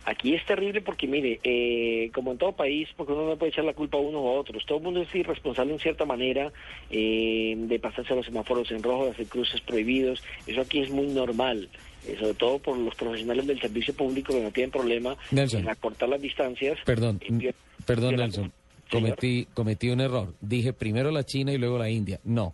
Aquí 0.05 0.35
es 0.35 0.45
terrible 0.45 0.81
porque, 0.81 1.07
mire, 1.07 1.39
eh, 1.43 2.11
como 2.13 2.31
en 2.31 2.37
todo 2.37 2.51
país, 2.51 2.87
porque 2.95 3.13
uno 3.13 3.27
no 3.27 3.37
puede 3.37 3.51
echar 3.51 3.65
la 3.65 3.73
culpa 3.73 3.97
a 3.97 4.01
uno 4.01 4.19
o 4.19 4.35
a 4.35 4.39
otros, 4.39 4.63
todo 4.65 4.77
el 4.77 4.83
mundo 4.83 5.01
es 5.01 5.13
irresponsable 5.15 5.73
en 5.73 5.79
cierta 5.79 6.05
manera 6.05 6.51
eh, 6.91 7.55
de 7.57 7.79
pasarse 7.79 8.15
los 8.15 8.27
semáforos 8.27 8.69
en 8.71 8.83
rojo, 8.83 9.05
de 9.05 9.11
hacer 9.11 9.25
cruces 9.25 9.61
prohibidos. 9.61 10.23
Eso 10.45 10.61
aquí 10.61 10.81
es 10.81 10.91
muy 10.91 11.07
normal, 11.07 11.69
sobre 12.19 12.33
todo 12.35 12.59
por 12.59 12.77
los 12.77 12.95
profesionales 12.95 13.47
del 13.47 13.59
servicio 13.59 13.93
público 13.93 14.33
que 14.33 14.41
no 14.41 14.51
tienen 14.51 14.71
problema 14.71 15.17
Nelson. 15.31 15.61
en 15.61 15.69
acortar 15.69 16.09
las 16.09 16.21
distancias. 16.21 16.77
Perdón, 16.85 17.19
Eh, 17.21 17.53
perdón 17.85 18.15
Nelson, 18.15 18.51
cometí, 18.91 19.47
cometí 19.53 19.89
un 19.89 20.01
error. 20.01 20.33
Dije 20.41 20.73
primero 20.73 21.11
la 21.11 21.23
China 21.23 21.51
y 21.51 21.57
luego 21.57 21.77
la 21.77 21.89
India. 21.89 22.19
No, 22.23 22.53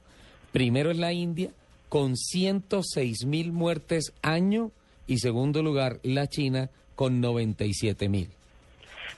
primero 0.51 0.91
es 0.91 0.97
la 0.97 1.13
India 1.13 1.51
con 1.89 2.15
106 2.15 3.25
mil 3.25 3.51
muertes 3.51 4.13
año 4.21 4.71
y 5.07 5.17
segundo 5.17 5.61
lugar 5.61 5.99
la 6.03 6.27
China 6.27 6.69
con 6.95 7.19
97 7.19 8.07
mil. 8.07 8.29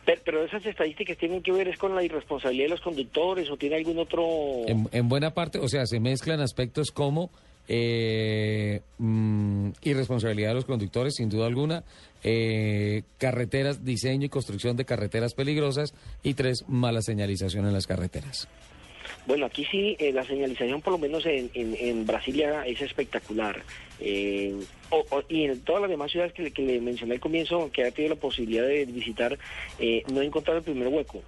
Pero, 0.05 0.21
pero 0.25 0.43
esas 0.43 0.65
estadísticas 0.65 1.17
tienen 1.17 1.41
que 1.41 1.51
ver 1.51 1.67
es 1.67 1.77
con 1.77 1.95
la 1.95 2.03
irresponsabilidad 2.03 2.65
de 2.65 2.69
los 2.71 2.81
conductores 2.81 3.49
o 3.49 3.55
tiene 3.57 3.75
algún 3.77 3.99
otro... 3.99 4.23
En, 4.67 4.89
en 4.91 5.07
buena 5.07 5.33
parte, 5.33 5.59
o 5.59 5.67
sea, 5.69 5.85
se 5.85 5.99
mezclan 5.99 6.41
aspectos 6.41 6.91
como 6.91 7.29
eh, 7.67 8.81
mm, 8.97 9.69
irresponsabilidad 9.83 10.49
de 10.49 10.55
los 10.55 10.65
conductores, 10.65 11.15
sin 11.15 11.29
duda 11.29 11.45
alguna, 11.47 11.83
eh, 12.23 13.03
carreteras, 13.17 13.83
diseño 13.85 14.25
y 14.25 14.29
construcción 14.29 14.75
de 14.77 14.85
carreteras 14.85 15.33
peligrosas 15.33 15.93
y 16.23 16.33
tres, 16.33 16.65
mala 16.67 17.01
señalización 17.01 17.65
en 17.65 17.73
las 17.73 17.87
carreteras. 17.87 18.47
Bueno, 19.25 19.45
aquí 19.45 19.65
sí, 19.71 19.95
eh, 19.99 20.11
la 20.11 20.23
señalización 20.25 20.81
por 20.81 20.93
lo 20.93 20.97
menos 20.99 21.25
en, 21.25 21.49
en, 21.53 22.05
Brasilia 22.05 22.65
es 22.65 22.81
espectacular. 22.81 23.61
Eh, 23.99 24.53
o- 24.89 25.23
y 25.29 25.43
en 25.45 25.59
todas 25.61 25.81
las 25.81 25.89
demás 25.91 26.11
ciudades 26.11 26.33
que, 26.33 26.43
le- 26.43 26.51
que 26.51 26.61
le 26.61 26.81
mencioné 26.81 27.13
al 27.15 27.19
comienzo, 27.21 27.69
que 27.71 27.83
ha 27.85 27.91
tenido 27.91 28.15
la 28.15 28.19
posibilidad 28.21 28.65
de 28.65 28.85
visitar, 28.85 29.37
eh, 29.79 30.03
no 30.11 30.21
he 30.21 30.25
encontrado 30.25 30.57
el 30.59 30.63
primer 30.65 30.87
hueco. 30.89 31.21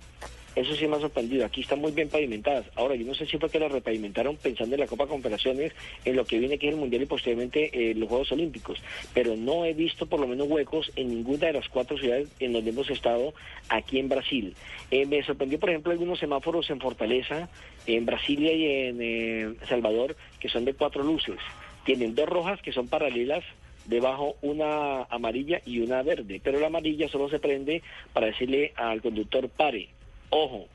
Eso 0.55 0.73
sí 0.73 0.87
me 0.87 0.95
ha 0.95 0.99
sorprendido. 0.99 1.45
Aquí 1.45 1.61
están 1.61 1.79
muy 1.79 1.91
bien 1.91 2.09
pavimentadas. 2.09 2.65
Ahora, 2.75 2.95
yo 2.95 3.05
no 3.05 3.13
sé 3.13 3.25
si 3.25 3.37
fue 3.37 3.49
que 3.49 3.59
las 3.59 3.71
repavimentaron 3.71 4.37
pensando 4.37 4.75
en 4.75 4.81
la 4.81 4.87
Copa 4.87 5.05
Confederaciones, 5.05 5.73
en 6.05 6.15
lo 6.15 6.25
que 6.25 6.39
viene 6.39 6.57
que 6.57 6.67
es 6.67 6.73
el 6.73 6.79
Mundial 6.79 7.01
y 7.01 7.05
posteriormente 7.05 7.69
eh, 7.73 7.93
los 7.93 8.07
Juegos 8.07 8.31
Olímpicos. 8.31 8.81
Pero 9.13 9.35
no 9.35 9.65
he 9.65 9.73
visto 9.73 10.05
por 10.05 10.19
lo 10.19 10.27
menos 10.27 10.47
huecos 10.47 10.91
en 10.95 11.09
ninguna 11.09 11.47
de 11.47 11.53
las 11.53 11.67
cuatro 11.67 11.97
ciudades 11.97 12.29
en 12.39 12.53
donde 12.53 12.69
hemos 12.69 12.89
estado 12.89 13.33
aquí 13.69 13.99
en 13.99 14.07
Brasil. 14.07 14.55
Eh, 14.91 15.05
me 15.05 15.23
sorprendió, 15.23 15.59
por 15.59 15.69
ejemplo, 15.69 15.91
algunos 15.91 16.19
semáforos 16.19 16.69
en 16.69 16.79
Fortaleza, 16.79 17.49
en 17.85 18.05
Brasilia 18.05 18.53
y 18.53 18.65
en 18.65 18.97
eh, 19.01 19.53
Salvador, 19.67 20.15
que 20.39 20.47
son 20.49 20.63
de 20.63 20.73
cuatro 20.73 21.03
luces. 21.03 21.37
Tienen 21.83 22.15
dos 22.15 22.29
rojas 22.29 22.61
que 22.61 22.71
son 22.71 22.87
paralelas 22.87 23.43
debajo 23.85 24.35
una 24.41 25.03
amarilla 25.03 25.61
y 25.65 25.79
una 25.79 26.01
verde, 26.01 26.41
pero 26.43 26.59
la 26.59 26.67
amarilla 26.67 27.07
solo 27.07 27.29
se 27.29 27.39
prende 27.39 27.83
para 28.13 28.27
decirle 28.27 28.73
al 28.75 29.01
conductor 29.01 29.47
pare, 29.49 29.89
ojo, 30.35 30.67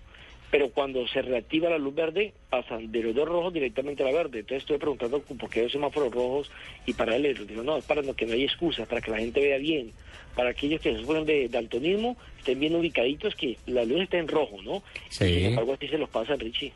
pero 0.50 0.70
cuando 0.70 1.06
se 1.06 1.22
reactiva 1.22 1.70
la 1.70 1.78
luz 1.78 1.94
verde 1.94 2.32
pasan 2.48 2.90
de 2.90 3.02
los 3.02 3.14
dos 3.14 3.28
rojos 3.28 3.52
directamente 3.52 4.02
a 4.02 4.06
la 4.06 4.12
verde. 4.12 4.40
Entonces 4.40 4.62
estuve 4.62 4.78
preguntando 4.78 5.20
por 5.20 5.48
qué 5.48 5.62
dos 5.62 5.72
semáforos 5.72 6.12
rojos 6.12 6.50
y 6.86 6.92
paralelos. 6.92 7.46
Digo, 7.46 7.62
no, 7.62 7.76
es 7.76 7.84
para 7.84 8.02
no, 8.02 8.14
que 8.14 8.26
no 8.26 8.32
hay 8.32 8.44
excusa, 8.44 8.84
para 8.86 9.00
que 9.00 9.12
la 9.12 9.18
gente 9.18 9.40
vea 9.40 9.58
bien, 9.58 9.92
para 10.34 10.50
aquellos 10.50 10.80
que 10.80 10.96
sufren 10.96 11.24
de 11.24 11.48
daltonismo 11.48 12.16
estén 12.38 12.58
bien 12.58 12.74
ubicaditos, 12.74 13.34
que 13.36 13.58
la 13.66 13.84
luz 13.84 14.02
esté 14.02 14.18
en 14.18 14.28
rojo, 14.28 14.60
¿no? 14.62 14.82
Sí. 15.08 15.24
Y 15.24 15.34
sin 15.34 15.46
embargo 15.46 15.74
así 15.74 15.88
se 15.88 15.98
los 15.98 16.08
pasan, 16.08 16.40
Richie. 16.40 16.72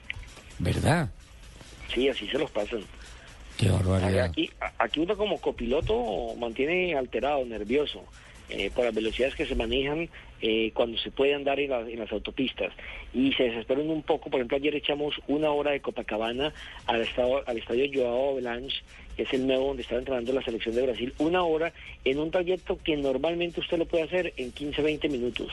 ¿Verdad? 0.58 1.10
Sí, 1.92 2.08
así 2.08 2.28
se 2.28 2.38
los 2.38 2.50
pasan. 2.50 2.82
Qué 3.56 3.70
barbaridad. 3.70 4.26
Aquí, 4.26 4.50
aquí 4.78 5.00
uno 5.00 5.16
como 5.16 5.40
copiloto 5.40 6.34
mantiene 6.38 6.94
alterado, 6.94 7.44
nervioso, 7.44 8.04
eh, 8.50 8.70
por 8.74 8.84
las 8.84 8.94
velocidades 8.94 9.34
que 9.34 9.46
se 9.46 9.54
manejan 9.54 10.08
eh, 10.46 10.70
cuando 10.74 10.98
se 10.98 11.10
puede 11.10 11.32
andar 11.34 11.58
en, 11.58 11.70
la- 11.70 11.80
en 11.88 11.98
las 11.98 12.12
autopistas. 12.12 12.70
Y 13.14 13.32
se 13.32 13.44
desesperan 13.44 13.88
un 13.88 14.02
poco, 14.02 14.28
por 14.28 14.40
ejemplo, 14.40 14.58
ayer 14.58 14.74
echamos 14.76 15.14
una 15.26 15.50
hora 15.50 15.70
de 15.70 15.80
Copacabana 15.80 16.52
al, 16.86 17.00
estado, 17.00 17.42
al 17.46 17.56
estadio 17.56 17.86
Joao 17.92 18.32
Avalanche, 18.32 18.76
que 19.16 19.22
es 19.22 19.32
el 19.32 19.46
nuevo 19.46 19.68
donde 19.68 19.82
está 19.84 19.94
entrenando 19.96 20.32
la 20.32 20.42
selección 20.42 20.74
de 20.74 20.82
Brasil, 20.82 21.14
una 21.18 21.44
hora 21.44 21.72
en 22.04 22.18
un 22.18 22.30
trayecto 22.32 22.76
que 22.82 22.96
normalmente 22.96 23.60
usted 23.60 23.78
lo 23.78 23.86
puede 23.86 24.02
hacer 24.04 24.34
en 24.36 24.50
15, 24.52 24.82
20 24.82 25.08
minutos. 25.08 25.48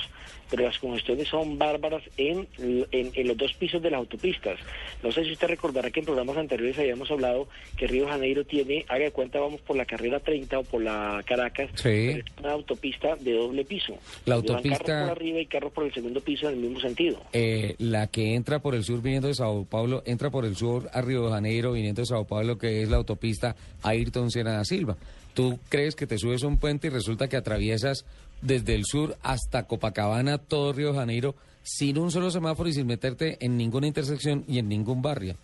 Pero 0.50 0.64
las 0.64 0.80
congestiones 0.80 1.28
son 1.30 1.58
bárbaras 1.60 2.02
en, 2.18 2.46
en, 2.58 3.12
en 3.14 3.28
los 3.28 3.38
dos 3.38 3.54
pisos 3.54 3.82
de 3.82 3.90
las 3.92 4.00
autopistas. 4.00 4.60
No 5.04 5.12
sé 5.12 5.24
si 5.24 5.32
usted 5.32 5.48
recordará 5.48 5.92
que 5.92 6.00
en 6.02 6.06
programas 6.08 6.36
anteriores 6.38 6.78
habíamos 6.80 7.10
hablado 7.12 7.48
que 7.78 7.88
Río 7.88 8.06
de 8.06 8.12
Janeiro 8.12 8.44
tiene, 8.44 8.84
haga 8.90 9.06
de 9.06 9.12
cuenta, 9.12 9.40
vamos 9.40 9.62
por 9.62 9.78
la 9.78 9.86
carrera 9.86 10.20
30 10.20 10.60
o 10.60 10.64
por 10.64 10.82
la 10.82 11.22
Caracas, 11.26 11.70
Sí. 11.76 12.20
una 12.40 12.52
autopista 12.54 13.16
de 13.16 13.34
doble 13.34 13.64
piso. 13.64 13.94
La 14.26 14.36
autopista- 14.36 14.81
Por 14.84 15.12
arriba 15.12 15.40
y 15.40 15.46
carros 15.46 15.72
por 15.72 15.86
el 15.86 15.94
segundo 15.94 16.22
piso 16.22 16.48
en 16.50 16.56
el 16.56 16.60
mismo 16.62 16.80
sentido. 16.80 17.20
Eh, 17.34 17.76
la 17.80 18.08
que 18.08 18.36
entra 18.36 18.60
por 18.60 18.76
el 18.76 18.84
sur 18.84 19.02
viniendo 19.02 19.28
de 19.28 19.34
Sao 19.34 19.66
Paulo, 19.66 20.04
entra 20.06 20.30
por 20.30 20.46
el 20.46 20.56
sur 20.56 20.90
a 20.94 21.02
Río 21.02 21.26
de 21.26 21.32
Janeiro 21.32 21.74
viniendo 21.74 22.02
de 22.02 22.06
Sao 22.06 22.26
Paulo, 22.26 22.58
que 22.58 22.84
es 22.84 22.90
la 22.90 22.98
autopista 22.98 23.56
Ayrton 23.84 24.32
Senna 24.32 24.54
da 24.54 24.66
Silva. 24.66 24.98
Tú 25.34 25.60
crees 25.70 25.96
que 25.96 26.08
te 26.08 26.18
subes 26.18 26.44
a 26.44 26.48
un 26.48 26.58
puente 26.58 26.88
y 26.88 26.90
resulta 26.90 27.30
que 27.30 27.38
atraviesas 27.38 28.06
desde 28.42 28.76
el 28.76 28.86
sur 28.86 29.16
hasta 29.22 29.68
Copacabana, 29.68 30.38
todo 30.38 30.74
Río 30.74 30.92
de 30.92 31.00
Janeiro, 31.00 31.36
sin 31.64 31.98
un 31.98 32.12
solo 32.12 32.32
semáforo 32.32 32.70
y 32.70 32.74
sin 32.74 32.88
meterte 32.88 33.38
en 33.40 33.58
ninguna 33.58 33.88
intersección 33.88 34.44
y 34.48 34.60
en 34.60 34.68
ningún 34.68 35.02
barrio. 35.02 35.36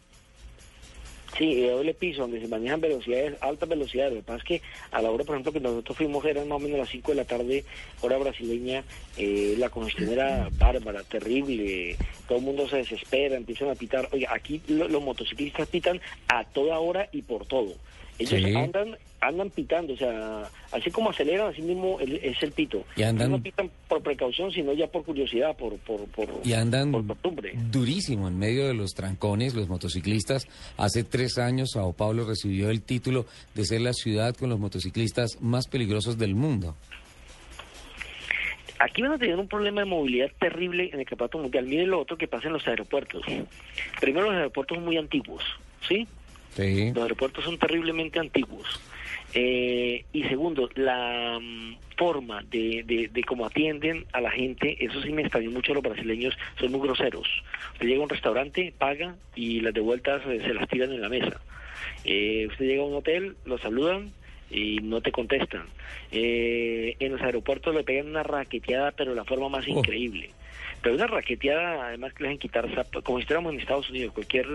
Sí, 1.35 1.55
de 1.55 1.69
doble 1.69 1.93
piso, 1.93 2.21
donde 2.21 2.39
se 2.41 2.47
manejan 2.47 2.81
velocidades, 2.81 3.37
altas 3.41 3.69
velocidades. 3.69 4.13
Lo 4.13 4.19
que 4.21 4.25
pasa 4.25 4.37
es 4.39 4.43
que 4.43 4.61
a 4.91 5.01
la 5.01 5.11
hora, 5.11 5.23
por 5.23 5.35
ejemplo, 5.35 5.51
que 5.51 5.59
nosotros 5.59 5.97
fuimos, 5.97 6.23
eran 6.25 6.47
más 6.47 6.55
o 6.55 6.59
menos 6.59 6.79
las 6.79 6.89
5 6.89 7.11
de 7.11 7.15
la 7.17 7.25
tarde, 7.25 7.65
hora 8.01 8.17
brasileña, 8.17 8.83
eh, 9.17 9.55
la 9.57 9.69
congestión 9.69 10.09
era 10.09 10.49
bárbara, 10.57 11.03
terrible, 11.03 11.97
todo 12.27 12.37
el 12.39 12.43
mundo 12.43 12.67
se 12.67 12.77
desespera, 12.77 13.35
empiezan 13.35 13.69
a 13.69 13.75
pitar. 13.75 14.09
Oiga, 14.11 14.29
aquí 14.33 14.61
lo- 14.67 14.87
los 14.87 15.01
motociclistas 15.03 15.67
pitan 15.67 16.01
a 16.27 16.43
toda 16.45 16.79
hora 16.79 17.07
y 17.11 17.21
por 17.21 17.45
todo. 17.45 17.75
Ellos 18.19 18.31
Sí. 18.43 18.55
andan 18.55 18.97
andan 19.19 19.49
pitando, 19.49 19.93
o 19.93 19.97
sea, 19.97 20.43
así 20.71 20.91
como 20.91 21.09
aceleran, 21.09 21.47
así 21.47 21.63
mismo 21.63 21.99
el- 21.99 22.17
es 22.17 22.41
el 22.43 22.51
pito. 22.51 22.85
Y 22.95 23.01
andan- 23.01 23.31
No 23.31 23.41
pitan 23.41 23.67
por 23.87 24.03
precaución, 24.03 24.51
sino 24.51 24.73
ya 24.73 24.85
por 24.87 25.03
curiosidad, 25.03 25.57
por... 25.57 25.75
por, 25.79 26.05
por 26.09 26.27
Y 26.43 26.53
andan 26.53 26.91
por 26.91 27.05
costumbre. 27.07 27.53
durísimo 27.71 28.27
en 28.27 28.37
medio 28.37 28.67
de 28.67 28.75
los 28.75 28.91
trancones, 28.93 29.55
los 29.55 29.67
motociclistas. 29.69 30.47
Hace 30.77 31.03
tres 31.03 31.39
años 31.39 31.71
Sao 31.73 31.93
Paulo 31.93 32.25
recibió 32.27 32.69
el 32.69 32.83
título 32.83 33.25
de 33.55 33.65
ser 33.65 33.81
la 33.81 33.93
ciudad 33.93 34.35
con 34.35 34.49
los 34.49 34.59
motociclistas 34.59 35.41
más 35.41 35.67
peligrosos 35.67 36.19
del 36.19 36.35
mundo. 36.35 36.75
Aquí 38.79 39.01
van 39.01 39.13
a 39.13 39.17
tener 39.17 39.37
un 39.37 39.47
problema 39.47 39.81
de 39.81 39.85
movilidad 39.87 40.29
terrible 40.39 40.91
en 40.93 40.99
el 40.99 41.05
campeonato 41.07 41.39
mundial. 41.39 41.65
Miren 41.65 41.89
lo 41.89 41.99
otro 41.99 42.15
que 42.17 42.27
pasa 42.27 42.47
en 42.47 42.53
los 42.53 42.67
aeropuertos. 42.67 43.23
Primero, 43.99 44.27
los 44.27 44.35
aeropuertos 44.35 44.75
son 44.75 44.85
muy 44.85 44.97
antiguos, 44.97 45.43
¿sí? 45.87 46.07
Sí. 46.57 46.91
Los 46.93 47.03
aeropuertos 47.03 47.43
son 47.43 47.57
terriblemente 47.57 48.19
antiguos. 48.19 48.81
Eh, 49.33 50.05
y 50.13 50.23
segundo, 50.23 50.69
la 50.75 51.39
mm, 51.39 51.75
forma 51.97 52.43
de, 52.49 52.83
de, 52.85 53.09
de 53.11 53.23
cómo 53.23 53.45
atienden 53.45 54.05
a 54.13 54.21
la 54.21 54.31
gente, 54.31 54.83
eso 54.83 55.01
sí 55.01 55.11
me 55.11 55.21
extrañó 55.21 55.51
mucho 55.51 55.71
a 55.71 55.75
los 55.75 55.83
brasileños, 55.83 56.35
son 56.59 56.71
muy 56.71 56.81
groseros. 56.81 57.27
Usted 57.73 57.87
llega 57.87 57.99
a 57.99 58.03
un 58.03 58.09
restaurante, 58.09 58.73
paga 58.77 59.15
y 59.35 59.59
las 59.59 59.73
de 59.73 59.81
vueltas 59.81 60.21
eh, 60.27 60.41
se 60.43 60.53
las 60.53 60.67
tiran 60.67 60.91
en 60.91 61.01
la 61.01 61.09
mesa. 61.09 61.39
Eh, 62.03 62.47
usted 62.49 62.65
llega 62.65 62.81
a 62.81 62.85
un 62.85 62.95
hotel, 62.95 63.35
lo 63.45 63.57
saludan 63.57 64.11
y 64.49 64.77
no 64.77 65.01
te 65.01 65.11
contestan. 65.11 65.65
Eh, 66.11 66.95
en 66.99 67.11
los 67.11 67.21
aeropuertos 67.21 67.75
le 67.75 67.83
pegan 67.83 68.07
una 68.07 68.23
raqueteada, 68.23 68.91
pero 68.91 69.11
de 69.11 69.17
la 69.17 69.25
forma 69.25 69.49
más 69.49 69.67
increíble. 69.67 70.31
Pero 70.81 70.95
una 70.95 71.07
raqueteada, 71.07 71.87
además 71.87 72.13
que 72.13 72.23
le 72.23 72.29
dejan 72.29 72.39
quitar, 72.39 72.67
zap- 72.69 73.01
como 73.03 73.17
si 73.17 73.21
estuviéramos 73.23 73.53
en 73.53 73.59
Estados 73.59 73.89
Unidos, 73.89 74.13
cualquier 74.13 74.45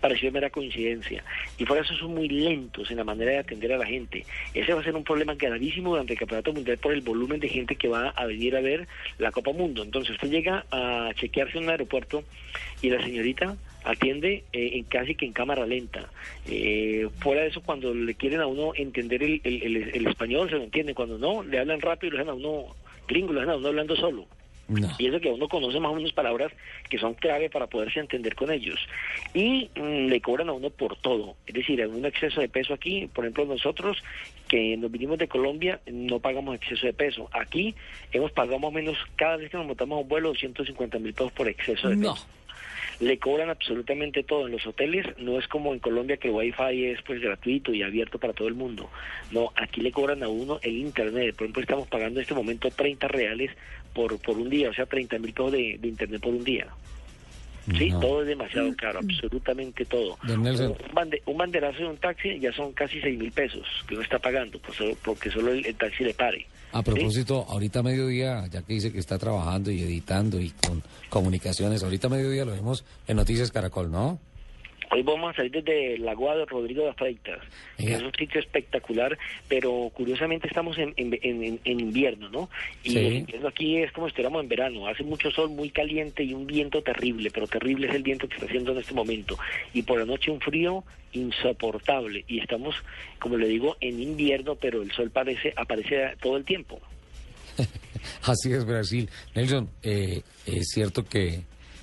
parecido 0.00 0.28
es 0.28 0.34
mera 0.34 0.50
coincidencia. 0.50 1.24
Y 1.58 1.64
por 1.64 1.78
eso 1.78 1.94
son 1.96 2.14
muy 2.14 2.28
lentos 2.28 2.90
en 2.90 2.98
la 2.98 3.04
manera 3.04 3.32
de 3.32 3.38
atender 3.38 3.72
a 3.72 3.78
la 3.78 3.86
gente. 3.86 4.24
Ese 4.54 4.74
va 4.74 4.80
a 4.80 4.84
ser 4.84 4.94
un 4.94 5.04
problema 5.04 5.34
gravísimo 5.34 5.90
durante 5.90 6.12
el 6.12 6.18
Campeonato 6.18 6.52
Mundial 6.52 6.78
por 6.78 6.92
el 6.92 7.00
volumen 7.00 7.40
de 7.40 7.48
gente 7.48 7.76
que 7.76 7.88
va 7.88 8.10
a 8.10 8.26
venir 8.26 8.54
a 8.56 8.60
ver 8.60 8.86
la 9.18 9.32
Copa 9.32 9.52
Mundo. 9.52 9.82
Entonces 9.82 10.12
usted 10.14 10.28
llega 10.30 10.66
a 10.70 11.10
chequearse 11.14 11.58
en 11.58 11.64
un 11.64 11.70
aeropuerto 11.70 12.24
y 12.80 12.90
la 12.90 13.02
señorita 13.02 13.56
atiende 13.84 14.44
eh, 14.52 14.70
en 14.74 14.84
casi 14.84 15.14
que 15.14 15.26
en 15.26 15.32
cámara 15.32 15.66
lenta. 15.66 16.08
Eh, 16.46 17.08
fuera 17.20 17.42
de 17.42 17.48
eso, 17.48 17.62
cuando 17.62 17.92
le 17.94 18.14
quieren 18.14 18.40
a 18.40 18.46
uno 18.46 18.72
entender 18.76 19.22
el, 19.22 19.40
el- 19.42 19.62
el- 19.94 20.06
español, 20.06 20.48
se 20.50 20.56
lo 20.56 20.62
entiende. 20.64 20.94
Cuando 20.94 21.18
no, 21.18 21.42
le 21.42 21.58
hablan 21.58 21.80
rápido 21.80 22.08
y 22.08 22.10
lo 22.12 22.18
dejan 22.18 22.32
a 22.34 22.36
uno 22.36 22.76
gringo, 23.08 23.32
lo 23.32 23.40
dejan 23.40 23.54
a 23.54 23.58
uno 23.58 23.68
hablando 23.68 23.96
solo. 23.96 24.26
Y 24.98 25.06
eso 25.06 25.20
que 25.20 25.30
uno 25.30 25.48
conoce 25.48 25.80
más 25.80 25.92
o 25.92 25.94
menos 25.94 26.12
palabras 26.12 26.52
que 26.88 26.98
son 26.98 27.14
clave 27.14 27.50
para 27.50 27.66
poderse 27.66 28.00
entender 28.00 28.34
con 28.34 28.50
ellos. 28.50 28.78
Y 29.34 29.70
mm, 29.76 30.06
le 30.06 30.20
cobran 30.20 30.48
a 30.48 30.52
uno 30.52 30.70
por 30.70 30.96
todo. 30.96 31.36
Es 31.46 31.54
decir, 31.54 31.80
hay 31.80 31.88
un 31.88 32.04
exceso 32.04 32.40
de 32.40 32.48
peso 32.48 32.74
aquí. 32.74 33.08
Por 33.12 33.24
ejemplo, 33.24 33.44
nosotros 33.44 34.02
que 34.48 34.76
nos 34.76 34.90
vinimos 34.90 35.18
de 35.18 35.28
Colombia 35.28 35.80
no 35.86 36.20
pagamos 36.20 36.54
exceso 36.54 36.86
de 36.86 36.92
peso. 36.92 37.28
Aquí 37.32 37.74
hemos 38.12 38.32
pagado 38.32 38.58
más 38.58 38.68
o 38.68 38.72
menos 38.72 38.96
cada 39.16 39.36
vez 39.36 39.50
que 39.50 39.56
nos 39.56 39.66
montamos 39.66 39.96
a 39.96 40.00
un 40.02 40.08
vuelo 40.08 40.28
250 40.28 40.98
mil 40.98 41.12
pesos 41.12 41.32
por 41.32 41.48
exceso 41.48 41.88
de 41.88 41.96
peso 41.96 42.26
le 43.00 43.18
cobran 43.18 43.50
absolutamente 43.50 44.22
todo. 44.22 44.46
En 44.46 44.52
los 44.52 44.66
hoteles 44.66 45.06
no 45.18 45.38
es 45.38 45.48
como 45.48 45.72
en 45.72 45.78
Colombia 45.80 46.16
que 46.16 46.28
el 46.28 46.34
wifi 46.34 46.84
es 46.86 47.02
pues 47.02 47.20
gratuito 47.20 47.72
y 47.72 47.82
abierto 47.82 48.18
para 48.18 48.32
todo 48.32 48.48
el 48.48 48.54
mundo. 48.54 48.90
No 49.30 49.52
aquí 49.56 49.80
le 49.80 49.92
cobran 49.92 50.22
a 50.22 50.28
uno 50.28 50.58
el 50.62 50.76
internet. 50.76 51.34
Por 51.36 51.44
ejemplo 51.46 51.62
estamos 51.62 51.88
pagando 51.88 52.20
en 52.20 52.22
este 52.22 52.34
momento 52.34 52.70
30 52.70 53.08
reales 53.08 53.50
por 53.92 54.18
por 54.20 54.36
un 54.38 54.48
día 54.50 54.70
o 54.70 54.74
sea 54.74 54.86
30 54.86 55.18
mil 55.18 55.32
pesos 55.32 55.52
de, 55.52 55.76
de 55.80 55.88
internet 55.88 56.20
por 56.20 56.32
un 56.34 56.44
día. 56.44 56.66
Sí 57.78 57.90
todo 58.00 58.22
es 58.22 58.28
demasiado 58.28 58.74
caro 58.76 58.98
absolutamente 58.98 59.84
todo. 59.84 60.18
Un, 60.66 60.94
bande- 60.94 61.22
un 61.26 61.36
banderazo 61.38 61.78
de 61.78 61.86
un 61.86 61.96
taxi 61.96 62.38
ya 62.40 62.52
son 62.52 62.72
casi 62.72 63.00
6 63.00 63.16
mil 63.18 63.30
pesos 63.30 63.66
que 63.86 63.94
uno 63.94 64.02
está 64.02 64.18
pagando 64.18 64.58
pues, 64.58 64.76
solo- 64.76 64.96
porque 65.04 65.30
solo 65.30 65.52
el, 65.52 65.64
el 65.64 65.74
taxi 65.76 66.02
le 66.04 66.12
pare 66.14 66.44
A 66.72 66.82
propósito, 66.82 67.44
ahorita 67.48 67.80
a 67.80 67.82
mediodía, 67.82 68.46
ya 68.46 68.62
que 68.62 68.72
dice 68.72 68.92
que 68.92 68.98
está 68.98 69.18
trabajando 69.18 69.70
y 69.70 69.82
editando 69.82 70.40
y 70.40 70.50
con 70.50 70.82
comunicaciones, 71.10 71.82
ahorita 71.82 72.06
a 72.06 72.10
mediodía 72.10 72.46
lo 72.46 72.52
vemos 72.52 72.84
en 73.06 73.16
Noticias 73.16 73.50
Caracol, 73.50 73.90
¿no? 73.90 74.18
Hoy 74.94 75.02
vamos 75.02 75.32
a 75.32 75.36
salir 75.36 75.52
desde 75.52 75.96
la 75.98 76.12
Guada 76.14 76.40
de 76.40 76.44
Rodrigo 76.46 76.84
de 76.84 76.92
Freitas, 76.92 77.40
que 77.78 77.94
es 77.94 78.02
un 78.02 78.12
sitio 78.12 78.38
espectacular, 78.40 79.16
pero 79.48 79.90
curiosamente 79.94 80.46
estamos 80.48 80.76
en, 80.76 80.92
en- 80.98 81.18
en- 81.22 81.60
en 81.64 81.80
invierno, 81.80 82.28
¿no? 82.28 82.50
Y 82.84 82.90
Sí. 82.90 82.98
el 82.98 83.12
invierno 83.14 83.48
aquí 83.48 83.78
es 83.78 83.90
como 83.92 84.06
si 84.06 84.10
estuviéramos 84.10 84.42
en 84.42 84.48
verano, 84.50 84.86
hace 84.86 85.02
mucho 85.02 85.30
sol, 85.30 85.48
muy 85.48 85.70
caliente 85.70 86.22
y 86.22 86.34
un 86.34 86.46
viento 86.46 86.82
terrible, 86.82 87.30
pero 87.30 87.46
terrible 87.46 87.88
es 87.88 87.94
el 87.94 88.02
viento 88.02 88.28
que 88.28 88.34
está 88.34 88.46
haciendo 88.46 88.72
en 88.72 88.78
este 88.78 88.92
momento. 88.92 89.38
Y 89.72 89.80
por 89.82 89.98
la 89.98 90.04
noche 90.04 90.30
un 90.30 90.40
frío 90.40 90.84
insoportable, 91.12 92.24
y 92.28 92.40
estamos, 92.40 92.74
como 93.18 93.38
le 93.38 93.48
digo, 93.48 93.76
en 93.80 93.98
invierno, 94.00 94.56
pero 94.56 94.82
el 94.82 94.92
sol 94.92 95.10
parece, 95.10 95.54
aparece 95.56 96.10
todo 96.20 96.36
el 96.36 96.44
tiempo. 96.44 96.78
Así 98.24 98.52
es 98.52 98.64
Brasil. 98.66 99.08
Nelson, 99.34 99.70
eh, 99.82 100.20
es 100.46 100.68
cierto 100.68 101.04
que, 101.04 101.42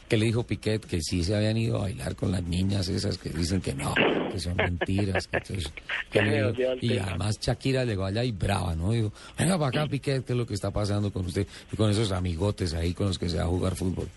que 0.09 0.17
le 0.17 0.25
dijo 0.25 0.43
Piquet 0.43 0.83
que 0.85 0.99
sí 1.01 1.23
se 1.23 1.35
habían 1.35 1.55
ido 1.55 1.77
a 1.77 1.81
bailar 1.81 2.15
con 2.15 2.31
las 2.31 2.43
niñas 2.43 2.89
esas 2.89 3.17
que 3.17 3.29
dicen 3.29 3.61
que 3.61 3.73
no, 3.73 3.93
que 4.31 4.39
son 4.39 4.55
mentiras. 4.57 5.27
que 5.27 5.37
entonces, 5.37 5.71
que 6.11 6.21
le 6.21 6.35
dijo- 6.37 6.47
olvidó 6.49 6.71
el 6.73 6.83
y 6.83 6.97
además 6.97 7.39
Shakira 7.39 7.85
llegó 7.85 8.05
allá 8.05 8.23
y 8.23 8.31
brava, 8.31 8.75
¿no? 8.75 8.91
Dijo, 8.91 9.13
venga 9.37 9.57
para 9.57 9.81
acá 9.83 9.87
Piquet, 9.89 10.25
¿qué 10.25 10.33
es 10.33 10.37
lo 10.37 10.45
que 10.47 10.55
está 10.55 10.71
pasando 10.71 11.11
con 11.13 11.25
usted? 11.27 11.45
Y 11.71 11.75
con 11.77 11.89
esos 11.91 12.11
amigotes 12.11 12.73
ahí 12.73 12.93
con 12.93 13.07
los 13.07 13.17
que 13.19 13.29
se 13.29 13.37
va 13.37 13.43
a 13.43 13.47
jugar 13.47 13.75
fútbol. 13.75 14.07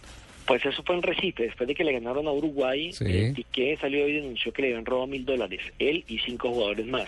Pues 0.47 0.64
eso 0.66 0.82
fue 0.82 0.97
en 0.97 1.02
Recife, 1.02 1.44
después 1.44 1.69
de 1.69 1.74
que 1.74 1.85
le 1.85 1.93
ganaron 1.93 2.27
a 2.27 2.32
Uruguay, 2.32 2.93
Sí. 2.93 3.05
eh, 3.06 3.32
Piqué 3.36 3.77
salió 3.81 4.09
y 4.09 4.14
denunció 4.14 4.52
que 4.52 4.62
le 4.62 4.69
habían 4.69 4.85
robado 4.85 5.06
mil 5.06 5.24
dólares, 5.24 5.60
él 5.78 6.05
y 6.09 6.19
cinco 6.19 6.48
jugadores 6.51 6.85
más. 6.86 7.06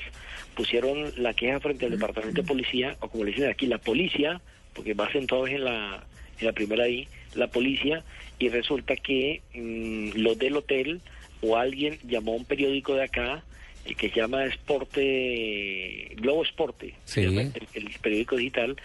Pusieron 0.55 1.11
la 1.17 1.35
queja 1.35 1.59
frente 1.59 1.87
al 1.87 1.93
departamento 1.93 2.43
de 2.43 2.47
policía, 2.47 2.97
o 3.01 3.09
como 3.09 3.25
le 3.25 3.33
dicen 3.33 3.51
aquí, 3.51 3.67
la 3.67 3.79
policía, 3.79 4.41
porque 4.73 4.95
va 4.95 5.11
sentado 5.11 5.47
en 5.49 5.65
la, 5.65 6.05
en 6.39 6.47
la 6.47 6.53
primera 6.53 6.85
ahí, 6.85 7.09
la 7.35 7.49
policía, 7.49 8.05
y 8.39 8.49
resulta 8.49 8.97
que 8.97 9.43
mm, 9.55 10.19
los 10.21 10.39
del 10.39 10.57
hotel 10.57 11.01
o 11.43 11.57
alguien 11.57 11.99
llamó 12.07 12.33
a 12.33 12.37
un 12.37 12.45
periódico 12.45 12.95
de 12.95 13.05
acá, 13.05 13.45
eh, 13.85 13.95
que 13.95 14.09
se 14.09 14.17
llama 14.17 14.45
Esporte, 14.45 16.13
Globo 16.17 16.43
Esporte, 16.43 16.95
Sí. 17.05 17.23
el 17.23 17.91
periódico 18.01 18.37
digital, 18.37 18.77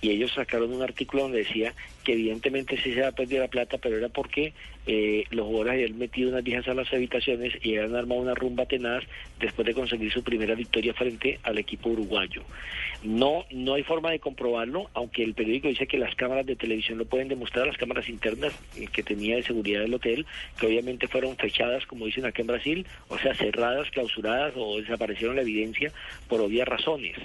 y 0.00 0.10
ellos 0.10 0.32
sacaron 0.32 0.72
un 0.72 0.82
artículo 0.82 1.24
donde 1.24 1.38
decía 1.38 1.74
que 2.04 2.12
evidentemente 2.12 2.76
sí 2.76 2.92
se 2.92 3.00
había 3.00 3.12
perdido 3.12 3.42
la 3.42 3.48
plata, 3.48 3.78
pero 3.78 3.96
era 3.96 4.08
porque 4.08 4.52
eh, 4.86 5.24
los 5.30 5.46
jugadores 5.46 5.72
habían 5.74 5.98
metido 5.98 6.30
unas 6.30 6.44
viejas 6.44 6.68
a 6.68 6.74
las 6.74 6.92
habitaciones 6.92 7.52
y 7.62 7.76
habían 7.76 7.96
armado 7.96 8.20
una 8.20 8.34
rumba 8.34 8.66
tenaz 8.66 9.04
después 9.38 9.66
de 9.66 9.74
conseguir 9.74 10.12
su 10.12 10.22
primera 10.22 10.54
victoria 10.54 10.94
frente 10.94 11.38
al 11.42 11.58
equipo 11.58 11.90
uruguayo. 11.90 12.42
No, 13.02 13.44
no 13.50 13.74
hay 13.74 13.84
forma 13.84 14.10
de 14.10 14.18
comprobarlo, 14.18 14.90
aunque 14.94 15.22
el 15.22 15.34
periódico 15.34 15.68
dice 15.68 15.86
que 15.86 15.98
las 15.98 16.14
cámaras 16.16 16.46
de 16.46 16.56
televisión 16.56 16.98
lo 16.98 17.04
pueden 17.04 17.28
demostrar, 17.28 17.66
las 17.66 17.76
cámaras 17.76 18.08
internas 18.08 18.52
eh, 18.76 18.88
que 18.92 19.02
tenía 19.02 19.36
de 19.36 19.44
seguridad 19.44 19.80
del 19.80 19.94
hotel, 19.94 20.26
que 20.58 20.66
obviamente 20.66 21.06
fueron 21.06 21.36
fechadas, 21.36 21.86
como 21.86 22.06
dicen 22.06 22.26
acá 22.26 22.42
en 22.42 22.48
Brasil, 22.48 22.86
o 23.08 23.18
sea, 23.18 23.34
cerradas, 23.34 23.90
clausuradas 23.90 24.52
o 24.56 24.80
desaparecieron 24.80 25.36
la 25.36 25.42
evidencia 25.42 25.92
por 26.28 26.40
obvias 26.40 26.66
razones. 26.66 27.16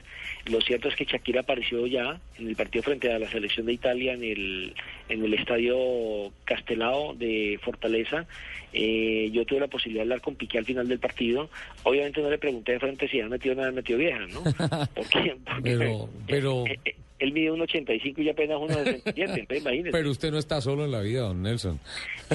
Lo 0.46 0.62
cierto 0.62 0.90
es 0.90 0.96
que 0.96 1.06
Shakira 1.06 1.42
apareció 1.42 1.88
ya 1.88 2.20
en 2.38 2.48
el 2.48 2.56
partido 2.56 2.84
frente 2.84 3.12
a 3.12 3.18
la 3.18 3.30
selección 3.30 3.66
de 3.66 3.74
Italia 3.74 4.14
en 4.14 4.24
el, 4.24 4.74
en 5.10 5.24
el 5.24 5.34
estadio 5.34 6.32
Castelao 6.46 7.16
de 7.16 7.60
Fortaleza. 7.64 8.28
Eh, 8.74 9.30
yo 9.32 9.46
tuve 9.46 9.60
la 9.60 9.68
posibilidad 9.68 10.02
de 10.02 10.14
hablar 10.14 10.22
con 10.22 10.36
Piqué 10.36 10.58
al 10.58 10.66
final 10.66 10.88
del 10.88 11.00
partido. 11.00 11.50
Obviamente 11.84 12.03
no 12.12 12.30
le 12.30 12.38
pregunté 12.38 12.74
de 12.74 12.80
frente 12.80 13.08
si 13.08 13.20
había 13.20 13.30
metido 13.30 13.54
había 13.60 13.72
metido 13.72 14.00
vieja, 14.00 14.20
¿no? 14.28 14.42
Porque, 14.96 15.36
porque 15.46 15.62
Pero, 15.64 16.10
pero, 16.28 16.66
eh, 16.68 16.80
eh, 16.86 16.96
él 17.20 17.32
mide 17.32 17.52
1,85 17.52 18.20
y 18.24 18.30
apenas 18.30 18.58
1,67, 18.58 19.04
entonces 19.16 19.62
imagínese. 19.62 19.92
pero 19.92 20.10
usted 20.12 20.32
no 20.32 20.38
está 20.40 20.60
solo 20.62 20.84
en 20.86 20.92
la 20.92 21.02
vida, 21.02 21.22
don 21.22 21.42
Nelson. 21.42 21.80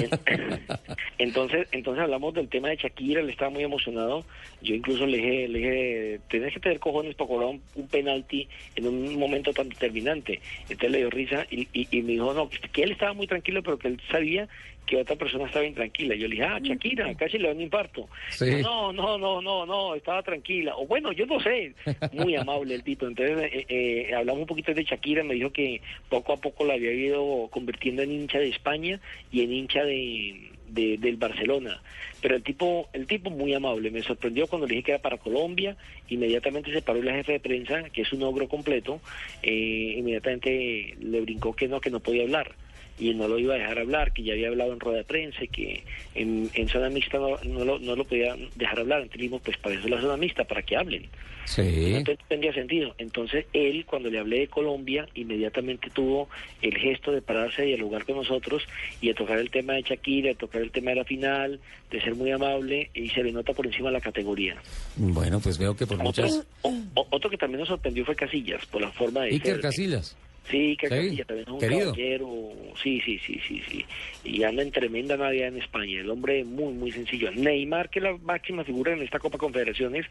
Entonces, 1.17 1.67
entonces 1.73 2.01
hablamos 2.03 2.33
del 2.33 2.47
tema 2.47 2.69
de 2.69 2.77
Shakira, 2.77 3.19
él 3.21 3.29
estaba 3.29 3.51
muy 3.51 3.63
emocionado. 3.63 4.23
Yo 4.61 4.73
incluso 4.75 5.05
le 5.05 5.17
dije, 5.17 5.47
le 5.49 5.57
dije, 5.59 6.19
tenés 6.29 6.53
que 6.53 6.59
tener 6.61 6.79
cojones 6.79 7.15
para 7.15 7.27
cobrar 7.27 7.49
un, 7.49 7.61
un 7.75 7.87
penalti 7.87 8.47
en 8.75 8.87
un 8.87 9.19
momento 9.19 9.51
tan 9.53 9.67
determinante. 9.69 10.39
Entonces 10.63 10.91
le 10.91 10.97
dio 10.99 11.09
risa 11.09 11.45
y, 11.51 11.67
y- 11.73 11.87
y 11.91 12.01
me 12.01 12.13
dijo, 12.13 12.33
no, 12.33 12.49
que 12.71 12.83
él 12.83 12.91
estaba 12.91 13.13
muy 13.13 13.27
tranquilo, 13.27 13.61
pero 13.63 13.77
que 13.77 13.89
él 13.89 14.01
sabía 14.09 14.47
que 14.89 14.97
otra 14.97 15.15
persona 15.15 15.45
estaba 15.45 15.65
intranquila. 15.65 16.15
Yo 16.15 16.27
le 16.27 16.35
dije, 16.35 16.43
ah, 16.47 16.59
Shakira, 16.61 17.13
casi 17.15 17.37
le 17.37 17.47
da 17.49 17.53
un 17.53 17.61
infarto. 17.61 18.09
Sí. 18.31 18.61
No, 18.63 18.91
no, 18.91 19.17
no, 19.19 19.39
no, 19.41 19.65
no, 19.65 19.93
estaba 19.93 20.23
tranquila. 20.23 20.75
O 20.77 20.87
bueno, 20.87 21.11
yo 21.11 21.25
no 21.27 21.39
sé. 21.39 21.73
Muy 22.13 22.35
amable 22.35 22.73
el 22.75 22.83
tipo. 22.83 23.05
Entonces 23.07 23.37
eh, 23.53 23.65
eh, 23.69 24.15
hablamos 24.15 24.41
un 24.41 24.47
poquito 24.47 24.73
de 24.73 24.83
Shakira, 24.83 25.23
me 25.23 25.35
dijo 25.35 25.51
que 25.51 25.81
poco 26.09 26.33
a 26.33 26.37
poco 26.37 26.65
la 26.65 26.73
había 26.73 26.91
ido 26.91 27.47
convirtiendo 27.51 28.01
en 28.01 28.11
hincha 28.11 28.39
de 28.39 28.49
España 28.49 28.99
y 29.31 29.41
en 29.43 29.53
hincha 29.53 29.83
de, 29.83 30.49
de- 30.69 30.97
del 30.97 31.17
Barcelona. 31.17 31.81
Pero 32.21 32.35
el 32.35 32.43
tipo, 32.43 32.89
el 32.91 33.05
tipo 33.07 33.29
muy 33.29 33.53
amable, 33.53 33.91
me 33.91 34.01
sorprendió 34.01 34.47
cuando 34.47 34.67
le 34.67 34.73
dije 34.75 34.85
que 34.85 34.91
era 34.93 35.01
para 35.01 35.17
Colombia, 35.17 35.77
inmediatamente 36.09 36.73
se 36.73 36.81
paró 36.81 37.01
la 37.01 37.13
jefe 37.13 37.33
de 37.33 37.39
prensa, 37.39 37.83
que 37.91 38.01
es 38.01 38.11
un 38.11 38.23
ogro 38.23 38.47
completo, 38.49 38.99
eh, 39.43 39.95
inmediatamente 39.97 40.95
le 40.99 41.21
brincó 41.21 41.53
que 41.55 41.67
no, 41.67 41.79
que 41.79 41.89
no 41.89 41.99
podía 41.99 42.23
hablar 42.23 42.55
y 42.99 43.13
no 43.13 43.27
lo 43.27 43.39
iba 43.39 43.55
a 43.55 43.57
dejar 43.57 43.79
hablar, 43.79 44.11
que 44.13 44.23
ya 44.23 44.33
había 44.33 44.49
hablado 44.49 44.73
en 44.73 44.79
rueda 44.79 44.97
de 44.99 45.03
prensa 45.05 45.43
y 45.43 45.47
que 45.47 45.83
en, 46.15 46.49
en 46.53 46.67
zona 46.67 46.89
mixta 46.89 47.17
no, 47.17 47.37
no 47.45 47.65
lo, 47.65 47.79
no 47.79 47.95
lo 47.95 48.03
podía 48.05 48.35
dejar 48.55 48.79
hablar. 48.79 48.99
Entonces 49.01 49.21
dijimos, 49.21 49.41
pues 49.43 49.57
para 49.57 49.75
eso 49.75 49.85
es 49.85 49.89
la 49.91 50.01
zona 50.01 50.17
mixta, 50.17 50.43
para 50.43 50.61
que 50.61 50.75
hablen. 50.75 51.05
Sí. 51.45 51.93
No 51.97 52.03
te- 52.03 52.17
tendría 52.27 52.53
sentido. 52.53 52.93
Entonces 52.99 53.45
él, 53.53 53.83
cuando 53.85 54.09
le 54.09 54.19
hablé 54.19 54.39
de 54.41 54.47
Colombia, 54.47 55.07
inmediatamente 55.15 55.89
tuvo 55.89 56.29
el 56.61 56.77
gesto 56.77 57.11
de 57.11 57.21
pararse 57.23 57.63
a 57.63 57.65
dialogar 57.65 58.05
con 58.05 58.17
nosotros 58.17 58.63
y 59.01 59.07
de 59.07 59.13
tocar 59.15 59.39
el 59.39 59.49
tema 59.49 59.73
de 59.73 59.81
Shakira, 59.81 60.29
de 60.29 60.35
tocar 60.35 60.61
el 60.61 60.69
tema 60.71 60.91
de 60.91 60.97
la 60.97 61.05
final, 61.05 61.59
de 61.89 62.01
ser 62.01 62.13
muy 62.15 62.29
amable 62.31 62.89
y 62.93 63.09
se 63.09 63.23
le 63.23 63.31
nota 63.31 63.53
por 63.53 63.65
encima 63.65 63.89
la 63.89 64.01
categoría. 64.01 64.57
Bueno, 64.95 65.39
pues 65.39 65.57
veo 65.57 65.75
que 65.75 65.87
por 65.87 65.95
Otro, 65.95 66.05
muchas... 66.23 66.45
o- 66.61 66.73
o- 66.95 67.07
otro 67.09 67.29
que 67.31 67.37
también 67.37 67.59
nos 67.61 67.69
sorprendió 67.69 68.05
fue 68.05 68.15
Casillas, 68.15 68.63
por 68.67 68.81
la 68.81 68.91
forma 68.91 69.21
de 69.21 69.29
Iker 69.31 69.53
ser. 69.53 69.61
Casillas. 69.61 70.15
Sí, 70.49 70.75
que 70.77 70.87
Sí, 70.87 71.17
también 71.23 71.45
es 71.45 71.47
un 71.47 71.59
querido. 71.59 71.91
caballero. 71.91 72.29
Sí, 72.81 73.01
sí, 73.05 73.19
sí, 73.25 73.39
sí, 73.47 73.61
sí. 73.69 73.85
Y 74.23 74.43
anda 74.43 74.63
en 74.63 74.71
tremenda 74.71 75.15
Navidad 75.17 75.49
en 75.49 75.57
España. 75.57 75.99
El 75.99 76.09
hombre 76.09 76.43
muy, 76.43 76.73
muy 76.73 76.91
sencillo. 76.91 77.31
Neymar, 77.31 77.89
que 77.89 77.99
es 77.99 78.03
la 78.03 78.17
máxima 78.17 78.63
figura 78.63 78.93
en 78.93 79.01
esta 79.01 79.19
Copa 79.19 79.37
Confederaciones, 79.37 80.05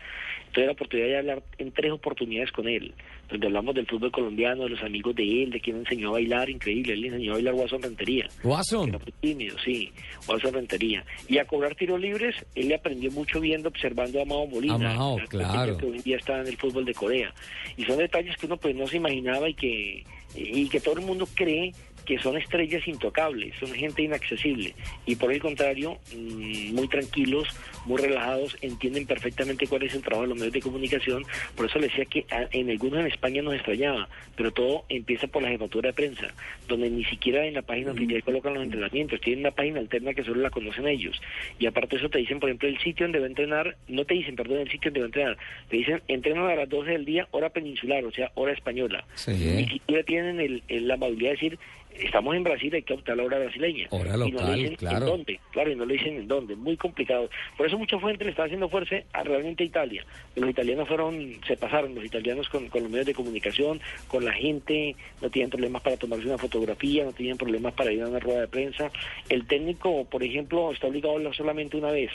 tuve 0.52 0.66
la 0.66 0.72
oportunidad 0.72 1.08
de 1.08 1.18
hablar 1.18 1.42
en 1.58 1.72
tres 1.72 1.90
oportunidades 1.92 2.52
con 2.52 2.68
él, 2.68 2.92
donde 3.28 3.46
hablamos 3.46 3.74
del 3.74 3.86
fútbol 3.86 4.10
colombiano, 4.12 4.64
de 4.64 4.70
los 4.70 4.82
amigos 4.82 5.14
de 5.16 5.42
él, 5.42 5.50
de 5.50 5.60
quien 5.60 5.76
enseñó 5.78 6.10
a 6.10 6.12
bailar, 6.12 6.48
increíble. 6.50 6.92
Él 6.92 7.00
le 7.00 7.08
enseñó 7.08 7.32
a 7.32 7.34
bailar 7.34 7.54
Guasón 7.54 7.82
Rentería. 7.82 8.28
Watson. 8.44 8.88
Era 8.90 8.98
muy 8.98 9.12
tímido, 9.20 9.56
sí, 9.64 9.90
Guasón 10.26 10.54
Rentería. 10.54 11.04
Y 11.28 11.38
a 11.38 11.44
cobrar 11.46 11.74
tiros 11.74 12.00
libres, 12.00 12.34
él 12.54 12.68
le 12.68 12.74
aprendió 12.76 13.10
mucho 13.10 13.40
viendo, 13.40 13.68
observando 13.68 14.22
a 14.22 14.24
Mao 14.24 14.46
Molina. 14.46 14.74
A 14.74 14.94
Mao, 14.96 15.18
el 15.18 15.28
claro. 15.28 15.76
Que 15.78 15.86
hoy 15.86 15.96
en 15.96 16.02
día 16.02 16.16
está 16.16 16.40
en 16.40 16.46
el 16.46 16.56
fútbol 16.56 16.84
de 16.84 16.94
Corea. 16.94 17.32
Y 17.76 17.84
son 17.84 17.98
detalles 17.98 18.36
que 18.36 18.46
uno 18.46 18.56
pues 18.56 18.74
no 18.76 18.86
se 18.86 18.96
imaginaba 18.98 19.48
y 19.48 19.54
que 19.54 20.04
y 20.34 20.68
que 20.68 20.80
todo 20.80 20.94
el 20.94 21.04
mundo 21.04 21.28
cree 21.34 21.74
que 22.08 22.18
son 22.18 22.38
estrellas 22.38 22.88
intocables, 22.88 23.54
son 23.60 23.70
gente 23.74 24.00
inaccesible 24.02 24.74
y 25.04 25.14
por 25.16 25.30
el 25.30 25.40
contrario, 25.40 25.98
mm, 26.16 26.74
muy 26.74 26.88
tranquilos, 26.88 27.46
muy 27.84 28.00
relajados, 28.00 28.56
entienden 28.62 29.06
perfectamente 29.06 29.66
cuál 29.66 29.82
es 29.82 29.94
el 29.94 30.00
trabajo 30.00 30.22
de 30.22 30.28
los 30.30 30.38
medios 30.38 30.54
de 30.54 30.62
comunicación, 30.62 31.22
por 31.54 31.66
eso 31.66 31.78
les 31.78 31.90
decía 31.90 32.06
que 32.06 32.24
a- 32.34 32.48
en 32.50 32.70
algunos 32.70 33.00
en 33.00 33.06
España 33.08 33.42
nos 33.42 33.52
extrañaba, 33.54 34.08
pero 34.36 34.50
todo 34.52 34.84
empieza 34.88 35.26
por 35.26 35.42
la 35.42 35.50
jefatura 35.50 35.88
de 35.90 35.92
prensa, 35.92 36.28
donde 36.66 36.88
ni 36.88 37.04
siquiera 37.04 37.44
en 37.44 37.52
la 37.52 37.60
página 37.62 37.92
oficial 37.92 38.22
colocan 38.22 38.54
los 38.54 38.62
entrenamientos, 38.62 39.20
tienen 39.20 39.40
una 39.40 39.50
página 39.50 39.80
alterna 39.80 40.14
que 40.14 40.24
solo 40.24 40.40
la 40.40 40.48
conocen 40.50 40.88
ellos, 40.88 41.20
y 41.58 41.66
aparte 41.66 41.96
de 41.96 42.00
eso 42.00 42.08
te 42.08 42.18
dicen, 42.20 42.40
por 42.40 42.48
ejemplo, 42.48 42.68
el 42.70 42.78
sitio 42.78 43.04
donde 43.04 43.18
va 43.18 43.26
a 43.26 43.28
entrenar, 43.28 43.76
no 43.86 44.06
te 44.06 44.14
dicen, 44.14 44.34
perdón, 44.34 44.60
el 44.60 44.70
sitio 44.70 44.90
donde 44.90 45.00
va 45.00 45.04
a 45.04 45.08
entrenar, 45.08 45.36
te 45.68 45.76
dicen, 45.76 46.00
entrenan 46.08 46.46
a 46.46 46.54
las 46.54 46.68
12 46.70 46.92
del 46.92 47.04
día, 47.04 47.28
hora 47.32 47.50
peninsular, 47.50 48.02
o 48.06 48.12
sea, 48.12 48.30
hora 48.34 48.54
española. 48.54 49.04
Sí. 49.14 49.32
Ni 49.32 49.68
siquiera 49.68 50.02
tienen 50.04 50.40
el, 50.40 50.62
el- 50.68 50.88
la 50.88 50.94
amabilidad 50.94 51.32
de 51.32 51.34
decir, 51.36 51.58
estamos 51.94 52.34
en 52.34 52.44
Brasil, 52.44 52.74
hay 52.74 52.82
que 52.82 52.94
optar 52.94 53.16
la 53.16 53.24
hora 53.24 53.38
brasileña. 53.38 53.86
Hora 53.90 54.14
y 54.14 54.18
no 54.18 54.38
local, 54.40 54.46
le 54.46 54.56
dicen 54.56 54.76
claro. 54.76 54.98
en 54.98 55.04
dónde, 55.06 55.40
claro, 55.52 55.72
y 55.72 55.76
no 55.76 55.86
le 55.86 55.94
dicen 55.94 56.16
en 56.16 56.28
dónde, 56.28 56.56
muy 56.56 56.76
complicado. 56.76 57.28
Por 57.56 57.66
eso 57.66 57.78
mucha 57.78 57.98
gente 57.98 58.24
le 58.24 58.30
está 58.30 58.44
haciendo 58.44 58.68
fuerza 58.68 58.96
a 59.12 59.22
realmente 59.22 59.64
a 59.64 59.66
Italia. 59.66 60.04
Los 60.36 60.50
italianos 60.50 60.88
fueron, 60.88 61.40
se 61.46 61.56
pasaron, 61.56 61.94
los 61.94 62.04
italianos 62.04 62.48
con, 62.48 62.68
con 62.68 62.82
los 62.82 62.90
medios 62.90 63.06
de 63.06 63.14
comunicación, 63.14 63.80
con 64.06 64.24
la 64.24 64.32
gente, 64.32 64.96
no 65.20 65.30
tienen 65.30 65.50
problemas 65.50 65.82
para 65.82 65.96
tomarse 65.96 66.26
una 66.26 66.38
fotografía, 66.38 67.04
no 67.04 67.12
tienen 67.12 67.36
problemas 67.36 67.74
para 67.74 67.92
ir 67.92 68.02
a 68.02 68.08
una 68.08 68.18
rueda 68.18 68.40
de 68.42 68.48
prensa. 68.48 68.90
El 69.28 69.46
técnico, 69.46 70.04
por 70.04 70.22
ejemplo, 70.22 70.72
está 70.72 70.86
obligado 70.86 71.14
a 71.14 71.16
hablar 71.16 71.34
solamente 71.34 71.76
una 71.76 71.90
vez 71.90 72.10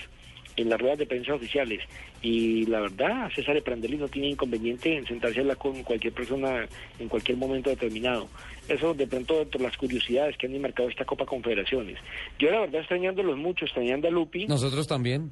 en 0.55 0.69
las 0.69 0.79
ruedas 0.79 0.97
de 0.99 1.05
prensa 1.05 1.33
oficiales. 1.33 1.81
Y 2.21 2.65
la 2.67 2.79
verdad 2.81 3.29
César 3.35 3.61
Prandelli 3.63 3.97
no 3.97 4.07
tiene 4.07 4.29
inconveniente 4.29 4.95
en 4.97 5.05
sentarse 5.05 5.39
a 5.39 5.41
hablar 5.41 5.57
con 5.57 5.83
cualquier 5.83 6.13
persona 6.13 6.65
en 6.99 7.09
cualquier 7.09 7.37
momento 7.37 7.69
determinado. 7.69 8.27
Eso 8.67 8.93
de 8.93 9.07
pronto 9.07 9.39
dentro 9.39 9.59
de 9.59 9.65
las 9.65 9.75
curiosidades 9.77 10.37
que 10.37 10.47
han 10.47 10.61
marcado 10.61 10.87
esta 10.89 11.03
Copa 11.05 11.25
Confederaciones. 11.25 11.97
Yo 12.39 12.49
la 12.51 12.61
verdad 12.61 12.79
extrañándolos 12.81 13.37
mucho 13.37 13.65
extrañando 13.65 14.07
a 14.07 14.11
Lupi. 14.11 14.47
Nosotros 14.47 14.87
también. 14.87 15.31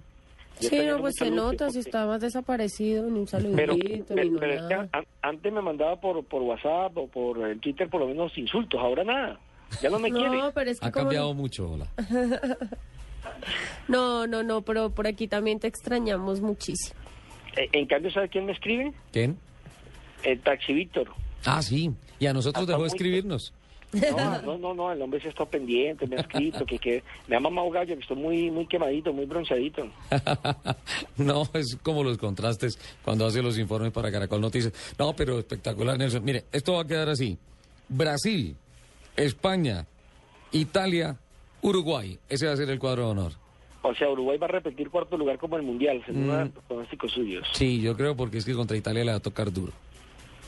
Yo 0.60 0.70
Sí, 0.70 0.78
no, 0.86 1.00
pues 1.00 1.16
se 1.18 1.32
nota, 1.32 1.70
si 1.70 1.78
porque- 1.78 1.80
está 1.90 2.06
más 2.06 2.22
desaparecido, 2.22 3.10
ni 3.10 3.20
un 3.20 3.28
saludito, 3.28 3.56
pero, 3.56 3.74
ni 3.74 3.80
pero- 3.80 4.40
pero 4.40 4.54
es 4.54 4.62
que 4.64 4.74
nada. 4.76 4.90
an- 4.92 5.06
antes 5.24 5.52
me 5.54 5.62
mandaba 5.62 6.00
por 6.00 6.24
por 6.26 6.42
WhatsApp 6.44 6.96
o 6.98 7.08
por 7.08 7.48
el 7.48 7.60
Twitter 7.60 7.90
por 7.90 8.02
lo 8.02 8.08
menos 8.08 8.38
insultos. 8.38 8.80
Ahora 8.80 9.04
nada. 9.04 9.40
Ya 9.82 9.90
no 9.90 9.98
me 9.98 10.10
No, 10.10 10.18
quiere. 10.20 10.38
pero 10.54 10.70
es 10.70 10.80
que 10.80 10.86
Ha 10.86 10.92
como- 10.92 11.06
cambiado 11.06 11.34
mucho, 11.34 11.72
hola. 11.72 11.88
No, 13.88 14.28
no, 14.28 14.44
no, 14.44 14.62
pero 14.62 14.90
por 14.90 15.08
aquí 15.08 15.28
también 15.28 15.60
te 15.60 15.68
extrañamos 15.68 16.42
muchísimo. 16.42 17.00
Eh, 17.58 17.70
en 17.74 17.86
cambio 17.86 18.12
¿sabe 18.12 18.30
quién 18.30 18.46
me 18.46 18.54
escribe? 18.54 18.94
¿Quién? 19.12 19.38
el 20.24 20.40
Taxi 20.42 20.74
Víctor 20.74 21.10
Ah, 21.46 21.62
sí. 21.62 21.92
Y 22.20 22.28
a 22.28 22.34
nosotros 22.34 22.62
Hasta 22.62 22.74
dejó 22.74 22.84
de 22.84 22.88
escribirnos. 22.90 23.54
No, 23.94 24.42
no, 24.44 24.58
no, 24.58 24.74
no, 24.74 24.92
el 24.92 25.02
hombre 25.02 25.20
se 25.20 25.30
está 25.30 25.44
pendiente, 25.44 26.08
me 26.08 26.16
ha 26.16 26.20
escrito, 26.20 26.66
que, 26.66 26.78
que 26.78 27.04
me 27.28 27.36
ha 27.36 27.40
mamado 27.40 27.70
gallo, 27.72 27.96
que 27.96 28.02
estoy 28.02 28.18
muy, 28.18 28.52
muy 28.52 28.68
quemadito, 28.68 29.12
muy 29.12 29.26
bronceadito. 29.26 29.90
no, 31.18 31.50
es 31.54 31.78
como 31.82 32.04
los 32.04 32.18
contrastes 32.18 32.78
cuando 33.04 33.26
hace 33.26 33.42
los 33.42 33.58
informes 33.58 33.92
para 33.92 34.12
Caracol 34.12 34.40
Noticias. 34.40 34.72
No, 34.98 35.14
pero 35.14 35.40
espectacular, 35.40 35.98
Nelson. 35.98 36.24
Mire, 36.24 36.46
esto 36.52 36.74
va 36.74 36.84
a 36.84 36.88
quedar 36.88 37.10
así. 37.10 37.38
Brasil, 37.90 38.56
España, 39.18 39.86
Italia, 40.52 41.18
Uruguay. 41.62 42.18
Ese 42.30 42.48
va 42.48 42.54
a 42.54 42.58
ser 42.58 42.70
el 42.70 42.80
cuadro 42.80 43.06
de 43.06 43.12
honor. 43.12 43.32
O 43.84 43.96
sea, 43.96 44.10
Uruguay 44.10 44.38
va 44.38 44.46
a 44.46 44.50
repetir 44.52 44.90
cuarto 44.90 45.18
lugar 45.18 45.38
como 45.40 45.58
el 45.58 45.64
Mundial, 45.64 46.02
según 46.06 46.28
Mm. 46.28 46.52
los 46.56 46.64
pronósticos 46.68 47.12
suyos. 47.12 47.48
Sí, 47.54 47.82
yo 47.82 47.96
creo 47.98 48.16
porque 48.16 48.38
es 48.38 48.46
que 48.46 48.54
contra 48.54 48.78
Italia 48.78 49.04
le 49.04 49.12
va 49.12 49.18
a 49.18 49.22
tocar 49.22 49.52
duro. 49.52 49.72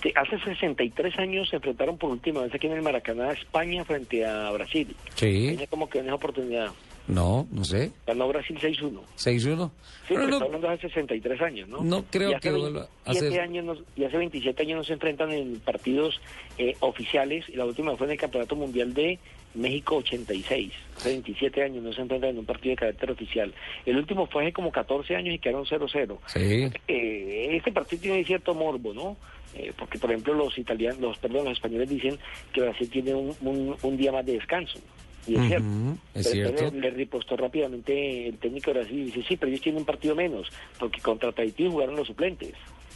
Sí, 0.04 0.12
hace 0.16 0.38
63 0.40 1.18
años 1.18 1.50
se 1.50 1.56
enfrentaron 1.56 1.98
por 1.98 2.12
última 2.12 2.42
vez 2.42 2.54
aquí 2.54 2.68
en 2.68 2.74
el 2.74 2.82
Maracaná 2.82 3.32
España 3.32 3.84
frente 3.86 4.26
a 4.26 4.52
Brasil. 4.52 4.96
Sí. 5.16 5.48
Tenía 5.52 5.68
como 5.68 5.90
que 5.90 6.00
una 6.00 6.16
oportunidad. 6.16 6.72
No, 7.08 7.48
no 7.52 7.64
sé. 7.66 7.92
Ganó 8.08 8.28
Brasil 8.30 8.58
6-1. 8.62 9.02
6-1. 9.16 9.72
Sí, 10.08 10.14
Pero 10.14 10.22
no- 10.28 10.34
está 10.36 10.46
hablando 10.46 10.68
de 10.68 10.74
hace 10.74 10.88
63 10.90 11.42
años, 11.42 11.68
¿no? 11.70 11.82
No 11.84 12.04
creo 12.10 12.32
Y 12.32 12.34
hace 12.36 12.50
que 12.50 12.56
vuelva 12.56 12.82
a 13.06 13.12
27 13.12 13.32
ser- 13.32 13.42
años 13.42 13.66
no- 13.66 13.78
y 13.96 14.04
hace 14.06 14.18
27 14.18 14.62
años 14.64 14.78
no 14.78 14.84
se 14.84 14.94
enfrentan 14.94 15.32
en 15.32 15.60
partidos 15.60 16.22
eh, 16.58 16.76
oficiales. 16.82 17.46
Y 17.50 17.54
la 17.58 17.66
última 17.66 17.96
fue 17.98 18.08
en 18.08 18.14
el 18.14 18.20
Campeonato 18.20 18.56
Mundial 18.56 18.94
de 18.94 19.20
México 19.56 19.98
86. 19.98 20.72
Hace 20.98 21.10
27 21.10 21.64
años 21.64 21.84
no 21.84 21.94
se 21.94 22.02
enfrentan 22.02 22.32
en 22.32 22.40
un 22.40 22.46
partido 22.46 22.72
de 22.72 22.78
carácter 22.78 23.12
oficial. 23.12 23.54
El 23.86 23.98
último 23.98 24.26
fue 24.28 24.44
hace 24.44 24.54
como 24.54 24.72
14 24.72 25.16
años 25.16 25.36
y 25.36 25.40
quedaron 25.40 25.66
0-0. 25.66 26.18
Sí. 26.28 26.70
Eh, 26.88 27.50
este 27.56 27.72
partido 27.72 28.02
tiene 28.02 28.24
cierto 28.26 28.54
morbo, 28.54 28.94
¿no? 28.94 29.18
Eh, 29.56 29.72
porque, 29.78 30.00
por 30.00 30.10
ejemplo, 30.12 30.34
los 30.34 30.58
italianos, 30.58 31.00
los, 31.00 31.18
perdón, 31.20 31.46
los 31.46 31.54
españoles 31.54 31.88
dicen 31.90 32.18
que 32.52 32.62
Brasil 32.62 32.90
tiene 32.90 33.14
un, 33.14 33.36
un- 33.42 33.76
un 33.82 33.98
día 33.98 34.12
más 34.12 34.26
de 34.26 34.34
descanso. 34.34 34.80
Y 35.28 35.36
es 35.36 35.48
cierto. 35.48 35.68
es 36.16 36.28
Pero 36.28 36.58
cierto. 36.58 36.72
Le, 36.76 36.82
le 36.82 36.90
ripostó 36.92 37.38
rápidamente 37.38 38.28
el 38.28 38.38
técnico 38.40 38.74
de 38.74 38.80
Brasil 38.82 39.00
y 39.00 39.04
dice, 39.06 39.24
sí, 39.28 39.38
pero 39.38 39.50
ellos 39.52 39.62
tienen 39.62 39.80
un 39.82 39.86
partido 39.86 40.16
menos, 40.16 40.50
porque 40.80 41.00
contra 41.02 41.32
Tahití 41.32 41.70
jugaron 41.70 41.96
los 41.96 42.08
suplentes. 42.08 42.54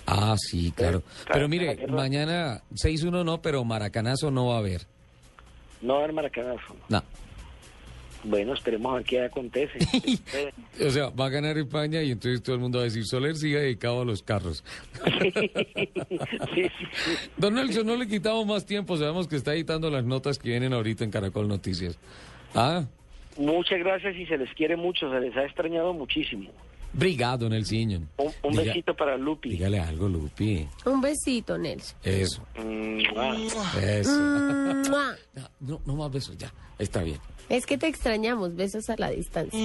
Ah, 0.08 0.36
sí, 0.38 0.72
claro. 0.76 1.02
claro, 1.02 1.32
Pero 1.34 1.48
mire, 1.50 1.88
mañana 1.88 2.62
6-1 2.74 3.24
no, 3.24 3.42
pero 3.42 3.64
maracanazo 3.64 4.32
no 4.32 4.48
va 4.48 4.56
a 4.56 4.60
haber. 4.60 4.82
No 5.82 5.96
va 5.96 6.06
a 6.06 6.12
maracanazo. 6.12 6.76
No. 6.90 7.04
Bueno, 8.24 8.54
esperemos 8.54 8.92
a 8.92 8.96
ver 8.96 9.06
qué 9.06 9.22
acontece. 9.24 9.80
O 10.86 10.92
sea, 10.92 11.10
va 11.10 11.26
a 11.26 11.30
ganar 11.30 11.58
España 11.58 12.04
y 12.04 12.12
entonces 12.12 12.44
todo 12.44 12.56
el 12.56 12.62
mundo 12.62 12.78
va 12.78 12.84
a 12.84 12.86
decir, 12.86 13.04
Soler 13.04 13.36
sigue 13.36 13.60
dedicado 13.60 14.02
a 14.02 14.06
los 14.06 14.22
carros. 14.22 14.64
sí, 15.22 15.32
sí, 16.54 16.70
sí. 16.70 16.70
Don 17.36 17.56
Nelson, 17.56 17.88
no 17.88 17.96
le 17.96 18.08
quitamos 18.08 18.46
más 18.46 18.64
tiempo, 18.66 18.96
sabemos 18.96 19.28
que 19.28 19.38
está 19.38 19.56
editando 19.56 19.90
las 19.90 20.06
notas 20.06 20.38
que 20.38 20.50
vienen 20.50 20.74
ahorita 20.74 21.04
en 21.04 21.10
Caracol 21.10 21.48
Noticias. 21.48 21.98
Ah, 22.54 22.86
Muchas 23.38 23.80
gracias 23.80 24.16
y 24.16 24.26
se 24.26 24.38
les 24.38 24.52
quiere 24.54 24.76
mucho, 24.76 25.12
se 25.12 25.20
les 25.20 25.36
ha 25.38 25.46
extrañado 25.46 25.94
muchísimo. 25.94 26.50
Brigado, 26.94 27.50
Nelson. 27.50 28.10
Un, 28.18 28.32
un 28.44 28.54
Diga- 28.54 28.64
besito 28.66 28.96
para 28.96 29.18
Lupi. 29.18 29.50
Dígale 29.50 29.80
algo, 29.80 30.08
Lupi. 30.08 30.68
Un 30.86 31.02
besito, 31.02 31.58
Nelson. 31.58 31.98
Eso, 32.04 32.46
eso. 33.82 34.20
Mua. 34.90 35.16
No, 35.60 35.82
no 35.86 35.96
más 35.96 36.12
besos, 36.12 36.38
ya. 36.38 36.54
Está 36.80 37.04
bien. 37.04 37.20
Es 37.50 37.66
que 37.66 37.78
te 37.78 37.88
extrañamos, 37.88 38.56
besos 38.56 38.90
a 38.90 38.96
la 38.98 39.10
distancia. 39.10 39.60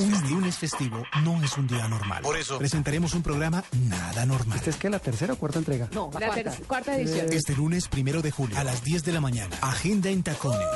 Un 0.00 0.30
lunes 0.30 0.56
festivo 0.56 1.02
no 1.24 1.42
es 1.44 1.56
un 1.58 1.66
día 1.66 1.86
normal. 1.88 2.22
Por 2.22 2.36
eso. 2.36 2.58
Presentaremos 2.58 3.14
un 3.14 3.22
programa 3.22 3.62
nada 3.88 4.24
normal. 4.24 4.56
¿Esta 4.58 4.70
es 4.70 4.76
que 4.76 4.88
la 4.88 4.98
tercera 4.98 5.34
o 5.34 5.36
cuarta 5.36 5.58
entrega? 5.58 5.88
No, 5.92 6.10
La 6.18 6.30
ter- 6.34 6.50
cuarta 6.66 6.96
edición. 6.96 7.26
Este 7.32 7.54
lunes 7.54 7.86
primero 7.88 8.22
de 8.22 8.30
julio 8.30 8.58
a 8.58 8.64
las 8.64 8.82
10 8.82 9.04
de 9.04 9.12
la 9.12 9.20
mañana. 9.20 9.56
Agenda 9.60 10.08
en 10.08 10.22
tacones. 10.22 10.66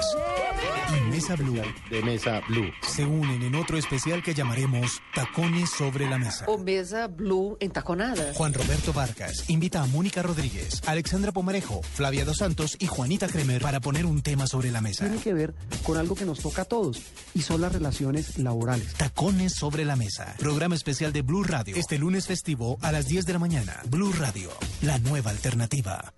Y 0.97 1.11
Mesa 1.11 1.35
Blue 1.35 1.61
De 1.91 2.03
Mesa 2.03 2.41
Blue. 2.49 2.71
se 2.87 3.05
unen 3.05 3.43
en 3.43 3.55
otro 3.55 3.79
especial 3.79 4.23
que 4.23 4.35
llamaremos 4.35 5.01
Tacones 5.15 5.71
sobre 5.71 6.09
la 6.09 6.19
Mesa. 6.19 6.45
O 6.47 6.59
mesa 6.59 7.07
blue 7.09 7.57
entaconada. 7.61 8.33
Juan 8.35 8.53
Roberto 8.53 8.93
Vargas 8.93 9.49
invita 9.49 9.83
a 9.83 9.87
Mónica 9.87 10.23
Rodríguez, 10.23 10.83
Alexandra 10.87 11.33
Pomarejo, 11.33 11.81
Flavia 11.83 12.25
Dos 12.25 12.37
Santos 12.39 12.77
y 12.79 12.87
Juanita 12.87 13.27
Kremer 13.29 13.63
para 13.63 13.81
poner 13.81 14.05
un 14.07 14.21
tema 14.23 14.47
sobre 14.47 14.71
la 14.71 14.81
mesa. 14.83 15.05
Tiene 15.07 15.21
que 15.23 15.33
ver 15.33 15.55
con 15.83 15.97
algo 15.97 16.15
que 16.15 16.27
nos 16.27 16.41
toca 16.41 16.63
a 16.63 16.67
todos 16.67 17.01
y 17.35 17.41
son 17.43 17.63
las 17.63 17.73
relaciones 17.73 18.39
laborales. 18.39 18.93
Tacones 18.95 19.14
sobre 19.49 19.85
la 19.85 19.97
mesa. 19.97 20.35
Programa 20.39 20.75
especial 20.75 21.13
de 21.13 21.23
Blue 21.23 21.45
Radio. 21.45 21.77
Este 21.77 21.99
lunes 21.99 22.27
festivo 22.27 22.79
a 22.83 22.91
las 22.93 23.07
10 23.07 23.25
de 23.27 23.33
la 23.33 23.39
mañana. 23.39 23.81
Blue 23.87 24.13
Radio, 24.13 24.51
la 24.83 24.99
nueva 24.99 25.31
alternativa. 25.31 26.13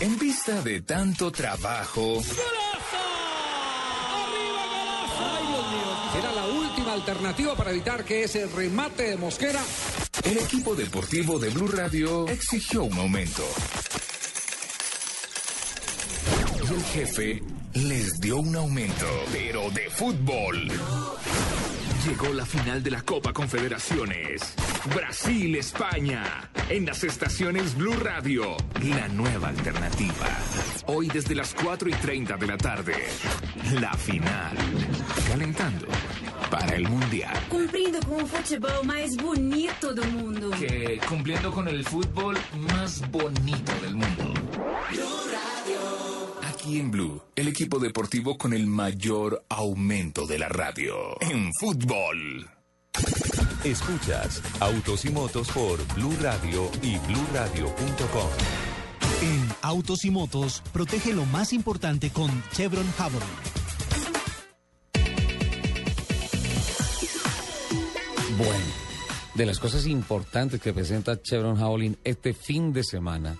En 0.00 0.18
vista 0.18 0.60
de 0.62 0.82
tanto 0.82 1.30
trabajo, 1.32 2.20
Ay, 5.18 5.46
Dios 5.46 5.66
mío. 5.72 6.18
Era 6.18 6.32
la 6.32 6.46
última 6.46 6.92
alternativa 6.94 7.54
para 7.54 7.70
evitar 7.70 8.04
que 8.04 8.24
ese 8.24 8.46
remate 8.46 9.10
de 9.10 9.16
Mosquera. 9.16 9.60
el 10.24 10.38
equipo 10.38 10.74
deportivo 10.74 11.38
de 11.38 11.48
Blue 11.50 11.68
Radio 11.68 12.26
exigió 12.28 12.84
un 12.84 12.98
aumento. 12.98 13.44
Y 16.68 16.74
el 16.74 16.84
jefe 16.84 17.42
les 17.74 18.20
dio 18.20 18.38
un 18.38 18.56
aumento, 18.56 19.06
pero 19.32 19.70
de 19.70 19.88
fútbol. 19.90 20.70
Llegó 22.06 22.32
la 22.32 22.46
final 22.46 22.82
de 22.82 22.90
la 22.90 23.02
Copa 23.02 23.32
Confederaciones. 23.34 24.54
Brasil-España. 24.94 26.50
En 26.70 26.86
las 26.86 27.04
estaciones 27.04 27.76
Blue 27.76 27.94
Radio. 28.02 28.56
La 28.82 29.06
nueva 29.08 29.48
alternativa. 29.48 30.28
Hoy 30.86 31.08
desde 31.08 31.34
las 31.34 31.54
4 31.54 31.90
y 31.90 31.92
30 31.92 32.38
de 32.38 32.46
la 32.46 32.56
tarde. 32.56 32.94
La 33.80 33.92
final. 33.92 34.56
Calentando 35.28 35.88
para 36.50 36.74
el 36.74 36.88
Mundial. 36.88 37.36
Cumprindo 37.50 38.00
com 38.06 38.22
o 38.22 38.26
futebol 38.26 38.82
mais 38.84 39.14
bonito 39.16 39.94
do 39.94 40.04
mundo. 40.06 40.50
Que 40.58 40.98
cumpliendo 41.06 41.52
con 41.52 41.68
el 41.68 41.84
fútbol 41.84 42.36
más 42.72 43.02
bonito 43.10 43.72
del 43.82 43.94
mundo. 43.94 44.34
Aquí 46.70 46.78
en 46.78 46.92
Blue, 46.92 47.20
el 47.34 47.48
equipo 47.48 47.80
deportivo 47.80 48.38
con 48.38 48.52
el 48.52 48.68
mayor 48.68 49.44
aumento 49.48 50.24
de 50.24 50.38
la 50.38 50.48
radio. 50.48 51.20
En 51.20 51.50
fútbol. 51.58 52.48
Escuchas 53.64 54.40
Autos 54.60 55.04
y 55.04 55.10
Motos 55.10 55.50
por 55.50 55.84
Blue 55.94 56.16
Radio 56.20 56.70
y 56.80 56.96
bluradio.com. 56.98 58.30
En 59.20 59.48
Autos 59.62 60.04
y 60.04 60.12
Motos, 60.12 60.62
protege 60.72 61.12
lo 61.12 61.26
más 61.26 61.52
importante 61.52 62.10
con 62.10 62.30
Chevron 62.52 62.88
Javelin. 62.92 63.28
Bueno, 68.38 68.64
de 69.34 69.46
las 69.46 69.58
cosas 69.58 69.86
importantes 69.88 70.60
que 70.60 70.72
presenta 70.72 71.20
Chevron 71.20 71.56
Javelin 71.56 71.98
este 72.04 72.32
fin 72.32 72.72
de 72.72 72.84
semana, 72.84 73.36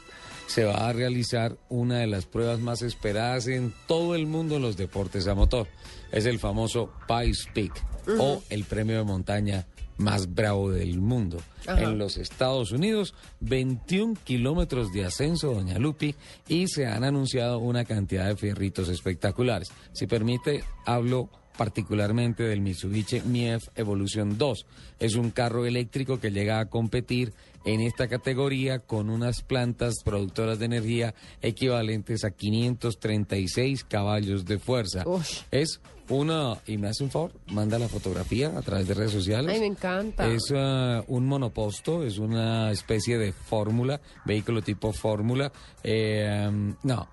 se 0.50 0.64
va 0.64 0.88
a 0.88 0.92
realizar 0.92 1.56
una 1.68 1.98
de 1.98 2.08
las 2.08 2.26
pruebas 2.26 2.58
más 2.58 2.82
esperadas 2.82 3.46
en 3.46 3.72
todo 3.86 4.16
el 4.16 4.26
mundo 4.26 4.56
en 4.56 4.62
los 4.62 4.76
deportes 4.76 5.28
a 5.28 5.36
motor. 5.36 5.68
Es 6.10 6.26
el 6.26 6.40
famoso 6.40 6.90
Pice 7.06 7.48
Peak 7.54 7.72
o 8.18 8.42
el 8.50 8.64
premio 8.64 8.96
de 8.96 9.04
montaña 9.04 9.66
más 9.96 10.34
bravo 10.34 10.72
del 10.72 11.00
mundo. 11.00 11.40
Ajá. 11.68 11.82
En 11.82 11.98
los 11.98 12.16
Estados 12.16 12.72
Unidos, 12.72 13.14
21 13.38 14.16
kilómetros 14.24 14.92
de 14.92 15.04
ascenso, 15.04 15.54
doña 15.54 15.78
Lupi, 15.78 16.16
y 16.48 16.66
se 16.66 16.84
han 16.84 17.04
anunciado 17.04 17.60
una 17.60 17.84
cantidad 17.84 18.26
de 18.26 18.36
fierritos 18.36 18.88
espectaculares. 18.88 19.70
Si 19.92 20.08
permite, 20.08 20.64
hablo 20.84 21.30
particularmente 21.56 22.42
del 22.42 22.60
Mitsubishi 22.60 23.20
Mief 23.20 23.68
Evolution 23.76 24.38
2. 24.38 24.66
Es 24.98 25.14
un 25.14 25.30
carro 25.30 25.66
eléctrico 25.66 26.18
que 26.18 26.30
llega 26.30 26.58
a 26.58 26.70
competir 26.70 27.34
en 27.64 27.80
esta 27.80 28.08
categoría 28.08 28.78
con 28.80 29.10
unas 29.10 29.42
plantas 29.42 29.96
productoras 30.04 30.58
de 30.58 30.66
energía 30.66 31.14
equivalentes 31.42 32.24
a 32.24 32.30
536 32.30 33.84
caballos 33.84 34.44
de 34.44 34.58
fuerza. 34.58 35.04
Es 35.50 35.80
una, 36.08 36.58
y 36.66 36.76
me 36.76 36.88
hace 36.88 37.04
un 37.04 37.10
favor, 37.10 37.32
manda 37.48 37.78
la 37.78 37.88
fotografía 37.88 38.52
a 38.56 38.62
través 38.62 38.88
de 38.88 38.94
redes 38.94 39.12
sociales. 39.12 39.54
Ay, 39.54 39.60
me 39.60 39.66
encanta. 39.66 40.26
Es 40.26 40.50
uh, 40.50 41.04
un 41.06 41.26
monoposto, 41.26 42.04
es 42.04 42.18
una 42.18 42.70
especie 42.72 43.16
de 43.16 43.32
fórmula, 43.32 44.00
vehículo 44.24 44.62
tipo 44.62 44.92
fórmula. 44.92 45.52
Eh, 45.84 46.46
um, 46.48 46.74
no, 46.82 47.08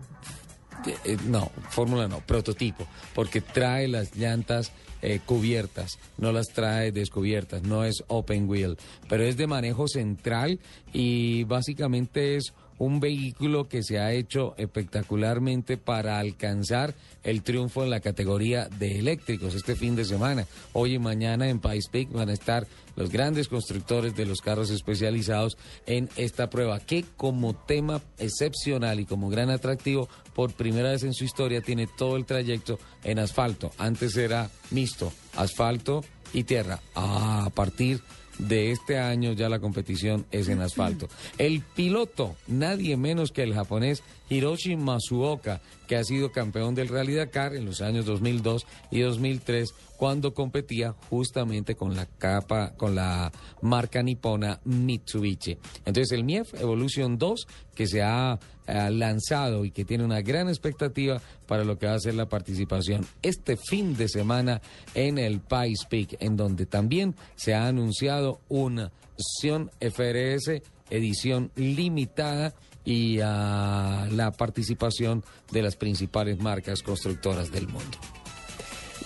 eh, 0.86 1.18
no, 1.26 1.52
fórmula 1.70 2.08
no, 2.08 2.20
prototipo, 2.22 2.88
porque 3.14 3.42
trae 3.42 3.88
las 3.88 4.16
llantas 4.16 4.72
eh, 5.02 5.20
cubiertas, 5.26 6.00
no 6.18 6.32
las 6.32 6.48
trae 6.48 6.92
descubiertas, 6.92 7.64
no 7.64 7.84
es 7.84 8.04
open 8.08 8.50
wheel, 8.50 8.78
pero 9.08 9.24
es 9.24 9.38
de 9.38 9.48
manejo 9.48 9.88
central 9.88 10.60
y 10.94 11.44
básicamente 11.44 12.36
es 12.36 12.54
un 12.80 13.00
vehículo 13.00 13.68
que 13.68 13.84
se 13.84 14.00
ha 14.00 14.14
hecho 14.14 14.54
espectacularmente 14.58 15.78
para 15.78 16.20
alcanzar 16.20 16.94
el 17.24 17.42
triunfo 17.42 17.84
en 17.84 17.90
la 17.90 18.00
categoría 18.00 18.70
de 18.70 19.00
eléctricos 19.00 19.56
este 19.56 19.76
fin 19.76 19.96
de 19.96 20.06
semana. 20.06 20.46
Hoy 20.74 20.94
y 20.94 21.00
mañana 21.00 21.50
en 21.50 21.60
País 21.60 21.88
Peak 21.90 22.12
van 22.12 22.30
a 22.30 22.34
estar 22.34 22.68
los 22.96 23.12
grandes 23.12 23.48
constructores 23.48 24.16
de 24.16 24.26
los 24.26 24.42
carros 24.42 24.70
especializados 24.70 25.58
en 25.86 26.10
esta 26.18 26.50
prueba, 26.50 26.80
que 26.80 27.04
como 27.16 27.56
tema 27.56 28.02
excepcional 28.18 29.00
y 29.00 29.06
como 29.06 29.30
gran 29.30 29.50
atractivo, 29.50 30.08
por 30.38 30.54
primera 30.54 30.92
vez 30.92 31.02
en 31.02 31.16
su 31.16 31.24
historia 31.24 31.62
tiene 31.62 31.88
todo 31.88 32.16
el 32.16 32.26
trayecto 32.26 32.78
en 33.04 33.18
asfalto. 33.18 33.72
Antes 33.80 34.16
era 34.16 34.52
mixto, 34.70 35.12
asfalto 35.36 36.06
y 36.32 36.44
tierra. 36.44 36.80
Ah, 36.94 37.46
a 37.48 37.50
partir 37.50 38.02
de 38.38 38.72
este 38.72 39.00
año 39.00 39.34
ya 39.34 39.50
la 39.50 39.58
competición 39.58 40.28
es 40.30 40.48
en 40.48 40.62
asfalto. 40.62 41.10
El 41.40 41.62
piloto, 41.62 42.36
nadie 42.46 42.98
menos 42.98 43.32
que 43.32 43.42
el 43.42 43.56
japonés 43.56 44.04
Hiroshi 44.30 44.76
Masuoka, 44.76 45.62
que 45.88 45.96
ha 45.96 46.04
sido 46.04 46.32
campeón 46.32 46.76
del 46.76 46.90
Rally 46.90 47.16
Dakar 47.16 47.56
en 47.56 47.66
los 47.66 47.82
años 47.82 48.06
2002 48.06 48.66
y 48.92 49.02
2003 49.02 49.74
cuando 49.98 50.34
competía 50.34 50.94
justamente 51.10 51.76
con 51.76 51.96
la 51.96 52.06
capa 52.06 52.74
con 52.76 52.96
la 52.96 53.32
marca 53.62 54.04
nipona 54.04 54.60
Mitsubishi. 54.66 55.58
Entonces 55.86 56.12
el 56.12 56.24
Mief 56.24 56.54
Evolution 56.54 57.18
2 57.18 57.48
que 57.74 57.88
se 57.88 58.04
ha 58.04 58.38
eh, 58.68 58.90
lanzado 58.92 59.66
y 59.66 59.72
que 59.72 59.86
tiene 59.86 60.04
una 60.04 60.22
gran 60.22 60.50
expectativa 60.50 61.22
para 61.48 61.64
lo 61.64 61.78
que 61.78 61.88
va 61.88 61.94
a 61.94 62.00
ser 62.00 62.16
la 62.16 62.28
participación 62.28 63.06
este 63.22 63.58
fin 63.58 63.96
de 63.96 64.10
semana 64.10 64.62
en 64.94 65.18
el 65.18 65.40
Pice 65.40 65.88
Peak, 65.90 66.18
en 66.20 66.36
donde 66.36 66.66
también 66.66 67.16
se 67.36 67.54
ha 67.54 67.68
anunciado 67.68 68.42
una 68.50 68.92
opción 69.16 69.72
FRS 69.80 70.62
edición 70.90 71.52
limitada 71.56 72.54
y 72.88 73.20
a 73.22 74.08
la 74.12 74.32
participación 74.32 75.22
de 75.52 75.62
las 75.62 75.76
principales 75.76 76.40
marcas 76.40 76.82
constructoras 76.82 77.52
del 77.52 77.68
mundo. 77.68 77.98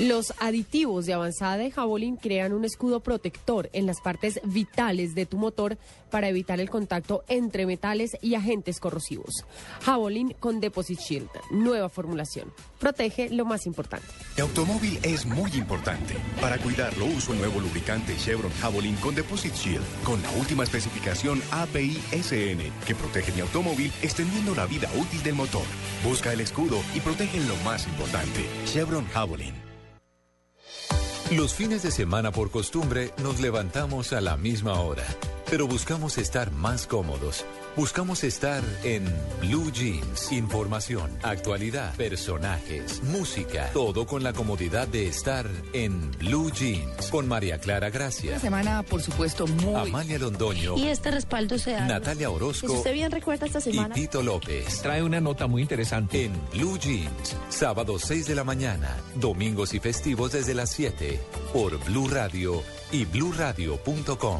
Los 0.01 0.33
aditivos 0.39 1.05
de 1.05 1.13
avanzada 1.13 1.57
de 1.57 1.69
Javelin 1.69 2.15
crean 2.15 2.53
un 2.53 2.65
escudo 2.65 3.01
protector 3.01 3.69
en 3.71 3.85
las 3.85 4.01
partes 4.01 4.39
vitales 4.43 5.13
de 5.13 5.27
tu 5.27 5.37
motor 5.37 5.77
para 6.09 6.27
evitar 6.27 6.59
el 6.59 6.71
contacto 6.71 7.23
entre 7.27 7.67
metales 7.67 8.17
y 8.19 8.33
agentes 8.33 8.79
corrosivos. 8.79 9.45
Javelin 9.83 10.33
con 10.39 10.59
Deposit 10.59 10.99
Shield, 10.99 11.29
nueva 11.51 11.87
formulación. 11.87 12.51
Protege 12.79 13.29
lo 13.29 13.45
más 13.45 13.67
importante. 13.67 14.07
Mi 14.35 14.41
automóvil 14.41 14.97
es 15.03 15.27
muy 15.27 15.51
importante. 15.51 16.15
Para 16.41 16.57
cuidarlo 16.57 17.05
uso 17.05 17.33
el 17.33 17.37
nuevo 17.37 17.59
lubricante 17.59 18.17
Chevron 18.17 18.51
Javelin 18.53 18.95
con 18.95 19.13
Deposit 19.13 19.53
Shield, 19.53 19.85
con 20.03 20.19
la 20.23 20.31
última 20.31 20.63
especificación 20.63 21.43
API 21.51 22.01
SN, 22.11 22.71
que 22.87 22.95
protege 22.95 23.31
mi 23.33 23.41
automóvil 23.41 23.93
extendiendo 24.01 24.55
la 24.55 24.65
vida 24.65 24.89
útil 24.97 25.21
del 25.21 25.35
motor. 25.35 25.67
Busca 26.03 26.33
el 26.33 26.41
escudo 26.41 26.79
y 26.95 27.01
protege 27.01 27.39
lo 27.41 27.55
más 27.57 27.85
importante. 27.87 28.47
Chevron 28.65 29.05
Javelin. 29.09 29.60
Los 31.31 31.53
fines 31.53 31.81
de 31.81 31.91
semana 31.91 32.33
por 32.33 32.51
costumbre 32.51 33.13
nos 33.23 33.39
levantamos 33.39 34.11
a 34.11 34.19
la 34.19 34.35
misma 34.35 34.81
hora, 34.81 35.05
pero 35.51 35.67
buscamos 35.67 36.17
estar 36.17 36.49
más 36.53 36.87
cómodos. 36.87 37.45
Buscamos 37.75 38.23
estar 38.23 38.63
en 38.85 39.03
Blue 39.41 39.69
Jeans. 39.73 40.31
Información, 40.31 41.11
actualidad, 41.23 41.93
personajes, 41.97 43.03
música, 43.03 43.69
todo 43.73 44.05
con 44.05 44.23
la 44.23 44.31
comodidad 44.31 44.87
de 44.87 45.07
estar 45.07 45.45
en 45.73 46.09
Blue 46.11 46.49
Jeans. 46.51 47.11
Con 47.11 47.27
María 47.27 47.59
Clara 47.59 47.89
Gracia, 47.89 48.31
Una 48.31 48.39
semana, 48.39 48.83
por 48.83 49.01
supuesto, 49.01 49.45
muy... 49.45 49.75
Amalia 49.75 50.17
Londoño, 50.19 50.77
Y 50.77 50.87
este 50.87 51.11
respaldo 51.11 51.59
se 51.59 51.71
da. 51.71 51.85
Natalia 51.85 52.29
Si 52.29 52.33
Orozco 52.33 52.71
usted 52.71 52.93
bien 52.93 53.11
recuerda 53.11 53.45
esta 53.45 53.59
y 53.59 53.63
semana. 53.63 53.93
Tito 53.93 54.23
López. 54.23 54.81
Trae 54.81 55.03
una 55.03 55.19
nota 55.19 55.47
muy 55.47 55.63
interesante. 55.63 56.23
En 56.23 56.33
Blue 56.53 56.79
Jeans, 56.79 57.35
sábados 57.49 58.03
6 58.05 58.25
de 58.27 58.35
la 58.35 58.45
mañana, 58.45 58.95
domingos 59.15 59.73
y 59.73 59.81
festivos 59.81 60.31
desde 60.31 60.53
las 60.53 60.71
7, 60.71 61.19
por 61.51 61.77
Blue 61.83 62.07
Radio 62.07 62.63
y 62.93 63.03
bluradio.com. 63.03 64.39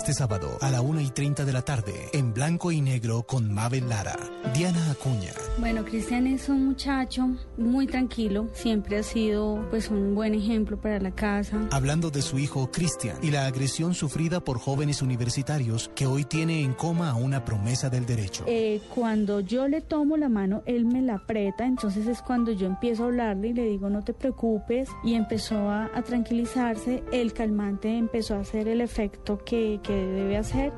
Este 0.00 0.14
sábado 0.14 0.56
a 0.62 0.70
la 0.70 0.80
1 0.80 1.02
y 1.02 1.10
30 1.10 1.44
de 1.44 1.52
la 1.52 1.60
tarde, 1.60 2.08
en 2.14 2.32
blanco 2.32 2.72
y 2.72 2.80
negro 2.80 3.22
con 3.22 3.52
Mabel 3.52 3.86
Lara, 3.86 4.16
Diana 4.54 4.90
Acuña, 4.90 5.34
Bueno, 5.58 5.84
Cristian 5.84 6.26
es 6.26 6.48
un 6.48 6.64
muchacho 6.64 7.28
muy 7.58 7.86
tranquilo, 7.86 8.48
siempre 8.54 8.96
ha 8.96 9.02
sido 9.02 9.62
pues 9.68 9.90
un 9.90 10.14
buen 10.14 10.34
ejemplo 10.34 10.80
para 10.80 10.98
la 11.00 11.10
casa. 11.10 11.68
hablando 11.70 12.10
de 12.10 12.22
su 12.22 12.38
hijo 12.38 12.70
Cristian 12.70 13.18
y 13.20 13.30
la 13.30 13.44
agresión 13.44 13.92
sufrida 13.92 14.40
por 14.40 14.58
jóvenes 14.58 15.02
universitarios 15.02 15.90
que 15.94 16.06
hoy 16.06 16.24
tiene 16.24 16.62
en 16.62 16.72
coma 16.72 17.10
a 17.10 17.14
una 17.16 17.44
promesa 17.44 17.90
del 17.90 18.06
derecho. 18.06 18.44
Eh, 18.46 18.80
cuando 18.94 19.40
yo 19.40 19.68
le 19.68 19.82
tomo 19.82 20.16
la 20.16 20.30
mano, 20.30 20.62
él 20.64 20.86
me 20.86 21.02
la 21.02 21.16
aprieta, 21.16 21.66
entonces 21.66 22.06
es 22.06 22.22
cuando 22.22 22.52
yo 22.52 22.66
empiezo 22.66 23.02
a 23.02 23.06
hablarle 23.08 23.48
y 23.48 23.52
le 23.52 23.66
digo 23.66 23.90
no 23.90 24.02
te 24.02 24.14
preocupes 24.14 24.88
y 25.04 25.12
empezó 25.12 25.68
a, 25.68 25.90
a 25.94 26.00
tranquilizarse, 26.00 27.04
el 27.12 27.34
calmante 27.34 27.98
empezó 27.98 28.36
a 28.36 28.40
hacer 28.40 28.66
el 28.66 28.80
efecto 28.80 29.36
que, 29.44 29.78
que 29.82 29.89
debe 29.92 30.36
hacer 30.36 30.72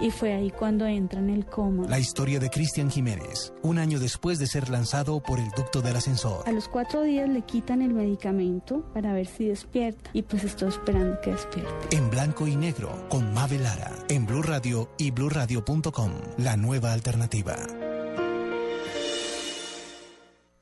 y 0.00 0.10
fue 0.10 0.32
ahí 0.32 0.50
cuando 0.50 0.86
entra 0.86 1.20
en 1.20 1.30
el 1.30 1.46
coma. 1.46 1.86
La 1.88 1.98
historia 1.98 2.40
de 2.40 2.50
Cristian 2.50 2.90
Jiménez, 2.90 3.52
un 3.62 3.78
año 3.78 3.98
después 3.98 4.38
de 4.38 4.46
ser 4.46 4.68
lanzado 4.70 5.22
por 5.22 5.38
el 5.38 5.50
ducto 5.50 5.82
del 5.82 5.96
ascensor. 5.96 6.48
A 6.48 6.52
los 6.52 6.68
cuatro 6.68 7.02
días 7.02 7.28
le 7.28 7.42
quitan 7.42 7.82
el 7.82 7.92
medicamento 7.92 8.82
para 8.94 9.12
ver 9.12 9.26
si 9.26 9.46
despierta 9.46 10.10
y 10.12 10.22
pues 10.22 10.44
estoy 10.44 10.70
esperando 10.70 11.20
que 11.20 11.32
despierte. 11.32 11.96
En 11.96 12.10
blanco 12.10 12.46
y 12.46 12.56
negro 12.56 13.06
con 13.08 13.32
Mabel 13.34 13.62
Lara, 13.62 13.92
en 14.08 14.26
Blue 14.26 14.42
Radio 14.42 14.90
y 14.98 15.10
bluradio.com, 15.10 16.12
la 16.38 16.56
nueva 16.56 16.92
alternativa. 16.92 17.56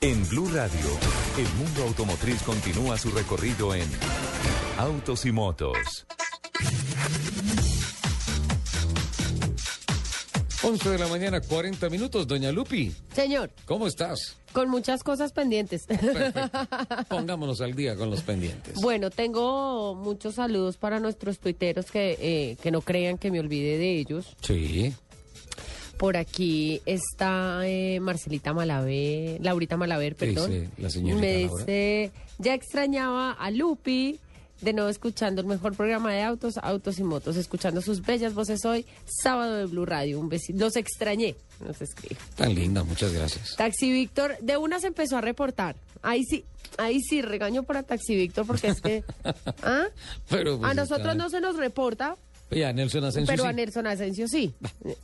En 0.00 0.28
Blue 0.28 0.48
Radio, 0.52 0.88
el 1.36 1.48
mundo 1.54 1.82
automotriz 1.82 2.40
continúa 2.44 2.96
su 2.96 3.10
recorrido 3.10 3.74
en 3.74 3.88
Autos 4.78 5.26
y 5.26 5.32
Motos. 5.32 6.06
11 10.62 10.90
de 10.90 10.98
la 10.98 11.06
mañana, 11.06 11.40
40 11.40 11.88
minutos. 11.88 12.26
Doña 12.26 12.50
Lupi, 12.50 12.92
Señor, 13.14 13.50
¿cómo 13.64 13.86
estás? 13.86 14.36
con 14.52 14.70
muchas 14.70 15.04
cosas 15.04 15.32
pendientes. 15.32 15.86
Pongámonos 17.08 17.60
al 17.60 17.74
día 17.74 17.94
con 17.96 18.10
los 18.10 18.22
pendientes. 18.22 18.74
Bueno, 18.80 19.10
tengo 19.10 19.94
muchos 19.94 20.36
saludos 20.36 20.76
para 20.78 20.98
nuestros 21.00 21.38
tuiteros 21.38 21.90
que, 21.90 22.16
eh, 22.20 22.56
que 22.62 22.70
no 22.70 22.80
crean 22.80 23.18
que 23.18 23.30
me 23.30 23.40
olvide 23.40 23.76
de 23.78 23.98
ellos. 23.98 24.34
Sí. 24.40 24.94
Por 25.96 26.16
aquí 26.16 26.80
está 26.86 27.60
eh, 27.66 28.00
Marcelita 28.00 28.52
Malaver, 28.54 29.40
Laurita 29.44 29.76
Malaver, 29.76 30.14
Sí, 30.18 30.26
perdón. 30.26 30.50
sí, 30.50 30.68
la 30.82 30.90
señorita 30.90 31.20
Me 31.20 31.36
dice, 31.36 32.12
ya 32.38 32.54
extrañaba 32.54 33.32
a 33.32 33.50
Lupi, 33.50 34.18
de 34.60 34.72
nuevo 34.72 34.88
escuchando 34.88 35.40
el 35.40 35.46
mejor 35.46 35.74
programa 35.76 36.12
de 36.12 36.22
autos, 36.22 36.58
autos 36.58 36.98
y 36.98 37.04
motos, 37.04 37.36
escuchando 37.36 37.80
sus 37.80 38.04
bellas 38.04 38.34
voces 38.34 38.64
hoy, 38.64 38.84
sábado 39.22 39.56
de 39.56 39.66
Blue 39.66 39.86
Radio. 39.86 40.18
Un 40.18 40.28
besito. 40.28 40.58
Los 40.58 40.76
extrañé, 40.76 41.36
nos 41.64 41.80
escribe. 41.80 42.16
Tan 42.34 42.54
linda, 42.54 42.82
muchas 42.84 43.12
gracias. 43.12 43.56
Taxi 43.56 43.92
Víctor, 43.92 44.36
de 44.40 44.56
una 44.56 44.80
se 44.80 44.88
empezó 44.88 45.16
a 45.16 45.20
reportar. 45.20 45.76
Ahí 46.02 46.24
sí, 46.24 46.44
ahí 46.76 47.00
sí, 47.00 47.22
regaño 47.22 47.62
para 47.62 47.82
Taxi 47.82 48.16
Víctor 48.16 48.46
porque 48.46 48.68
es 48.68 48.80
que... 48.80 49.04
¿Ah? 49.62 49.86
Pero, 50.28 50.58
pues, 50.58 50.70
a 50.70 50.74
nosotros 50.74 51.16
no 51.16 51.30
se 51.30 51.40
nos 51.40 51.56
reporta, 51.56 52.16
Y 52.50 52.62
a 52.62 52.72
Nelson 52.72 53.04
Asensio 53.04 53.32
pero 53.32 53.44
sí. 53.44 53.48
a 53.48 53.52
Nelson 53.52 53.86
Asensio 53.86 54.28
sí. 54.28 54.54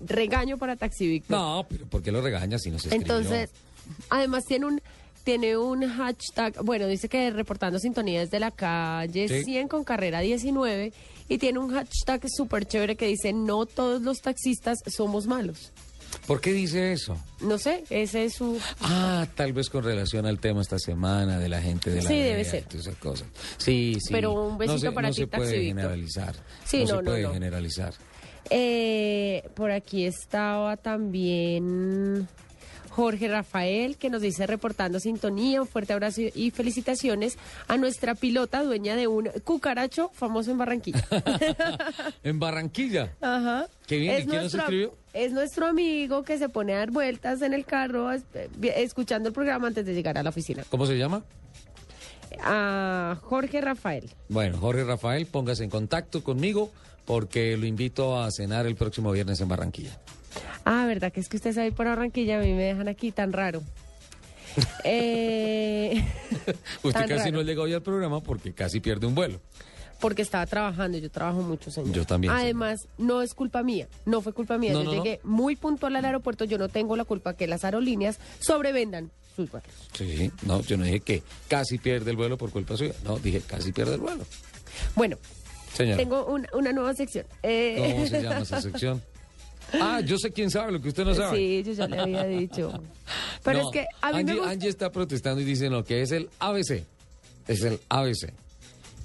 Regaño 0.05 0.59
para 0.59 0.77
Taxi 0.77 1.07
Víctor. 1.07 1.37
No, 1.37 1.67
pero 1.69 1.87
¿por 1.87 2.03
qué 2.03 2.11
lo 2.11 2.21
regañas 2.21 2.63
si 2.63 2.71
no 2.71 2.79
se 2.79 2.89
escribió? 2.89 3.17
Entonces, 3.17 3.51
además 4.11 4.45
tiene 4.47 4.67
un 4.67 4.83
tiene 5.25 5.57
un 5.57 5.89
hashtag, 5.89 6.63
bueno, 6.63 6.87
dice 6.87 7.09
que 7.09 7.31
reportando 7.31 7.79
sintonía 7.79 8.21
desde 8.21 8.39
la 8.39 8.51
calle 8.51 9.27
Sí. 9.29 9.43
100 9.45 9.69
con 9.69 9.83
carrera 9.85 10.21
19 10.21 10.93
y 11.29 11.39
tiene 11.39 11.59
un 11.59 11.73
hashtag 11.73 12.23
súper 12.29 12.67
chévere 12.67 12.97
que 12.97 13.07
dice 13.07 13.33
no 13.33 13.65
todos 13.67 14.03
los 14.03 14.21
taxistas 14.21 14.79
somos 14.87 15.27
malos. 15.27 15.73
¿Por 16.29 16.41
qué 16.41 16.53
dice 16.53 16.93
eso? 16.93 17.17
No 17.41 17.59
sé, 17.59 17.85
ese 17.91 18.27
es 18.27 18.35
su... 18.35 18.59
Ah, 18.81 19.27
tal 19.35 19.53
vez 19.53 19.69
con 19.69 19.83
relación 19.83 20.27
al 20.27 20.39
tema 20.39 20.63
esta 20.63 20.79
semana 20.79 21.39
de 21.41 21.49
la 21.49 21.61
gente 21.61 21.91
de 21.91 22.03
la 22.03 22.09
Sí, 22.09 22.15
debe 22.15 22.45
ser. 22.45 22.65
esas 22.73 22.95
cosas. 22.97 23.27
Sí, 23.59 23.97
sí. 24.01 24.13
Pero 24.13 24.33
un 24.33 24.53
no 24.53 24.59
besito 24.59 24.79
se, 24.79 24.93
para 24.93 25.09
no 25.09 25.15
ti, 25.15 25.21
se 25.23 25.27
puede 25.27 25.65
generalizar. 25.65 26.37
Sí, 26.65 26.79
no, 26.79 26.83
no, 26.85 26.87
se 26.89 26.95
no, 26.97 27.03
puede 27.11 27.23
no. 27.25 27.33
generalizar. 27.33 27.95
Eh, 28.49 29.43
por 29.55 29.71
aquí 29.73 30.05
estaba 30.07 30.77
también 30.77 32.29
Jorge 32.95 33.27
Rafael, 33.29 33.97
que 33.97 34.09
nos 34.09 34.23
dice 34.23 34.47
reportando 34.47 35.01
sintonía, 35.01 35.61
un 35.61 35.67
fuerte 35.67 35.93
abrazo 35.93 36.21
y 36.35 36.51
felicitaciones 36.53 37.37
a 37.67 37.77
nuestra 37.77 38.15
pilota, 38.15 38.63
dueña 38.63 38.95
de 38.95 39.09
un 39.09 39.29
cucaracho 39.43 40.11
famoso 40.15 40.53
en 40.53 40.59
Barranquilla. 40.59 41.05
En 42.23 42.39
Barranquilla. 42.39 43.13
Ajá. 43.21 43.67
Qué 43.87 43.97
bien, 43.99 44.13
¿y 44.13 44.17
quién 44.17 44.29
nos 44.29 44.41
nuestro, 44.43 44.61
escribió? 44.63 44.95
es 45.13 45.33
nuestro 45.33 45.67
amigo 45.67 46.23
que 46.23 46.39
se 46.39 46.49
pone 46.49 46.73
a 46.75 46.79
dar 46.79 46.91
vueltas 46.93 47.43
en 47.43 47.53
el 47.53 47.65
carro 47.65 48.13
es- 48.13 48.23
eh, 48.35 48.49
escuchando 48.77 49.29
el 49.29 49.35
programa 49.35 49.67
antes 49.69 49.85
de 49.85 49.93
llegar 49.93 50.17
a 50.17 50.23
la 50.23 50.31
oficina. 50.31 50.63
¿Cómo 50.71 50.87
se 50.87 50.97
llama? 50.97 51.25
A 52.43 53.19
Jorge 53.23 53.61
Rafael. 53.61 54.11
Bueno, 54.29 54.59
Jorge 54.59 54.85
Rafael, 54.85 55.27
póngase 55.27 55.65
en 55.65 55.71
contacto 55.71 56.23
conmigo 56.23 56.71
porque 57.05 57.57
lo 57.57 57.67
invito 57.67 58.21
a 58.21 58.31
cenar 58.31 58.67
el 58.67 58.77
próximo 58.77 59.13
viernes 59.13 59.41
en 59.41 59.49
Barranquilla. 59.49 59.99
Ah, 60.65 60.87
¿verdad? 60.87 61.13
Que 61.13 61.21
es 61.21 61.29
que 61.29 61.37
ustedes 61.37 61.59
ahí 61.59 61.71
por 61.71 61.87
Barranquilla 61.87 62.39
a 62.39 62.43
mí 62.43 62.53
me 62.53 62.63
dejan 62.65 62.89
aquí 62.89 63.13
tan 63.13 63.33
raro. 63.33 63.63
eh, 64.85 66.05
Usted 66.83 67.01
casi 67.09 67.15
raro. 67.17 67.33
no 67.33 67.43
llega 67.43 67.63
hoy 67.63 67.73
al 67.75 67.83
programa 67.83 68.21
porque 68.23 68.53
casi 68.53 68.81
pierde 68.81 69.07
un 69.07 69.15
vuelo. 69.15 69.41
porque 70.01 70.23
estaba 70.23 70.47
trabajando, 70.47 70.99
yo 70.99 71.11
trabajo 71.11 71.43
mucho, 71.43 71.71
señor. 71.71 71.93
Yo 71.95 72.05
también, 72.05 72.33
Además, 72.33 72.89
no 72.99 73.23
es 73.23 73.35
culpa 73.35 73.63
mía, 73.63 73.89
no 74.05 74.21
fue 74.21 74.33
culpa 74.33 74.59
mía. 74.59 74.73
No, 74.73 74.81
yo 74.81 74.85
no, 74.85 74.95
no. 74.97 75.03
llegué 75.03 75.21
muy 75.25 75.57
puntual 75.57 75.97
al 75.97 76.05
aeropuerto, 76.05 76.45
yo 76.45 76.59
no 76.59 76.69
tengo 76.69 76.97
la 76.97 77.05
culpa 77.05 77.35
que 77.35 77.47
las 77.47 77.65
aerolíneas 77.65 78.19
sobrevendan 78.39 79.11
sus 79.35 79.51
vuelos. 79.51 79.71
Sí, 79.93 80.31
no, 80.47 80.61
yo 80.63 80.77
no 80.77 80.85
dije 80.85 81.01
que 81.01 81.23
casi 81.49 81.79
pierde 81.79 82.11
el 82.11 82.17
vuelo 82.17 82.37
por 82.39 82.51
culpa 82.51 82.77
suya. 82.77 82.93
No, 83.05 83.19
dije 83.19 83.41
casi 83.47 83.73
pierde 83.73 83.95
el 83.95 84.01
vuelo. 84.01 84.25
Bueno, 84.95 85.17
Señora, 85.75 85.97
tengo 85.97 86.27
un- 86.27 86.47
una 86.53 86.73
nueva 86.73 86.95
sección. 86.95 87.27
Eh, 87.43 87.93
¿cómo 87.95 88.07
se 88.07 88.23
llama 88.23 88.41
esa 88.41 88.61
sección? 88.61 89.03
Ah, 89.73 90.01
yo 90.01 90.17
sé 90.19 90.31
quién 90.31 90.51
sabe 90.51 90.73
lo 90.73 90.81
que 90.81 90.89
usted 90.89 91.05
no 91.05 91.15
sabe. 91.15 91.37
Sí, 91.37 91.63
yo 91.67 91.73
ya 91.73 91.87
le 91.89 91.99
había 91.99 92.25
dicho. 92.25 92.73
Pero 93.43 93.63
No, 93.63 93.69
es 93.69 93.73
que 93.73 93.87
a 94.01 94.13
mí 94.13 94.19
Angie, 94.21 94.25
me 94.25 94.39
gusta... 94.41 94.51
Angie 94.53 94.69
está 94.69 94.93
protestando 94.93 95.41
y 95.41 95.45
dice 95.45 95.69
lo 95.71 95.85
que 95.85 96.03
es 96.03 96.13
el 96.13 96.29
ABC. 96.39 96.85
Es 97.49 97.63
el 97.63 97.81
ABC. 97.89 98.33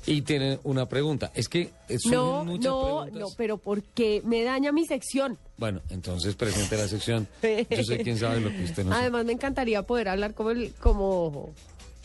Y 0.06 0.22
tiene 0.22 0.60
una 0.64 0.88
pregunta. 0.88 1.32
Es 1.36 1.50
que 1.50 1.72
eh, 1.90 2.00
son 2.00 2.12
No, 2.12 2.46
muchas 2.46 2.66
no, 2.72 2.82
preguntas. 3.04 3.20
no, 3.20 3.28
pero 3.38 3.58
porque 3.58 4.22
me 4.26 4.44
daña 4.44 4.72
mi 4.72 4.86
sección. 4.86 5.38
Bueno, 5.58 5.82
entonces 5.90 6.36
presente 6.36 6.78
la 6.78 6.88
sección. 6.88 7.28
Yo 7.70 7.84
sé 7.84 8.00
quién 8.00 8.18
sabe 8.18 8.40
lo 8.40 8.50
que 8.50 8.64
usted 8.64 8.84
no 8.86 8.92
sabe. 8.92 9.02
Además, 9.02 9.26
me 9.26 9.34
encantaría 9.34 9.84
poder 9.84 10.08
hablar 10.10 10.34
como 10.34 10.52
el, 10.52 10.74
como, 10.80 11.54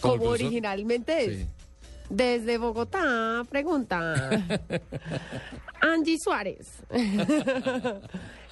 Como 0.01 0.25
originalmente 0.25 1.25
es. 1.25 1.39
Sí. 1.39 1.47
Desde 2.11 2.59
Bogotá, 2.59 3.45
pregunta 3.49 4.29
Angie 5.81 6.19
Suárez. 6.19 6.67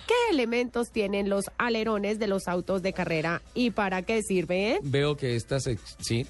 ¿Qué 0.07 0.15
elementos 0.31 0.91
tienen 0.91 1.29
los 1.29 1.47
alerones 1.59 2.19
de 2.19 2.27
los 2.27 2.49
autos 2.49 2.83
de 2.83 2.93
carrera 2.93 3.43
y 3.55 3.71
para 3.71 4.03
qué 4.03 4.23
sirven? 4.23 4.79
Veo 4.83 5.17
que 5.17 5.37
esta 5.37 5.61
sección... 5.61 5.99
Sí. 6.01 6.27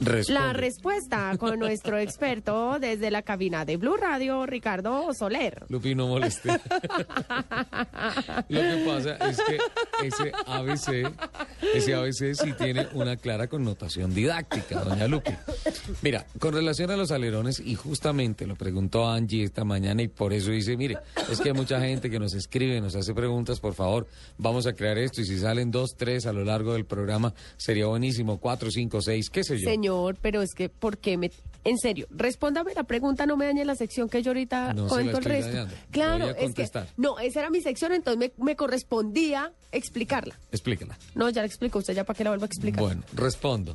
Responde. 0.00 0.40
La 0.40 0.52
respuesta 0.52 1.36
con 1.38 1.58
nuestro 1.58 1.98
experto 1.98 2.78
desde 2.80 3.10
la 3.10 3.22
cabina 3.22 3.64
de 3.64 3.76
Blue 3.76 3.96
Radio, 3.96 4.46
Ricardo 4.46 5.12
Soler. 5.14 5.64
Lupi, 5.68 5.94
no 5.94 6.08
moleste. 6.08 6.48
Lo 8.48 8.60
que 8.60 8.84
pasa 8.86 9.16
es 9.28 9.40
que 9.42 9.58
ese 10.06 10.32
ABC, 10.46 11.12
ese 11.74 11.94
ABC 11.94 12.34
sí 12.34 12.52
tiene 12.58 12.88
una 12.94 13.16
clara 13.16 13.46
connotación 13.46 14.14
didáctica, 14.14 14.80
doña 14.82 15.06
Lupi. 15.06 15.32
Mira, 16.02 16.26
con 16.38 16.54
relación 16.54 16.90
a 16.90 16.96
los 16.96 17.10
alerones, 17.10 17.60
y 17.60 17.74
justamente 17.74 18.46
lo 18.46 18.56
preguntó 18.56 19.08
Angie 19.08 19.44
esta 19.44 19.64
mañana 19.64 20.02
y 20.02 20.08
por 20.08 20.32
eso 20.32 20.50
dice, 20.50 20.76
mire, 20.76 20.98
es 21.30 21.40
que 21.40 21.50
hay 21.50 21.54
mucha 21.54 21.80
gente 21.80 22.10
que 22.10 22.18
nos 22.18 22.34
escribe, 22.34 22.80
nos 22.80 22.96
hace 22.96 23.14
preguntas, 23.14 23.60
por 23.60 23.74
favor, 23.74 24.06
vamos 24.38 24.66
a 24.66 24.72
crear 24.72 24.98
esto 24.98 25.20
y 25.20 25.24
si 25.24 25.38
salen 25.38 25.70
dos, 25.70 25.94
tres 25.96 26.26
a 26.26 26.32
lo 26.32 26.44
largo 26.44 26.72
del 26.74 26.84
programa, 26.84 27.34
sería 27.56 27.86
buenísimo, 27.86 28.38
cuatro, 28.38 28.70
cinco, 28.70 29.00
seis, 29.00 29.30
qué 29.30 29.44
sé 29.44 29.58
yo. 29.58 29.68
Señor, 29.72 30.16
pero 30.20 30.42
es 30.42 30.54
que, 30.54 30.68
¿por 30.68 30.98
qué 30.98 31.16
me.? 31.16 31.30
En 31.64 31.78
serio, 31.78 32.08
respóndame 32.10 32.74
la 32.74 32.82
pregunta, 32.82 33.24
no 33.24 33.36
me 33.36 33.46
dañe 33.46 33.64
la 33.64 33.76
sección 33.76 34.08
que 34.08 34.20
yo 34.22 34.30
ahorita 34.30 34.74
No 34.74 34.88
cuento 34.88 35.18
el 35.18 35.24
resto. 35.24 35.48
dañando. 35.52 35.74
Claro, 35.92 36.30
es 36.34 36.54
que. 36.54 36.68
No, 36.96 37.18
esa 37.20 37.40
era 37.40 37.50
mi 37.50 37.60
sección, 37.60 37.92
entonces 37.92 38.18
me, 38.18 38.44
me 38.44 38.56
correspondía 38.56 39.52
explicarla. 39.70 40.38
Explícala. 40.50 40.98
No, 41.14 41.30
ya 41.30 41.42
la 41.42 41.46
explico, 41.46 41.78
usted 41.78 41.94
ya 41.94 42.04
para 42.04 42.16
qué 42.16 42.24
la 42.24 42.30
vuelvo 42.30 42.44
a 42.44 42.46
explicar. 42.46 42.80
Bueno, 42.82 43.02
respondo. 43.14 43.74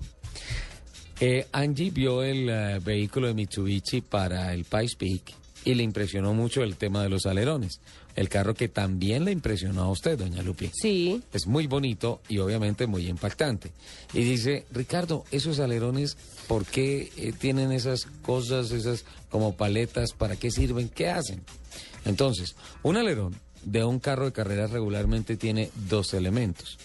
Eh, 1.19 1.48
Angie 1.52 1.90
vio 1.90 2.22
el 2.24 2.49
eh, 2.49 2.80
vehículo 2.84 3.28
de 3.28 3.34
Mitsubishi 3.34 4.02
para 4.02 4.53
el 4.53 4.65
Pikes 4.65 4.95
Peak 4.98 5.34
y 5.65 5.74
le 5.74 5.84
impresionó 5.84 6.34
mucho 6.34 6.61
el 6.64 6.76
tema 6.76 7.02
de 7.03 7.10
los 7.10 7.26
alerones. 7.26 7.80
El 8.18 8.30
carro 8.30 8.56
que 8.56 8.68
también 8.68 9.26
le 9.26 9.31
impresionó 9.31 9.84
a 9.84 9.91
usted, 9.91 10.18
doña 10.18 10.41
Lupi. 10.41 10.72
Sí. 10.73 11.22
Es 11.31 11.45
muy 11.45 11.68
bonito 11.68 12.19
y 12.27 12.39
obviamente 12.39 12.88
muy 12.88 13.07
impactante. 13.07 13.72
Y 14.11 14.23
dice, 14.23 14.65
Ricardo, 14.72 15.23
esos 15.30 15.60
alerones, 15.60 16.18
¿por 16.48 16.65
qué 16.65 17.11
eh, 17.15 17.31
tienen 17.38 17.72
esas 17.72 18.07
cosas, 18.23 18.72
esas 18.72 19.06
como 19.30 19.56
paletas? 19.56 20.14
¿Para 20.14 20.35
qué 20.35 20.49
sirven? 20.49 20.89
¿Qué 20.89 21.10
hacen? 21.10 21.44
Entonces, 22.06 22.56
un 22.81 22.98
alerón 22.98 23.35
de 23.64 23.84
un 23.84 23.99
carro 23.99 24.26
de 24.26 24.31
carreras 24.31 24.72
regularmente 24.72 25.38
tiene 25.38 25.69
dos 25.88 26.15
elementos. 26.15 26.80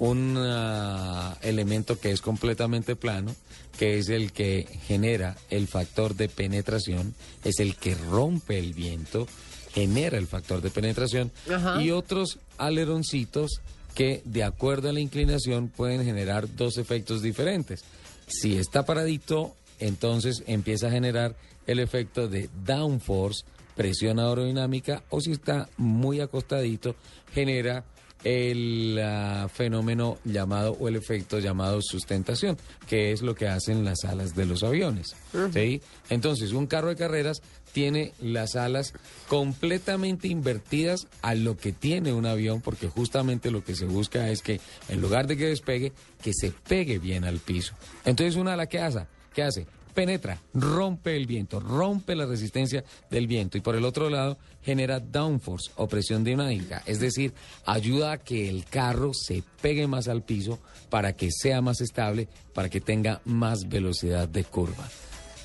Un 0.00 0.34
ah, 0.38 1.38
elemento 1.42 2.00
que 2.00 2.10
es 2.10 2.20
completamente 2.20 2.96
plano, 2.96 3.32
que 3.78 3.98
es 3.98 4.08
el 4.08 4.32
que 4.32 4.66
genera 4.88 5.36
el 5.50 5.68
factor 5.68 6.16
de 6.16 6.28
penetración, 6.28 7.14
es 7.44 7.60
el 7.60 7.76
que 7.76 7.94
rompe 7.94 8.58
el 8.58 8.74
viento, 8.74 9.28
genera 9.74 10.16
el 10.18 10.26
factor 10.26 10.62
de 10.62 10.70
penetración, 10.70 11.32
Ajá. 11.52 11.82
y 11.82 11.90
otros 11.90 12.38
aleroncitos 12.58 13.60
que 13.94 14.22
de 14.24 14.44
acuerdo 14.44 14.88
a 14.88 14.92
la 14.92 15.00
inclinación 15.00 15.68
pueden 15.68 16.04
generar 16.04 16.54
dos 16.54 16.78
efectos 16.78 17.22
diferentes. 17.22 17.84
Si 18.26 18.56
está 18.56 18.84
paradito, 18.84 19.54
entonces 19.78 20.42
empieza 20.46 20.88
a 20.88 20.90
generar 20.90 21.36
el 21.66 21.78
efecto 21.78 22.28
de 22.28 22.48
downforce, 22.64 23.44
presión 23.76 24.18
aerodinámica, 24.18 25.02
o 25.10 25.20
si 25.20 25.32
está 25.32 25.68
muy 25.76 26.20
acostadito, 26.20 26.94
genera 27.32 27.84
el 28.22 28.98
ah, 29.02 29.48
fenómeno 29.52 30.18
llamado 30.24 30.72
o 30.80 30.88
el 30.88 30.96
efecto 30.96 31.38
llamado 31.38 31.80
sustentación, 31.82 32.56
que 32.88 33.12
es 33.12 33.22
lo 33.22 33.34
que 33.34 33.48
hacen 33.48 33.84
las 33.84 34.04
alas 34.04 34.34
de 34.34 34.46
los 34.46 34.62
aviones. 34.62 35.14
¿sí? 35.52 35.82
Entonces, 36.08 36.52
un 36.52 36.66
carro 36.66 36.88
de 36.88 36.96
carreras 36.96 37.42
tiene 37.74 38.12
las 38.20 38.54
alas 38.54 38.94
completamente 39.28 40.28
invertidas 40.28 41.08
a 41.22 41.34
lo 41.34 41.56
que 41.56 41.72
tiene 41.72 42.12
un 42.12 42.24
avión, 42.24 42.60
porque 42.60 42.86
justamente 42.88 43.50
lo 43.50 43.64
que 43.64 43.74
se 43.74 43.84
busca 43.84 44.30
es 44.30 44.42
que 44.42 44.60
en 44.88 45.00
lugar 45.00 45.26
de 45.26 45.36
que 45.36 45.48
despegue, 45.48 45.92
que 46.22 46.32
se 46.32 46.52
pegue 46.52 47.00
bien 47.00 47.24
al 47.24 47.40
piso. 47.40 47.74
Entonces, 48.04 48.36
una 48.36 48.52
ala, 48.54 48.68
¿qué 48.68 48.78
hace? 48.78 49.06
¿Qué 49.34 49.42
hace? 49.42 49.66
Penetra, 49.92 50.38
rompe 50.54 51.16
el 51.16 51.26
viento, 51.26 51.58
rompe 51.58 52.14
la 52.14 52.26
resistencia 52.26 52.84
del 53.10 53.26
viento 53.26 53.58
y 53.58 53.60
por 53.60 53.74
el 53.74 53.84
otro 53.84 54.08
lado 54.08 54.38
genera 54.62 55.00
downforce 55.00 55.72
o 55.76 55.88
presión 55.88 56.22
dinámica, 56.22 56.82
es 56.86 57.00
decir, 57.00 57.32
ayuda 57.66 58.12
a 58.12 58.18
que 58.18 58.48
el 58.48 58.64
carro 58.64 59.12
se 59.14 59.42
pegue 59.60 59.86
más 59.86 60.06
al 60.06 60.22
piso 60.22 60.60
para 60.90 61.12
que 61.14 61.30
sea 61.30 61.60
más 61.60 61.80
estable, 61.80 62.28
para 62.54 62.68
que 62.68 62.80
tenga 62.80 63.20
más 63.24 63.68
velocidad 63.68 64.28
de 64.28 64.44
curva. 64.44 64.88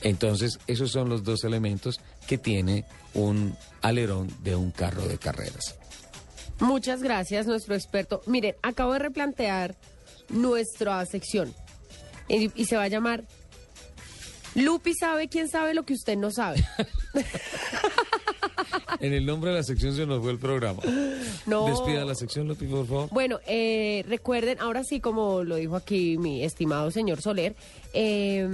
Entonces, 0.02 0.60
esos 0.68 0.92
son 0.92 1.10
los 1.10 1.24
dos 1.24 1.44
elementos 1.44 2.00
que 2.30 2.38
tiene 2.38 2.86
un 3.16 3.58
alerón 3.82 4.30
de 4.44 4.56
un 4.56 4.70
carro 4.70 5.08
de 5.08 5.18
carreras. 5.18 5.76
Muchas 6.60 7.02
gracias, 7.02 7.48
nuestro 7.48 7.74
experto. 7.74 8.22
Miren, 8.28 8.56
acabo 8.62 8.94
de 8.94 9.00
replantear 9.00 9.76
nuestra 10.30 11.04
sección 11.08 11.52
y, 12.28 12.52
y 12.54 12.66
se 12.66 12.78
va 12.78 12.84
a 12.84 12.88
llamar 12.88 13.24
Lupi 14.54 14.94
sabe 14.94 15.28
quién 15.28 15.50
sabe 15.50 15.74
lo 15.74 15.84
que 15.84 15.94
usted 15.94 16.18
no 16.18 16.30
sabe. 16.30 16.64
En 19.00 19.14
el 19.14 19.26
nombre 19.26 19.52
de 19.52 19.58
la 19.58 19.64
sección 19.64 19.96
se 19.96 20.06
nos 20.06 20.22
fue 20.22 20.32
el 20.32 20.40
programa. 20.40 20.82
No. 21.46 21.68
Despida 21.68 22.04
la 22.04 22.16
sección, 22.16 22.50
Lupi, 22.50 22.66
por 22.66 22.86
favor. 22.86 23.10
Bueno, 23.12 23.40
eh, 23.48 24.04
recuerden, 24.08 24.60
ahora 24.60 24.84
sí, 24.84 25.00
como 25.00 25.44
lo 25.44 25.56
dijo 25.56 25.78
aquí 25.78 26.18
mi 26.18 26.44
estimado 26.44 26.92
señor 26.92 27.22
Soler, 27.22 27.56
eh, 27.94 28.48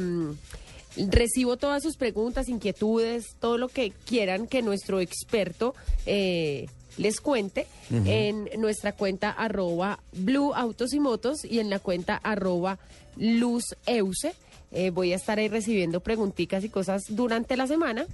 recibo 0.98 1.58
todas 1.58 1.84
sus 1.84 1.98
preguntas, 1.98 2.50
inquietudes, 2.50 3.36
todo 3.40 3.58
lo 3.58 3.68
que 3.68 3.92
quieran 4.06 4.48
que 4.48 4.62
nuestro 4.62 5.00
experto 5.00 5.76
eh, 6.06 6.68
les 6.98 7.20
cuente 7.20 7.68
en 7.92 8.50
nuestra 8.58 8.94
cuenta 8.94 9.30
arroba 9.30 10.00
Blue 10.14 10.54
Autos 10.54 10.94
y 10.94 11.00
Motos 11.00 11.44
y 11.44 11.60
en 11.60 11.70
la 11.70 11.80
cuenta 11.80 12.16
arroba 12.16 12.80
Luz 13.18 13.76
Euse. 13.86 14.34
Eh, 14.72 14.90
voy 14.90 15.14
a 15.14 15.16
estar 15.16 15.40
ahí 15.40 15.48
recibiendo 15.48 16.00
preguntitas 16.00 16.64
y 16.64 16.70
cosas 16.70 17.04
durante 17.10 17.58
la 17.58 17.68
semana. 17.68 18.06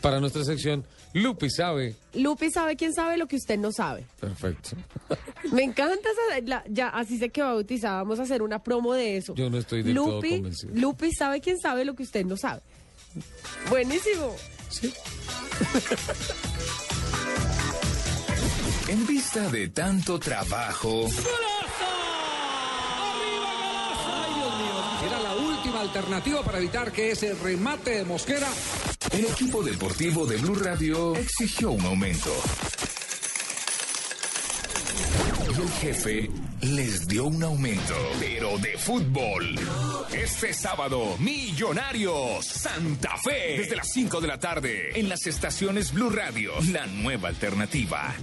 Para 0.00 0.18
nuestra 0.20 0.44
sección, 0.44 0.84
Lupi 1.12 1.50
sabe. 1.50 1.94
Lupi 2.14 2.50
sabe 2.50 2.76
quién 2.76 2.94
sabe 2.94 3.16
lo 3.18 3.26
que 3.26 3.36
usted 3.36 3.58
no 3.58 3.70
sabe. 3.72 4.06
Perfecto. 4.20 4.70
Me 5.52 5.62
encanta 5.62 6.08
esa, 6.08 6.40
la- 6.46 6.64
ya 6.68 6.88
así 6.88 7.18
se 7.18 7.28
quedó 7.30 7.46
bautizada. 7.54 7.98
Vamos 7.98 8.18
a 8.18 8.22
hacer 8.22 8.42
una 8.42 8.62
promo 8.62 8.94
de 8.94 9.16
eso. 9.18 9.34
Yo 9.34 9.50
no 9.50 9.58
estoy 9.58 9.82
del 9.82 9.94
todo 9.94 10.16
Lupi, 10.16 10.30
convencido. 10.30 10.72
Lupi 10.74 11.12
sabe 11.12 11.40
quién 11.40 11.58
sabe 11.58 11.84
lo 11.84 11.94
que 11.94 12.02
usted 12.04 12.24
no 12.24 12.36
sabe. 12.36 12.62
Buenísimo. 13.68 14.34
En 18.88 19.06
vista 19.06 19.48
de 19.50 19.68
tanto 19.68 20.18
trabajo, 20.18 21.06
Era 21.06 21.99
alternativa 25.80 26.42
para 26.42 26.58
evitar 26.58 26.92
que 26.92 27.10
ese 27.10 27.34
remate 27.34 27.90
de 27.90 28.04
Mosquera 28.04 28.48
el 29.12 29.24
equipo 29.24 29.62
deportivo 29.62 30.26
de 30.26 30.36
Blue 30.36 30.54
Radio 30.54 31.16
exigió 31.16 31.72
un 31.72 31.84
aumento. 31.84 32.30
El 35.60 35.68
jefe 35.68 36.30
les 36.62 37.06
dio 37.06 37.26
un 37.26 37.42
aumento, 37.42 37.94
pero 38.18 38.56
de 38.56 38.78
fútbol. 38.78 39.56
Este 40.10 40.54
sábado, 40.54 41.18
Millonarios 41.18 42.46
Santa 42.46 43.18
Fe. 43.18 43.58
Desde 43.58 43.76
las 43.76 43.92
5 43.92 44.22
de 44.22 44.26
la 44.26 44.38
tarde, 44.38 44.98
en 44.98 45.10
las 45.10 45.26
estaciones 45.26 45.92
Blue 45.92 46.08
Radio, 46.08 46.52
la 46.72 46.86
nueva 46.86 47.28
alternativa. 47.28 48.14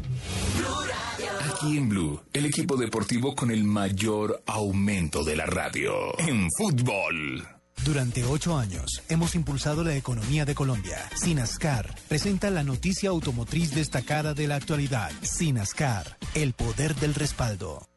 Aquí 1.51 1.77
en 1.77 1.89
Blue, 1.89 2.19
el 2.33 2.47
equipo 2.47 2.75
deportivo 2.75 3.35
con 3.35 3.51
el 3.51 3.63
mayor 3.63 4.41
aumento 4.47 5.23
de 5.23 5.35
la 5.35 5.45
radio. 5.45 6.17
En 6.19 6.49
fútbol. 6.57 7.56
Durante 7.85 8.25
ocho 8.25 8.57
años 8.57 9.03
hemos 9.09 9.35
impulsado 9.35 9.83
la 9.83 9.95
economía 9.95 10.45
de 10.45 10.55
Colombia. 10.55 10.97
Sinascar 11.15 11.95
presenta 12.07 12.49
la 12.49 12.63
noticia 12.63 13.09
automotriz 13.09 13.73
destacada 13.73 14.33
de 14.33 14.47
la 14.47 14.55
actualidad. 14.55 15.11
Sinascar, 15.21 16.17
el 16.33 16.53
poder 16.53 16.95
del 16.95 17.13
respaldo. 17.13 17.87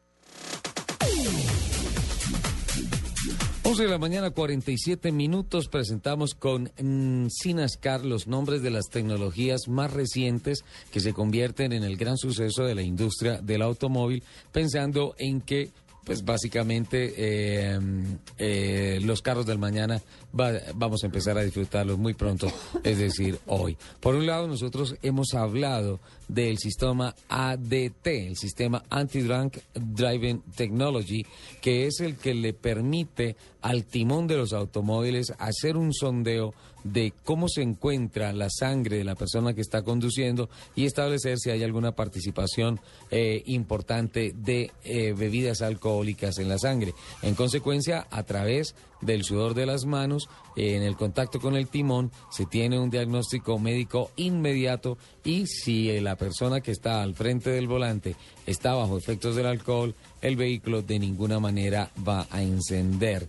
11 3.63 3.83
de 3.83 3.89
la 3.89 3.99
mañana, 3.99 4.31
47 4.31 5.13
minutos. 5.13 5.69
Presentamos 5.69 6.35
con 6.35 6.71
mm, 6.77 7.27
Sinascar 7.29 8.03
los 8.03 8.27
nombres 8.27 8.61
de 8.63 8.69
las 8.69 8.89
tecnologías 8.89 9.69
más 9.69 9.93
recientes 9.93 10.65
que 10.91 10.99
se 10.99 11.13
convierten 11.13 11.71
en 11.71 11.83
el 11.83 11.95
gran 11.95 12.17
suceso 12.17 12.63
de 12.63 12.75
la 12.75 12.81
industria 12.81 13.39
del 13.41 13.61
automóvil, 13.61 14.23
pensando 14.51 15.15
en 15.17 15.39
que, 15.39 15.69
pues 16.03 16.25
básicamente, 16.25 17.13
eh, 17.15 17.79
eh, 18.37 18.99
los 19.03 19.21
carros 19.21 19.45
del 19.45 19.59
mañana 19.59 20.01
va- 20.37 20.59
vamos 20.75 21.03
a 21.03 21.05
empezar 21.05 21.37
a 21.37 21.43
disfrutarlos 21.43 21.97
muy 21.97 22.13
pronto, 22.13 22.51
es 22.83 22.97
decir, 22.97 23.37
hoy. 23.45 23.77
Por 23.99 24.15
un 24.15 24.25
lado, 24.25 24.47
nosotros 24.47 24.95
hemos 25.03 25.33
hablado 25.33 25.99
del 26.27 26.57
sistema 26.57 27.13
ADT, 27.29 28.27
el 28.27 28.35
sistema 28.37 28.83
Anti-Drunk 28.89 29.57
Driving 29.75 30.41
Technology, 30.55 31.25
que 31.61 31.85
es 31.87 31.99
el 31.99 32.15
que 32.15 32.33
le 32.33 32.53
permite 32.53 33.35
al 33.61 33.85
timón 33.85 34.27
de 34.27 34.37
los 34.37 34.53
automóviles 34.53 35.33
hacer 35.37 35.77
un 35.77 35.93
sondeo 35.93 36.53
de 36.83 37.13
cómo 37.23 37.47
se 37.47 37.61
encuentra 37.61 38.33
la 38.33 38.49
sangre 38.49 38.97
de 38.97 39.03
la 39.03 39.15
persona 39.15 39.53
que 39.53 39.61
está 39.61 39.83
conduciendo 39.83 40.49
y 40.75 40.85
establecer 40.85 41.37
si 41.39 41.49
hay 41.49 41.63
alguna 41.63 41.93
participación 41.93 42.79
eh, 43.09 43.43
importante 43.45 44.33
de 44.35 44.71
eh, 44.83 45.13
bebidas 45.13 45.61
alcohólicas 45.61 46.37
en 46.39 46.49
la 46.49 46.57
sangre. 46.57 46.93
En 47.21 47.35
consecuencia, 47.35 48.07
a 48.09 48.23
través 48.23 48.75
del 49.01 49.23
sudor 49.23 49.55
de 49.55 49.65
las 49.65 49.85
manos, 49.85 50.29
eh, 50.55 50.75
en 50.75 50.83
el 50.83 50.95
contacto 50.95 51.39
con 51.39 51.55
el 51.55 51.67
timón, 51.67 52.11
se 52.31 52.45
tiene 52.45 52.79
un 52.79 52.89
diagnóstico 52.89 53.57
médico 53.57 54.11
inmediato 54.15 54.97
y 55.23 55.47
si 55.47 55.99
la 55.99 56.15
persona 56.15 56.61
que 56.61 56.71
está 56.71 57.01
al 57.01 57.15
frente 57.15 57.49
del 57.49 57.67
volante 57.67 58.15
está 58.45 58.73
bajo 58.73 58.97
efectos 58.97 59.35
del 59.35 59.47
alcohol, 59.47 59.95
el 60.21 60.35
vehículo 60.35 60.81
de 60.81 60.99
ninguna 60.99 61.39
manera 61.39 61.89
va 62.07 62.27
a 62.29 62.43
encender. 62.43 63.27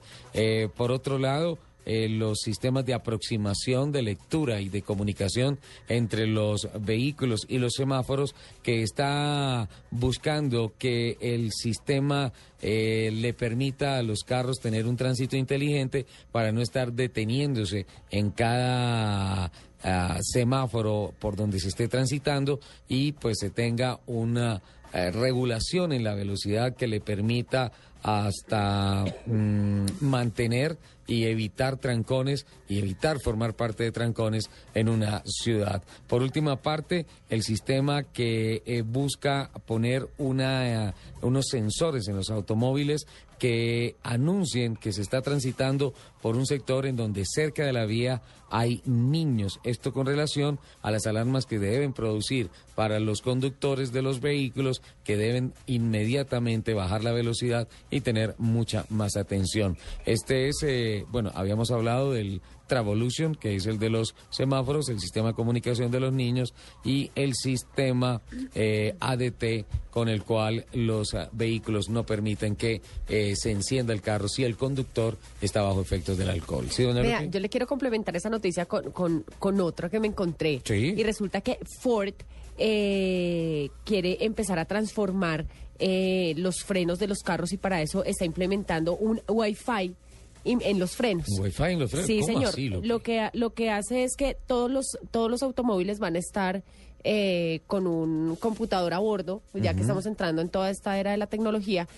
Por 0.77 0.93
otro 0.93 1.19
lado, 1.19 1.59
eh, 1.85 2.09
los 2.09 2.39
sistemas 2.41 2.85
de 2.87 2.95
aproximación, 2.95 3.93
de 3.93 4.03
lectura 4.03 4.61
y 4.61 4.69
de 4.69 4.83
comunicación 4.83 5.59
entre 5.89 6.27
los 6.27 6.69
vehículos 6.81 7.47
y 7.49 7.59
los 7.59 7.73
semáforos 7.75 8.35
que 8.63 8.83
está 8.83 9.69
buscando 9.91 10.73
que 10.79 11.17
el 11.21 11.51
sistema 11.53 12.33
eh, 12.61 13.11
le 13.13 13.35
permita 13.35 13.99
a 13.99 14.03
los 14.03 14.21
carros 14.21 14.61
tener 14.61 14.87
un 14.87 14.97
tránsito 14.97 15.37
inteligente 15.37 16.07
para 16.31 16.53
no 16.53 16.61
estar 16.61 16.93
deteniéndose 16.93 17.87
en 18.11 18.31
cada 18.31 19.51
ah, 19.83 20.19
semáforo 20.21 21.13
por 21.19 21.37
donde 21.37 21.59
se 21.59 21.69
esté 21.69 21.89
transitando 21.89 22.61
y 22.89 23.13
pues 23.13 23.39
se 23.41 23.51
tenga 23.51 23.99
una 24.07 24.63
eh, 24.93 25.11
regulación 25.11 25.93
en 25.93 26.05
la 26.05 26.15
velocidad 26.15 26.77
que 26.77 26.87
le 26.87 27.01
permita 27.01 27.73
hasta 28.03 29.05
mm, 29.27 29.87
mantener 30.01 30.77
y 31.13 31.27
evitar 31.27 31.77
trancones 31.77 32.47
y 32.69 32.79
evitar 32.79 33.21
formar 33.21 33.55
parte 33.55 33.85
de 33.85 33.93
trancones 33.93 34.49
en 34.73 34.89
una 34.89 35.23
ciudad. 35.27 35.83
Por 36.07 36.23
última 36.23 36.57
parte, 36.57 37.05
el 37.29 37.43
sistema 37.43 38.03
que 38.03 38.63
eh, 38.65 38.81
busca 38.81 39.51
poner 39.67 40.09
una, 40.17 40.89
eh, 40.89 40.95
unos 41.21 41.49
sensores 41.51 42.09
en 42.09 42.17
los 42.17 42.31
automóviles 42.31 43.07
que 43.43 43.97
anuncien 44.05 44.77
que 44.77 44.93
se 44.93 45.03
está 45.03 45.21
transitando 45.21 45.93
por 46.23 46.37
un 46.37 46.47
sector 46.47 46.87
en 46.87 46.95
donde 46.95 47.25
cerca 47.27 47.67
de 47.67 47.73
la 47.73 47.85
vía 47.85 48.23
hay 48.53 48.83
niños. 48.85 49.59
Esto 49.65 49.93
con 49.93 50.07
relación 50.07 50.61
a 50.81 50.93
las 50.93 51.07
alarmas 51.07 51.47
que 51.47 51.59
deben 51.59 51.93
producir 51.93 52.51
para 52.77 53.01
los 53.01 53.21
conductores 53.21 53.91
de 53.91 54.03
los 54.03 54.21
vehículos 54.21 54.83
que 55.05 55.17
deben 55.17 55.55
inmediatamente 55.67 56.73
bajar 56.75 57.03
la 57.03 57.13
velocidad 57.13 57.67
y 57.91 58.03
tener 58.03 58.37
mucha 58.39 58.85
más 58.91 59.17
atención. 59.17 59.77
Este 60.07 60.49
es, 60.49 60.63
eh, 60.63 61.02
bueno, 61.11 61.31
habíamos 61.35 61.70
hablado 61.70 62.12
del 62.12 62.41
Travolution, 62.66 63.35
que 63.35 63.55
es 63.55 63.66
el 63.66 63.79
de 63.79 63.91
los 63.91 64.15
semáforos, 64.31 64.89
el 64.89 65.01
sistema 65.01 65.29
de 65.29 65.35
comunicación 65.35 65.91
de 65.91 66.01
los 66.01 66.12
niños 66.12 66.55
y 66.85 67.11
el 67.15 67.35
sistema 67.35 68.23
eh, 68.55 68.95
ADT 69.01 69.66
con 69.91 70.09
el 70.09 70.24
cual 70.24 70.65
los 70.73 71.15
ah, 71.15 71.29
vehículos 71.33 71.91
no 71.91 72.05
permiten 72.05 72.57
que 72.57 72.81
eh, 73.09 73.35
se 73.37 73.51
encienda 73.51 73.93
el 73.93 74.01
carro 74.01 74.29
si 74.29 74.45
el 74.45 74.57
conductor 74.57 75.19
está 75.41 75.62
bajo 75.62 75.83
efectos 75.83 76.16
del 76.16 76.31
alcohol. 76.31 76.70
¿Sí, 76.70 76.83
doña 76.83 77.03
Vea, 77.03 77.20
Lupi? 77.20 77.33
yo 77.33 77.41
le 77.41 77.49
quiero 77.49 77.66
complementar 77.66 78.16
esa 78.16 78.31
noticia 78.31 78.65
con, 78.65 78.91
con, 78.93 79.24
con 79.39 79.61
otra 79.61 79.91
que 79.91 80.01
me 80.01 80.09
encontré. 80.09 80.62
Sí. 80.65 80.95
Y 80.97 81.03
resulta 81.03 81.43
que 81.43 81.59
Ford 81.81 82.15
eh, 82.59 83.70
quiere 83.85 84.19
empezar 84.20 84.59
a 84.59 84.65
transformar 84.65 85.47
eh, 85.79 86.35
los 86.37 86.62
frenos 86.62 86.99
de 86.99 87.09
los 87.09 87.19
carros 87.23 87.53
y 87.53 87.57
para 87.57 87.83
eso 87.83 88.05
está 88.05 88.24
implementando 88.24 88.97
un 88.97 89.20
Wi-Fi 89.27 89.95
en 90.44 90.78
los 90.78 90.97
frenos. 90.97 91.27
¿Un 91.28 91.44
Wi-Fi 91.44 91.62
en 91.64 91.78
los 91.78 91.90
frenos? 91.90 92.06
Sí, 92.06 92.20
¿Cómo 92.20 92.32
señor. 92.32 92.48
así, 92.51 92.69
lo 92.69 93.02
que 93.02 93.31
lo 93.32 93.51
que 93.55 93.70
hace 93.70 94.05
es 94.05 94.16
que 94.16 94.36
todos 94.47 94.70
los 94.70 94.86
todos 95.10 95.31
los 95.31 95.43
automóviles 95.43 95.98
van 95.98 96.16
a 96.16 96.19
estar 96.19 96.62
eh, 97.05 97.60
con 97.66 97.86
un 97.89 98.36
computador 98.36 98.94
a 98.94 98.98
bordo, 99.01 99.43
ya 99.55 99.74
que 99.74 99.81
estamos 99.81 100.06
entrando 100.06 100.40
en 100.40 100.48
toda 100.48 100.70
esta 100.70 100.98
era 100.98 101.10
de 101.10 101.16
la 101.16 101.27
tecnología. 101.27 101.89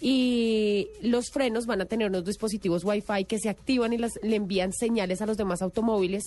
Y 0.00 0.88
los 1.02 1.30
frenos 1.30 1.66
van 1.66 1.80
a 1.80 1.84
tener 1.84 2.08
unos 2.08 2.24
dispositivos 2.24 2.82
Wi-Fi 2.84 3.24
que 3.26 3.38
se 3.38 3.48
activan 3.48 3.92
y 3.92 3.98
las- 3.98 4.18
le 4.22 4.36
envían 4.36 4.72
señales 4.72 5.22
a 5.22 5.26
los 5.26 5.36
demás 5.36 5.62
automóviles 5.62 6.24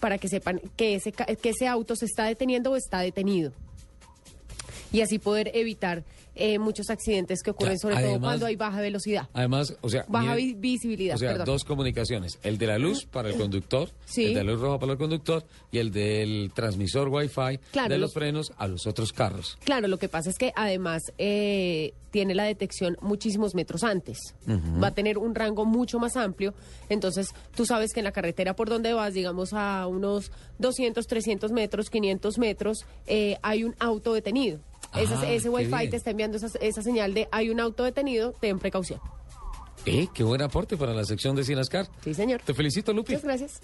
para 0.00 0.18
que 0.18 0.28
sepan 0.28 0.60
que 0.76 0.94
ese, 0.94 1.12
que 1.12 1.48
ese 1.48 1.66
auto 1.66 1.96
se 1.96 2.04
está 2.04 2.24
deteniendo 2.26 2.70
o 2.72 2.76
está 2.76 3.00
detenido. 3.00 3.52
Y 4.92 5.00
así 5.00 5.18
poder 5.18 5.50
evitar 5.54 6.04
eh, 6.38 6.58
muchos 6.58 6.88
accidentes 6.90 7.42
que 7.42 7.50
ocurren, 7.50 7.74
Ya, 7.74 7.78
sobre 7.78 7.96
todo 7.96 8.20
cuando 8.20 8.46
hay 8.46 8.56
baja 8.56 8.80
velocidad. 8.80 9.28
Además, 9.32 9.76
o 9.80 9.88
sea, 9.88 10.04
Baja 10.08 10.34
visibilidad, 10.56 11.16
o 11.16 11.18
sea, 11.18 11.30
perdón. 11.32 11.46
dos 11.46 11.64
comunicaciones, 11.64 12.38
el 12.42 12.58
de 12.58 12.66
la 12.66 12.78
luz 12.78 13.04
para 13.06 13.28
el 13.28 13.36
conductor, 13.36 13.90
Sí. 14.06 14.24
el 14.26 14.34
de 14.34 14.44
la 14.44 14.52
luz 14.52 14.60
roja 14.60 14.78
para 14.78 14.92
el 14.92 14.98
conductor 14.98 15.44
y 15.72 15.78
el 15.78 15.90
del 15.92 16.50
transmisor 16.54 17.08
Wi-Fi 17.08 17.58
Claro, 17.72 17.88
de 17.88 17.98
los- 17.98 18.08
los 18.08 18.14
frenos 18.14 18.52
a 18.56 18.66
los 18.68 18.86
otros 18.86 19.12
carros. 19.12 19.58
Claro, 19.64 19.88
lo 19.88 19.98
que 19.98 20.08
pasa 20.08 20.30
es 20.30 20.38
que 20.38 20.52
además 20.56 21.12
eh, 21.18 21.92
tiene 22.10 22.34
la 22.34 22.44
detección 22.44 22.96
muchísimos 23.00 23.54
metros 23.54 23.84
antes. 23.84 24.18
Va 24.82 24.88
a 24.88 24.94
tener 24.94 25.18
un 25.18 25.34
rango 25.34 25.64
mucho 25.64 25.98
más 25.98 26.16
amplio. 26.16 26.54
Entonces, 26.88 27.34
tú 27.54 27.66
sabes 27.66 27.92
que 27.92 28.00
en 28.00 28.04
la 28.04 28.12
carretera 28.12 28.54
por 28.54 28.68
donde 28.68 28.92
vas, 28.92 29.14
digamos 29.14 29.52
a 29.52 29.86
unos 29.86 30.30
200, 30.58 31.06
300 31.06 31.52
metros, 31.52 31.90
500 31.90 32.38
metros, 32.38 32.86
eh, 33.06 33.38
hay 33.42 33.64
un 33.64 33.74
auto 33.78 34.12
detenido. 34.14 34.60
Ah, 34.92 35.02
ese 35.02 35.42
qué 35.42 35.48
Wi-Fi 35.48 35.76
bien. 35.76 35.90
te 35.90 35.96
está 35.96 36.10
enviando 36.10 36.36
esa, 36.38 36.46
esa 36.60 36.82
señal 36.82 37.12
de 37.12 37.28
hay 37.30 37.50
un 37.50 37.60
auto 37.60 37.84
detenido, 37.84 38.32
ten 38.40 38.58
precaución. 38.58 39.00
Eh, 39.84 40.08
qué 40.12 40.24
buen 40.24 40.42
aporte 40.42 40.76
para 40.76 40.92
la 40.94 41.04
sección 41.04 41.36
de 41.36 41.44
Sinascar. 41.44 41.88
Sí, 42.02 42.14
señor. 42.14 42.40
Te 42.44 42.54
felicito, 42.54 42.92
Lupi. 42.92 43.12
Muchas 43.12 43.24
gracias. 43.24 43.60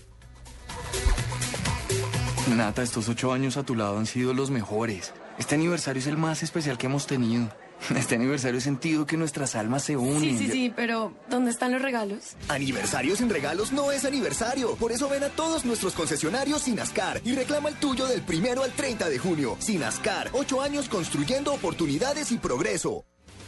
Nata, 2.55 2.83
estos 2.83 3.09
ocho 3.09 3.33
años 3.33 3.57
a 3.57 3.63
tu 3.65 3.75
lado 3.75 3.99
han 3.99 4.07
sido 4.07 4.35
los 4.35 4.51
mejores. 4.51 5.13
Este 5.39 5.55
aniversario 5.55 6.01
es 6.01 6.07
el 6.07 6.17
más 6.19 6.43
especial 6.43 6.79
que 6.79 6.87
hemos 6.87 7.07
tenido. 7.07 7.49
Este 7.97 8.15
aniversario 8.15 8.59
he 8.59 8.63
sentido 8.63 9.07
que 9.07 9.17
nuestras 9.17 9.55
almas 9.55 9.85
se 9.85 9.97
unen. 9.97 10.21
Sí, 10.21 10.39
sí, 10.39 10.51
sí, 10.51 10.73
pero 10.75 11.13
¿dónde 11.29 11.51
están 11.51 11.73
los 11.73 11.83
regalos? 11.83 12.37
Aniversario 12.49 13.17
sin 13.17 13.31
regalos 13.31 13.73
no 13.73 13.93
es 13.93 14.05
aniversario. 14.05 14.75
Por 14.77 14.93
eso 14.93 15.09
ven 15.09 15.25
a 15.25 15.29
todos 15.29 15.65
nuestros 15.65 15.95
concesionarios 15.95 16.63
Sinascar 16.63 17.21
y 17.25 17.35
reclama 17.35 17.69
el 17.69 17.77
tuyo 17.77 18.07
del 18.07 18.23
primero 18.23 18.63
al 18.63 18.73
30 18.73 19.09
de 19.09 19.19
junio. 19.19 19.57
Sinascar, 19.59 20.31
ocho 20.33 20.63
años 20.63 20.89
construyendo 20.89 21.53
oportunidades 21.53 22.33
y 22.33 22.39
progreso. 22.39 23.05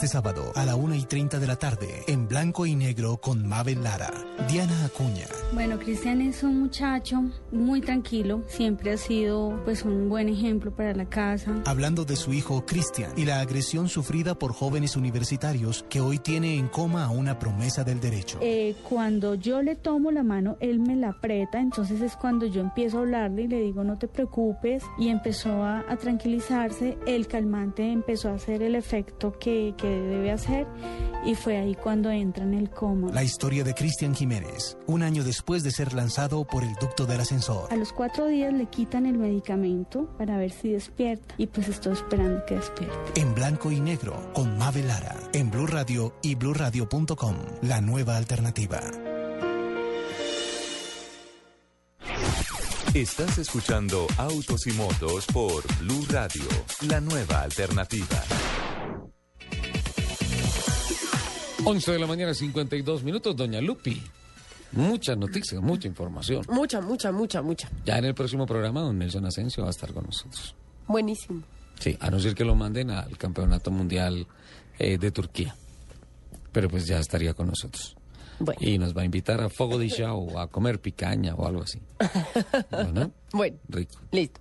Este 0.00 0.12
sábado 0.12 0.50
a 0.54 0.64
la 0.64 0.76
1 0.76 0.94
y 0.94 1.02
30 1.02 1.38
de 1.38 1.46
la 1.46 1.56
tarde, 1.56 2.04
en 2.06 2.26
blanco 2.26 2.64
y 2.64 2.74
negro 2.74 3.18
con 3.18 3.46
Mabel 3.46 3.82
Lara, 3.82 4.10
Diana 4.48 4.86
Acuña. 4.86 5.26
Bueno, 5.52 5.78
Cristian 5.78 6.22
es 6.22 6.42
un 6.42 6.58
muchacho 6.58 7.24
muy 7.52 7.82
tranquilo, 7.82 8.42
siempre 8.48 8.92
ha 8.92 8.96
sido 8.96 9.60
pues 9.66 9.84
un 9.84 10.08
buen 10.08 10.30
ejemplo 10.30 10.74
para 10.74 10.94
la 10.94 11.04
casa. 11.04 11.54
Hablando 11.66 12.06
de 12.06 12.16
su 12.16 12.32
hijo 12.32 12.64
Cristian 12.64 13.12
y 13.14 13.26
la 13.26 13.40
agresión 13.40 13.90
sufrida 13.90 14.34
por 14.34 14.54
jóvenes 14.54 14.96
universitarios 14.96 15.84
que 15.90 16.00
hoy 16.00 16.18
tiene 16.18 16.56
en 16.56 16.68
coma 16.68 17.04
a 17.04 17.10
una 17.10 17.38
promesa 17.38 17.84
del 17.84 18.00
derecho. 18.00 18.38
Eh, 18.40 18.76
cuando 18.88 19.34
yo 19.34 19.60
le 19.60 19.76
tomo 19.76 20.12
la 20.12 20.22
mano, 20.22 20.56
él 20.60 20.80
me 20.80 20.96
la 20.96 21.10
aprieta, 21.10 21.60
entonces 21.60 22.00
es 22.00 22.16
cuando 22.16 22.46
yo 22.46 22.62
empiezo 22.62 22.96
a 22.96 23.00
hablarle 23.00 23.42
y 23.42 23.48
le 23.48 23.60
digo 23.60 23.84
no 23.84 23.98
te 23.98 24.08
preocupes 24.08 24.82
y 24.98 25.10
empezó 25.10 25.62
a, 25.62 25.80
a 25.80 25.96
tranquilizarse, 25.98 26.96
el 27.06 27.26
calmante 27.26 27.92
empezó 27.92 28.30
a 28.30 28.36
hacer 28.36 28.62
el 28.62 28.76
efecto 28.76 29.38
que, 29.38 29.74
que 29.76 29.89
debe 29.92 30.30
hacer 30.30 30.66
y 31.24 31.34
fue 31.34 31.58
ahí 31.58 31.74
cuando 31.74 32.10
entra 32.10 32.44
en 32.44 32.54
el 32.54 32.70
coma. 32.70 33.10
La 33.12 33.22
historia 33.22 33.64
de 33.64 33.74
Cristian 33.74 34.14
Jiménez, 34.14 34.76
un 34.86 35.02
año 35.02 35.24
después 35.24 35.62
de 35.62 35.70
ser 35.70 35.92
lanzado 35.92 36.46
por 36.46 36.62
el 36.62 36.74
ducto 36.74 37.06
del 37.06 37.20
ascensor. 37.20 37.72
A 37.72 37.76
los 37.76 37.92
cuatro 37.92 38.26
días 38.26 38.52
le 38.52 38.66
quitan 38.66 39.06
el 39.06 39.18
medicamento 39.18 40.08
para 40.18 40.36
ver 40.38 40.50
si 40.50 40.70
despierta 40.72 41.34
y 41.36 41.46
pues 41.46 41.68
estoy 41.68 41.92
esperando 41.92 42.44
que 42.46 42.56
despierte. 42.56 43.20
En 43.20 43.34
blanco 43.34 43.70
y 43.70 43.80
negro 43.80 44.30
con 44.32 44.56
Mabel 44.58 44.88
Lara, 44.88 45.16
en 45.32 45.50
Blue 45.50 45.66
Radio 45.66 46.14
y 46.22 46.34
bluradio.com, 46.34 47.36
la 47.62 47.80
nueva 47.80 48.16
alternativa. 48.16 48.80
Estás 52.94 53.38
escuchando 53.38 54.08
Autos 54.18 54.66
y 54.66 54.72
Motos 54.72 55.24
por 55.26 55.62
Blue 55.78 56.04
Radio, 56.10 56.42
la 56.88 57.00
nueva 57.00 57.42
alternativa. 57.42 58.20
11 61.64 61.92
de 61.92 61.98
la 61.98 62.06
mañana, 62.06 62.34
52 62.34 63.02
minutos, 63.04 63.36
doña 63.36 63.60
Lupi. 63.60 64.02
Muchas 64.72 65.16
noticias, 65.18 65.60
mucha 65.60 65.88
información. 65.88 66.44
Mucha, 66.48 66.80
mucha, 66.80 67.10
mucha, 67.12 67.42
mucha. 67.42 67.68
Ya 67.84 67.98
en 67.98 68.04
el 68.04 68.14
próximo 68.14 68.46
programa, 68.46 68.80
don 68.80 68.98
Nelson 68.98 69.26
Asensio 69.26 69.62
va 69.64 69.68
a 69.68 69.72
estar 69.72 69.92
con 69.92 70.04
nosotros. 70.06 70.54
Buenísimo. 70.86 71.42
Sí, 71.78 71.96
a 72.00 72.10
no 72.10 72.20
ser 72.20 72.34
que 72.34 72.44
lo 72.44 72.54
manden 72.54 72.90
al 72.90 73.16
Campeonato 73.18 73.70
Mundial 73.70 74.26
eh, 74.78 74.98
de 74.98 75.10
Turquía. 75.10 75.54
Pero 76.52 76.68
pues 76.68 76.86
ya 76.86 76.98
estaría 76.98 77.34
con 77.34 77.48
nosotros. 77.48 77.96
Y 78.60 78.78
nos 78.78 78.96
va 78.96 79.02
a 79.02 79.04
invitar 79.04 79.40
a 79.42 79.48
Fogo 79.50 79.78
de 79.78 79.88
Chao, 79.88 80.38
a 80.38 80.46
comer 80.48 80.80
picaña 80.80 81.34
o 81.34 81.46
algo 81.46 81.62
así. 81.62 81.78
Bueno, 82.70 83.12
Bueno, 83.32 83.58
rico. 83.68 84.00
listo. 84.12 84.40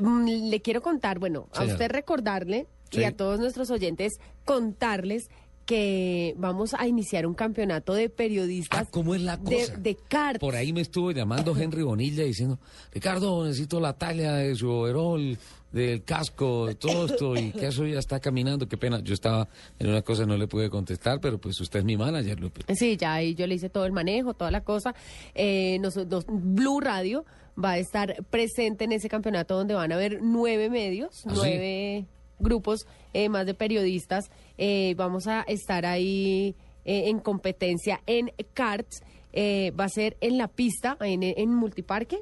Mm, 0.00 0.48
Le 0.48 0.62
quiero 0.62 0.80
contar, 0.80 1.18
bueno, 1.18 1.48
a 1.54 1.64
usted 1.64 1.90
recordarle 1.90 2.66
Sí. 2.90 3.00
y 3.00 3.04
a 3.04 3.14
todos 3.14 3.38
nuestros 3.38 3.70
oyentes 3.70 4.14
contarles 4.46 5.28
que 5.68 6.34
vamos 6.38 6.72
a 6.72 6.86
iniciar 6.88 7.26
un 7.26 7.34
campeonato 7.34 7.92
de 7.92 8.08
periodistas 8.08 8.80
Ah, 8.80 8.86
¿Cómo 8.90 9.14
es 9.14 9.20
la 9.20 9.36
de, 9.36 9.56
cosa? 9.60 9.76
de 9.76 9.94
kart. 10.08 10.40
Por 10.40 10.56
ahí 10.56 10.72
me 10.72 10.80
estuvo 10.80 11.12
llamando 11.12 11.54
Henry 11.54 11.82
Bonilla 11.82 12.24
diciendo, 12.24 12.58
Ricardo, 12.90 13.44
necesito 13.44 13.78
la 13.78 13.92
talla 13.92 14.32
de 14.36 14.54
su 14.54 14.70
overol, 14.70 15.36
del 15.70 16.02
casco, 16.04 16.64
de 16.68 16.74
todo 16.74 17.04
esto, 17.04 17.36
y 17.36 17.52
que 17.52 17.66
eso 17.66 17.84
ya 17.84 17.98
está 17.98 18.18
caminando, 18.18 18.66
qué 18.66 18.78
pena. 18.78 19.00
Yo 19.00 19.12
estaba 19.12 19.46
en 19.78 19.90
una 19.90 20.00
cosa, 20.00 20.24
no 20.24 20.38
le 20.38 20.48
pude 20.48 20.70
contestar, 20.70 21.20
pero 21.20 21.36
pues 21.38 21.60
usted 21.60 21.80
es 21.80 21.84
mi 21.84 21.98
manager, 21.98 22.40
Lupe. 22.40 22.62
Sí, 22.74 22.96
ya 22.96 23.12
ahí 23.12 23.34
yo 23.34 23.46
le 23.46 23.56
hice 23.56 23.68
todo 23.68 23.84
el 23.84 23.92
manejo, 23.92 24.32
toda 24.32 24.50
la 24.50 24.62
cosa. 24.62 24.94
Eh, 25.34 25.78
nos- 25.80 25.96
nos- 25.96 26.24
Blue 26.26 26.80
Radio 26.80 27.26
va 27.62 27.72
a 27.72 27.78
estar 27.78 28.16
presente 28.30 28.84
en 28.84 28.92
ese 28.92 29.10
campeonato 29.10 29.54
donde 29.54 29.74
van 29.74 29.92
a 29.92 29.96
haber 29.96 30.20
nueve 30.22 30.70
medios, 30.70 31.24
¿Ah, 31.26 31.34
sí? 31.34 32.06
Grupos 32.38 32.86
eh, 33.14 33.28
más 33.28 33.46
de 33.46 33.54
periodistas. 33.54 34.30
Eh, 34.56 34.94
vamos 34.96 35.26
a 35.26 35.42
estar 35.42 35.86
ahí 35.86 36.54
eh, 36.84 37.08
en 37.08 37.20
competencia 37.20 38.00
en 38.06 38.32
karts. 38.54 39.02
Eh, 39.32 39.72
va 39.78 39.84
a 39.84 39.88
ser 39.88 40.16
en 40.20 40.38
la 40.38 40.48
pista, 40.48 40.96
en, 41.00 41.22
en 41.22 41.54
Multiparque, 41.54 42.18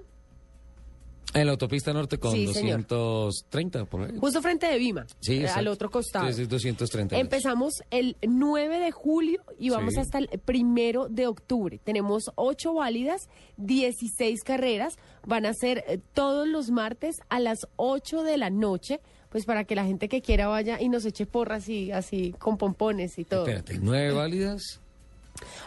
En 1.34 1.47
la 1.47 1.52
autopista 1.52 1.93
norte 1.93 2.18
con 2.18 2.32
Sí, 2.32 2.47
señor. 2.52 2.86
230 2.86 3.84
por 3.84 4.02
ahí. 4.02 4.18
justo 4.18 4.40
frente 4.43 4.66
de 4.66 4.78
Vima, 4.78 5.06
Sí, 5.20 5.44
al 5.44 5.68
otro 5.68 5.90
costado. 5.90 6.26
Sí, 6.28 6.34
sí, 6.34 6.47
230. 6.47 7.18
Empezamos 7.18 7.82
el 7.90 8.16
9 8.26 8.78
de 8.80 8.90
julio 8.90 9.43
y 9.59 9.70
vamos 9.70 9.97
hasta 9.98 10.18
el 10.18 10.28
primero 10.44 11.09
de 11.09 11.26
octubre. 11.26 11.78
Tenemos 11.84 12.30
ocho 12.36 12.74
válidas, 12.74 13.28
16 13.59 14.43
carreras. 14.44 14.97
Van 15.26 15.47
a 15.47 15.52
ser 15.55 16.01
todos 16.14 16.48
los 16.48 16.70
martes 16.70 17.16
a 17.28 17.38
las 17.40 17.66
8 17.76 18.22
de 18.22 18.36
la 18.38 18.51
noche, 18.51 19.01
pues 19.36 19.44
para 19.44 19.64
que 19.64 19.74
la 19.74 19.84
gente 19.84 20.08
que 20.08 20.22
quiera 20.22 20.48
vaya 20.48 20.80
y 20.80 20.88
nos 20.88 21.04
eche 21.04 21.26
porras 21.26 21.68
y 21.68 21.92
así 21.92 22.34
con 22.38 22.56
pompones 22.56 23.18
y 23.18 23.24
todo. 23.24 23.46
Espérate, 23.46 23.78
nueve 23.82 24.12
válidas. 24.12 24.80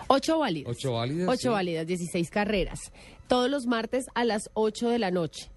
Ocho 0.07 0.39
válidas. 0.39 0.75
Ocho 0.75 0.93
válidas, 0.93 1.29
Ocho 1.29 1.39
sí. 1.39 1.47
válidas, 1.49 1.85
16 1.85 2.31
carreras. 2.31 2.79
Todos 3.27 3.47
los 3.47 3.67
martes 3.67 4.07
a 4.15 4.25
las 4.25 4.49
8 4.55 4.89
de 4.89 4.97
la 4.97 5.11
noche. 5.11 5.51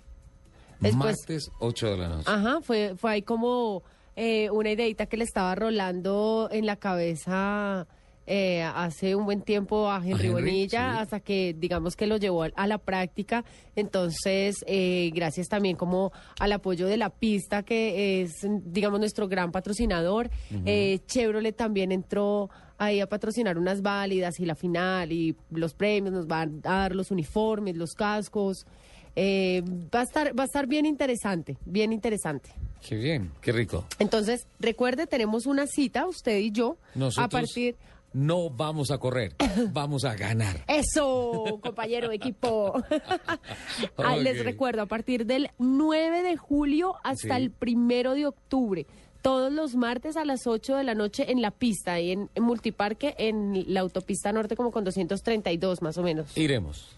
Después, 0.79 1.17
Martes, 1.21 1.51
8 1.59 1.87
de 1.87 1.97
la 1.97 2.09
noche. 2.11 2.31
Ajá, 2.31 2.61
fue, 2.61 2.97
fue 2.99 3.13
ahí 3.13 3.23
como 3.23 3.83
eh, 4.15 4.51
una 4.51 4.73
ideita 4.73 5.07
que 5.07 5.17
le 5.17 5.25
estaba 5.25 5.55
rolando 5.55 6.51
en 6.53 6.67
la 6.67 6.77
cabeza 6.77 7.87
eh, 8.27 8.63
hace 8.63 9.17
un 9.17 9.25
buen 9.25 9.43
tiempo 9.43 9.91
a 9.91 9.97
Henry, 9.97 10.13
Henry, 10.13 10.29
Bonilla, 10.31 10.93
sí. 10.95 10.99
hasta 11.01 11.21
que 11.21 11.55
digamos 11.59 11.97
que 11.97 12.07
lo 12.07 12.17
llevó 12.17 12.45
a, 12.45 12.67
la 12.67 12.79
práctica. 12.79 13.45
Entonces, 13.75 14.57
eh, 14.67 15.11
gracias 15.15 15.49
también 15.49 15.77
como 15.77 16.13
al 16.39 16.53
apoyo 16.53 16.87
de 16.87 16.97
la 16.97 17.11
pista, 17.11 17.63
que 17.63 18.23
es, 18.23 18.33
digamos, 18.65 19.01
nuestro 19.01 19.29
gran 19.29 19.51
patrocinador. 19.51 20.31
Eh, 20.65 21.01
Chevrolet 21.07 21.57
también 21.57 21.91
entró 21.91 22.49
ahí 22.79 23.01
a 23.01 23.09
patrocinar 23.09 23.59
unas 23.59 23.83
válidas 23.83 24.39
y 24.41 24.45
la 24.45 24.55
final 24.55 25.13
y 25.13 25.37
los 25.51 25.75
premios, 25.75 26.13
nos 26.13 26.27
van 26.27 26.61
a 26.65 26.79
dar 26.79 26.95
los 26.95 27.11
uniformes, 27.11 27.77
los 27.77 27.93
cascos. 27.93 28.67
Eh, 29.15 29.63
va 29.95 30.01
a 30.01 30.03
estar 30.05 30.39
va 30.39 30.45
a 30.45 30.47
estar 30.47 30.67
bien 30.67 30.87
interesante, 30.87 31.59
bien 31.67 31.93
interesante. 31.93 32.51
Qué 32.87 32.97
bien, 32.97 33.31
qué 33.41 33.53
rico. 33.53 33.85
Entonces, 33.99 34.47
recuerde, 34.59 35.07
tenemos 35.07 35.47
una 35.47 35.67
cita, 35.67 36.07
usted 36.07 36.39
y 36.39 36.51
yo, 36.51 36.77
Nosotros 36.95 37.25
a 37.25 37.29
partir... 37.29 37.77
no 38.15 38.51
vamos 38.51 38.91
a 38.91 38.99
correr, 38.99 39.35
vamos 39.73 40.05
a 40.05 40.15
ganar. 40.15 40.65
Eso, 40.69 41.59
compañero, 41.63 42.11
equipo. 42.13 42.75
Ah, 43.97 44.17
Les 44.17 44.45
recuerdo, 44.45 44.83
a 44.83 44.87
partir 44.87 45.27
del 45.27 45.51
9 45.59 46.23
de 46.23 46.37
julio 46.37 46.95
hasta 47.05 47.37
Sí. 47.37 47.43
el 47.43 47.51
primero 47.51 48.15
de 48.15 48.27
octubre, 48.27 48.87
todos 49.23 49.53
los 49.53 49.75
martes 49.77 50.17
a 50.17 50.25
las 50.25 50.47
8 50.47 50.77
de 50.77 50.85
la 50.85 50.95
noche 50.95 51.31
en 51.31 51.41
la 51.43 51.51
pista, 51.51 51.95
ahí 51.95 52.11
en, 52.13 52.29
en 52.35 52.43
Multiparque, 52.43 53.15
en 53.19 53.65
la 53.73 53.81
autopista 53.81 54.33
norte, 54.33 54.57
como 54.57 54.71
con 54.73 54.85
232 54.85 55.83
más 55.83 55.97
o 55.99 56.03
menos. 56.03 56.37
Iremos. 56.37 56.89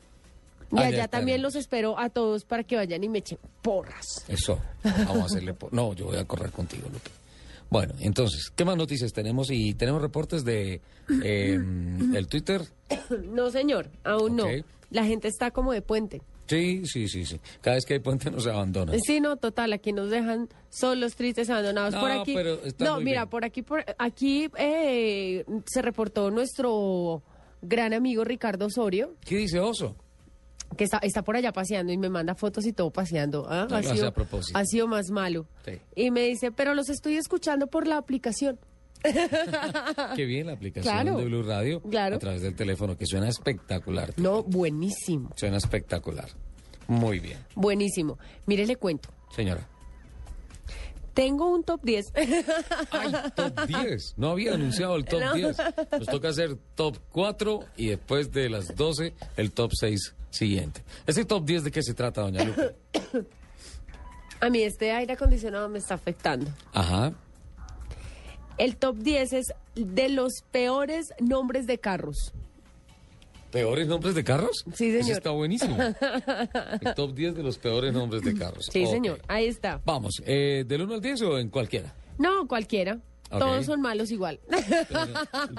Y 0.72 0.78
Allá 0.78 0.86
allá 0.88 1.08
también 1.08 1.42
los 1.42 1.54
espero 1.54 1.98
a 1.98 2.08
todos 2.08 2.44
para 2.44 2.64
que 2.64 2.76
vayan 2.76 3.04
y 3.04 3.08
me 3.08 3.18
echen 3.18 3.38
porras. 3.62 4.24
Eso, 4.28 4.58
vamos 4.82 5.18
a 5.22 5.24
hacerle... 5.26 5.52
por- 5.54 5.72
No, 5.72 5.92
yo 5.92 6.06
voy 6.06 6.16
a 6.16 6.24
correr 6.24 6.50
contigo, 6.50 6.88
Lupe. 6.92 7.10
Bueno, 7.74 7.92
entonces, 7.98 8.52
¿qué 8.54 8.64
más 8.64 8.76
noticias 8.76 9.12
tenemos? 9.12 9.50
Y 9.50 9.74
tenemos 9.74 10.00
reportes 10.00 10.44
de 10.44 10.80
eh, 11.24 11.58
el 12.14 12.28
Twitter. 12.28 12.62
No, 13.32 13.50
señor, 13.50 13.90
aún 14.04 14.36
no. 14.36 14.46
La 14.90 15.04
gente 15.04 15.26
está 15.26 15.50
como 15.50 15.72
de 15.72 15.82
puente. 15.82 16.22
Sí, 16.46 16.82
sí, 16.86 17.08
sí, 17.08 17.24
sí. 17.24 17.40
Cada 17.60 17.74
vez 17.74 17.84
que 17.84 17.94
hay 17.94 17.98
puente 17.98 18.30
nos 18.30 18.46
abandonan. 18.46 19.00
Sí, 19.00 19.18
no, 19.18 19.38
total, 19.38 19.72
aquí 19.72 19.92
nos 19.92 20.08
dejan 20.08 20.48
solos, 20.70 21.16
tristes, 21.16 21.50
abandonados. 21.50 21.94
No, 21.94 22.00
por 22.00 22.12
aquí, 22.12 22.32
pero 22.32 22.62
está 22.62 22.84
no, 22.84 22.94
muy 22.94 23.06
mira, 23.06 23.22
bien. 23.22 23.30
por 23.30 23.44
aquí, 23.44 23.62
por 23.62 23.84
aquí 23.98 24.48
eh, 24.56 25.44
se 25.66 25.82
reportó 25.82 26.30
nuestro 26.30 27.24
gran 27.60 27.92
amigo 27.92 28.22
Ricardo 28.22 28.66
Osorio, 28.66 29.16
¿Qué 29.26 29.38
dice 29.38 29.58
Oso? 29.58 29.96
Que 30.76 30.84
está, 30.84 30.98
está 30.98 31.22
por 31.22 31.36
allá 31.36 31.52
paseando 31.52 31.92
y 31.92 31.96
me 31.98 32.08
manda 32.08 32.34
fotos 32.34 32.66
y 32.66 32.72
todo 32.72 32.90
paseando. 32.90 33.46
¿ah? 33.48 33.66
No, 33.68 33.76
ha, 33.76 33.82
sido, 33.82 34.08
a 34.08 34.10
propósito. 34.12 34.58
ha 34.58 34.64
sido 34.64 34.86
más 34.88 35.10
malo. 35.10 35.46
Sí. 35.64 35.72
Y 35.96 36.10
me 36.10 36.22
dice, 36.22 36.50
pero 36.52 36.74
los 36.74 36.88
estoy 36.88 37.16
escuchando 37.16 37.66
por 37.66 37.86
la 37.86 37.96
aplicación. 37.98 38.58
Qué 40.16 40.24
bien 40.24 40.46
la 40.46 40.54
aplicación 40.54 40.92
Claro. 40.94 41.18
de 41.18 41.24
Blue 41.26 41.42
Radio 41.42 41.80
Claro. 41.82 42.16
a 42.16 42.18
través 42.18 42.40
del 42.42 42.54
teléfono, 42.54 42.96
que 42.96 43.06
suena 43.06 43.28
espectacular. 43.28 44.12
No, 44.16 44.42
buenísimo, 44.42 45.30
Suena 45.36 45.58
espectacular. 45.58 46.28
Muy 46.88 47.18
bien. 47.20 47.38
buenísimo. 47.54 48.18
Mire, 48.46 48.66
le 48.66 48.76
cuento. 48.76 49.08
Señora. 49.34 49.66
Tengo 51.14 51.48
un 51.54 51.62
top 51.62 51.80
10. 51.84 52.06
Top 53.36 53.66
10. 53.68 54.14
No 54.16 54.30
había 54.30 54.54
anunciado 54.54 54.96
el 54.96 55.04
top 55.04 55.20
No. 55.20 55.34
10. 55.34 55.56
Nos 55.92 56.06
toca 56.08 56.28
hacer 56.30 56.56
top 56.74 56.96
4 57.12 57.60
y 57.76 57.86
después 57.88 58.32
de 58.32 58.48
las 58.50 58.74
12 58.74 59.14
el 59.36 59.52
top 59.52 59.70
6 59.78 60.14
siguiente. 60.34 60.82
¿Ese 61.06 61.24
top 61.24 61.44
10 61.44 61.64
de 61.64 61.70
qué 61.70 61.82
se 61.82 61.94
trata, 61.94 62.22
doña 62.22 62.44
Lupe? 62.44 62.74
A 64.40 64.50
mí 64.50 64.62
este 64.62 64.92
aire 64.92 65.14
acondicionado 65.14 65.68
me 65.68 65.78
está 65.78 65.94
afectando. 65.94 66.50
Ajá. 66.72 67.14
El 68.58 68.76
top 68.76 68.96
10 68.96 69.32
es 69.32 69.46
de 69.74 70.08
los 70.10 70.42
peores 70.50 71.12
nombres 71.18 71.66
de 71.66 71.78
carros. 71.78 72.32
¿Peores 73.50 73.86
nombres 73.86 74.14
de 74.16 74.24
carros? 74.24 74.64
Sí, 74.74 74.90
señor. 74.90 75.16
está 75.16 75.30
buenísimo. 75.30 75.76
El 76.80 76.94
top 76.94 77.14
10 77.14 77.36
de 77.36 77.42
los 77.42 77.56
peores 77.56 77.92
nombres 77.94 78.22
de 78.22 78.34
carros. 78.36 78.66
Sí, 78.70 78.84
señor. 78.86 79.22
Ahí 79.28 79.46
está. 79.46 79.80
Vamos, 79.84 80.20
eh, 80.26 80.64
¿del 80.66 80.82
1 80.82 80.94
al 80.94 81.00
10 81.00 81.22
o 81.22 81.38
en 81.38 81.50
cualquiera? 81.50 81.94
No, 82.18 82.48
cualquiera. 82.48 82.98
Todos 83.30 83.66
son 83.66 83.80
malos 83.80 84.10
igual. 84.10 84.38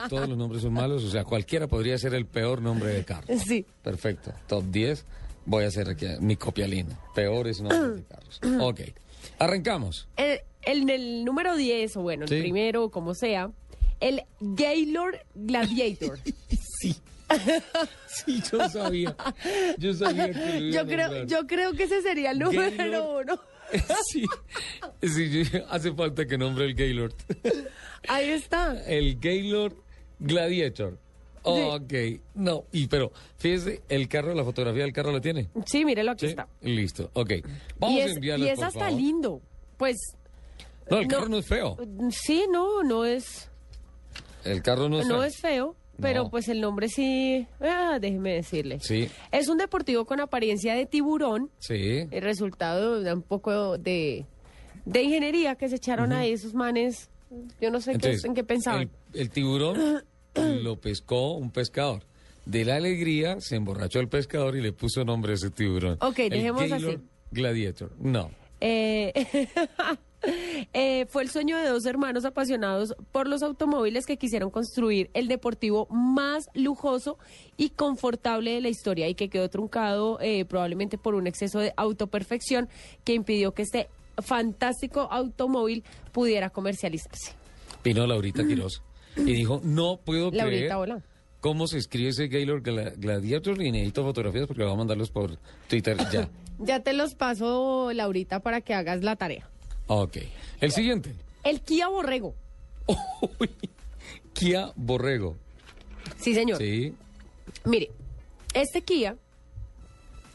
Todos 0.10 0.30
los 0.30 0.38
nombres 0.38 0.62
son 0.62 0.74
malos, 0.74 1.04
o 1.04 1.10
sea, 1.12 1.24
cualquiera 1.24 1.68
podría 1.68 1.98
ser 1.98 2.14
el 2.14 2.26
peor 2.26 2.62
nombre 2.62 2.90
de 2.94 3.04
carro. 3.04 3.28
Sí. 3.46 3.66
Perfecto. 3.84 4.32
Top 4.48 4.64
10. 4.66 5.06
Voy 5.46 5.64
a 5.66 5.68
hacer 5.68 5.90
aquí 5.90 6.08
mi 6.22 6.36
copialina. 6.38 6.98
Peores 7.14 7.62
nombres 7.62 7.96
de 7.98 8.04
carros. 8.04 8.40
Ok. 8.62 8.82
Arrancamos. 9.40 10.08
El, 10.16 10.40
el- 10.64 10.90
el 10.90 11.26
número 11.26 11.56
10, 11.56 11.98
o 11.98 12.02
bueno, 12.02 12.28
Sí. 12.28 12.36
el 12.36 12.42
primero, 12.42 12.90
como 12.90 13.14
sea, 13.14 13.52
el 14.00 14.24
Gaylord 14.40 15.18
Gladiator. 15.36 16.20
sí. 16.82 16.96
Sí, 18.08 18.42
yo 18.52 18.70
sabía. 18.70 19.16
Yo 19.78 19.94
sabía 19.94 20.32
que 20.32 20.60
lo 20.60 20.66
iba 20.68 20.72
yo 20.76 20.82
a 20.82 20.86
creo, 20.86 21.08
nombrar. 21.08 21.26
yo 21.28 21.48
creo 21.48 21.74
que 21.74 21.84
ese 21.84 22.02
sería 22.02 22.32
el 22.32 22.40
número 22.40 22.72
Gaylord. 22.78 23.26
uno. 23.32 23.40
Sí. 24.12 24.26
Sí, 25.02 25.44
hace 25.70 25.94
falta 25.94 26.26
que 26.26 26.38
nombre 26.38 26.66
el 26.66 26.76
Gaylord. 26.76 27.14
Ahí 28.08 28.30
está. 28.30 28.82
El 28.86 29.20
Gaylord 29.20 29.76
Gladiator. 30.20 30.98
Ok. 31.44 31.94
No, 32.34 32.66
y 32.72 32.88
pero 32.88 33.12
fíjese, 33.38 33.82
el 33.90 34.08
carro, 34.08 34.34
la 34.34 34.44
fotografía 34.44 34.84
del 34.84 34.94
carro 34.94 35.12
la 35.12 35.22
tiene. 35.22 35.50
Sí, 35.66 35.86
mírelo, 35.86 36.12
aquí 36.12 36.26
Sí. 36.26 36.30
está. 36.32 36.48
Listo. 36.62 37.12
Ok. 37.14 37.34
Vamos 37.78 37.98
y 37.98 38.02
a 38.02 38.06
es, 38.06 38.16
enviarles, 38.16 38.48
y 38.48 38.52
es 38.52 38.56
por 38.58 38.66
hasta 38.66 38.80
favor. 38.80 39.00
lindo. 39.00 39.42
Pues. 39.78 39.98
No, 40.90 40.98
el 41.00 41.08
carro 41.08 41.30
no 41.30 41.38
es 41.38 41.48
feo. 41.48 41.78
Sí, 42.12 42.46
no, 42.52 42.84
no 42.84 43.06
es. 43.06 43.50
El 44.44 44.62
carro 44.64 44.90
no 44.90 45.00
es 45.02 45.08
No 45.08 45.16
feo. 45.16 45.24
es 45.24 45.38
feo, 45.38 45.76
pero 46.02 46.24
No. 46.24 46.30
pues 46.30 46.48
el 46.50 46.62
nombre 46.62 46.90
sí. 46.90 47.48
Ah, 47.62 47.98
déjeme 48.00 48.34
decirle. 48.34 48.80
Sí, 48.82 49.10
Es 49.32 49.48
un 49.48 49.58
deportivo 49.58 50.06
con 50.06 50.20
apariencia 50.20 50.74
de 50.76 50.86
tiburón. 50.86 51.50
sí. 51.60 52.08
El 52.12 52.22
resultado 52.22 53.02
de 53.02 53.14
un 53.14 53.22
poco 53.22 53.78
de, 53.78 54.26
de 54.86 55.02
ingeniería 55.04 55.56
que 55.56 55.70
se 55.70 55.76
echaron 55.76 56.12
ahí 56.14 56.32
esos 56.32 56.54
manes. 56.54 57.10
Yo 57.60 57.72
no 57.72 57.82
sé 57.82 57.98
qué, 57.98 58.18
en 58.24 58.34
qué 58.34 58.44
pensaban. 58.44 58.90
El, 59.14 59.22
el 59.22 59.30
tiburón 59.30 60.04
lo 60.64 60.80
pescó 60.80 61.34
un 61.34 61.52
pescador. 61.52 62.04
De 62.46 62.64
la 62.64 62.76
alegría 62.76 63.38
se 63.42 63.56
emborrachó 63.56 64.00
el 64.00 64.08
pescador 64.08 64.56
y 64.56 64.62
le 64.62 64.72
puso 64.72 65.04
nombre 65.04 65.32
a 65.32 65.36
ese 65.36 65.50
tiburón. 65.50 65.98
Ok, 66.02 66.20
El 66.20 66.30
dejemos 66.30 66.62
Gaylord 66.70 66.90
así. 66.96 67.00
Gladiator. 67.32 67.92
No. 68.00 68.30
Eh, 68.62 69.12
eh, 70.74 71.06
fue 71.10 71.24
el 71.24 71.30
sueño 71.30 71.58
de 71.58 71.68
dos 71.68 71.86
hermanos 71.86 72.26
apasionados 72.26 72.96
por 73.12 73.28
los 73.28 73.44
automóviles 73.44 74.06
que 74.06 74.18
quisieron 74.18 74.50
construir 74.50 75.10
el 75.14 75.28
deportivo 75.28 75.88
más 75.90 76.50
lujoso 76.54 77.18
y 77.58 77.70
confortable 77.70 78.52
de 78.52 78.62
la 78.62 78.70
historia 78.70 79.08
y 79.08 79.16
que 79.16 79.30
quedó 79.30 79.50
truncado 79.50 80.20
eh, 80.22 80.46
probablemente 80.46 80.98
por 80.98 81.16
un 81.16 81.28
exceso 81.28 81.60
de 81.60 81.74
autoperfección 81.78 82.70
que 83.04 83.14
impidió 83.14 83.54
que 83.54 83.62
este 83.64 83.90
fantástico 84.24 85.08
automóvil 85.12 85.84
pudiera 86.12 86.50
comercializarse. 86.50 87.34
Vino 87.84 88.08
Laurita 88.08 88.46
Quiroz 88.46 88.82
y 89.18 89.24
dijo, 89.34 89.62
no 89.64 89.98
puedo 90.04 90.30
creer 90.32 90.44
Laurita, 90.46 90.80
hola. 90.80 91.02
cómo 91.42 91.68
se 91.68 91.78
escribe 91.78 92.10
ese 92.10 92.28
Gaylord 92.28 92.64
Gla- 92.64 92.94
Gladiator 92.98 93.62
y 93.62 93.72
necesito 93.72 94.04
fotografías 94.04 94.48
porque 94.48 94.64
voy 94.64 94.72
a 94.74 94.76
mandarlos 94.76 95.10
por 95.12 95.38
Twitter 95.68 95.98
ya. 96.12 96.30
Ya 96.58 96.80
te 96.80 96.94
los 96.94 97.16
paso, 97.16 97.92
Laurita, 97.92 98.40
para 98.40 98.62
que 98.62 98.74
hagas 98.74 99.04
la 99.04 99.18
tarea. 99.18 99.50
Ok. 99.88 100.18
El 100.62 100.72
siguiente. 100.72 101.14
El 101.44 101.62
Kia 101.62 101.88
Borrego. 101.88 102.36
Kia 104.34 104.72
Borrego. 104.76 105.38
Sí, 106.18 106.34
señor. 106.34 106.58
Sí. 106.58 106.94
Mire, 107.66 107.92
este 108.54 108.82
Kia, 108.82 109.16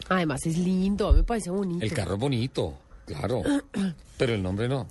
además 0.09 0.45
es 0.47 0.59
lindo, 0.59 1.13
me 1.13 1.23
parece 1.23 1.51
bonito. 1.51 1.85
El 1.85 1.93
carro 1.93 2.15
es 2.15 2.21
bonito, 2.21 2.75
claro. 3.07 3.43
Pero 4.19 4.35
el 4.35 4.43
nombre 4.43 4.69
no. 4.69 4.87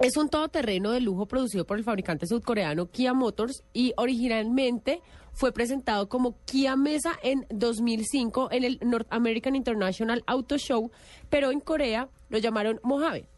Es 0.00 0.16
un 0.16 0.28
todoterreno 0.28 0.90
de 0.90 1.00
lujo 1.00 1.26
producido 1.26 1.64
por 1.64 1.78
el 1.78 1.84
fabricante 1.84 2.26
sudcoreano 2.26 2.86
Kia 2.86 3.14
Motors 3.14 3.62
y 3.72 3.92
originalmente 3.96 5.00
fue 5.32 5.52
presentado 5.52 6.08
como 6.08 6.36
Kia 6.44 6.74
Mesa 6.76 7.12
en 7.22 7.46
2005 7.50 8.48
en 8.50 8.64
el 8.64 8.78
North 8.82 9.06
American 9.10 9.54
International 9.54 10.22
Auto 10.26 10.58
Show, 10.58 10.90
pero 11.30 11.50
en 11.52 11.60
Corea 11.60 12.08
lo 12.28 12.38
llamaron 12.38 12.80
Mojave. 12.82 13.28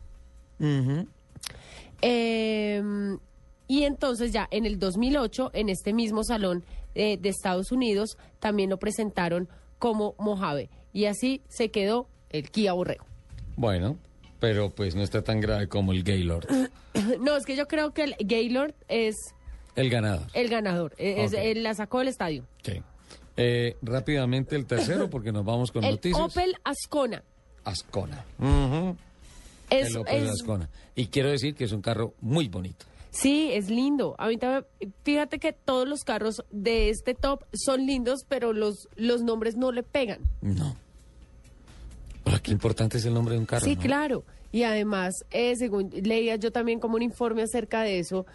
Eh, 2.03 2.83
y 3.69 3.83
entonces 3.85 4.33
ya 4.33 4.47
en 4.51 4.65
el 4.67 4.79
2008, 4.79 5.51
en 5.55 5.69
este 5.69 5.93
mismo 5.93 6.23
salón 6.25 6.65
eh, 6.95 7.19
de 7.21 7.29
Estados 7.29 7.73
Unidos, 7.73 8.17
también 8.39 8.71
lo 8.71 8.79
presentaron 8.79 9.49
como 9.79 10.15
Mojave. 10.19 10.71
Y 10.93 11.07
así 11.07 11.43
se 11.49 11.71
quedó 11.71 12.09
el 12.31 12.51
Kia 12.51 12.73
Borrego. 12.73 13.05
Bueno, 13.57 13.99
pero 14.41 14.71
pues 14.71 14.95
no 14.95 15.03
está 15.03 15.23
tan 15.23 15.41
grave 15.41 15.69
como 15.69 15.93
el 15.93 16.03
Gaylord. 16.05 16.47
no, 17.21 17.37
es 17.37 17.45
que 17.45 17.57
yo 17.57 17.67
creo 17.67 17.93
que 17.93 18.05
el 18.05 18.15
Gaylord 18.21 18.75
es 18.89 19.15
El 19.75 19.91
ganador. 19.91 20.27
El 20.33 20.49
ganador. 20.49 20.95
Eh, 20.99 21.25
es- 21.25 21.33
él 21.33 21.63
la 21.63 21.75
sacó 21.75 21.99
del 21.99 22.09
estadio. 22.09 22.45
Sí. 22.63 22.81
Eh, 23.39 23.77
rápidamente 23.83 24.57
el 24.57 24.65
tercero, 24.65 25.11
porque 25.11 25.33
nos 25.33 25.45
vamos 25.45 25.71
con 25.71 25.85
el 25.85 25.91
noticias. 25.93 26.19
Opel 26.23 26.55
Ascona. 26.65 27.23
Ascona. 27.65 28.25
Es, 29.71 29.89
el 29.91 29.99
Opel 29.99 30.25
es- 30.25 30.31
Ascona. 30.31 30.69
Y 30.95 31.07
quiero 31.07 31.31
decir 31.31 31.55
que 31.55 31.65
es 31.65 31.73
un 31.73 31.83
carro 31.83 32.15
muy 32.21 32.49
bonito. 32.49 32.87
Sí, 33.11 33.51
es 33.53 33.71
lindo. 33.71 34.15
A 34.19 34.29
mí 34.29 34.37
también, 34.37 34.65
fíjate 35.03 35.39
que 35.39 35.53
todos 35.53 35.89
los 35.89 36.05
carros 36.05 36.45
de 36.51 36.91
este 36.91 37.15
top 37.15 37.45
son 37.55 37.87
lindos, 37.87 38.27
pero 38.29 38.53
los, 38.53 38.89
los 38.97 39.23
nombres 39.23 39.57
no 39.57 39.73
le 39.73 39.83
pegan. 39.83 40.21
No. 40.43 40.77
Pero 42.25 42.43
qué 42.43 42.51
importante 42.53 42.99
es 42.99 43.05
el 43.07 43.15
nombre 43.15 43.35
de 43.35 43.41
un 43.41 43.47
carro. 43.47 43.65
sí, 43.65 43.77
¿no? 43.77 43.83
claro. 43.83 44.25
Y 44.53 44.63
además, 44.63 45.15
eh, 45.31 45.55
según 45.57 45.91
leía 46.03 46.37
yo 46.37 46.51
también 46.51 46.79
como 46.81 46.97
un 46.97 47.03
informe 47.03 47.43
acerca 47.43 47.83
de 47.83 47.99
eso, 47.99 48.27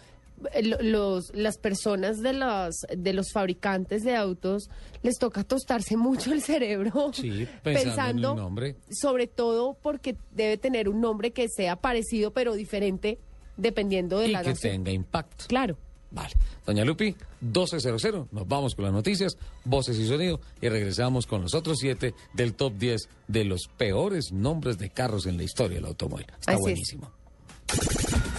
los, 0.80 1.34
las 1.34 1.58
personas 1.58 2.18
de 2.20 2.32
los, 2.32 2.76
de 2.96 3.12
los 3.12 3.32
fabricantes 3.32 4.02
de 4.02 4.16
autos 4.16 4.68
les 5.02 5.18
toca 5.18 5.44
tostarse 5.44 5.96
mucho 5.96 6.32
el 6.32 6.42
cerebro. 6.42 7.10
Sí, 7.22 7.46
pensando, 7.62 8.32
en 8.32 8.36
el 8.38 8.42
nombre. 8.42 8.76
sobre 8.90 9.26
todo 9.26 9.74
porque 9.82 10.16
debe 10.32 10.56
tener 10.56 10.88
un 10.88 11.00
nombre 11.00 11.30
que 11.32 11.48
sea 11.48 11.76
parecido 11.76 12.32
pero 12.32 12.54
diferente 12.54 13.18
dependiendo 13.56 14.18
de 14.18 14.28
Y 14.28 14.32
la 14.32 14.42
que 14.42 14.50
nación. 14.50 14.72
tenga 14.72 14.90
impacto. 14.92 15.44
Claro. 15.48 15.76
Vale. 16.10 16.30
Doña 16.66 16.84
Lupi, 16.84 17.16
1200. 17.40 18.32
Nos 18.32 18.46
vamos 18.46 18.74
con 18.74 18.84
las 18.84 18.92
noticias, 18.92 19.36
voces 19.64 19.98
y 19.98 20.06
sonido 20.06 20.40
y 20.60 20.68
regresamos 20.68 21.26
con 21.26 21.40
los 21.42 21.54
otros 21.54 21.78
siete 21.78 22.14
del 22.34 22.52
top 22.54 22.74
10 22.74 23.08
de 23.28 23.44
los 23.44 23.68
peores 23.78 24.30
nombres 24.30 24.76
de 24.78 24.90
carros 24.90 25.24
en 25.26 25.38
la 25.38 25.44
historia 25.44 25.76
del 25.76 25.86
automóvil. 25.86 26.26
Está 26.38 26.52
Así 26.52 26.72
es. 26.72 26.96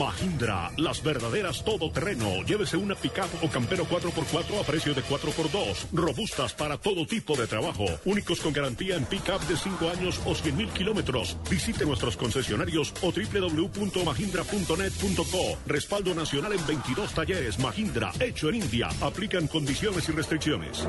Mahindra, 0.00 0.72
las 0.78 1.02
verdaderas 1.02 1.62
todoterreno. 1.62 2.42
Llévese 2.46 2.78
una 2.78 2.94
pickup 2.94 3.44
o 3.44 3.50
campero 3.50 3.84
4x4 3.84 4.58
a 4.58 4.64
precio 4.64 4.94
de 4.94 5.04
4x2. 5.04 5.88
Robustas 5.92 6.54
para 6.54 6.78
todo 6.78 7.06
tipo 7.06 7.36
de 7.36 7.46
trabajo. 7.46 7.84
Únicos 8.06 8.40
con 8.40 8.54
garantía 8.54 8.96
en 8.96 9.04
pickup 9.04 9.42
de 9.42 9.58
5 9.58 9.90
años 9.90 10.18
o 10.24 10.34
100 10.34 10.56
mil 10.56 10.70
kilómetros. 10.70 11.36
Visite 11.50 11.84
nuestros 11.84 12.16
concesionarios 12.16 12.94
o 13.02 13.12
www.mahindra.net.co. 13.12 15.58
Respaldo 15.66 16.14
nacional 16.14 16.54
en 16.54 16.66
22 16.66 17.12
talleres. 17.12 17.58
Mahindra, 17.58 18.10
hecho 18.20 18.48
en 18.48 18.54
India. 18.54 18.88
Aplican 19.02 19.48
condiciones 19.48 20.08
y 20.08 20.12
restricciones. 20.12 20.88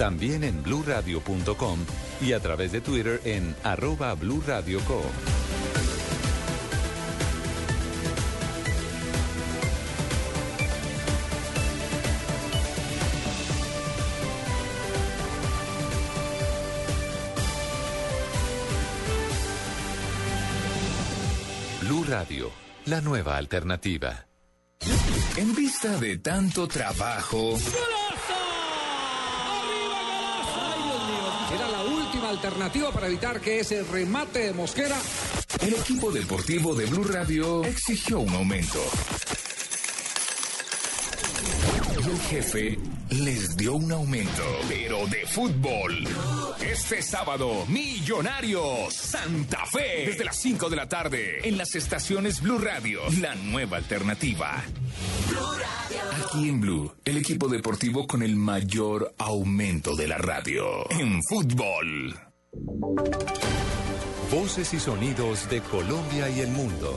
También 0.00 0.44
en 0.44 0.62
bluradio.com 0.62 1.78
y 2.22 2.32
a 2.32 2.40
través 2.40 2.72
de 2.72 2.80
Twitter 2.80 3.20
en 3.26 3.54
arroba 3.62 4.14
Blue 4.14 4.42
Radio 4.46 4.80
Co. 4.86 5.02
Blue 21.82 22.04
Radio, 22.08 22.50
la 22.86 23.02
nueva 23.02 23.36
alternativa. 23.36 24.24
En 25.36 25.54
vista 25.54 25.98
de 25.98 26.16
tanto 26.16 26.66
trabajo, 26.68 27.58
alternativa 32.30 32.90
para 32.92 33.08
evitar 33.08 33.40
que 33.40 33.60
ese 33.60 33.82
remate 33.82 34.40
de 34.40 34.52
Mosquera. 34.52 34.96
el 35.60 35.74
equipo 35.74 36.10
deportivo 36.10 36.74
de 36.74 36.86
Blue 36.86 37.04
Radio 37.04 37.64
exigió 37.64 38.20
un 38.20 38.30
aumento. 38.30 38.80
El 42.10 42.18
jefe 42.22 42.78
les 43.10 43.56
dio 43.56 43.76
un 43.76 43.92
aumento, 43.92 44.42
pero 44.68 45.06
de 45.06 45.24
fútbol. 45.26 46.08
Este 46.60 47.02
sábado, 47.02 47.64
Millonarios 47.68 48.92
Santa 48.92 49.64
Fe. 49.64 50.06
Desde 50.06 50.24
las 50.24 50.36
5 50.38 50.68
de 50.70 50.74
la 50.74 50.88
tarde, 50.88 51.48
en 51.48 51.56
las 51.56 51.76
estaciones 51.76 52.40
Blue 52.40 52.58
Radio, 52.58 53.02
la 53.20 53.36
nueva 53.36 53.76
alternativa. 53.76 54.60
Aquí 56.26 56.48
en 56.48 56.60
Blue, 56.60 56.92
el 57.04 57.16
equipo 57.16 57.46
deportivo 57.46 58.08
con 58.08 58.24
el 58.24 58.34
mayor 58.34 59.14
aumento 59.16 59.94
de 59.94 60.08
la 60.08 60.18
radio. 60.18 60.90
En 60.90 61.22
fútbol. 61.22 62.18
Voces 64.32 64.74
y 64.74 64.80
sonidos 64.80 65.48
de 65.48 65.60
Colombia 65.60 66.28
y 66.28 66.40
el 66.40 66.48
mundo 66.48 66.96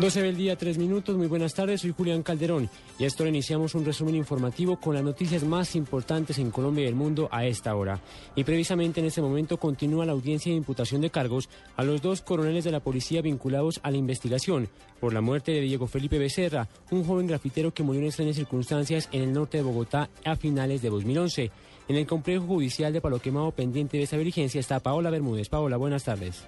12 0.00 0.22
del 0.22 0.36
día, 0.36 0.56
3 0.56 0.78
minutos. 0.78 1.14
Muy 1.14 1.26
buenas 1.26 1.52
tardes, 1.52 1.82
soy 1.82 1.92
Julián 1.92 2.22
Calderón 2.22 2.70
y 2.98 3.04
a 3.04 3.06
esto 3.06 3.26
iniciamos 3.26 3.74
un 3.74 3.84
resumen 3.84 4.14
informativo 4.14 4.80
con 4.80 4.94
las 4.94 5.04
noticias 5.04 5.44
más 5.44 5.76
importantes 5.76 6.38
en 6.38 6.50
Colombia 6.50 6.84
y 6.84 6.88
el 6.88 6.94
mundo 6.94 7.28
a 7.30 7.44
esta 7.44 7.74
hora. 7.74 8.00
Y 8.34 8.44
precisamente 8.44 9.00
en 9.00 9.06
este 9.06 9.20
momento 9.20 9.58
continúa 9.58 10.06
la 10.06 10.12
audiencia 10.12 10.50
de 10.50 10.56
imputación 10.56 11.02
de 11.02 11.10
cargos 11.10 11.50
a 11.76 11.84
los 11.84 12.00
dos 12.00 12.22
coroneles 12.22 12.64
de 12.64 12.70
la 12.70 12.80
policía 12.80 13.20
vinculados 13.20 13.78
a 13.82 13.90
la 13.90 13.98
investigación 13.98 14.68
por 15.00 15.12
la 15.12 15.20
muerte 15.20 15.52
de 15.52 15.60
Diego 15.60 15.86
Felipe 15.86 16.18
Becerra, 16.18 16.68
un 16.90 17.04
joven 17.04 17.26
grafitero 17.26 17.74
que 17.74 17.82
murió 17.82 18.00
en 18.00 18.06
extrañas 18.06 18.36
circunstancias 18.36 19.08
en 19.12 19.22
el 19.22 19.32
norte 19.34 19.58
de 19.58 19.64
Bogotá 19.64 20.08
a 20.24 20.34
finales 20.34 20.80
de 20.80 20.88
2011. 20.88 21.50
En 21.88 21.96
el 21.96 22.06
complejo 22.06 22.46
judicial 22.46 22.92
de 22.92 23.02
Palo 23.02 23.18
Quemado 23.18 23.50
pendiente 23.50 23.98
de 23.98 24.04
esta 24.04 24.16
diligencia 24.16 24.60
está 24.60 24.80
Paola 24.80 25.10
Bermúdez. 25.10 25.50
Paola, 25.50 25.76
buenas 25.76 26.04
tardes. 26.04 26.44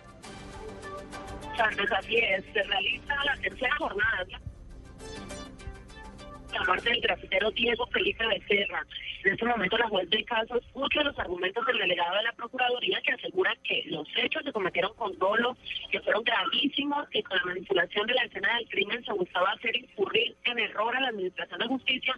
Tardes, 1.57 1.93
así 1.93 2.17
es. 2.17 2.45
Se 2.53 2.63
realiza 2.63 3.15
la 3.25 3.37
tercera 3.37 3.77
jornada 3.77 4.27
la 6.53 6.65
muerte 6.65 6.91
del 6.91 7.01
grafitero 7.01 7.51
Diego 7.53 7.87
Felipe 7.87 8.27
Becerra. 8.27 8.87
En 9.25 9.35
este 9.35 9.47
momento 9.47 9.79
la 9.79 9.89
juez 9.89 10.11
del 10.11 10.25
caso 10.25 10.57
escucha 10.57 11.05
los 11.05 11.17
argumentos 11.17 11.65
del 11.67 11.79
delegado 11.79 12.17
de 12.17 12.25
la 12.25 12.33
Procuraduría 12.33 13.01
que 13.03 13.13
asegura 13.13 13.57
que 13.63 13.85
los 13.87 14.09
hechos 14.17 14.43
se 14.45 14.53
cometieron 14.53 14.93
con 14.95 15.17
dolo, 15.19 15.57
que 15.93 16.01
fueron 16.01 16.25
gravísimos, 16.25 17.09
que 17.09 17.23
con 17.23 17.37
la 17.37 17.45
manipulación 17.45 18.07
de 18.09 18.15
la 18.15 18.25
escena 18.25 18.57
del 18.57 18.69
crimen 18.69 19.05
se 19.05 19.13
buscaba 19.13 19.53
hacer 19.53 19.77
incurrir 19.77 20.35
en 20.45 20.59
error 20.59 20.97
a 20.97 21.01
la 21.01 21.09
Administración 21.09 21.61
de 21.61 21.69
Justicia 21.69 22.15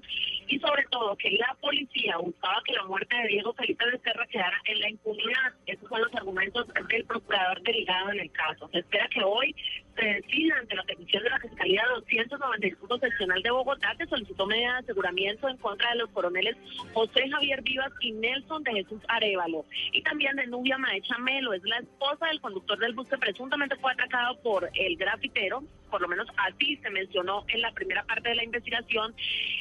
y 0.49 0.59
sobre 0.61 0.85
todo 0.91 1.15
que 1.17 1.31
la 1.33 1.55
policía 1.61 2.17
buscaba 2.17 2.63
que 2.65 2.73
la 2.73 2.85
muerte 2.85 3.15
de 3.15 3.29
Diego 3.29 3.53
Felipe 3.53 3.85
Becerra 3.85 4.27
quedara 4.29 4.59
en 4.65 4.81
la 4.81 4.89
impunidad. 4.89 5.53
Esos 5.67 5.87
son 5.89 6.01
los 6.01 6.15
argumentos 6.15 6.67
del 6.89 7.05
procurador 7.05 7.61
delegado 7.63 8.13
en 8.13 8.21
el 8.21 8.33
caso. 8.33 8.71
Se 8.73 8.79
espera 8.79 9.09
que 9.09 9.23
hoy 9.23 9.55
se 9.97 10.05
decide 10.05 10.53
ante 10.53 10.75
la 10.75 10.83
petición 10.85 11.23
de 11.23 11.31
la 11.31 11.39
Fiscalía 11.39 11.83
295 11.95 12.99
Seccional 12.99 13.43
de 13.43 13.51
Bogotá 13.51 13.95
que 13.99 14.07
solicitó 14.07 14.47
medidas 14.47 14.73
de 14.73 14.93
aseguramiento 14.93 15.49
en 15.49 15.57
contra 15.59 15.91
de 15.91 15.97
los 15.97 16.11
coroneles 16.11 16.57
José 16.95 17.29
Javier 17.29 17.63
Vivas 17.63 17.93
y 18.01 18.13
Nelson 18.13 18.63
de 18.63 18.73
Jesús 18.73 19.01
Arevalo. 19.09 19.65
Y 19.93 20.03
también 20.03 20.37
de 20.37 20.47
Nubia 20.47 20.79
Maecha 20.79 21.19
Melo, 21.19 21.53
es 21.53 21.63
la 21.65 21.79
esposa 21.79 22.27
del 22.27 22.41
conductor 22.41 22.79
del 22.79 22.95
bus 22.95 23.09
que 23.09 23.19
presuntamente 23.19 23.77
fue 23.77 23.93
atacado 23.93 24.41
por 24.43 24.71
el 24.75 24.97
grafitero, 24.97 25.65
por 25.95 26.03
lo 26.03 26.09
menos 26.09 26.27
así 26.39 26.77
se 26.79 26.91
mencionó 26.91 27.45
en 27.47 27.61
la 27.61 27.71
primera 27.71 28.03
parte 28.03 28.31
de 28.31 28.35
la 28.35 28.43
investigación. 28.43 29.15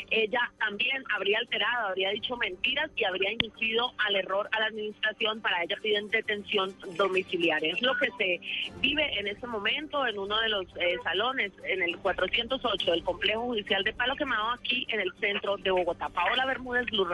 Ella 0.10 0.52
también 0.58 1.04
habría 1.16 1.38
alterado, 1.38 1.90
habría 1.90 2.10
dicho 2.10 2.36
mentiras 2.38 2.90
y 2.96 3.04
habría 3.04 3.32
inducido 3.34 3.94
al 4.00 4.16
error 4.16 4.50
a 4.52 4.60
la 4.62 4.66
administración. 4.66 5.42
Para 5.42 5.62
ella 5.62 5.78
piden 5.84 6.10
detención 6.10 6.76
domiciliaria. 6.98 7.74
Es 7.74 7.84
lo 7.84 7.96
que 7.98 8.10
se 8.18 8.40
vive 8.82 9.20
en 9.20 9.28
este 9.28 9.46
momento 9.46 10.08
en 10.08 10.18
uno 10.18 10.42
de 10.42 10.50
los 10.50 10.66
eh, 10.78 10.98
salones, 11.04 11.52
en 11.66 11.84
el 11.84 12.00
408 12.00 12.92
del 12.92 13.04
Complejo 13.04 13.42
Judicial 13.44 13.84
de 13.84 13.94
Palo 13.94 14.16
Quemado, 14.16 14.54
aquí 14.54 14.88
en 14.90 15.02
el 15.02 15.14
centro 15.20 15.58
de 15.58 15.70
Bogotá. 15.70 16.10
Paola 16.10 16.48
Bermúdez, 16.48 16.88
Blue. 16.88 17.06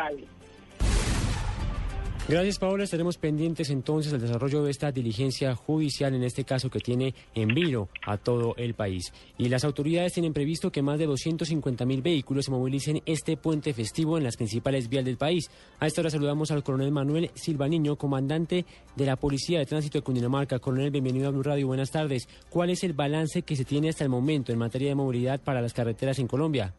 Gracias, 2.30 2.60
Paola. 2.60 2.84
Estaremos 2.84 3.18
pendientes 3.18 3.72
entonces 3.72 4.12
del 4.12 4.22
desarrollo 4.22 4.62
de 4.62 4.70
esta 4.70 4.92
diligencia 4.92 5.56
judicial, 5.56 6.14
en 6.14 6.22
este 6.22 6.44
caso 6.44 6.70
que 6.70 6.80
tiene 6.80 7.16
en 7.34 7.48
vilo 7.48 7.90
a 8.06 8.18
todo 8.18 8.54
el 8.58 8.76
país. 8.76 9.12
Y 9.40 9.50
las 9.50 9.64
autoridades 9.64 10.14
tienen 10.14 10.32
previsto 10.32 10.72
que 10.72 10.84
más 10.84 11.00
de 11.00 11.08
250 11.08 11.86
mil 11.88 12.04
vehículos 12.04 12.46
se 12.46 12.52
movilicen 12.52 13.02
este 13.08 13.36
puente 13.36 13.74
festivo 13.74 14.16
en 14.16 14.26
las 14.26 14.38
principales 14.38 14.90
vías 14.90 15.06
del 15.06 15.18
país. 15.18 15.50
A 15.80 15.88
esta 15.88 16.02
hora 16.02 16.12
saludamos 16.12 16.52
al 16.52 16.62
coronel 16.62 16.92
Manuel 16.92 17.32
Silva 17.34 17.68
Niño, 17.68 17.96
comandante 17.96 18.64
de 18.96 19.06
la 19.08 19.16
Policía 19.16 19.58
de 19.58 19.66
Tránsito 19.66 19.98
de 19.98 20.04
Cundinamarca. 20.04 20.60
Coronel, 20.60 20.92
bienvenido 20.92 21.30
a 21.30 21.32
Blue 21.32 21.42
Radio. 21.42 21.66
Buenas 21.66 21.90
tardes. 21.90 22.30
¿Cuál 22.52 22.70
es 22.70 22.84
el 22.84 22.94
balance 22.94 23.42
que 23.42 23.56
se 23.56 23.66
tiene 23.66 23.90
hasta 23.90 24.04
el 24.04 24.12
momento 24.12 24.52
en 24.52 24.60
materia 24.60 24.90
de 24.90 24.96
movilidad 24.96 25.42
para 25.42 25.64
las 25.64 25.74
carreteras 25.74 26.20
en 26.20 26.28
Colombia? 26.28 26.76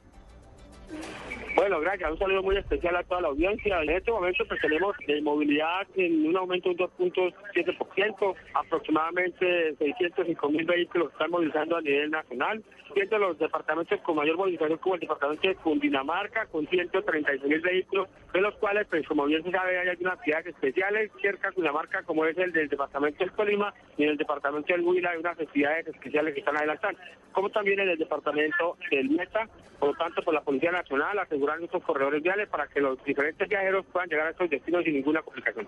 Bueno, 1.60 1.78
gracias. 1.78 2.10
Un 2.10 2.18
saludo 2.18 2.42
muy 2.42 2.56
especial 2.56 2.96
a 2.96 3.02
toda 3.02 3.20
la 3.20 3.28
audiencia. 3.28 3.82
En 3.82 3.90
este 3.90 4.10
momento 4.10 4.46
pues 4.48 4.58
tenemos 4.62 4.96
de 5.06 5.20
movilidad 5.20 5.86
en 5.94 6.26
un 6.26 6.34
aumento 6.34 6.72
de 6.72 6.88
un 6.96 7.12
2.7%, 7.12 8.34
aproximadamente 8.54 9.74
605 9.76 10.48
mil 10.48 10.64
vehículos 10.64 11.12
están 11.12 11.30
movilizando 11.30 11.76
a 11.76 11.82
nivel 11.82 12.10
nacional, 12.12 12.64
siendo 12.94 13.18
los 13.18 13.38
departamentos 13.38 14.00
con 14.00 14.16
mayor 14.16 14.38
movilización 14.38 14.78
como 14.78 14.94
el 14.94 15.02
departamento 15.02 15.48
de 15.48 15.54
Cundinamarca 15.56 16.46
con 16.46 16.66
136 16.66 17.42
mil 17.42 17.60
vehículos, 17.60 18.08
de 18.32 18.40
los 18.40 18.54
cuales 18.54 18.86
pues 18.88 19.06
como 19.06 19.26
bien 19.26 19.42
se 19.42 19.50
sabe 19.50 19.78
hay 19.78 19.88
algunas 19.88 20.14
actividades 20.14 20.46
especiales 20.46 21.10
cerca 21.20 21.48
de 21.48 21.54
Cundinamarca 21.56 22.04
como 22.04 22.24
es 22.24 22.38
el 22.38 22.52
del 22.52 22.70
departamento 22.70 23.18
del 23.22 23.32
Colima 23.32 23.74
y 23.98 24.04
en 24.04 24.10
el 24.10 24.16
departamento 24.16 24.72
del 24.72 24.80
Huila 24.80 25.10
hay 25.10 25.18
unas 25.18 25.38
actividades 25.38 25.88
especiales 25.88 26.32
que 26.32 26.40
están 26.40 26.56
adelantando, 26.56 26.98
como 27.32 27.50
también 27.50 27.80
en 27.80 27.90
el 27.90 27.98
departamento 27.98 28.78
del 28.90 29.10
Meta, 29.10 29.46
por 29.78 29.90
lo 29.90 29.94
tanto 29.96 30.22
por 30.22 30.32
la 30.32 30.40
Policía 30.40 30.72
Nacional 30.72 31.18
asegurar 31.50 31.58
nuestros 31.58 31.82
corredores 31.82 32.22
viales 32.22 32.48
para 32.48 32.66
que 32.66 32.80
los 32.80 33.02
diferentes 33.04 33.48
viajeros 33.48 33.84
puedan 33.92 34.08
llegar 34.08 34.28
a 34.28 34.30
estos 34.30 34.50
destinos 34.50 34.84
sin 34.84 34.94
ninguna 34.94 35.22
complicación. 35.22 35.66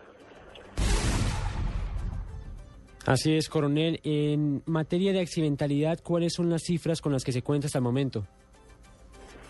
Así 3.07 3.35
es, 3.35 3.49
coronel. 3.49 3.99
En 4.05 4.63
materia 4.67 5.13
de 5.13 5.21
accidentalidad, 5.21 5.99
¿cuáles 6.03 6.35
son 6.35 6.49
las 6.51 6.63
cifras 6.63 7.01
con 7.01 7.13
las 7.13 7.25
que 7.25 7.33
se 7.33 7.43
cuenta 7.43 7.67
hasta 7.67 7.79
el 7.79 7.85
momento? 7.85 8.25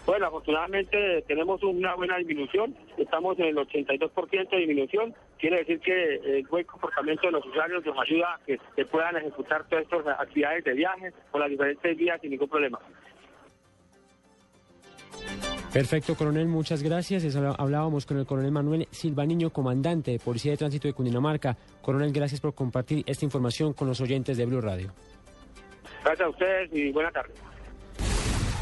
Bueno, 0.04 0.26
afortunadamente 0.26 1.22
tenemos 1.28 1.62
una 1.62 1.94
buena 1.94 2.16
disminución, 2.16 2.74
estamos 2.98 3.38
en 3.38 3.46
el 3.46 3.56
82% 3.56 4.50
de 4.50 4.56
disminución, 4.56 5.14
quiere 5.38 5.58
decir 5.58 5.78
que 5.78 6.14
el 6.38 6.46
buen 6.48 6.64
comportamiento 6.64 7.28
de 7.28 7.32
los 7.32 7.46
usuarios 7.46 7.86
nos 7.86 7.96
ayuda 8.00 8.34
a 8.34 8.40
que 8.44 8.58
se 8.74 8.84
puedan 8.84 9.16
ejecutar 9.16 9.64
todas 9.68 9.84
estas 9.84 10.18
actividades 10.18 10.64
de 10.64 10.72
viaje 10.72 11.12
por 11.30 11.40
las 11.40 11.50
diferentes 11.50 11.96
vías 11.96 12.20
sin 12.20 12.30
ningún 12.30 12.48
problema. 12.48 12.80
Perfecto, 15.72 16.14
coronel, 16.14 16.48
muchas 16.48 16.82
gracias. 16.82 17.34
Hablábamos 17.34 18.04
con 18.04 18.18
el 18.18 18.26
coronel 18.26 18.52
Manuel 18.52 18.86
Silvaniño, 18.90 19.48
comandante 19.50 20.10
de 20.10 20.18
Policía 20.18 20.52
de 20.52 20.58
Tránsito 20.58 20.86
de 20.86 20.92
Cundinamarca. 20.92 21.56
Coronel, 21.80 22.12
gracias 22.12 22.42
por 22.42 22.54
compartir 22.54 23.02
esta 23.06 23.24
información 23.24 23.72
con 23.72 23.88
los 23.88 23.98
oyentes 24.02 24.36
de 24.36 24.44
Blue 24.44 24.60
Radio. 24.60 24.92
Gracias 26.04 26.26
a 26.26 26.28
ustedes 26.28 26.70
y 26.74 26.92
buenas 26.92 27.14
tardes. 27.14 27.34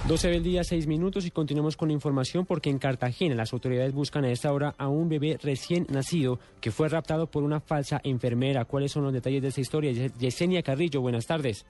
12 0.07 0.29
del 0.29 0.43
día, 0.45 0.63
6 0.63 0.87
minutos 0.87 1.27
y 1.27 1.33
continuamos 1.33 1.77
con 1.77 1.89
la 1.89 1.95
información 1.95 2.47
porque 2.47 2.71
en 2.71 2.79
Cartagena 2.79 3.35
las 3.35 3.53
autoridades 3.53 3.93
buscan 3.93 4.25
a 4.25 4.31
esta 4.31 4.53
hora 4.53 4.75
a 4.79 4.89
un 4.89 5.09
bebé 5.09 5.37
recién 5.43 5.87
nacido 5.91 6.39
que 6.61 6.71
fue 6.71 6.89
raptado 6.89 7.27
por 7.27 7.43
una 7.43 7.61
falsa 7.61 8.01
enfermera. 8.05 8.65
¿Cuáles 8.67 8.93
son 8.93 9.03
los 9.03 9.13
detalles 9.13 9.43
de 9.43 9.49
esta 9.49 9.61
historia? 9.61 9.91
Yesenia 9.93 10.63
Carrillo, 10.63 11.01
buenas 11.01 11.27
tardes. 11.27 11.67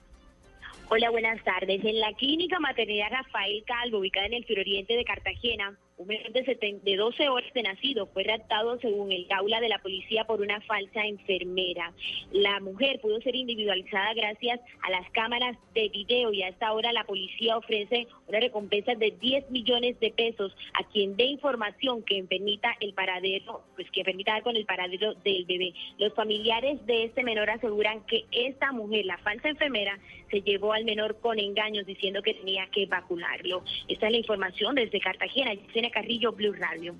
Hola, 0.92 1.08
buenas 1.10 1.40
tardes. 1.44 1.84
En 1.84 2.00
la 2.00 2.12
clínica 2.14 2.58
maternidad 2.58 3.12
Rafael 3.12 3.62
Calvo, 3.64 3.98
ubicada 3.98 4.26
en 4.26 4.34
el 4.34 4.44
suroriente 4.44 4.96
de 4.96 5.04
Cartagena, 5.04 5.78
un 6.00 6.06
menor 6.06 6.32
de, 6.32 6.80
de 6.82 6.96
12 6.96 7.28
horas 7.28 7.52
de 7.52 7.62
nacido 7.62 8.06
fue 8.06 8.24
raptado 8.24 8.78
según 8.80 9.12
el 9.12 9.26
aula 9.30 9.60
de 9.60 9.68
la 9.68 9.80
policía 9.80 10.24
por 10.24 10.40
una 10.40 10.58
falsa 10.62 11.04
enfermera. 11.04 11.92
La 12.32 12.58
mujer 12.60 13.00
pudo 13.02 13.20
ser 13.20 13.36
individualizada 13.36 14.14
gracias 14.14 14.60
a 14.82 14.90
las 14.90 15.10
cámaras 15.10 15.58
de 15.74 15.90
video 15.90 16.32
y 16.32 16.42
a 16.42 16.48
esta 16.48 16.72
hora 16.72 16.90
la 16.94 17.04
policía 17.04 17.58
ofrece 17.58 18.06
una 18.28 18.40
recompensa 18.40 18.94
de 18.94 19.10
10 19.10 19.50
millones 19.50 20.00
de 20.00 20.10
pesos 20.10 20.56
a 20.72 20.84
quien 20.84 21.16
dé 21.18 21.24
información 21.24 22.02
que 22.02 22.24
permita 22.24 22.74
el 22.80 22.94
paradero, 22.94 23.62
pues 23.74 23.90
que 23.90 24.02
permita 24.02 24.32
dar 24.32 24.42
con 24.42 24.56
el 24.56 24.64
paradero 24.64 25.12
del 25.16 25.44
bebé. 25.44 25.74
Los 25.98 26.14
familiares 26.14 26.84
de 26.86 27.04
este 27.04 27.22
menor 27.22 27.50
aseguran 27.50 28.06
que 28.06 28.24
esta 28.32 28.72
mujer, 28.72 29.04
la 29.04 29.18
falsa 29.18 29.50
enfermera, 29.50 29.98
se 30.30 30.40
llevó 30.40 30.72
al 30.72 30.84
menor 30.84 31.20
con 31.20 31.38
engaños 31.38 31.84
diciendo 31.84 32.22
que 32.22 32.32
tenía 32.32 32.68
que 32.68 32.86
vacunarlo. 32.86 33.62
Esta 33.86 34.06
es 34.06 34.12
la 34.12 34.18
información 34.18 34.76
desde 34.76 34.98
Cartagena. 34.98 35.52
Carrillo, 35.90 36.32
Blue 36.32 36.52
Radio. 36.52 36.94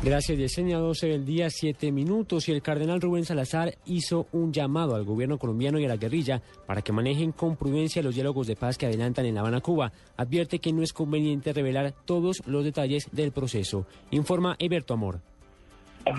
Gracias, 0.00 0.38
Yesenia. 0.38 0.78
12 0.78 1.08
del 1.08 1.24
día, 1.26 1.50
7 1.50 1.90
minutos. 1.90 2.48
Y 2.48 2.52
el 2.52 2.62
cardenal 2.62 3.00
Rubén 3.00 3.24
Salazar 3.24 3.76
hizo 3.84 4.28
un 4.30 4.52
llamado 4.52 4.94
al 4.94 5.04
gobierno 5.04 5.38
colombiano 5.38 5.80
y 5.80 5.84
a 5.84 5.88
la 5.88 5.96
guerrilla 5.96 6.40
para 6.66 6.82
que 6.82 6.92
manejen 6.92 7.32
con 7.32 7.56
prudencia 7.56 8.00
los 8.00 8.14
diálogos 8.14 8.46
de 8.46 8.54
paz 8.54 8.78
que 8.78 8.86
adelantan 8.86 9.26
en 9.26 9.34
La 9.34 9.40
Habana, 9.40 9.60
Cuba. 9.60 9.92
Advierte 10.16 10.60
que 10.60 10.72
no 10.72 10.82
es 10.82 10.92
conveniente 10.92 11.52
revelar 11.52 11.92
todos 12.04 12.42
los 12.46 12.64
detalles 12.64 13.08
del 13.10 13.32
proceso. 13.32 13.86
Informa 14.12 14.54
Eberto 14.60 14.94
Amor. 14.94 15.20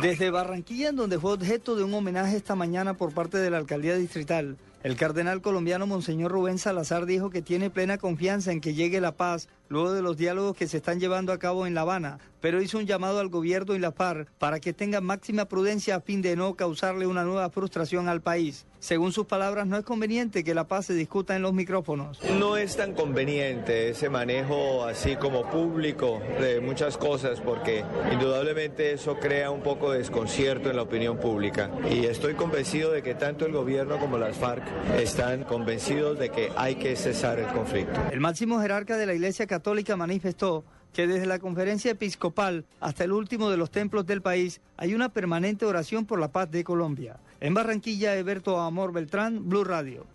Desde 0.02 0.30
Barranquilla, 0.30 0.90
en 0.90 0.98
donde 0.98 1.18
fue 1.18 1.34
objeto 1.34 1.76
de 1.76 1.84
un 1.84 1.94
homenaje 1.94 2.36
esta 2.36 2.56
mañana 2.56 2.96
por 2.96 3.14
parte 3.14 3.38
de 3.38 3.50
la 3.50 3.58
alcaldía 3.58 3.96
distrital, 3.96 4.58
el 4.84 4.96
cardenal 4.96 5.42
colombiano 5.42 5.88
Monseñor 5.88 6.32
Rubén 6.32 6.58
Salazar 6.58 7.06
dijo 7.06 7.30
que 7.30 7.42
tiene 7.42 7.70
plena 7.70 7.98
confianza 7.98 8.52
en 8.52 8.62
que 8.62 8.74
llegue 8.74 9.02
la 9.02 9.16
paz 9.16 9.50
luego 9.68 9.92
de 9.92 10.02
los 10.02 10.18
diálogos 10.18 10.56
que 10.56 10.68
se 10.68 10.78
están 10.78 11.00
llevando 11.00 11.32
a 11.32 11.38
cabo 11.38 11.68
en 11.68 11.76
La 11.76 11.82
Habana, 11.82 12.20
pero 12.42 12.62
hizo 12.62 12.78
un 12.78 12.86
llamado 12.86 13.20
al 13.20 13.30
gobierno 13.30 13.76
y 13.76 13.80
la 13.80 13.92
FARC 13.92 14.30
para 14.40 14.60
que 14.60 14.74
tengan 14.74 15.04
máxima 15.04 15.46
prudencia 15.46 15.96
a 15.96 16.02
fin 16.02 16.22
de 16.22 16.36
no 16.36 16.56
causarle 16.56 17.08
una 17.08 17.24
nueva 17.24 17.50
frustración 17.50 18.08
al 18.08 18.22
país. 18.22 18.66
Según 18.80 19.12
sus 19.12 19.26
palabras, 19.26 19.68
no 19.68 19.78
es 19.78 19.84
conveniente 19.84 20.44
que 20.44 20.56
la 20.56 20.68
paz 20.68 20.86
se 20.86 20.94
discuta 20.94 21.36
en 21.36 21.42
los 21.42 21.54
micrófonos. 21.54 22.20
No 22.40 22.56
es 22.56 22.78
tan 22.78 22.94
conveniente 22.94 23.90
ese 23.90 24.10
manejo 24.10 24.86
así 24.86 25.18
como 25.18 25.50
público 25.50 26.22
de 26.40 26.62
muchas 26.62 26.98
cosas 26.98 27.42
porque 27.42 27.84
indudablemente 28.12 28.94
eso 28.94 29.18
crea 29.20 29.52
un 29.52 29.62
poco 29.62 29.92
de 29.92 30.00
desconcierto 30.00 30.70
en 30.70 30.78
la 30.78 30.84
opinión 30.84 31.18
pública. 31.18 31.70
Y 31.92 32.06
estoy 32.06 32.36
convencido 32.36 32.92
de 32.92 33.04
que 33.04 33.16
tanto 33.16 33.46
el 33.46 33.52
gobierno 33.52 34.00
como 34.00 34.18
las 34.18 34.38
FARC 34.38 34.64
están 34.98 35.44
convencidos 35.44 36.18
de 36.20 36.30
que 36.30 36.52
hay 36.56 36.76
que 36.76 36.96
cesar 36.96 37.40
el 37.40 37.48
conflicto. 37.48 38.00
El 38.12 38.20
máximo 38.20 38.60
jerarca 38.60 38.98
de 38.98 39.06
la 39.06 39.14
Iglesia 39.14 39.48
Católica 39.48 39.96
manifestó 39.96 40.64
que 40.94 41.08
desde 41.08 41.26
la 41.26 41.40
conferencia 41.40 41.92
episcopal 41.92 42.66
hasta 42.80 43.04
el 43.04 43.12
último 43.12 43.50
de 43.50 43.58
los 43.58 43.72
templos 43.72 44.06
del 44.06 44.22
país 44.22 44.62
hay 44.78 44.94
una 44.94 45.10
permanente 45.10 45.66
oración 45.66 46.06
por 46.06 46.20
la 46.20 46.32
paz 46.32 46.50
de 46.52 46.64
Colombia. 46.64 47.18
En 47.40 47.54
Barranquilla, 47.54 48.16
Eberto 48.16 48.60
Amor 48.60 48.92
Beltrán, 48.92 49.48
Blue 49.48 49.64
Radio. 49.64 50.06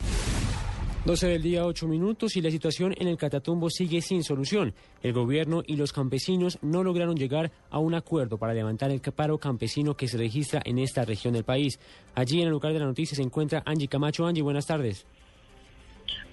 12 1.05 1.28
del 1.28 1.43
día, 1.43 1.66
8 1.66 1.86
minutos 1.86 2.35
y 2.35 2.40
la 2.40 2.51
situación 2.51 2.94
en 2.97 3.09
el 3.09 3.18
Catatumbo 3.18 3.68
sigue 3.68 4.01
sin 4.01 4.24
solución. 4.24 4.72
El 5.02 5.12
gobierno 5.12 5.62
y 5.66 5.76
los 5.76 5.93
campesinos 5.93 6.59
no 6.62 6.82
lograron 6.82 7.14
llegar 7.14 7.51
a 7.68 7.78
un 7.78 7.94
acuerdo 7.94 8.39
para 8.39 8.55
levantar 8.55 8.90
el 8.90 9.02
paro 9.14 9.36
campesino 9.36 9.98
que 9.98 10.09
se 10.09 10.16
registra 10.16 10.62
en 10.64 10.78
esta 10.78 11.05
región 11.05 11.35
del 11.35 11.44
país. 11.44 11.78
Allí 12.14 12.40
en 12.40 12.47
el 12.47 12.52
lugar 12.52 12.72
de 12.72 12.78
la 12.78 12.86
noticia 12.86 13.14
se 13.14 13.22
encuentra 13.22 13.62
Angie 13.66 13.86
Camacho. 13.86 14.26
Angie, 14.26 14.43
buenas 14.43 14.66
tardes. 14.66 15.06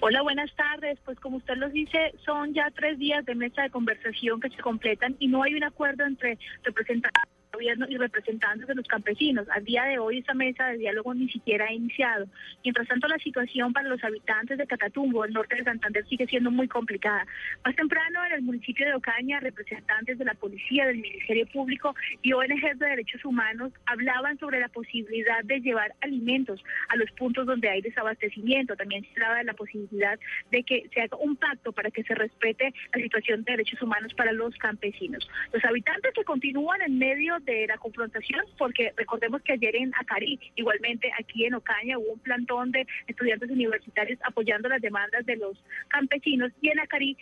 Hola, 0.00 0.22
buenas 0.22 0.50
tardes. 0.56 0.98
Pues 1.04 1.20
como 1.20 1.36
usted 1.36 1.56
los 1.58 1.70
dice, 1.74 2.14
son 2.24 2.54
ya 2.54 2.70
tres 2.74 2.98
días 2.98 3.26
de 3.26 3.34
mesa 3.34 3.60
de 3.64 3.68
conversación 3.68 4.40
que 4.40 4.48
se 4.48 4.62
completan 4.62 5.16
y 5.18 5.28
no 5.28 5.42
hay 5.42 5.52
un 5.52 5.64
acuerdo 5.64 6.06
entre 6.06 6.38
representantes 6.62 7.41
gobierno 7.52 7.86
y 7.88 7.96
representantes 7.98 8.66
de 8.66 8.74
los 8.74 8.86
campesinos. 8.86 9.46
Al 9.50 9.64
día 9.64 9.84
de 9.84 9.98
hoy 9.98 10.18
esta 10.18 10.34
mesa 10.34 10.68
de 10.68 10.78
diálogo 10.78 11.14
ni 11.14 11.28
siquiera 11.28 11.66
ha 11.66 11.72
iniciado. 11.72 12.26
Mientras 12.64 12.88
tanto, 12.88 13.08
la 13.08 13.18
situación 13.18 13.72
para 13.72 13.88
los 13.88 14.02
habitantes 14.02 14.56
de 14.58 14.66
Catatumbo, 14.66 15.24
el 15.24 15.32
norte 15.32 15.56
de 15.56 15.64
Santander, 15.64 16.06
sigue 16.08 16.26
siendo 16.26 16.50
muy 16.50 16.66
complicada. 16.66 17.26
Más 17.64 17.76
temprano, 17.76 18.24
en 18.24 18.32
el 18.32 18.42
municipio 18.42 18.86
de 18.86 18.94
Ocaña, 18.94 19.40
representantes 19.40 20.18
de 20.18 20.24
la 20.24 20.34
policía, 20.34 20.86
del 20.86 20.98
Ministerio 20.98 21.46
Público 21.46 21.94
y 22.22 22.32
ONG 22.32 22.78
de 22.78 22.86
Derechos 22.86 23.24
Humanos 23.24 23.72
hablaban 23.86 24.38
sobre 24.38 24.60
la 24.60 24.68
posibilidad 24.68 25.44
de 25.44 25.60
llevar 25.60 25.94
alimentos 26.00 26.62
a 26.88 26.96
los 26.96 27.10
puntos 27.12 27.46
donde 27.46 27.68
hay 27.68 27.82
desabastecimiento. 27.82 28.76
También 28.76 29.04
se 29.04 29.10
hablaba 29.14 29.38
de 29.38 29.44
la 29.44 29.54
posibilidad 29.54 30.18
de 30.50 30.62
que 30.62 30.88
se 30.92 31.02
haga 31.02 31.16
un 31.18 31.36
pacto 31.36 31.72
para 31.72 31.90
que 31.90 32.02
se 32.04 32.14
respete 32.14 32.72
la 32.94 33.02
situación 33.02 33.44
de 33.44 33.52
derechos 33.52 33.82
humanos 33.82 34.14
para 34.14 34.32
los 34.32 34.56
campesinos. 34.56 35.28
Los 35.52 35.64
habitantes 35.64 36.12
que 36.14 36.24
continúan 36.24 36.80
en 36.82 36.98
medio 36.98 37.41
de 37.44 37.66
la 37.66 37.78
confrontación, 37.78 38.40
porque 38.58 38.92
recordemos 38.96 39.42
que 39.42 39.54
ayer 39.54 39.76
en 39.76 39.92
Acari, 39.98 40.38
igualmente 40.56 41.10
aquí 41.18 41.44
en 41.44 41.54
Ocaña, 41.54 41.98
hubo 41.98 42.12
un 42.12 42.20
plantón 42.20 42.72
de 42.72 42.86
estudiantes 43.06 43.50
universitarios 43.50 44.18
apoyando 44.24 44.68
las 44.68 44.80
demandas 44.80 45.24
de 45.26 45.36
los 45.36 45.62
campesinos 45.88 46.52
y 46.60 46.68
en 46.68 46.80
Acari 46.80 47.16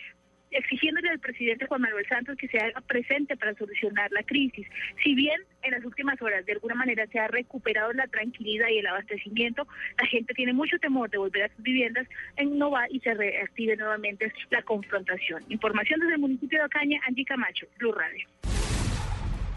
exigiéndole 0.51 1.09
al 1.09 1.19
presidente 1.19 1.65
Juan 1.65 1.81
Manuel 1.81 2.05
Santos 2.07 2.37
que 2.37 2.47
se 2.47 2.59
haga 2.59 2.81
presente 2.81 3.37
para 3.37 3.55
solucionar 3.55 4.11
la 4.11 4.23
crisis. 4.23 4.67
Si 5.03 5.15
bien 5.15 5.39
en 5.63 5.71
las 5.71 5.83
últimas 5.85 6.21
horas 6.21 6.45
de 6.45 6.53
alguna 6.53 6.75
manera 6.75 7.07
se 7.07 7.19
ha 7.19 7.27
recuperado 7.27 7.93
la 7.93 8.07
tranquilidad 8.07 8.67
y 8.69 8.79
el 8.79 8.87
abastecimiento, 8.87 9.67
la 9.97 10.07
gente 10.07 10.33
tiene 10.33 10.53
mucho 10.53 10.77
temor 10.79 11.09
de 11.09 11.17
volver 11.17 11.43
a 11.43 11.55
sus 11.55 11.63
viviendas 11.63 12.07
en 12.37 12.57
Nova 12.57 12.85
y 12.89 12.99
se 12.99 13.13
reactive 13.13 13.77
nuevamente 13.77 14.31
la 14.49 14.61
confrontación. 14.63 15.43
Información 15.49 15.99
desde 16.01 16.15
el 16.15 16.19
municipio 16.19 16.59
de 16.59 16.65
Ocaña, 16.65 16.99
Angie 17.07 17.25
Camacho, 17.25 17.67
Blue 17.77 17.93
Radio. 17.93 18.27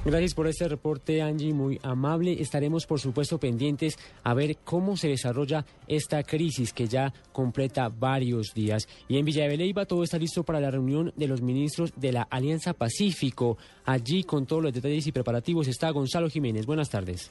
Gracias 0.04 0.34
por 0.34 0.46
este 0.46 0.68
reporte, 0.68 1.22
Angie, 1.22 1.54
muy 1.54 1.80
amable. 1.82 2.38
Estaremos, 2.38 2.84
por 2.84 3.00
supuesto, 3.00 3.40
pendientes 3.40 3.96
a 4.22 4.34
ver 4.34 4.58
cómo 4.62 4.98
se 4.98 5.08
desarrolla 5.08 5.64
esta 5.88 6.22
crisis 6.22 6.74
que 6.74 6.86
ya 6.86 7.10
completa 7.32 7.88
varios 7.88 8.52
días. 8.52 8.86
Y 9.08 9.16
en 9.16 9.24
Villa 9.24 9.44
de 9.44 9.48
Beleiva 9.48 9.86
todo 9.86 10.04
está 10.04 10.18
listo 10.18 10.42
para 10.42 10.60
la 10.60 10.70
reunión 10.70 11.14
de 11.16 11.26
los 11.26 11.40
ministros 11.40 11.94
de 11.96 12.12
la 12.12 12.22
Alianza 12.24 12.74
Pacífico. 12.74 13.56
Allí, 13.86 14.24
con 14.24 14.44
todos 14.44 14.62
los 14.62 14.74
detalles 14.74 15.06
y 15.06 15.12
preparativos, 15.12 15.68
está 15.68 15.88
Gonzalo 15.88 16.28
Jiménez. 16.28 16.66
Buenas 16.66 16.90
tardes. 16.90 17.30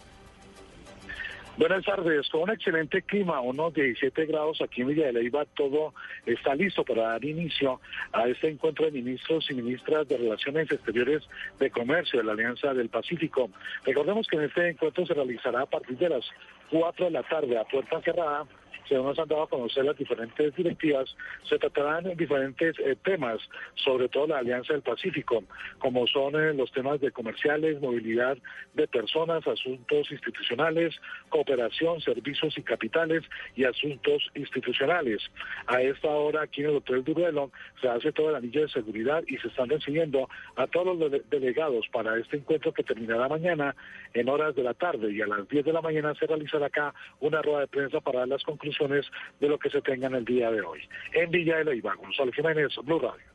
Buenas 1.56 1.86
tardes, 1.86 2.28
con 2.30 2.42
un 2.42 2.50
excelente 2.50 3.04
clima, 3.04 3.40
unos 3.40 3.76
17 3.76 4.26
grados 4.26 4.60
aquí 4.60 4.82
en 4.82 4.88
Villa 4.88 5.06
de 5.06 5.14
Leyva, 5.14 5.46
todo 5.46 5.94
está 6.26 6.56
listo 6.56 6.84
para 6.84 7.10
dar 7.10 7.24
inicio 7.24 7.80
a 8.12 8.28
este 8.28 8.50
encuentro 8.50 8.86
de 8.86 8.92
ministros 8.92 9.46
y 9.52 9.54
ministras 9.54 10.08
de 10.08 10.18
Relaciones 10.18 10.72
Exteriores 10.72 11.22
de 11.60 11.70
Comercio 11.70 12.18
de 12.18 12.26
la 12.26 12.32
Alianza 12.32 12.74
del 12.74 12.90
Pacífico. 12.90 13.52
Recordemos 13.86 14.26
que 14.26 14.38
en 14.38 14.44
este 14.46 14.70
encuentro 14.70 15.06
se 15.06 15.14
realizará 15.14 15.62
a 15.62 15.66
partir 15.68 15.96
de 16.00 16.10
las 16.10 16.26
4 16.72 17.06
de 17.06 17.12
la 17.12 17.24
tarde 17.24 17.58
a 17.58 17.64
puerta 17.66 18.02
cerrada 18.02 18.46
según 18.88 19.08
nos 19.08 19.20
han 19.20 19.28
dado 19.28 19.44
a 19.44 19.50
conocer 19.50 19.86
las 19.86 19.98
diferentes 19.98 20.56
directivas, 20.56 21.16
se 21.48 21.58
tratarán 21.58 22.16
diferentes 22.16 22.78
eh, 22.80 22.96
temas, 23.04 23.40
sobre 23.76 24.10
todo 24.10 24.28
la 24.28 24.40
Alianza 24.40 24.74
del 24.74 24.82
Pacífico, 24.82 25.44
como 25.80 26.06
son 26.08 26.36
eh, 26.36 26.54
los 26.54 26.72
temas 26.72 27.00
de 27.00 27.12
comerciales, 27.12 27.82
movilidad 27.82 28.38
de 28.74 28.88
personas, 28.88 29.46
asuntos 29.48 30.12
institucionales, 30.12 30.96
cooperación, 31.30 32.02
servicios 32.02 32.58
y 32.58 32.64
capitales 32.64 33.24
y 33.56 33.64
asuntos 33.64 34.30
institucionales. 34.36 35.22
A 35.68 35.82
esta 35.82 36.10
hora 36.10 36.44
aquí 36.44 36.62
en 36.62 36.70
el 36.70 36.76
Hotel 36.78 37.04
Duruelo 37.04 37.52
se 37.82 37.88
hace 37.88 38.12
todo 38.12 38.30
el 38.30 38.36
anillo 38.36 38.62
de 38.62 38.70
seguridad 38.70 39.24
y 39.28 39.38
se 39.38 39.48
están 39.48 39.70
recibiendo 39.70 40.30
a 40.56 40.68
todos 40.68 40.98
los 40.98 41.12
delegados 41.30 41.88
para 41.92 42.18
este 42.18 42.38
encuentro 42.38 42.74
que 42.74 42.84
terminará 42.84 43.28
mañana 43.28 43.76
en 44.14 44.30
horas 44.30 44.56
de 44.56 44.64
la 44.64 44.74
tarde 44.74 45.12
y 45.12 45.22
a 45.22 45.28
las 45.28 45.48
10 45.48 45.66
de 45.66 45.74
la 45.74 45.82
mañana 45.82 46.14
se 46.16 46.28
realizará 46.28 46.53
acá 46.62 46.94
una 47.22 47.42
rueda 47.42 47.62
de 47.62 47.68
prensa 47.68 48.02
para 48.02 48.20
dar 48.20 48.28
las 48.28 48.44
conclusiones 48.44 49.06
de 49.40 49.48
lo 49.48 49.58
que 49.58 49.70
se 49.70 49.82
tenga 49.82 50.08
en 50.08 50.16
el 50.16 50.26
día 50.26 50.52
de 50.52 50.62
hoy. 50.62 50.82
En 51.14 51.32
Villa 51.32 51.58
de 51.58 51.66
Leyva, 51.66 51.96
Gonzalo 51.96 52.32
Jiménez, 52.32 52.76
Blue 52.84 53.00
Radio. 53.00 53.33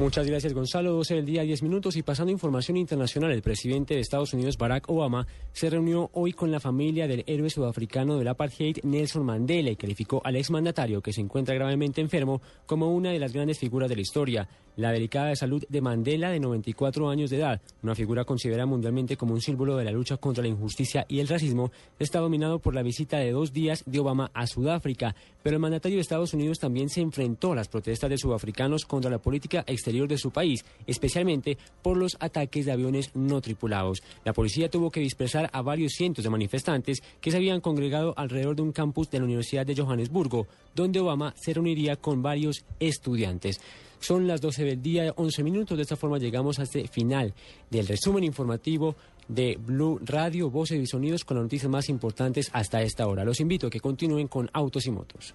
Muchas 0.00 0.26
gracias, 0.26 0.54
Gonzalo. 0.54 0.94
12 0.94 1.16
del 1.16 1.26
día, 1.26 1.42
10 1.42 1.62
minutos. 1.62 1.94
Y 1.94 2.02
pasando 2.02 2.32
información 2.32 2.78
internacional, 2.78 3.32
el 3.32 3.42
presidente 3.42 3.92
de 3.92 4.00
Estados 4.00 4.32
Unidos, 4.32 4.56
Barack 4.56 4.88
Obama, 4.88 5.26
se 5.52 5.68
reunió 5.68 6.08
hoy 6.14 6.32
con 6.32 6.50
la 6.50 6.58
familia 6.58 7.06
del 7.06 7.22
héroe 7.26 7.50
sudafricano 7.50 8.16
del 8.16 8.28
apartheid, 8.28 8.78
Nelson 8.82 9.26
Mandela, 9.26 9.70
y 9.70 9.76
calificó 9.76 10.22
al 10.24 10.36
exmandatario, 10.36 11.02
que 11.02 11.12
se 11.12 11.20
encuentra 11.20 11.54
gravemente 11.54 12.00
enfermo, 12.00 12.40
como 12.64 12.94
una 12.94 13.10
de 13.10 13.18
las 13.18 13.34
grandes 13.34 13.58
figuras 13.58 13.90
de 13.90 13.96
la 13.96 14.00
historia. 14.00 14.48
La 14.76 14.92
delicada 14.92 15.36
salud 15.36 15.62
de 15.68 15.80
Mandela, 15.82 16.30
de 16.30 16.40
94 16.40 17.10
años 17.10 17.28
de 17.28 17.36
edad, 17.36 17.60
una 17.82 17.94
figura 17.94 18.24
considerada 18.24 18.64
mundialmente 18.64 19.18
como 19.18 19.34
un 19.34 19.42
símbolo 19.42 19.76
de 19.76 19.84
la 19.84 19.90
lucha 19.90 20.16
contra 20.16 20.42
la 20.42 20.48
injusticia 20.48 21.04
y 21.08 21.18
el 21.18 21.28
racismo, 21.28 21.70
está 21.98 22.20
dominado 22.20 22.60
por 22.60 22.74
la 22.74 22.82
visita 22.82 23.18
de 23.18 23.32
dos 23.32 23.52
días 23.52 23.82
de 23.84 23.98
Obama 23.98 24.30
a 24.32 24.46
Sudáfrica. 24.46 25.14
Pero 25.42 25.56
el 25.56 25.60
mandatario 25.60 25.96
de 25.96 26.02
Estados 26.02 26.32
Unidos 26.32 26.58
también 26.58 26.88
se 26.88 27.02
enfrentó 27.02 27.52
a 27.52 27.56
las 27.56 27.68
protestas 27.68 28.08
de 28.08 28.16
sudafricanos 28.16 28.86
contra 28.86 29.10
la 29.10 29.18
política 29.18 29.64
exterior 29.66 29.89
de 29.90 30.18
su 30.18 30.30
país, 30.30 30.64
especialmente 30.86 31.58
por 31.82 31.96
los 31.96 32.16
ataques 32.20 32.66
de 32.66 32.72
aviones 32.72 33.10
no 33.14 33.40
tripulados. 33.40 34.02
La 34.24 34.32
policía 34.32 34.70
tuvo 34.70 34.90
que 34.90 35.00
dispersar 35.00 35.50
a 35.52 35.62
varios 35.62 35.92
cientos 35.92 36.24
de 36.24 36.30
manifestantes 36.30 37.02
que 37.20 37.30
se 37.30 37.36
habían 37.36 37.60
congregado 37.60 38.14
alrededor 38.16 38.56
de 38.56 38.62
un 38.62 38.72
campus 38.72 39.10
de 39.10 39.18
la 39.18 39.24
Universidad 39.24 39.66
de 39.66 39.76
Johannesburgo, 39.76 40.46
donde 40.74 41.00
Obama 41.00 41.34
se 41.36 41.52
reuniría 41.52 41.96
con 41.96 42.22
varios 42.22 42.64
estudiantes. 42.78 43.60
Son 43.98 44.26
las 44.26 44.40
12 44.40 44.64
del 44.64 44.82
día, 44.82 45.12
11 45.14 45.42
minutos. 45.42 45.76
De 45.76 45.82
esta 45.82 45.96
forma 45.96 46.18
llegamos 46.18 46.58
a 46.58 46.62
este 46.62 46.88
final 46.88 47.34
del 47.68 47.86
resumen 47.86 48.24
informativo 48.24 48.96
de 49.28 49.58
Blue 49.60 50.00
Radio, 50.02 50.50
voces 50.50 50.80
y 50.80 50.86
sonidos 50.86 51.24
con 51.24 51.36
las 51.36 51.44
noticias 51.44 51.70
más 51.70 51.88
importantes 51.88 52.50
hasta 52.52 52.80
esta 52.82 53.06
hora. 53.06 53.24
Los 53.24 53.40
invito 53.40 53.66
a 53.66 53.70
que 53.70 53.80
continúen 53.80 54.28
con 54.28 54.48
Autos 54.52 54.86
y 54.86 54.90
Motos. 54.90 55.34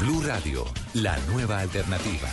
Blue 0.00 0.22
Radio, 0.22 0.64
la 0.94 1.18
nueva 1.26 1.58
alternativa. 1.58 2.28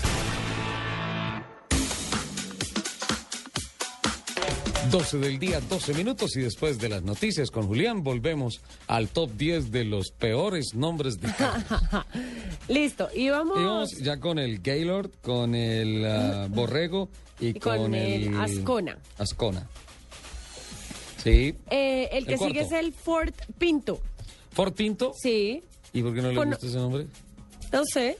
12 4.91 5.17
del 5.17 5.39
día, 5.39 5.59
12 5.61 5.95
minutos 5.95 6.37
y 6.37 6.41
después 6.41 6.77
de 6.77 6.89
las 6.89 7.01
noticias 7.01 7.49
con 7.49 7.65
Julián 7.65 8.03
volvemos 8.03 8.61
al 8.87 9.09
top 9.09 9.31
10 9.31 9.71
de 9.71 9.83
los 9.83 10.11
peores 10.11 10.75
nombres 10.75 11.19
de 11.19 11.29
Listo, 12.67 13.09
y 13.15 13.29
vamos... 13.29 13.59
Y 13.59 13.63
vamos 13.63 13.97
ya 13.97 14.19
con 14.19 14.37
el 14.37 14.59
Gaylord, 14.59 15.09
con 15.21 15.55
el 15.55 16.05
uh, 16.05 16.53
Borrego 16.53 17.09
y, 17.39 17.55
con, 17.55 17.95
el... 17.95 18.37
Ascona. 18.37 18.99
Ascona. 19.17 19.67
Sí. 21.23 21.55
Eh, 21.71 22.09
el 22.11 22.27
que 22.27 22.37
sigue 22.37 22.61
es 22.61 22.71
el 22.71 22.93
Ford 22.93 23.33
Pinto. 23.57 23.99
¿Ford 24.51 24.73
Pinto? 24.73 25.13
Sí. 25.17 25.63
¿Y 25.93 26.03
por 26.03 26.13
qué 26.13 26.21
no 26.21 26.31
le 26.31 26.45
gusta 26.45 26.67
ese 26.67 26.77
nombre? 26.77 27.07
No 27.75 27.83
sé. 27.85 28.17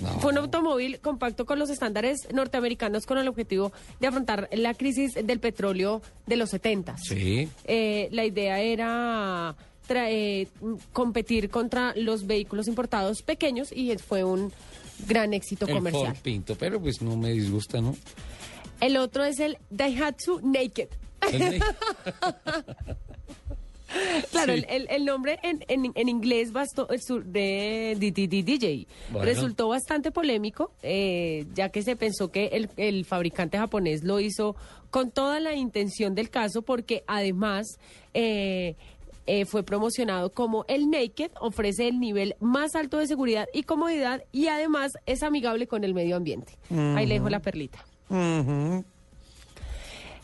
No. 0.00 0.08
Fue 0.20 0.32
un 0.32 0.38
automóvil 0.38 1.00
compacto 1.00 1.44
con 1.44 1.58
los 1.58 1.68
estándares 1.68 2.16
norteamericanos 2.32 3.04
con 3.04 3.18
el 3.18 3.28
objetivo 3.28 3.72
de 4.00 4.06
afrontar 4.06 4.48
la 4.52 4.72
crisis 4.72 5.12
del 5.14 5.38
petróleo 5.38 6.00
de 6.26 6.36
los 6.36 6.48
70. 6.50 6.96
Sí. 6.96 7.46
Eh, 7.64 8.08
la 8.10 8.24
idea 8.24 8.58
era 8.60 9.54
tra- 9.86 10.06
eh, 10.08 10.48
competir 10.94 11.50
contra 11.50 11.92
los 11.94 12.26
vehículos 12.26 12.68
importados 12.68 13.20
pequeños 13.22 13.70
y 13.70 13.94
fue 13.98 14.24
un 14.24 14.50
gran 15.06 15.34
éxito 15.34 15.66
El 15.66 15.74
comercial. 15.74 16.06
Ford 16.14 16.22
Pinto, 16.22 16.54
pero 16.56 16.80
pues 16.80 17.02
no 17.02 17.14
me 17.16 17.30
disgusta, 17.32 17.82
¿no? 17.82 17.94
El 18.80 18.96
otro 18.96 19.24
es 19.24 19.40
el 19.40 19.58
Daihatsu 19.68 20.40
Naked. 20.42 20.88
El 21.32 21.62
Claro, 24.30 24.54
Sí. 24.54 24.64
el, 24.68 24.82
el- 24.82 24.86
el 24.90 25.04
nombre 25.04 25.38
en, 25.42 25.64
en, 25.68 25.92
en 25.94 26.08
inglés 26.08 26.50
el 26.90 27.00
sur- 27.02 27.24
de, 27.24 27.96
DJ 27.98 28.86
Bueno. 29.10 29.24
resultó 29.26 29.68
bastante 29.68 30.10
polémico, 30.10 30.72
eh, 30.82 31.46
ya 31.54 31.68
que 31.68 31.82
se 31.82 31.96
pensó 31.96 32.30
que 32.30 32.46
el, 32.46 32.70
el 32.76 33.04
fabricante 33.04 33.58
japonés 33.58 34.02
lo 34.04 34.20
hizo 34.20 34.56
con 34.90 35.10
toda 35.10 35.40
la 35.40 35.54
intención 35.54 36.14
del 36.14 36.30
caso, 36.30 36.62
porque 36.62 37.02
además 37.06 37.66
eh, 38.14 38.76
eh, 39.26 39.44
fue 39.46 39.62
promocionado 39.62 40.30
como 40.30 40.64
el 40.68 40.90
Naked, 40.90 41.30
ofrece 41.40 41.88
el 41.88 42.00
nivel 42.00 42.34
más 42.40 42.74
alto 42.74 42.98
de 42.98 43.06
seguridad 43.06 43.46
y 43.54 43.62
comodidad 43.62 44.22
y 44.32 44.48
además 44.48 44.92
es 45.06 45.22
amigable 45.22 45.66
con 45.66 45.84
el 45.84 45.94
medio 45.94 46.16
ambiente. 46.16 46.52
Ahí 46.96 47.06
le 47.06 47.14
dejo 47.14 47.28
la 47.30 47.40
perlita. 47.40 47.84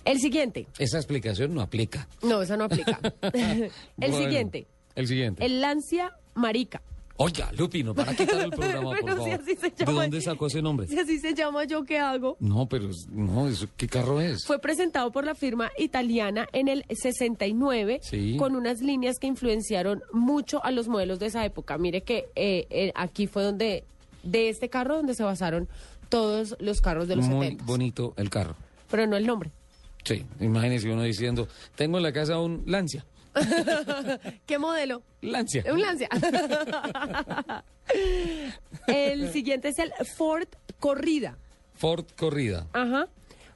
El 0.09 0.19
siguiente. 0.21 0.67
Esa 0.79 0.97
explicación 0.99 1.55
no 1.55 1.61
aplica. 1.61 2.09
No, 2.23 2.43
esa 2.43 2.57
no 2.57 2.65
aplica. 2.65 2.99
el 3.23 3.71
Bueno, 3.97 4.19
siguiente. 4.19 4.67
El 4.95 5.07
siguiente. 5.07 5.45
El 5.45 5.61
Lancia 5.61 6.13
Marica. 6.35 6.83
Oiga, 7.21 7.51
Lupi, 7.53 7.83
nos 7.83 7.97
van 7.97 8.11
a 8.11 8.15
quitar 8.15 8.41
el 8.43 8.51
programa, 8.51 8.91
por 8.91 9.01
Pero 9.05 9.25
si 9.25 9.31
favor. 9.31 9.41
así 9.43 9.57
se 9.57 9.71
¿De 9.71 9.75
llama. 9.85 10.03
dónde 10.03 10.21
sacó 10.21 10.47
ese 10.47 10.63
nombre? 10.63 10.87
Si 10.87 10.97
así 10.99 11.19
se 11.19 11.35
llama, 11.35 11.65
¿yo 11.65 11.83
qué 11.85 11.99
hago? 11.99 12.37
No, 12.39 12.69
pero 12.69 12.89
no, 13.11 13.49
eso, 13.49 13.67
¿qué 13.77 13.89
carro 13.89 14.21
es? 14.21 14.45
Fue 14.47 14.61
presentado 14.61 15.11
por 15.11 15.25
la 15.25 15.35
firma 15.35 15.69
italiana 15.79 16.47
en 16.53 16.69
el 16.69 16.85
69 16.89 17.99
Sí. 18.03 18.37
con 18.39 18.55
unas 18.55 18.81
líneas 18.81 19.19
que 19.19 19.27
influenciaron 19.27 20.03
mucho 20.13 20.65
a 20.65 20.71
los 20.71 20.87
modelos 20.87 21.19
de 21.19 21.27
esa 21.27 21.45
época. 21.45 21.77
Mire 21.77 22.03
que 22.03 22.29
eh, 22.37 22.67
eh, 22.71 22.93
aquí 22.95 23.27
fue 23.27 23.43
donde, 23.43 23.83
de 24.23 24.49
este 24.49 24.69
carro, 24.69 24.97
donde 24.97 25.15
se 25.15 25.25
basaron 25.25 25.69
todos 26.09 26.57
los 26.61 26.81
carros 26.81 27.09
de 27.09 27.17
los 27.17 27.27
Muy 27.27 27.47
70. 27.47 27.65
bonito 27.65 28.15
el 28.17 28.31
carro. 28.31 28.55
Pero 28.91 29.07
no 29.09 29.17
el 29.17 29.27
nombre. 29.27 29.51
Sí, 30.09 30.25
imagínese 30.41 30.89
uno 30.91 31.03
diciendo, 31.03 31.47
tengo 31.77 31.99
en 31.99 32.03
la 32.03 32.13
casa 32.15 32.39
un 32.39 32.63
Lancia. 32.65 33.05
¿Qué 34.47 34.59
modelo? 34.59 35.03
Lancia. 35.21 35.63
Un 35.71 35.83
Lancia. 35.83 36.09
el 38.87 39.31
siguiente 39.33 39.69
es 39.69 39.79
el 39.79 39.93
Ford 40.17 40.49
Corrida. 40.81 41.37
Ford 41.75 42.07
Corrida. 42.17 42.67
Ajá. 42.73 43.09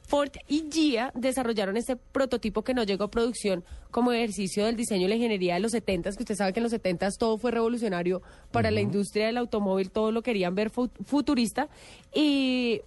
Ford 0.06 0.30
y 0.46 0.64
GIA 0.70 1.10
desarrollaron 1.14 1.76
este 1.78 1.96
prototipo 1.96 2.62
que 2.62 2.74
no 2.74 2.82
llegó 2.82 3.04
a 3.04 3.10
producción 3.10 3.64
como 3.90 4.12
ejercicio 4.12 4.66
del 4.66 4.76
diseño 4.76 5.06
y 5.06 5.08
la 5.08 5.14
ingeniería 5.14 5.54
de 5.54 5.60
los 5.60 5.72
70 5.72 6.10
que 6.12 6.22
usted 6.24 6.34
sabe 6.34 6.52
que 6.52 6.58
en 6.60 6.64
los 6.64 6.72
70 6.72 7.08
todo 7.12 7.38
fue 7.38 7.50
revolucionario 7.50 8.20
para 8.50 8.70
la 8.70 8.80
industria 8.82 9.26
del 9.26 9.38
automóvil, 9.38 9.90
todo 9.90 10.12
lo 10.12 10.20
querían 10.22 10.54
ver 10.54 10.68
fu- 10.68 10.90
futurista 11.06 11.68
y 12.14 12.82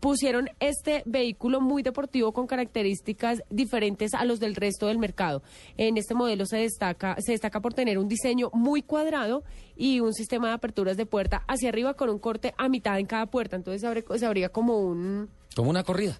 pusieron 0.00 0.48
este 0.60 1.02
vehículo 1.06 1.60
muy 1.60 1.82
deportivo 1.82 2.32
con 2.32 2.46
características 2.46 3.42
diferentes 3.50 4.14
a 4.14 4.24
los 4.24 4.40
del 4.40 4.54
resto 4.54 4.86
del 4.86 4.98
mercado. 4.98 5.42
En 5.76 5.96
este 5.96 6.14
modelo 6.14 6.46
se 6.46 6.56
destaca 6.58 7.16
se 7.20 7.32
destaca 7.32 7.60
por 7.60 7.74
tener 7.74 7.98
un 7.98 8.08
diseño 8.08 8.50
muy 8.52 8.82
cuadrado 8.82 9.42
y 9.76 10.00
un 10.00 10.12
sistema 10.14 10.48
de 10.48 10.54
aperturas 10.54 10.96
de 10.96 11.06
puerta 11.06 11.44
hacia 11.48 11.68
arriba 11.68 11.94
con 11.94 12.08
un 12.10 12.18
corte 12.18 12.54
a 12.56 12.68
mitad 12.68 12.98
en 12.98 13.06
cada 13.06 13.26
puerta, 13.26 13.56
entonces 13.56 13.80
se, 13.80 13.88
abre- 13.88 14.18
se 14.18 14.26
abría 14.26 14.48
como 14.48 14.78
un 14.80 15.28
Como 15.54 15.70
una 15.70 15.82
corrida, 15.84 16.18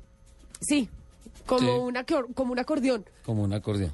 Sí, 0.60 0.88
como, 1.46 1.60
Sí. 1.60 1.66
Una, 1.80 2.04
como 2.34 2.52
un 2.52 2.58
acordeón. 2.58 3.04
como 3.24 3.42
un 3.42 3.52
acordeón. 3.52 3.92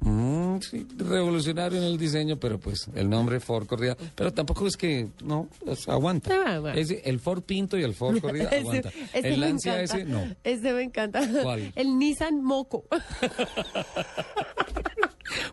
Mm, 0.00 0.58
sí, 0.60 0.86
revolucionario 0.96 1.78
en 1.78 1.84
el 1.84 1.98
diseño, 1.98 2.38
pero 2.38 2.58
pues 2.58 2.86
el 2.94 3.08
nombre 3.10 3.40
Ford 3.40 3.66
Corrida. 3.66 3.96
Pero 4.14 4.32
tampoco 4.32 4.66
es 4.66 4.76
que, 4.76 5.08
no, 5.24 5.48
pues, 5.64 5.88
aguanta. 5.88 6.30
Ah, 6.46 6.58
bueno. 6.60 6.78
Es 6.78 6.90
el 7.04 7.18
Ford 7.20 7.42
Pinto 7.42 7.76
y 7.78 7.82
el 7.82 7.94
Ford 7.94 8.18
Corrida 8.22 8.44
Ese- 8.44 8.58
aguanta. 8.60 8.88
ese 9.12 9.28
el 9.28 9.40
Lancia 9.40 9.82
ese, 9.82 10.04
no. 10.04 10.22
Ese 10.44 10.72
me 10.72 10.82
encanta. 10.82 11.20
¿Cuál? 11.42 11.72
El 11.74 11.98
Nissan 11.98 12.42
Moco. 12.42 12.84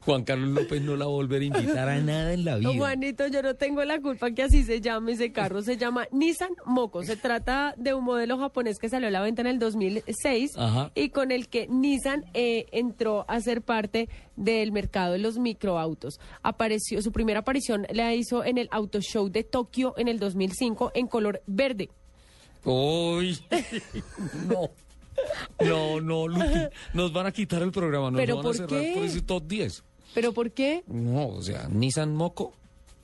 Juan 0.02 0.24
Carlos 0.24 0.50
López 0.50 0.82
no 0.82 0.96
la 0.96 1.06
va 1.06 1.12
a 1.22 1.44
invitar 1.44 1.90
a 1.90 1.98
nada 2.02 2.34
en 2.34 2.46
la 2.46 2.58
vida. 2.58 2.70
Juanito, 2.76 3.28
yo 3.28 3.42
no 3.42 3.56
tengo 3.56 3.84
la 3.84 4.00
culpa 4.00 4.32
que 4.32 4.44
así 4.44 4.64
se 4.64 4.82
llame 4.82 5.14
ese 5.14 5.32
carro. 5.32 5.62
Se 5.62 5.78
llama 5.78 6.08
Nissan 6.12 6.52
Moco. 6.66 7.04
Se 7.04 7.16
trata 7.16 7.74
de 7.78 7.94
un 7.94 8.04
modelo 8.04 8.38
japonés 8.38 8.78
que 8.80 8.90
salió 8.90 9.08
a 9.08 9.12
la 9.12 9.22
venta 9.22 9.42
en 9.42 9.48
el 9.48 9.60
2006 9.60 10.52
Ajá. 10.58 10.92
y 10.96 11.10
con 11.10 11.32
el 11.32 11.48
que 11.48 11.68
Nissan 11.68 12.26
eh, 12.34 12.66
entró 12.72 13.26
a 13.28 13.40
ser 13.42 13.62
parte 13.62 14.10
del 14.36 14.72
mercado 14.72 15.14
de 15.14 15.20
los 15.20 15.38
microautos. 15.38 16.20
Apareció, 16.44 17.02
su 17.02 17.12
primera 17.12 17.40
aparición 17.40 17.86
la 17.92 18.14
hizo 18.14 18.44
en 18.44 18.58
el 18.58 18.68
Auto 18.72 19.02
Show 19.02 19.30
de 19.30 19.44
Tokio 19.44 19.94
en 19.98 20.08
el 20.08 20.20
2005 20.20 20.92
en 20.94 21.08
color 21.08 21.42
verde. 21.48 21.90
Uy, 22.64 23.38
no. 24.48 24.70
No, 25.60 26.00
no, 26.02 26.28
Lupi, 26.28 26.68
nos 26.94 27.12
van 27.14 27.26
a 27.26 27.32
quitar 27.32 27.62
el 27.62 27.72
programa, 27.72 28.12
nos 28.12 28.20
¿Pero 28.20 28.36
van 28.38 28.46
a 28.46 28.48
por 28.48 28.56
cerrar 28.56 28.82
qué? 28.82 28.92
por 28.96 29.04
ese 29.06 29.22
top 29.22 29.44
10. 29.48 29.84
¿Pero 30.14 30.34
por 30.34 30.52
qué? 30.52 30.84
No, 30.88 31.28
o 31.30 31.42
sea, 31.42 31.68
Nissan 31.70 32.16
Moco, 32.16 32.54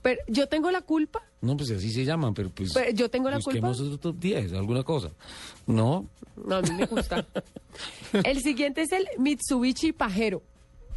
Pero, 0.02 0.22
¿Yo 0.27 0.48
tengo 0.48 0.69
la 0.72 0.81
culpa? 0.81 1.22
no, 1.41 1.57
pues 1.57 1.72
así 1.72 1.91
se 1.91 2.06
llaman, 2.06 2.34
pero 2.34 2.49
pues... 2.49 2.72
Pero, 2.73 2.91
¿yo 2.91 3.10
tengo 3.10 3.30
la 3.30 3.40
culpa? 3.40 3.69
otro 3.69 3.98
top 3.98 4.18
10, 4.19 4.53
alguna 4.53 4.84
cosa. 4.84 5.11
No, 5.68 6.07
No, 6.45 6.56
a 6.56 6.61
mí 6.61 6.72
me 6.72 6.85
gusta. 6.85 7.26
El 8.23 8.41
siguiente 8.41 8.81
es 8.84 8.91
el 8.91 9.07
Mitsubishi 9.18 9.91
Pajero. 9.91 10.41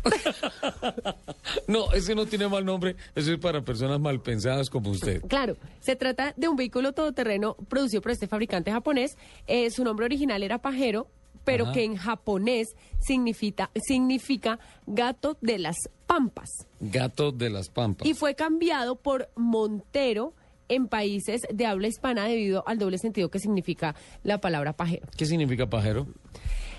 no, 1.69 1.93
ese 1.93 2.15
no 2.15 2.27
tiene 2.27 2.49
mal 2.49 2.65
nombre, 2.65 2.97
eso 3.15 3.33
es 3.33 3.39
para 3.39 3.62
personas 3.62 4.01
mal 4.01 4.20
pensadas 4.20 4.70
como 4.70 4.91
usted. 4.91 5.23
Claro, 5.27 5.57
se 5.81 5.97
trata 5.97 6.35
de 6.37 6.49
un 6.49 6.57
vehículo 6.57 6.93
todoterreno 6.93 7.55
producido 7.69 8.03
por 8.03 8.12
este 8.12 8.27
fabricante 8.27 8.70
japonés. 8.70 9.16
Eh, 9.47 9.70
su 9.70 9.85
nombre 9.85 10.07
original 10.07 10.43
era 10.43 10.59
Pajero, 10.59 11.09
pero 11.45 11.65
Ajá. 11.65 11.73
que 11.74 11.85
en 11.85 11.97
japonés 11.97 12.74
significa, 13.01 13.70
significa 13.87 14.59
gato 14.87 15.37
de 15.41 15.59
las 15.59 15.77
pampas. 16.07 16.51
Gato 16.81 17.33
de 17.33 17.51
las 17.51 17.69
Pampas. 17.69 18.07
Y 18.07 18.15
fue 18.15 18.35
cambiado 18.35 18.97
por 18.97 19.28
Montero 19.37 20.35
en 20.69 20.89
países 20.89 21.43
de 21.53 21.66
habla 21.66 21.89
hispana 21.89 22.24
debido 22.27 22.65
al 22.66 22.78
doble 22.78 22.99
sentido 22.99 23.31
que 23.31 23.39
significa 23.39 23.95
la 24.24 24.41
palabra 24.41 24.73
pajero. 24.73 25.07
¿Qué 25.16 25.27
significa 25.27 25.69
pajero? 25.69 26.07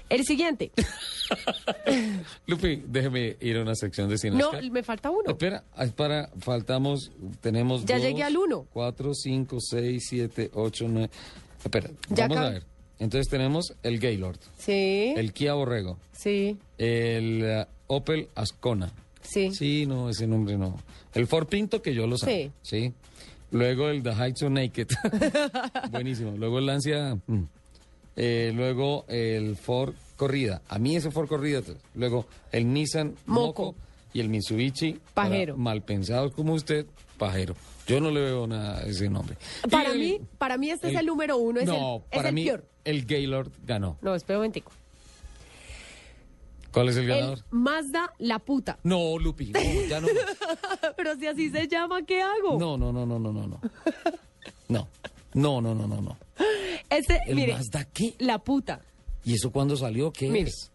El 0.09 0.23
siguiente. 0.25 0.71
Lupi, 2.47 2.83
déjeme 2.87 3.35
ir 3.41 3.57
a 3.57 3.61
una 3.61 3.75
sección 3.75 4.07
de 4.07 4.13
no, 4.15 4.17
Sinascar. 4.19 4.71
me 4.71 4.83
falta 4.83 5.09
uno. 5.09 5.23
Espera, 5.27 5.63
es 5.79 5.91
para, 5.91 6.29
faltamos, 6.39 7.11
tenemos 7.41 7.85
Ya 7.85 7.95
dos, 7.97 8.05
llegué 8.05 8.23
al 8.23 8.37
uno. 8.37 8.65
Cuatro, 8.71 9.13
cinco, 9.13 9.57
seis, 9.59 10.05
siete, 10.07 10.49
ocho, 10.53 10.85
nueve. 10.87 11.09
Espera, 11.63 11.89
Ya 12.09 12.27
vamos 12.27 12.45
a 12.45 12.49
ver. 12.51 12.63
Entonces 12.99 13.27
tenemos 13.29 13.75
el 13.83 13.99
Gaylord, 13.99 14.39
Sí, 14.57 15.13
el 15.15 15.31
Kia 15.31 15.53
Borrego, 15.53 15.99
sí, 16.13 16.57
el 16.79 17.43
eh, 17.43 17.65
Opel 17.85 18.27
Ascona. 18.33 18.91
sí. 19.21 19.51
Sí, 19.53 19.85
no, 19.85 20.09
ese 20.09 20.25
nombre 20.25 20.57
no. 20.57 20.79
El 21.13 21.27
Ford 21.27 21.47
Pinto, 21.47 21.81
que 21.81 21.93
yo 21.93 22.07
lo 22.07 22.17
sé. 22.17 22.51
Sí. 22.63 22.93
Luego 23.51 23.89
el 23.89 24.01
The 24.03 24.11
Heights 24.13 24.41
Naked. 24.49 24.87
Buenísimo. 25.91 26.31
Luego 26.37 26.57
el 26.59 26.65
Lancia. 26.65 27.15
mm. 27.27 27.43
Eh, 28.17 28.51
luego 28.53 29.05
el 29.07 29.55
Ford 29.55 29.93
Corrida. 30.15 30.61
A 30.67 30.79
mí 30.79 30.95
ese 30.95 31.11
Ford 31.11 31.27
Corrida. 31.29 31.61
Luego 31.95 32.25
el 32.51 32.73
Nissan 32.73 33.15
Moco. 33.27 33.63
Moco. 33.65 33.75
Y 34.13 34.19
el 34.19 34.29
Mitsubishi. 34.29 34.99
Pajero. 35.13 35.55
Mal 35.57 35.83
pensados 35.83 36.33
como 36.33 36.53
usted, 36.53 36.87
pajero. 37.19 37.55
Yo 37.85 38.01
no 38.01 38.09
le 38.09 38.19
veo 38.21 38.47
nada 38.47 38.79
a 38.79 38.83
ese 38.83 39.09
nombre. 39.09 39.37
Para 39.69 39.91
el- 39.91 39.99
mí, 39.99 40.19
para 40.37 40.57
mí 40.57 40.71
este 40.71 40.89
es 40.89 40.95
el- 40.95 41.05
número 41.05 41.37
uno, 41.37 41.59
es 41.59 41.67
no, 41.67 41.97
el, 41.97 42.01
es 42.11 42.17
para 42.17 42.29
el 42.29 42.35
mí 42.35 42.45
peor. 42.45 42.65
el 42.83 43.05
Gaylord 43.05 43.51
ganó. 43.63 43.97
No, 44.01 44.15
espera 44.15 44.39
un 44.39 44.41
momentico. 44.41 44.71
¿Cuál 46.71 46.89
es 46.89 46.97
el 46.97 47.07
ganador? 47.07 47.37
El 47.39 47.43
Mazda 47.57 48.13
La 48.19 48.39
Puta. 48.39 48.77
No, 48.83 49.17
Lupi, 49.17 49.47
no, 49.51 49.59
ya 49.87 49.99
no. 50.01 50.07
Pero 50.97 51.15
si 51.15 51.27
así 51.27 51.49
se 51.49 51.67
llama, 51.67 52.03
¿qué 52.05 52.21
hago? 52.21 52.57
No, 52.59 52.77
no, 52.77 52.91
no, 52.91 53.05
no, 53.05 53.19
no, 53.19 53.31
no, 53.31 53.47
no. 53.47 53.61
No, 54.69 54.87
no, 55.37 55.61
no, 55.61 55.73
no, 55.75 55.87
no, 55.87 56.01
no. 56.01 56.17
Este, 56.89 57.19
¿El 57.27 57.35
mire, 57.35 57.53
Mazda 57.53 57.85
qué? 57.85 58.13
La 58.19 58.39
Puta. 58.39 58.81
¿Y 59.23 59.33
eso 59.33 59.51
cuándo 59.51 59.75
salió? 59.75 60.11
¿Qué 60.11 60.29
Mire. 60.29 60.49
es? 60.49 60.71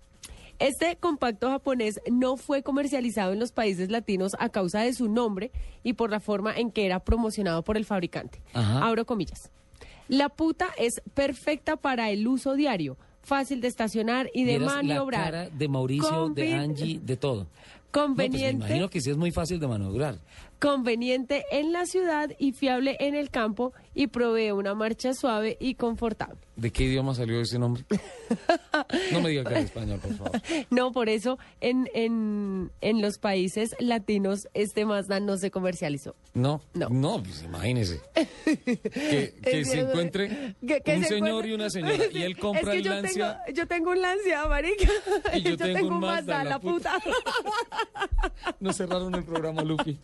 Este 0.59 0.97
compacto 0.97 1.49
japonés 1.49 2.01
no 2.11 2.37
fue 2.37 2.63
comercializado 2.63 3.33
en 3.33 3.41
los 3.41 3.51
países 3.51 3.91
latinos 3.91 4.33
a 4.39 4.49
causa 4.51 4.81
de 4.81 4.93
su 4.93 5.09
nombre 5.09 5.51
y 5.83 5.95
por 5.95 6.11
la 6.11 6.21
forma 6.21 6.55
en 6.57 6.71
que 6.71 6.87
era 6.87 7.01
promocionado 7.01 7.63
por 7.65 7.77
el 7.77 7.85
fabricante. 7.85 8.41
Ajá. 8.53 8.87
Abro 8.87 9.05
comillas. 9.07 9.51
La 10.09 10.29
puta 10.29 10.69
es 10.79 11.01
perfecta 11.15 11.77
para 11.77 12.11
el 12.11 12.29
uso 12.29 12.55
diario, 12.55 12.97
fácil 13.23 13.61
de 13.61 13.69
estacionar 13.69 14.29
y 14.35 14.45
de 14.45 14.59
maniobrar. 14.61 15.21
La 15.21 15.31
cara 15.31 15.51
de 15.51 15.69
Mauricio, 15.69 16.29
de 16.29 16.53
Angie, 16.55 17.01
de 17.03 17.17
todo. 17.17 17.47
No, 17.95 18.07
pues 18.07 18.09
me 18.09 18.25
Conveniente. 18.25 18.65
imagino 18.67 18.89
que 18.89 19.03
sí 19.03 19.11
es 19.11 19.19
muy 19.19 19.33
fácil 19.33 19.61
de 19.61 19.69
maniobrar. 19.69 20.19
conveniente 20.59 21.45
en 21.53 21.73
la 21.73 21.85
ciudad 21.85 22.31
y 22.39 22.53
fiable 22.53 22.97
en 23.01 23.15
el 23.15 23.29
campo 23.29 23.75
y 23.95 24.07
provee 24.09 24.51
una 24.53 24.75
marcha 24.75 25.13
suave 25.15 25.57
y 25.61 25.75
confortable. 25.75 26.39
¿De 26.57 26.71
qué 26.71 26.85
idioma 26.85 27.15
salió 27.15 27.41
ese 27.41 27.59
nombre? 27.59 27.85
No 29.11 29.21
me 29.23 29.31
diga 29.31 29.43
que 29.45 29.51
era 29.51 29.61
español, 29.61 30.01
por 30.01 30.15
favor. 30.15 30.43
No, 30.71 30.93
por 30.93 31.09
eso 31.09 31.39
en, 31.61 31.89
en, 31.95 32.71
en 32.81 33.01
los 33.03 33.19
países 33.19 33.75
latinos 33.79 34.49
este 34.55 34.85
Mazda 34.85 35.19
no 35.21 35.37
se 35.39 35.51
comercializó. 35.51 36.15
No, 36.35 36.63
No. 36.75 36.89
no, 36.91 37.23
pues 37.23 37.43
imagínese. 37.43 38.01
Que, 38.45 39.35
que 39.43 39.65
se 39.65 39.81
encuentre 39.81 40.55
Que- 40.67 40.81
que 40.81 40.97
un 40.97 41.03
se 41.03 41.09
señor 41.09 41.45
encuentre- 41.45 41.49
y 41.51 41.53
una 41.55 41.71
señora 41.71 42.05
y 42.13 42.23
él 42.23 42.37
compra 42.39 42.75
es 42.75 42.83
que 42.83 42.89
el 42.89 42.95
Lancia. 43.03 43.39
Tengo, 43.47 43.57
yo 43.59 43.67
tengo 43.67 43.91
un 43.91 44.03
Lancia, 44.03 44.47
marica. 44.47 44.89
Y 45.35 45.43
yo 45.43 45.57
tengo 45.57 45.89
un 45.89 46.01
Mazda, 46.01 46.45
la 46.45 46.51
la 46.51 46.59
puta. 46.61 46.99
No 48.61 48.73
cerraron 48.73 49.15
el 49.15 49.25
programa, 49.25 49.63
Lupi. 49.63 49.99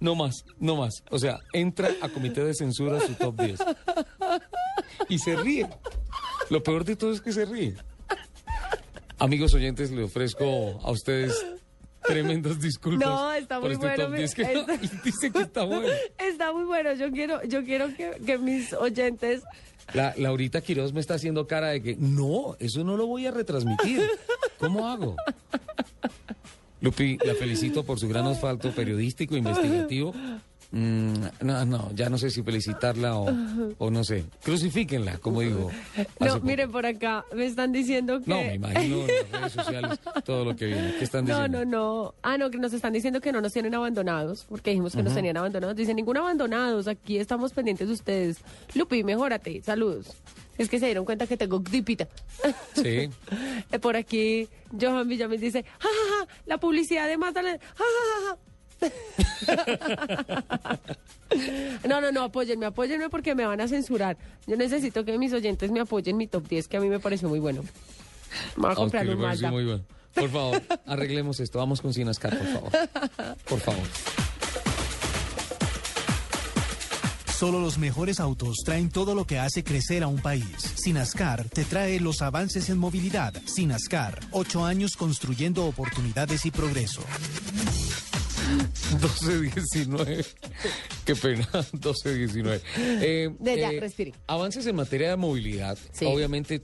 No 0.00 0.14
más, 0.14 0.44
no 0.58 0.76
más. 0.76 1.02
O 1.10 1.18
sea, 1.18 1.38
entra 1.52 1.90
a 2.00 2.08
comité 2.08 2.44
de 2.44 2.54
censura 2.54 2.98
su 3.08 3.14
top 3.14 3.40
10. 3.40 3.60
Y 5.08 5.18
se 5.18 5.36
ríe. 5.36 5.68
Lo 6.50 6.62
peor 6.62 6.84
de 6.84 6.96
todo 6.96 7.12
es 7.12 7.20
que 7.20 7.32
se 7.32 7.44
ríe. 7.44 7.74
Amigos 9.18 9.52
oyentes, 9.54 9.90
le 9.90 10.04
ofrezco 10.04 10.80
a 10.82 10.90
ustedes 10.90 11.34
tremendas 12.02 12.60
disculpas. 12.60 13.08
No, 13.08 13.32
está 13.32 13.56
por 13.60 13.64
muy 13.68 13.72
este 13.74 13.86
bueno, 13.86 14.02
top 14.04 14.12
mi- 14.12 14.18
10 14.18 14.34
que 14.34 14.42
está- 14.42 14.76
dice 15.04 15.30
que 15.32 15.38
está 15.40 15.64
bueno. 15.64 15.88
Está 16.18 16.52
muy 16.52 16.64
bueno. 16.64 16.92
Yo 16.94 17.10
quiero, 17.10 17.42
yo 17.44 17.64
quiero 17.64 17.88
que, 17.96 18.12
que 18.24 18.38
mis 18.38 18.72
oyentes 18.72 19.42
La, 19.92 20.14
Laurita 20.16 20.60
Quiroz 20.60 20.92
me 20.92 21.00
está 21.00 21.14
haciendo 21.14 21.46
cara 21.46 21.68
de 21.68 21.82
que 21.82 21.96
no, 21.98 22.56
eso 22.60 22.84
no 22.84 22.96
lo 22.96 23.06
voy 23.06 23.26
a 23.26 23.30
retransmitir. 23.32 24.02
¿Cómo 24.58 24.86
hago? 24.88 25.16
Lupi, 26.80 27.18
la 27.24 27.34
felicito 27.34 27.84
por 27.84 27.98
su 27.98 28.08
gran 28.08 28.26
asfalto 28.26 28.70
periodístico, 28.70 29.36
investigativo. 29.36 30.14
Mm, 30.70 31.14
no, 31.40 31.64
no, 31.64 31.90
ya 31.94 32.10
no 32.10 32.18
sé 32.18 32.30
si 32.30 32.42
felicitarla 32.42 33.16
o, 33.16 33.26
o 33.78 33.90
no 33.90 34.04
sé. 34.04 34.26
Crucifíquenla, 34.42 35.16
como 35.18 35.40
digo. 35.40 35.70
No, 36.20 36.40
miren 36.40 36.70
por 36.70 36.84
acá, 36.84 37.24
me 37.34 37.46
están 37.46 37.72
diciendo 37.72 38.20
que... 38.20 38.28
No, 38.28 38.36
me 38.36 38.54
imagino 38.56 39.00
en 39.00 39.06
las 39.06 39.40
redes 39.40 39.52
sociales 39.52 40.00
todo 40.24 40.44
lo 40.44 40.56
que 40.56 40.66
viene. 40.66 40.94
¿Qué 40.98 41.04
están 41.04 41.24
diciendo? 41.24 41.48
No, 41.48 41.64
no, 41.64 41.70
no. 42.04 42.14
Ah, 42.22 42.36
no, 42.36 42.50
que 42.50 42.58
nos 42.58 42.72
están 42.74 42.92
diciendo 42.92 43.20
que 43.20 43.32
no 43.32 43.40
nos 43.40 43.52
tienen 43.52 43.74
abandonados, 43.74 44.44
porque 44.46 44.70
dijimos 44.70 44.94
que 44.94 45.02
nos 45.02 45.14
tenían 45.14 45.38
abandonados. 45.38 45.74
Dicen, 45.74 45.96
ningún 45.96 46.18
abandonados, 46.18 46.86
aquí 46.86 47.16
estamos 47.18 47.52
pendientes 47.52 47.88
de 47.88 47.94
ustedes. 47.94 48.38
Lupi, 48.74 49.02
mejórate, 49.04 49.62
saludos. 49.62 50.08
Es 50.58 50.68
que 50.68 50.78
se 50.78 50.86
dieron 50.86 51.04
cuenta 51.04 51.26
que 51.26 51.36
tengo 51.36 51.60
gripita. 51.60 52.08
Sí. 52.74 53.08
Eh, 53.70 53.78
Por 53.78 53.96
aquí, 53.96 54.48
Johan 54.80 55.08
Villamil 55.08 55.40
dice, 55.40 55.62
ja, 55.62 55.88
ja, 55.88 56.24
ja, 56.26 56.28
la 56.46 56.58
publicidad 56.58 57.06
de 57.06 57.16
Mátale, 57.18 57.58
ja, 57.58 57.58
ja, 57.76 57.84
ja, 57.84 58.30
ja. 58.30 58.38
No, 61.86 62.00
no, 62.00 62.10
no, 62.10 62.22
apóyenme, 62.24 62.66
apóyenme 62.66 63.10
porque 63.10 63.34
me 63.34 63.46
van 63.46 63.60
a 63.60 63.68
censurar. 63.68 64.16
Yo 64.46 64.56
necesito 64.56 65.04
que 65.04 65.18
mis 65.18 65.32
oyentes 65.32 65.70
me 65.70 65.80
apoyen 65.80 66.16
mi 66.16 66.26
top 66.26 66.48
10, 66.48 66.68
que 66.68 66.76
a 66.78 66.80
mí 66.80 66.88
me 66.88 67.00
pareció 67.00 67.28
muy 67.28 67.38
bueno. 67.38 67.62
Me 68.56 68.62
voy 68.62 68.70
a 68.70 68.74
Aunque 68.74 68.98
comprar 68.98 69.44
un 69.44 69.50
muy 69.50 69.64
bueno. 69.64 69.84
Por 70.14 70.30
favor, 70.30 70.62
arreglemos 70.86 71.38
esto. 71.40 71.58
Vamos 71.58 71.80
con 71.80 71.92
Sinascar, 71.92 72.36
por 72.38 72.46
favor. 72.48 72.70
Por 73.48 73.60
favor. 73.60 73.84
Solo 77.38 77.60
los 77.60 77.78
mejores 77.78 78.18
autos 78.18 78.56
traen 78.64 78.90
todo 78.90 79.14
lo 79.14 79.24
que 79.24 79.38
hace 79.38 79.62
crecer 79.62 80.02
a 80.02 80.08
un 80.08 80.18
país. 80.20 80.44
Sinascar 80.74 81.44
te 81.44 81.64
trae 81.64 82.00
los 82.00 82.20
avances 82.20 82.68
en 82.68 82.78
movilidad. 82.78 83.32
Sinascar, 83.44 84.18
ocho 84.32 84.64
años 84.64 84.96
construyendo 84.96 85.64
oportunidades 85.66 86.46
y 86.46 86.50
progreso. 86.50 87.02
12-19. 89.00 90.26
Qué 91.04 91.16
pena, 91.16 91.48
12-19. 91.72 92.60
Eh, 92.76 93.30
De 93.38 93.58
ya, 93.58 93.70
eh, 93.70 93.80
respire. 93.80 94.14
Avances 94.26 94.66
en 94.66 94.76
materia 94.76 95.10
de 95.10 95.16
movilidad. 95.16 95.78
Obviamente, 96.04 96.62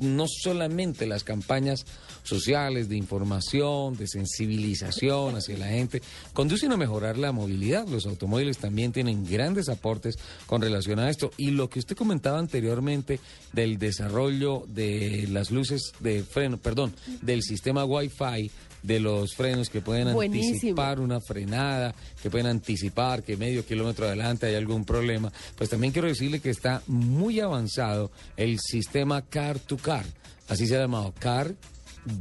no 0.00 0.26
solamente 0.28 1.06
las 1.06 1.24
campañas 1.24 1.86
sociales 2.22 2.88
de 2.88 2.96
información, 2.96 3.96
de 3.96 4.06
sensibilización 4.08 5.36
hacia 5.36 5.56
la 5.56 5.68
gente, 5.68 6.02
conducen 6.32 6.72
a 6.72 6.76
mejorar 6.76 7.16
la 7.18 7.32
movilidad. 7.32 7.86
Los 7.86 8.06
automóviles 8.06 8.58
también 8.58 8.92
tienen 8.92 9.24
grandes 9.24 9.68
aportes 9.68 10.16
con 10.46 10.60
relación 10.60 10.98
a 10.98 11.08
esto. 11.08 11.30
Y 11.36 11.50
lo 11.52 11.70
que 11.70 11.78
usted 11.78 11.96
comentaba 11.96 12.38
anteriormente 12.38 13.20
del 13.52 13.78
desarrollo 13.78 14.64
de 14.68 15.28
las 15.30 15.50
luces 15.50 15.92
de 16.00 16.22
freno, 16.24 16.58
perdón, 16.58 16.94
del 17.22 17.42
sistema 17.42 17.84
Wi-Fi 17.84 18.50
de 18.86 19.00
los 19.00 19.34
frenos 19.34 19.68
que 19.68 19.80
pueden 19.80 20.12
Buenísimo. 20.12 20.54
anticipar 20.54 21.00
una 21.00 21.20
frenada, 21.20 21.94
que 22.22 22.30
pueden 22.30 22.46
anticipar 22.46 23.24
que 23.24 23.36
medio 23.36 23.66
kilómetro 23.66 24.06
adelante 24.06 24.46
hay 24.46 24.54
algún 24.54 24.84
problema, 24.84 25.32
pues 25.56 25.68
también 25.70 25.92
quiero 25.92 26.06
decirle 26.06 26.40
que 26.40 26.50
está 26.50 26.82
muy 26.86 27.40
avanzado 27.40 28.12
el 28.36 28.58
sistema 28.60 29.22
Car 29.22 29.58
to 29.58 29.76
Car. 29.76 30.04
Así 30.48 30.66
se 30.66 30.76
ha 30.76 30.80
llamado 30.80 31.12
Car 31.18 31.52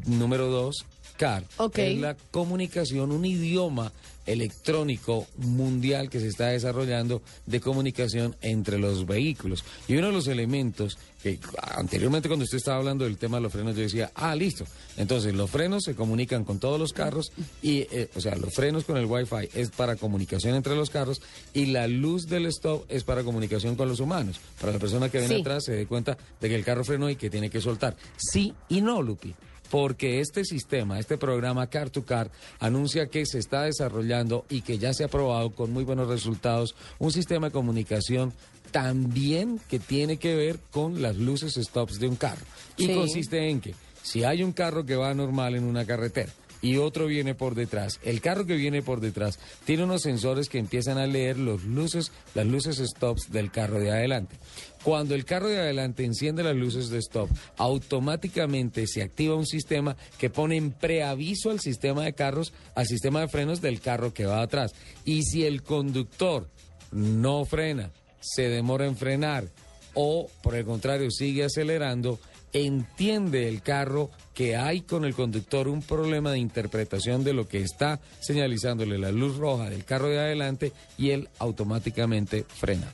número 0.07 0.47
2, 0.49 0.85
Car. 1.17 1.43
Ok. 1.57 1.77
Es 1.77 1.99
la 1.99 2.15
comunicación, 2.31 3.11
un 3.11 3.25
idioma 3.25 3.91
electrónico 4.25 5.27
mundial 5.37 6.09
que 6.09 6.19
se 6.19 6.27
está 6.27 6.47
desarrollando 6.47 7.21
de 7.45 7.59
comunicación 7.59 8.35
entre 8.41 8.77
los 8.79 9.05
vehículos. 9.05 9.63
Y 9.87 9.95
uno 9.97 10.07
de 10.07 10.13
los 10.13 10.27
elementos 10.27 10.97
que 11.21 11.39
anteriormente 11.75 12.27
cuando 12.29 12.43
usted 12.43 12.57
estaba 12.57 12.77
hablando 12.77 13.05
del 13.05 13.17
tema 13.17 13.37
de 13.37 13.43
los 13.43 13.51
frenos, 13.51 13.75
yo 13.75 13.81
decía, 13.81 14.11
ah, 14.15 14.35
listo. 14.35 14.65
Entonces 14.97 15.33
los 15.33 15.49
frenos 15.49 15.83
se 15.83 15.95
comunican 15.95 16.43
con 16.45 16.59
todos 16.59 16.79
los 16.79 16.93
carros 16.93 17.31
y, 17.61 17.79
eh, 17.91 18.09
o 18.15 18.21
sea, 18.21 18.35
los 18.35 18.53
frenos 18.53 18.83
con 18.85 18.97
el 18.97 19.05
Wi-Fi 19.05 19.49
es 19.53 19.71
para 19.71 19.95
comunicación 19.95 20.55
entre 20.55 20.75
los 20.75 20.89
carros 20.89 21.21
y 21.53 21.67
la 21.67 21.87
luz 21.87 22.27
del 22.27 22.45
stop 22.47 22.85
es 22.89 23.03
para 23.03 23.23
comunicación 23.23 23.75
con 23.75 23.87
los 23.87 23.99
humanos. 23.99 24.39
Para 24.59 24.73
la 24.73 24.79
persona 24.79 25.09
que 25.09 25.19
viene 25.19 25.35
Sí. 25.35 25.41
atrás 25.41 25.63
se 25.65 25.73
dé 25.73 25.87
cuenta 25.87 26.17
de 26.39 26.49
que 26.49 26.55
el 26.55 26.63
carro 26.63 26.83
frenó 26.83 27.09
y 27.09 27.15
que 27.15 27.29
tiene 27.29 27.49
que 27.49 27.59
soltar. 27.61 27.95
Sí 28.17 28.53
y 28.69 28.81
no, 28.81 29.01
Lupi 29.01 29.33
porque 29.69 30.19
este 30.19 30.45
sistema, 30.45 30.99
este 30.99 31.17
programa 31.17 31.67
Car 31.67 31.89
to 31.89 32.05
Car, 32.05 32.29
anuncia 32.59 33.07
que 33.07 33.25
se 33.25 33.39
está 33.39 33.63
desarrollando 33.63 34.45
y 34.49 34.61
que 34.61 34.77
ya 34.77 34.93
se 34.93 35.03
ha 35.03 35.07
probado 35.07 35.51
con 35.51 35.71
muy 35.71 35.83
buenos 35.83 36.07
resultados 36.07 36.75
un 36.99 37.11
sistema 37.11 37.47
de 37.47 37.53
comunicación 37.53 38.33
también 38.71 39.59
que 39.69 39.79
tiene 39.79 40.17
que 40.17 40.35
ver 40.35 40.59
con 40.71 41.01
las 41.01 41.15
luces 41.17 41.53
stops 41.55 41.99
de 41.99 42.07
un 42.07 42.15
carro. 42.15 42.41
Y 42.77 42.87
Sí. 42.87 42.95
consiste 42.95 43.49
en 43.49 43.61
que 43.61 43.73
si 44.03 44.23
hay 44.23 44.43
un 44.43 44.51
carro 44.51 44.85
que 44.85 44.95
va 44.95 45.13
normal 45.13 45.55
en 45.55 45.63
una 45.63 45.85
carretera, 45.85 46.31
y 46.65 46.77
otro 46.77 47.05
viene 47.05 47.35
por 47.35 47.53
detrás. 47.53 47.99
El 48.03 48.21
carro 48.21 48.47
que 48.47 48.55
viene 48.55 48.81
por 48.81 48.99
detrás 48.99 49.37
tiene 49.65 49.83
unos 49.83 50.01
sensores 50.01 50.49
que 50.49 50.57
empiezan 50.57 50.97
a 50.97 51.05
leer 51.05 51.37
los 51.37 51.63
luces, 51.63 52.11
las 52.33 52.47
luces 52.47 52.77
stops 52.77 53.31
del 53.31 53.51
carro 53.51 53.79
de 53.79 53.91
adelante. 53.91 54.35
Cuando 54.81 55.13
el 55.13 55.25
carro 55.25 55.47
de 55.47 55.59
adelante 55.59 56.03
enciende 56.03 56.41
las 56.41 56.55
luces 56.55 56.89
de 56.89 56.97
stop, 56.97 57.29
automáticamente 57.57 58.87
se 58.87 59.03
activa 59.03 59.35
un 59.35 59.45
sistema 59.45 59.95
que 60.17 60.31
pone 60.31 60.57
en 60.57 60.71
preaviso 60.71 61.51
al 61.51 61.59
sistema 61.59 62.03
de 62.03 62.13
carros, 62.13 62.51
al 62.73 62.87
sistema 62.87 63.21
de 63.21 63.27
frenos 63.27 63.61
del 63.61 63.79
carro 63.79 64.11
que 64.11 64.25
va 64.25 64.41
atrás. 64.41 64.73
Y 65.05 65.21
si 65.21 65.45
el 65.45 65.61
conductor 65.61 66.49
no 66.91 67.45
frena, 67.45 67.91
se 68.21 68.49
demora 68.49 68.87
en 68.87 68.97
frenar 68.97 69.45
o 69.93 70.29
por 70.41 70.55
el 70.55 70.65
contrario 70.65 71.11
sigue 71.11 71.43
acelerando, 71.43 72.19
entiende 72.55 73.49
el 73.49 73.61
carro 73.61 74.09
que 74.33 74.55
hay 74.55 74.81
con 74.81 75.03
el 75.05 75.13
conductor 75.13 75.67
un 75.67 75.81
problema 75.81 76.31
de 76.31 76.39
interpretación 76.39 77.23
de 77.23 77.33
lo 77.33 77.47
que 77.47 77.61
está 77.61 77.99
señalizándole 78.21 78.97
la 78.97 79.11
luz 79.11 79.37
roja 79.37 79.69
del 79.69 79.83
carro 79.83 80.07
de 80.07 80.19
adelante 80.19 80.71
y 80.97 81.11
él 81.11 81.29
automáticamente 81.39 82.45
frena. 82.47 82.91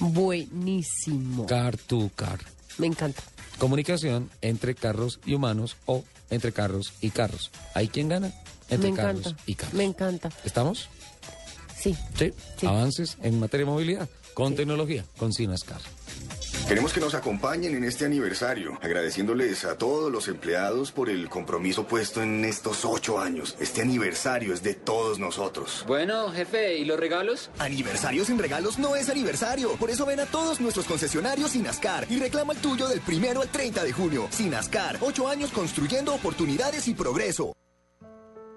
Buenísimo. 0.00 1.46
Car 1.46 1.76
to 1.76 2.10
car. 2.14 2.38
Me 2.78 2.86
encanta. 2.86 3.22
Comunicación 3.58 4.30
entre 4.42 4.74
carros 4.74 5.18
y 5.24 5.34
humanos 5.34 5.76
o 5.86 6.04
entre 6.28 6.52
carros 6.52 6.92
y 7.00 7.10
carros. 7.10 7.50
¿Hay 7.74 7.88
quien 7.88 8.08
gana? 8.08 8.32
Entre 8.68 8.90
Me 8.90 8.96
carros 8.96 9.20
encanta. 9.20 9.42
y 9.46 9.54
carros. 9.54 9.74
Me 9.74 9.84
encanta. 9.84 10.30
¿Estamos? 10.44 10.88
Sí. 11.78 11.96
Sí. 12.18 12.32
Avances 12.66 13.16
en 13.22 13.40
materia 13.40 13.64
de 13.64 13.72
movilidad 13.72 14.08
con 14.34 14.54
tecnología, 14.54 15.04
con 15.16 15.32
Sinascar. 15.32 15.80
Queremos 16.68 16.92
que 16.92 16.98
nos 16.98 17.14
acompañen 17.14 17.76
en 17.76 17.84
este 17.84 18.06
aniversario, 18.06 18.76
agradeciéndoles 18.82 19.64
a 19.64 19.78
todos 19.78 20.10
los 20.10 20.26
empleados 20.26 20.90
por 20.90 21.08
el 21.08 21.28
compromiso 21.28 21.86
puesto 21.86 22.22
en 22.22 22.44
estos 22.44 22.84
ocho 22.84 23.20
años. 23.20 23.56
Este 23.60 23.82
aniversario 23.82 24.52
es 24.52 24.64
de 24.64 24.74
todos 24.74 25.20
nosotros. 25.20 25.84
Bueno, 25.86 26.28
jefe, 26.32 26.76
¿y 26.78 26.84
los 26.84 26.98
regalos? 26.98 27.50
Aniversario 27.60 28.24
sin 28.24 28.36
regalos 28.36 28.80
no 28.80 28.96
es 28.96 29.08
aniversario. 29.08 29.76
Por 29.76 29.90
eso 29.90 30.06
ven 30.06 30.18
a 30.18 30.26
todos 30.26 30.60
nuestros 30.60 30.86
concesionarios 30.86 31.52
Sinascar 31.52 32.04
y 32.10 32.18
reclama 32.18 32.52
el 32.54 32.58
tuyo 32.58 32.88
del 32.88 33.00
primero 33.00 33.42
al 33.42 33.48
30 33.48 33.84
de 33.84 33.92
junio. 33.92 34.26
Sinascar, 34.30 34.98
ocho 35.02 35.28
años 35.28 35.52
construyendo 35.52 36.14
oportunidades 36.14 36.88
y 36.88 36.94
progreso. 36.94 37.52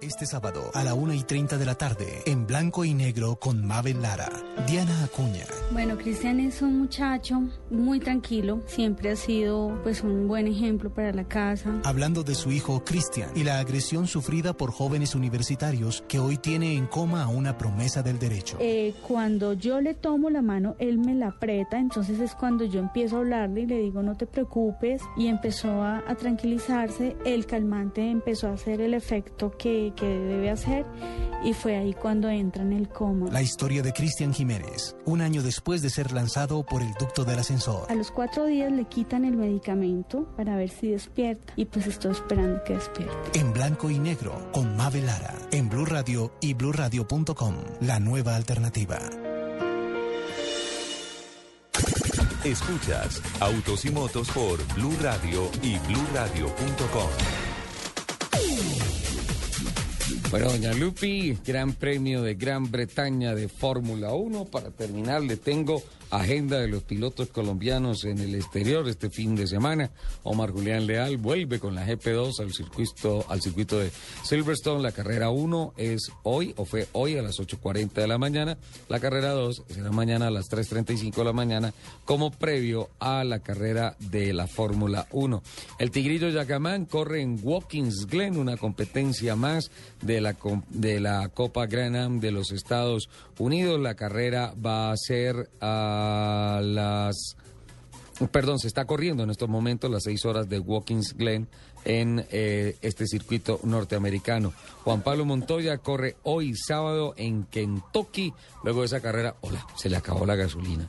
Este 0.02 0.26
sábado 0.26 0.72
a 0.74 0.84
la 0.86 0.94
1 0.94 1.14
y 1.14 1.24
30 1.24 1.58
de 1.58 1.66
la 1.66 1.76
tarde, 1.76 2.24
en 2.26 2.48
blanco 2.48 2.86
y 2.86 2.94
negro 2.94 3.36
con 3.36 3.66
Mabel 3.66 4.02
Lara, 4.02 4.30
Diana 4.66 5.04
Acuña. 5.04 5.44
Bueno, 5.72 5.98
Cristian 5.98 6.40
es 6.40 6.62
un 6.62 6.80
muchacho 6.80 7.42
muy 7.70 8.00
tranquilo, 8.00 8.62
siempre 8.66 9.12
ha 9.12 9.18
sido 9.18 9.78
pues 9.84 10.02
un 10.02 10.30
buen 10.30 10.48
ejemplo 10.48 10.90
para 10.90 11.12
la 11.12 11.26
casa. 11.26 11.82
Hablando 11.84 12.24
de 12.24 12.34
su 12.36 12.50
hijo 12.50 12.82
Cristian 12.86 13.30
y 13.36 13.44
la 13.44 13.60
agresión 13.60 14.08
sufrida 14.08 14.54
por 14.54 14.72
jóvenes 14.72 15.16
universitarios 15.16 16.02
que 16.08 16.20
hoy 16.20 16.38
tiene 16.38 16.76
en 16.76 16.88
coma 16.88 17.24
a 17.24 17.28
una 17.28 17.58
promesa 17.58 18.02
del 18.02 18.20
derecho. 18.20 18.56
Eh, 18.62 18.94
cuando 19.06 19.52
yo 19.52 19.82
le 19.82 19.96
tomo 19.96 20.30
la 20.30 20.42
mano, 20.42 20.78
él 20.80 20.98
me 20.98 21.14
la 21.14 21.28
aprieta, 21.28 21.78
entonces 21.78 22.22
es 22.22 22.36
cuando 22.36 22.64
yo 22.64 22.80
empiezo 22.80 23.18
a 23.18 23.20
hablarle 23.20 23.62
y 23.62 23.66
le 23.66 23.80
digo 23.80 24.02
no 24.02 24.16
te 24.16 24.28
preocupes 24.28 25.02
y 25.18 25.28
empezó 25.28 25.84
a, 25.84 25.98
a 26.08 26.16
tranquilizarse, 26.16 27.18
el 27.26 27.46
calmante 27.46 28.10
empezó 28.10 28.48
a 28.48 28.54
hacer 28.54 28.80
el 28.80 28.94
efecto 28.94 29.52
que, 29.58 29.89
que 29.91 30.06
debe 30.06 30.49
hacer 30.49 30.86
y 31.44 31.53
fue 31.53 31.78
ahí 31.78 31.94
cuando 31.94 32.30
entra 32.30 32.64
en 32.64 32.74
el 32.74 32.90
coma. 32.90 33.30
La 33.32 33.41
historia 33.41 33.82
de 33.82 33.94
Cristian 33.94 34.34
Jiménez, 34.34 34.95
un 35.06 35.22
año 35.22 35.41
después 35.41 35.82
de 35.82 35.90
ser 35.90 36.11
lanzado 36.11 36.64
por 36.64 36.82
el 36.82 36.94
ducto 36.99 37.24
del 37.24 37.40
ascensor. 37.40 37.86
A 37.90 37.95
los 37.95 38.11
cuatro 38.11 38.45
días 38.45 38.72
le 38.72 38.86
quitan 38.86 39.26
el 39.26 39.38
medicamento 39.38 40.28
para 40.36 40.56
ver 40.56 40.70
si 40.70 40.90
despierta 40.90 41.53
y 41.56 41.66
pues 41.66 41.88
estoy 41.88 42.11
esperando 42.11 42.64
que 42.64 42.74
despierte. 42.74 43.40
En 43.40 43.53
blanco 43.53 43.90
y 43.90 43.99
negro 43.99 44.49
con 44.52 44.76
Mabel 44.76 45.06
Lara, 45.06 45.34
en 45.52 45.70
Blue 45.70 45.86
Radio 45.86 46.34
y 46.41 46.53
bluradio.com, 46.53 47.56
la 47.82 47.99
nueva 47.99 48.36
alternativa. 48.36 48.99
Escuchas 52.44 53.22
Autos 53.41 53.84
y 53.84 53.91
Motos 53.91 54.30
por 54.32 54.66
Blue 54.74 54.95
Radio 55.02 55.49
y 55.61 55.78
bluradio.com. 55.80 57.49
Bueno, 60.31 60.51
doña 60.51 60.73
Lupi, 60.73 61.35
Gran 61.43 61.73
Premio 61.73 62.22
de 62.22 62.35
Gran 62.35 62.69
Bretaña 62.69 63.34
de 63.34 63.47
Fórmula 63.47 64.14
1. 64.14 64.45
Para 64.45 64.69
terminar, 64.69 65.23
le 65.23 65.38
tengo 65.38 65.81
agenda 66.11 66.60
de 66.60 66.68
los 66.68 66.84
pilotos 66.84 67.30
colombianos 67.30 68.03
en 68.03 68.19
el 68.19 68.36
exterior 68.36 68.88
este 68.88 69.10
fin 69.10 69.36
de 69.36 69.48
semana. 69.48 69.91
Omar 70.23 70.52
Julián 70.52 70.88
Leal 70.88 71.18
vuelve 71.18 71.60
con 71.60 71.76
la 71.76 71.86
GP2 71.86 72.40
al 72.40 72.53
circuito, 72.53 73.26
al 73.30 73.41
circuito 73.41 73.80
de 73.80 73.91
Silverstone. 74.23 74.81
La 74.81 74.91
carrera 74.91 75.30
1 75.30 75.73
es 75.77 76.11
hoy, 76.23 76.53
o 76.57 76.65
fue 76.65 76.88
hoy 76.94 77.18
a 77.18 77.22
las 77.22 77.40
8.40 77.40 77.94
de 77.94 78.07
la 78.07 78.18
mañana. 78.18 78.57
La 78.88 78.99
carrera 78.99 79.31
2 79.31 79.64
será 79.68 79.91
mañana 79.91 80.27
a 80.27 80.31
las 80.31 80.49
3.35 80.49 81.15
de 81.15 81.23
la 81.23 81.34
mañana, 81.34 81.73
como 82.06 82.31
previo 82.31 82.90
a 82.99 83.23
la 83.23 83.40
carrera 83.40 83.95
de 83.99 84.34
la 84.34 84.48
Fórmula 84.48 85.07
1. 85.11 85.44
El 85.77 85.91
Tigrillo 85.91 86.30
Yacamán 86.30 86.86
corre 86.86 87.22
en 87.22 87.40
Watkins 87.42 88.08
Glen, 88.08 88.38
una 88.38 88.58
competencia 88.58 89.35
más 89.35 89.72
de 90.01 90.22
la, 90.22 90.35
de 90.69 91.00
la 91.00 91.30
Copa 91.30 91.67
Grand 91.67 91.95
Am 91.95 92.19
de 92.19 92.32
los 92.32 92.51
Estados 92.51 93.09
Unidos. 93.38 93.80
La 93.80 93.95
carrera 93.95 94.53
va 94.64 94.92
a 94.92 94.98
ser 94.98 95.50
a 95.61 95.99
las... 96.61 97.36
Perdón, 98.32 98.60
se 98.60 98.68
está 98.68 98.86
corriendo 98.86 99.24
en 99.24 99.30
estos 99.30 99.48
momentos 99.48 99.90
las 99.90 100.03
seis 100.03 100.26
horas 100.26 100.50
de 100.50 100.60
Watkins 100.60 101.16
Glen 101.16 101.48
en 101.86 102.26
eh, 102.32 102.78
este 102.82 103.08
circuito 103.08 103.60
norteamericano. 103.64 104.53
Juan 104.84 105.02
Pablo 105.02 105.24
Montoya 105.24 105.78
corre 105.78 106.18
hoy 106.24 106.53
sábado 106.56 107.14
en 107.16 107.45
Kentucky. 107.45 108.34
Luego 108.64 108.82
de 108.82 108.88
esa 108.88 109.00
carrera, 109.00 109.36
hola, 109.42 109.66
se 109.78 109.90
le 109.90 109.95
acabó 109.95 110.26
la 110.26 110.36
gasolina. 110.36 110.86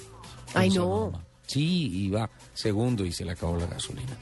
Ay, 0.54 0.70
no. 0.70 1.12
Sí, 1.46 2.04
iba 2.04 2.30
segundo 2.54 3.04
y 3.04 3.12
se 3.12 3.24
le 3.24 3.32
acabó 3.32 3.56
la 3.56 3.66
gasolina. 3.66 4.16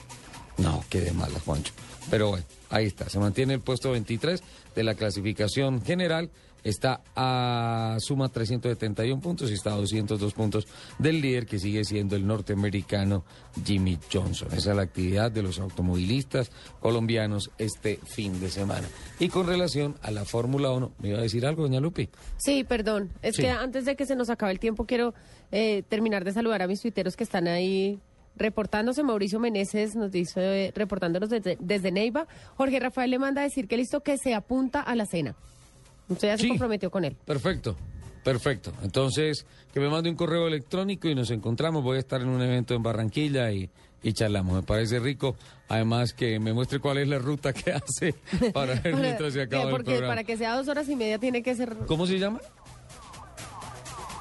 No, 0.58 0.84
qué 0.88 1.00
de 1.00 1.12
mala, 1.12 1.38
Juancho. 1.40 1.72
Pero 2.10 2.30
bueno, 2.30 2.44
ahí 2.70 2.86
está. 2.86 3.08
Se 3.08 3.18
mantiene 3.18 3.54
el 3.54 3.60
puesto 3.60 3.92
23 3.92 4.42
de 4.74 4.82
la 4.82 4.94
clasificación 4.94 5.82
general. 5.82 6.30
Está 6.68 7.00
a 7.16 7.96
suma 8.00 8.28
371 8.28 9.20
puntos 9.22 9.50
y 9.50 9.54
está 9.54 9.72
a 9.72 9.76
202 9.76 10.34
puntos 10.34 10.66
del 10.98 11.20
líder 11.20 11.46
que 11.46 11.58
sigue 11.58 11.82
siendo 11.84 12.14
el 12.14 12.26
norteamericano 12.26 13.24
Jimmy 13.64 13.98
Johnson. 14.12 14.48
Esa 14.52 14.70
es 14.70 14.76
la 14.76 14.82
actividad 14.82 15.30
de 15.30 15.42
los 15.42 15.58
automovilistas 15.58 16.50
colombianos 16.80 17.50
este 17.58 17.98
fin 18.04 18.38
de 18.40 18.50
semana. 18.50 18.86
Y 19.18 19.28
con 19.28 19.46
relación 19.46 19.94
a 20.02 20.10
la 20.10 20.24
Fórmula 20.24 20.70
1, 20.70 20.92
¿me 20.98 21.08
iba 21.08 21.18
a 21.18 21.22
decir 21.22 21.46
algo, 21.46 21.62
doña 21.62 21.80
Lupi? 21.80 22.08
Sí, 22.36 22.64
perdón. 22.64 23.10
Es 23.22 23.36
Sí. 23.36 23.42
que 23.42 23.50
antes 23.50 23.84
de 23.84 23.96
que 23.96 24.04
se 24.04 24.14
nos 24.16 24.28
acabe 24.28 24.52
el 24.52 24.58
tiempo, 24.60 24.84
quiero 24.84 25.14
eh, 25.50 25.82
terminar 25.88 26.24
de 26.24 26.32
saludar 26.32 26.60
a 26.60 26.66
mis 26.66 26.80
tuiteros 26.82 27.16
que 27.16 27.24
están 27.24 27.48
ahí 27.48 27.98
reportándose. 28.36 29.02
Mauricio 29.02 29.40
Meneses 29.40 29.96
nos 29.96 30.12
dice, 30.12 30.66
eh, 30.66 30.72
reportándonos 30.74 31.30
desde, 31.30 31.56
desde 31.60 31.90
Neiva. 31.90 32.26
Jorge 32.56 32.78
Rafael 32.78 33.10
le 33.10 33.18
manda 33.18 33.40
a 33.40 33.44
decir 33.44 33.66
que 33.66 33.76
listo, 33.78 34.00
que 34.02 34.18
se 34.18 34.34
apunta 34.34 34.80
a 34.82 34.94
la 34.94 35.06
cena. 35.06 35.34
Usted 36.08 36.28
ya 36.28 36.38
se 36.38 36.48
comprometió 36.48 36.90
con 36.90 37.04
él. 37.04 37.16
Perfecto, 37.24 37.76
perfecto. 38.24 38.72
Entonces, 38.82 39.46
que 39.72 39.80
me 39.80 39.88
mande 39.88 40.08
un 40.10 40.16
correo 40.16 40.46
electrónico 40.46 41.08
y 41.08 41.14
nos 41.14 41.30
encontramos. 41.30 41.82
Voy 41.82 41.96
a 41.96 42.00
estar 42.00 42.20
en 42.20 42.28
un 42.28 42.40
evento 42.42 42.74
en 42.74 42.82
Barranquilla 42.82 43.50
y, 43.52 43.68
y 44.02 44.12
charlamos. 44.12 44.54
Me 44.54 44.62
parece 44.62 44.98
rico. 44.98 45.36
Además, 45.68 46.14
que 46.14 46.38
me 46.40 46.52
muestre 46.54 46.78
cuál 46.80 46.98
es 46.98 47.08
la 47.08 47.18
ruta 47.18 47.52
que 47.52 47.72
hace 47.72 48.14
para 48.54 48.74
ver 48.80 48.96
mientras 48.96 49.34
se 49.34 49.42
acaba 49.42 49.70
el 49.70 49.82
programa. 49.84 50.08
para 50.08 50.24
que 50.24 50.36
sea 50.36 50.56
dos 50.56 50.66
horas 50.68 50.88
y 50.88 50.96
media 50.96 51.18
tiene 51.18 51.42
que 51.42 51.54
ser 51.54 51.76
¿Cómo 51.86 52.06
se 52.06 52.18
llama? 52.18 52.40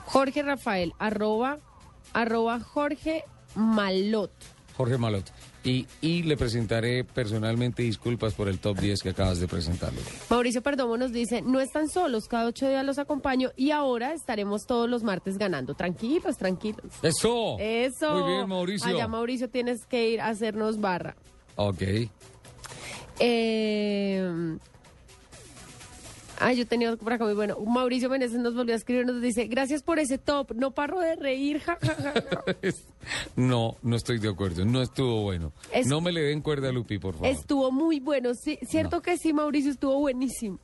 Jorge 0.06 0.42
Rafael, 0.42 0.94
arroba, 1.00 1.58
arroba 2.14 2.60
Jorge 2.60 3.24
Malot. 3.56 4.32
Jorge 4.76 4.98
Malot. 4.98 5.32
Y, 5.68 5.86
y 6.00 6.24
le 6.24 6.38
presentaré 6.38 7.04
personalmente 7.04 7.84
disculpas 7.84 8.34
por 8.34 8.48
el 8.48 8.60
top 8.60 8.80
10 8.80 9.02
que 9.02 9.10
acabas 9.10 9.40
de 9.40 9.48
presentarle. 9.50 10.00
Mauricio 10.30 10.62
Perdomo 10.62 10.96
nos 10.96 11.12
dice, 11.12 11.42
no 11.42 11.60
están 11.60 11.90
solos, 11.90 12.30
cada 12.30 12.46
ocho 12.46 12.70
días 12.70 12.86
los 12.86 12.98
acompaño 13.00 13.52
y 13.58 13.72
ahora 13.72 14.14
estaremos 14.14 14.66
todos 14.66 14.90
los 14.90 15.04
martes 15.04 15.38
ganando. 15.38 15.74
Tranquilos, 15.74 16.38
tranquilos. 16.38 16.86
¡Eso! 17.02 17.58
Eso. 17.60 18.14
Muy 18.14 18.32
bien, 18.32 18.48
Mauricio. 18.48 18.88
Allá, 18.88 19.10
Mauricio, 19.10 19.50
tienes 19.50 19.86
que 19.86 20.10
ir 20.10 20.22
a 20.22 20.28
hacernos 20.28 20.80
barra. 20.80 21.18
Ok. 21.58 21.82
Eh... 23.20 24.58
Ah, 26.40 26.54
yo 26.54 26.68
tenía 26.68 26.96
por 26.96 27.12
acá 27.14 27.24
muy 27.26 27.34
bueno. 27.34 27.58
Mauricio 27.66 28.10
Meneses 28.10 28.40
nos 28.40 28.54
volvió 28.56 28.74
a 28.74 28.78
escribir, 28.78 29.06
nos 29.06 29.22
dice, 29.22 29.46
gracias 29.48 29.82
por 29.84 29.98
ese 30.00 30.18
top, 30.18 30.52
no 30.56 30.72
paro 30.72 31.00
de 31.00 31.16
reír, 31.16 31.60
ja, 31.62 31.78
ja, 31.82 31.96
ja, 31.96 32.14
ja". 32.14 32.56
No, 33.36 33.78
no 33.82 33.96
estoy 33.96 34.20
de 34.20 34.30
acuerdo. 34.30 34.66
No 34.66 34.82
estuvo 34.82 35.24
bueno. 35.24 35.52
Es- 35.72 35.88
No 35.88 36.02
me 36.02 36.12
le 36.12 36.22
den 36.22 36.42
cuerda 36.42 36.70
a 36.70 36.72
Lupi, 36.72 37.00
por 37.00 37.14
favor. 37.14 37.28
Estuvo 37.30 37.72
muy 37.72 38.00
bueno, 38.00 38.34
sí, 38.34 38.60
cierto 38.68 39.02
que 39.02 39.18
sí, 39.18 39.34
Mauricio, 39.34 39.72
estuvo 39.72 39.98
buenísimo. 40.00 40.60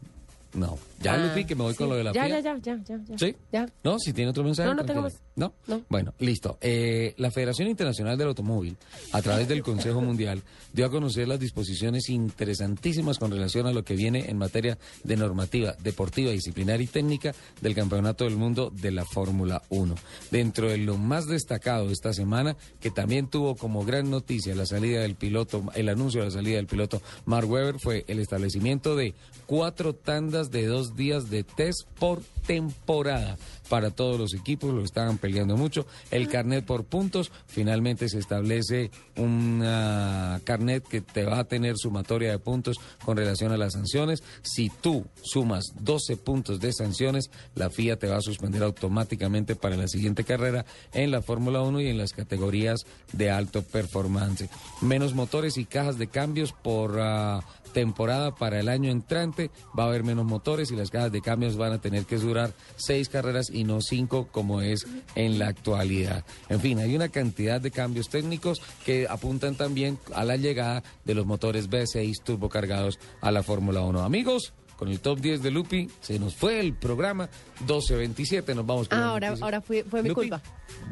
No. 0.53 0.77
Ya, 1.03 1.13
Ah, 1.13 1.17
Lupi, 1.17 1.45
que 1.45 1.55
me 1.55 1.63
voy 1.63 1.75
con 1.75 1.89
lo 1.89 1.95
de 1.95 2.03
la 2.03 2.11
ya, 2.13 2.25
FIA. 2.25 2.39
ya, 2.39 2.57
ya, 2.57 2.75
ya, 2.75 2.83
ya, 2.83 2.99
ya. 3.05 3.17
¿Sí? 3.17 3.35
Ya. 3.51 3.65
No, 3.83 3.99
si 3.99 4.13
tiene 4.13 4.31
otro 4.31 4.43
mensaje. 4.43 4.73
No, 4.73 4.83
tengo. 4.85 5.07
¿No? 5.35 5.53
Bueno, 5.89 6.13
listo. 6.19 6.57
Eh, 6.61 7.13
la 7.17 7.31
Federación 7.31 7.67
Internacional 7.67 8.17
del 8.17 8.27
Automóvil, 8.29 8.77
a 9.11 9.21
través 9.21 9.47
del 9.47 9.63
Consejo 9.63 9.99
Mundial, 10.01 10.41
dio 10.73 10.85
a 10.85 10.89
conocer 10.91 11.27
las 11.27 11.39
disposiciones 11.39 12.09
interesantísimas 12.09 13.17
con 13.17 13.31
relación 13.31 13.65
a 13.67 13.73
lo 13.73 13.83
que 13.83 13.95
viene 13.95 14.29
en 14.29 14.37
materia 14.37 14.77
de 15.03 15.17
normativa 15.17 15.75
deportiva, 15.83 16.31
disciplinaria 16.31 16.83
y 16.83 16.87
técnica 16.87 17.33
del 17.61 17.73
Campeonato 17.75 18.25
del 18.25 18.35
Mundo 18.37 18.71
de 18.73 18.91
la 18.91 19.05
Fórmula 19.05 19.61
1. 19.69 19.95
Dentro 20.31 20.69
de 20.69 20.77
lo 20.77 20.97
más 20.97 21.25
destacado 21.27 21.87
de 21.87 21.93
esta 21.93 22.13
semana, 22.13 22.55
que 22.79 22.91
también 22.91 23.27
tuvo 23.27 23.55
como 23.55 23.83
gran 23.85 24.09
noticia 24.11 24.53
la 24.55 24.65
salida 24.65 25.01
del 25.01 25.15
piloto, 25.15 25.63
el 25.75 25.89
anuncio 25.89 26.21
de 26.21 26.27
la 26.27 26.31
salida 26.31 26.55
del 26.57 26.67
piloto 26.67 27.01
Mark 27.25 27.49
Webber, 27.49 27.79
fue 27.79 28.05
el 28.07 28.19
establecimiento 28.19 28.95
de 28.95 29.15
cuatro 29.47 29.93
tandas 29.93 30.51
de 30.51 30.67
dos 30.67 30.92
días 30.95 31.29
de 31.29 31.43
test 31.43 31.87
por 31.99 32.21
temporada 32.45 33.37
para 33.69 33.91
todos 33.91 34.19
los 34.19 34.33
equipos, 34.33 34.73
lo 34.73 34.83
estaban 34.83 35.17
peleando 35.17 35.57
mucho. 35.57 35.85
El 36.11 36.27
carnet 36.27 36.65
por 36.65 36.83
puntos, 36.83 37.31
finalmente 37.47 38.09
se 38.09 38.19
establece 38.19 38.91
una 39.15 40.41
carnet 40.43 40.83
que 40.87 41.01
te 41.01 41.23
va 41.23 41.39
a 41.39 41.43
tener 41.45 41.77
sumatoria 41.77 42.31
de 42.31 42.39
puntos 42.39 42.77
con 43.03 43.17
relación 43.17 43.51
a 43.51 43.57
las 43.57 43.73
sanciones. 43.73 44.21
Si 44.41 44.69
tú 44.69 45.05
sumas 45.21 45.73
12 45.79 46.17
puntos 46.17 46.59
de 46.59 46.73
sanciones, 46.73 47.31
la 47.55 47.69
FIA 47.69 47.97
te 47.97 48.07
va 48.07 48.17
a 48.17 48.21
suspender 48.21 48.63
automáticamente 48.63 49.55
para 49.55 49.77
la 49.77 49.87
siguiente 49.87 50.23
carrera 50.23 50.65
en 50.93 51.11
la 51.11 51.21
Fórmula 51.21 51.61
1 51.61 51.81
y 51.81 51.87
en 51.87 51.97
las 51.97 52.13
categorías 52.13 52.85
de 53.13 53.31
alto 53.31 53.63
performance. 53.63 54.49
Menos 54.81 55.13
motores 55.13 55.57
y 55.57 55.65
cajas 55.65 55.97
de 55.97 56.07
cambios 56.07 56.51
por... 56.51 56.99
ah, 56.99 57.41
temporada 57.73 58.35
para 58.35 58.59
el 58.59 58.69
año 58.69 58.91
entrante 58.91 59.51
va 59.77 59.83
a 59.83 59.87
haber 59.87 60.03
menos 60.03 60.25
motores 60.25 60.71
y 60.71 60.75
las 60.75 60.89
cajas 60.89 61.11
de 61.11 61.21
cambios 61.21 61.57
van 61.57 61.73
a 61.73 61.81
tener 61.81 62.05
que 62.05 62.17
durar 62.17 62.53
seis 62.77 63.09
carreras 63.09 63.49
y 63.51 63.63
no 63.63 63.81
cinco 63.81 64.27
como 64.31 64.61
es 64.61 64.87
en 65.15 65.39
la 65.39 65.47
actualidad. 65.47 66.23
En 66.49 66.61
fin, 66.61 66.79
hay 66.79 66.95
una 66.95 67.09
cantidad 67.09 67.59
de 67.59 67.71
cambios 67.71 68.09
técnicos 68.09 68.61
que 68.85 69.07
apuntan 69.09 69.55
también 69.55 69.97
a 70.13 70.23
la 70.23 70.37
llegada 70.37 70.83
de 71.03 71.15
los 71.15 71.25
motores 71.25 71.69
V6 71.69 72.23
turbocargados 72.23 72.99
a 73.21 73.31
la 73.31 73.43
Fórmula 73.43 73.81
1. 73.81 74.01
Amigos, 74.01 74.53
con 74.83 74.91
el 74.91 74.99
top 74.99 75.17
10 75.21 75.41
de 75.41 75.49
Lupi 75.49 75.89
se 76.01 76.19
nos 76.19 76.35
fue 76.35 76.59
el 76.59 76.73
programa 76.73 77.29
12.27, 77.65 78.53
nos 78.53 78.65
vamos 78.65 78.89
con 78.89 78.99
Ah, 78.99 79.11
ahora, 79.11 79.33
ahora 79.39 79.61
fue, 79.61 79.85
fue 79.85 80.03
mi 80.03 80.09
Lupi, 80.09 80.27
culpa. 80.27 80.41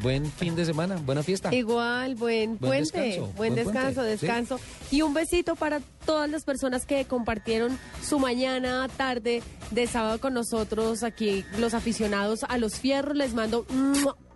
Buen 0.02 0.32
fin 0.32 0.56
de 0.56 0.64
semana, 0.64 0.96
buena 0.96 1.24
fiesta. 1.24 1.54
Igual, 1.54 2.16
buen, 2.16 2.58
Buen 2.58 2.84
puente, 2.88 3.02
descanso, 3.02 3.34
buen 3.36 3.54
descanso, 3.54 3.96
puente, 3.96 4.18
sí. 4.18 4.26
descanso. 4.26 4.60
Y 4.92 5.02
un 5.02 5.14
besito 5.14 5.58
para 5.58 5.82
todas 6.06 6.30
las 6.30 6.46
personas 6.46 6.86
que 6.86 7.04
compartieron 7.04 7.78
su 8.02 8.18
mañana, 8.18 8.88
tarde 8.96 9.44
de 9.72 9.88
sábado 9.88 10.22
con 10.22 10.34
nosotros, 10.36 11.04
aquí 11.04 11.44
los 11.60 11.74
aficionados 11.74 12.46
a 12.48 12.58
los 12.58 12.76
fierros. 12.76 13.18
Les 13.18 13.34
mando 13.34 13.66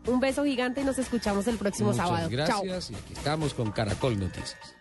un 0.05 0.19
beso 0.19 0.43
gigante 0.43 0.81
y 0.81 0.83
nos 0.83 0.97
escuchamos 0.97 1.47
el 1.47 1.55
próximo 1.57 1.91
Muchas 1.91 2.05
sábado. 2.05 2.29
Chao. 2.45 2.61
gracias 2.61 2.91
y 2.91 2.95
aquí 2.95 3.13
estamos 3.13 3.53
con 3.53 3.71
Caracol 3.71 4.19
Noticias. 4.19 4.75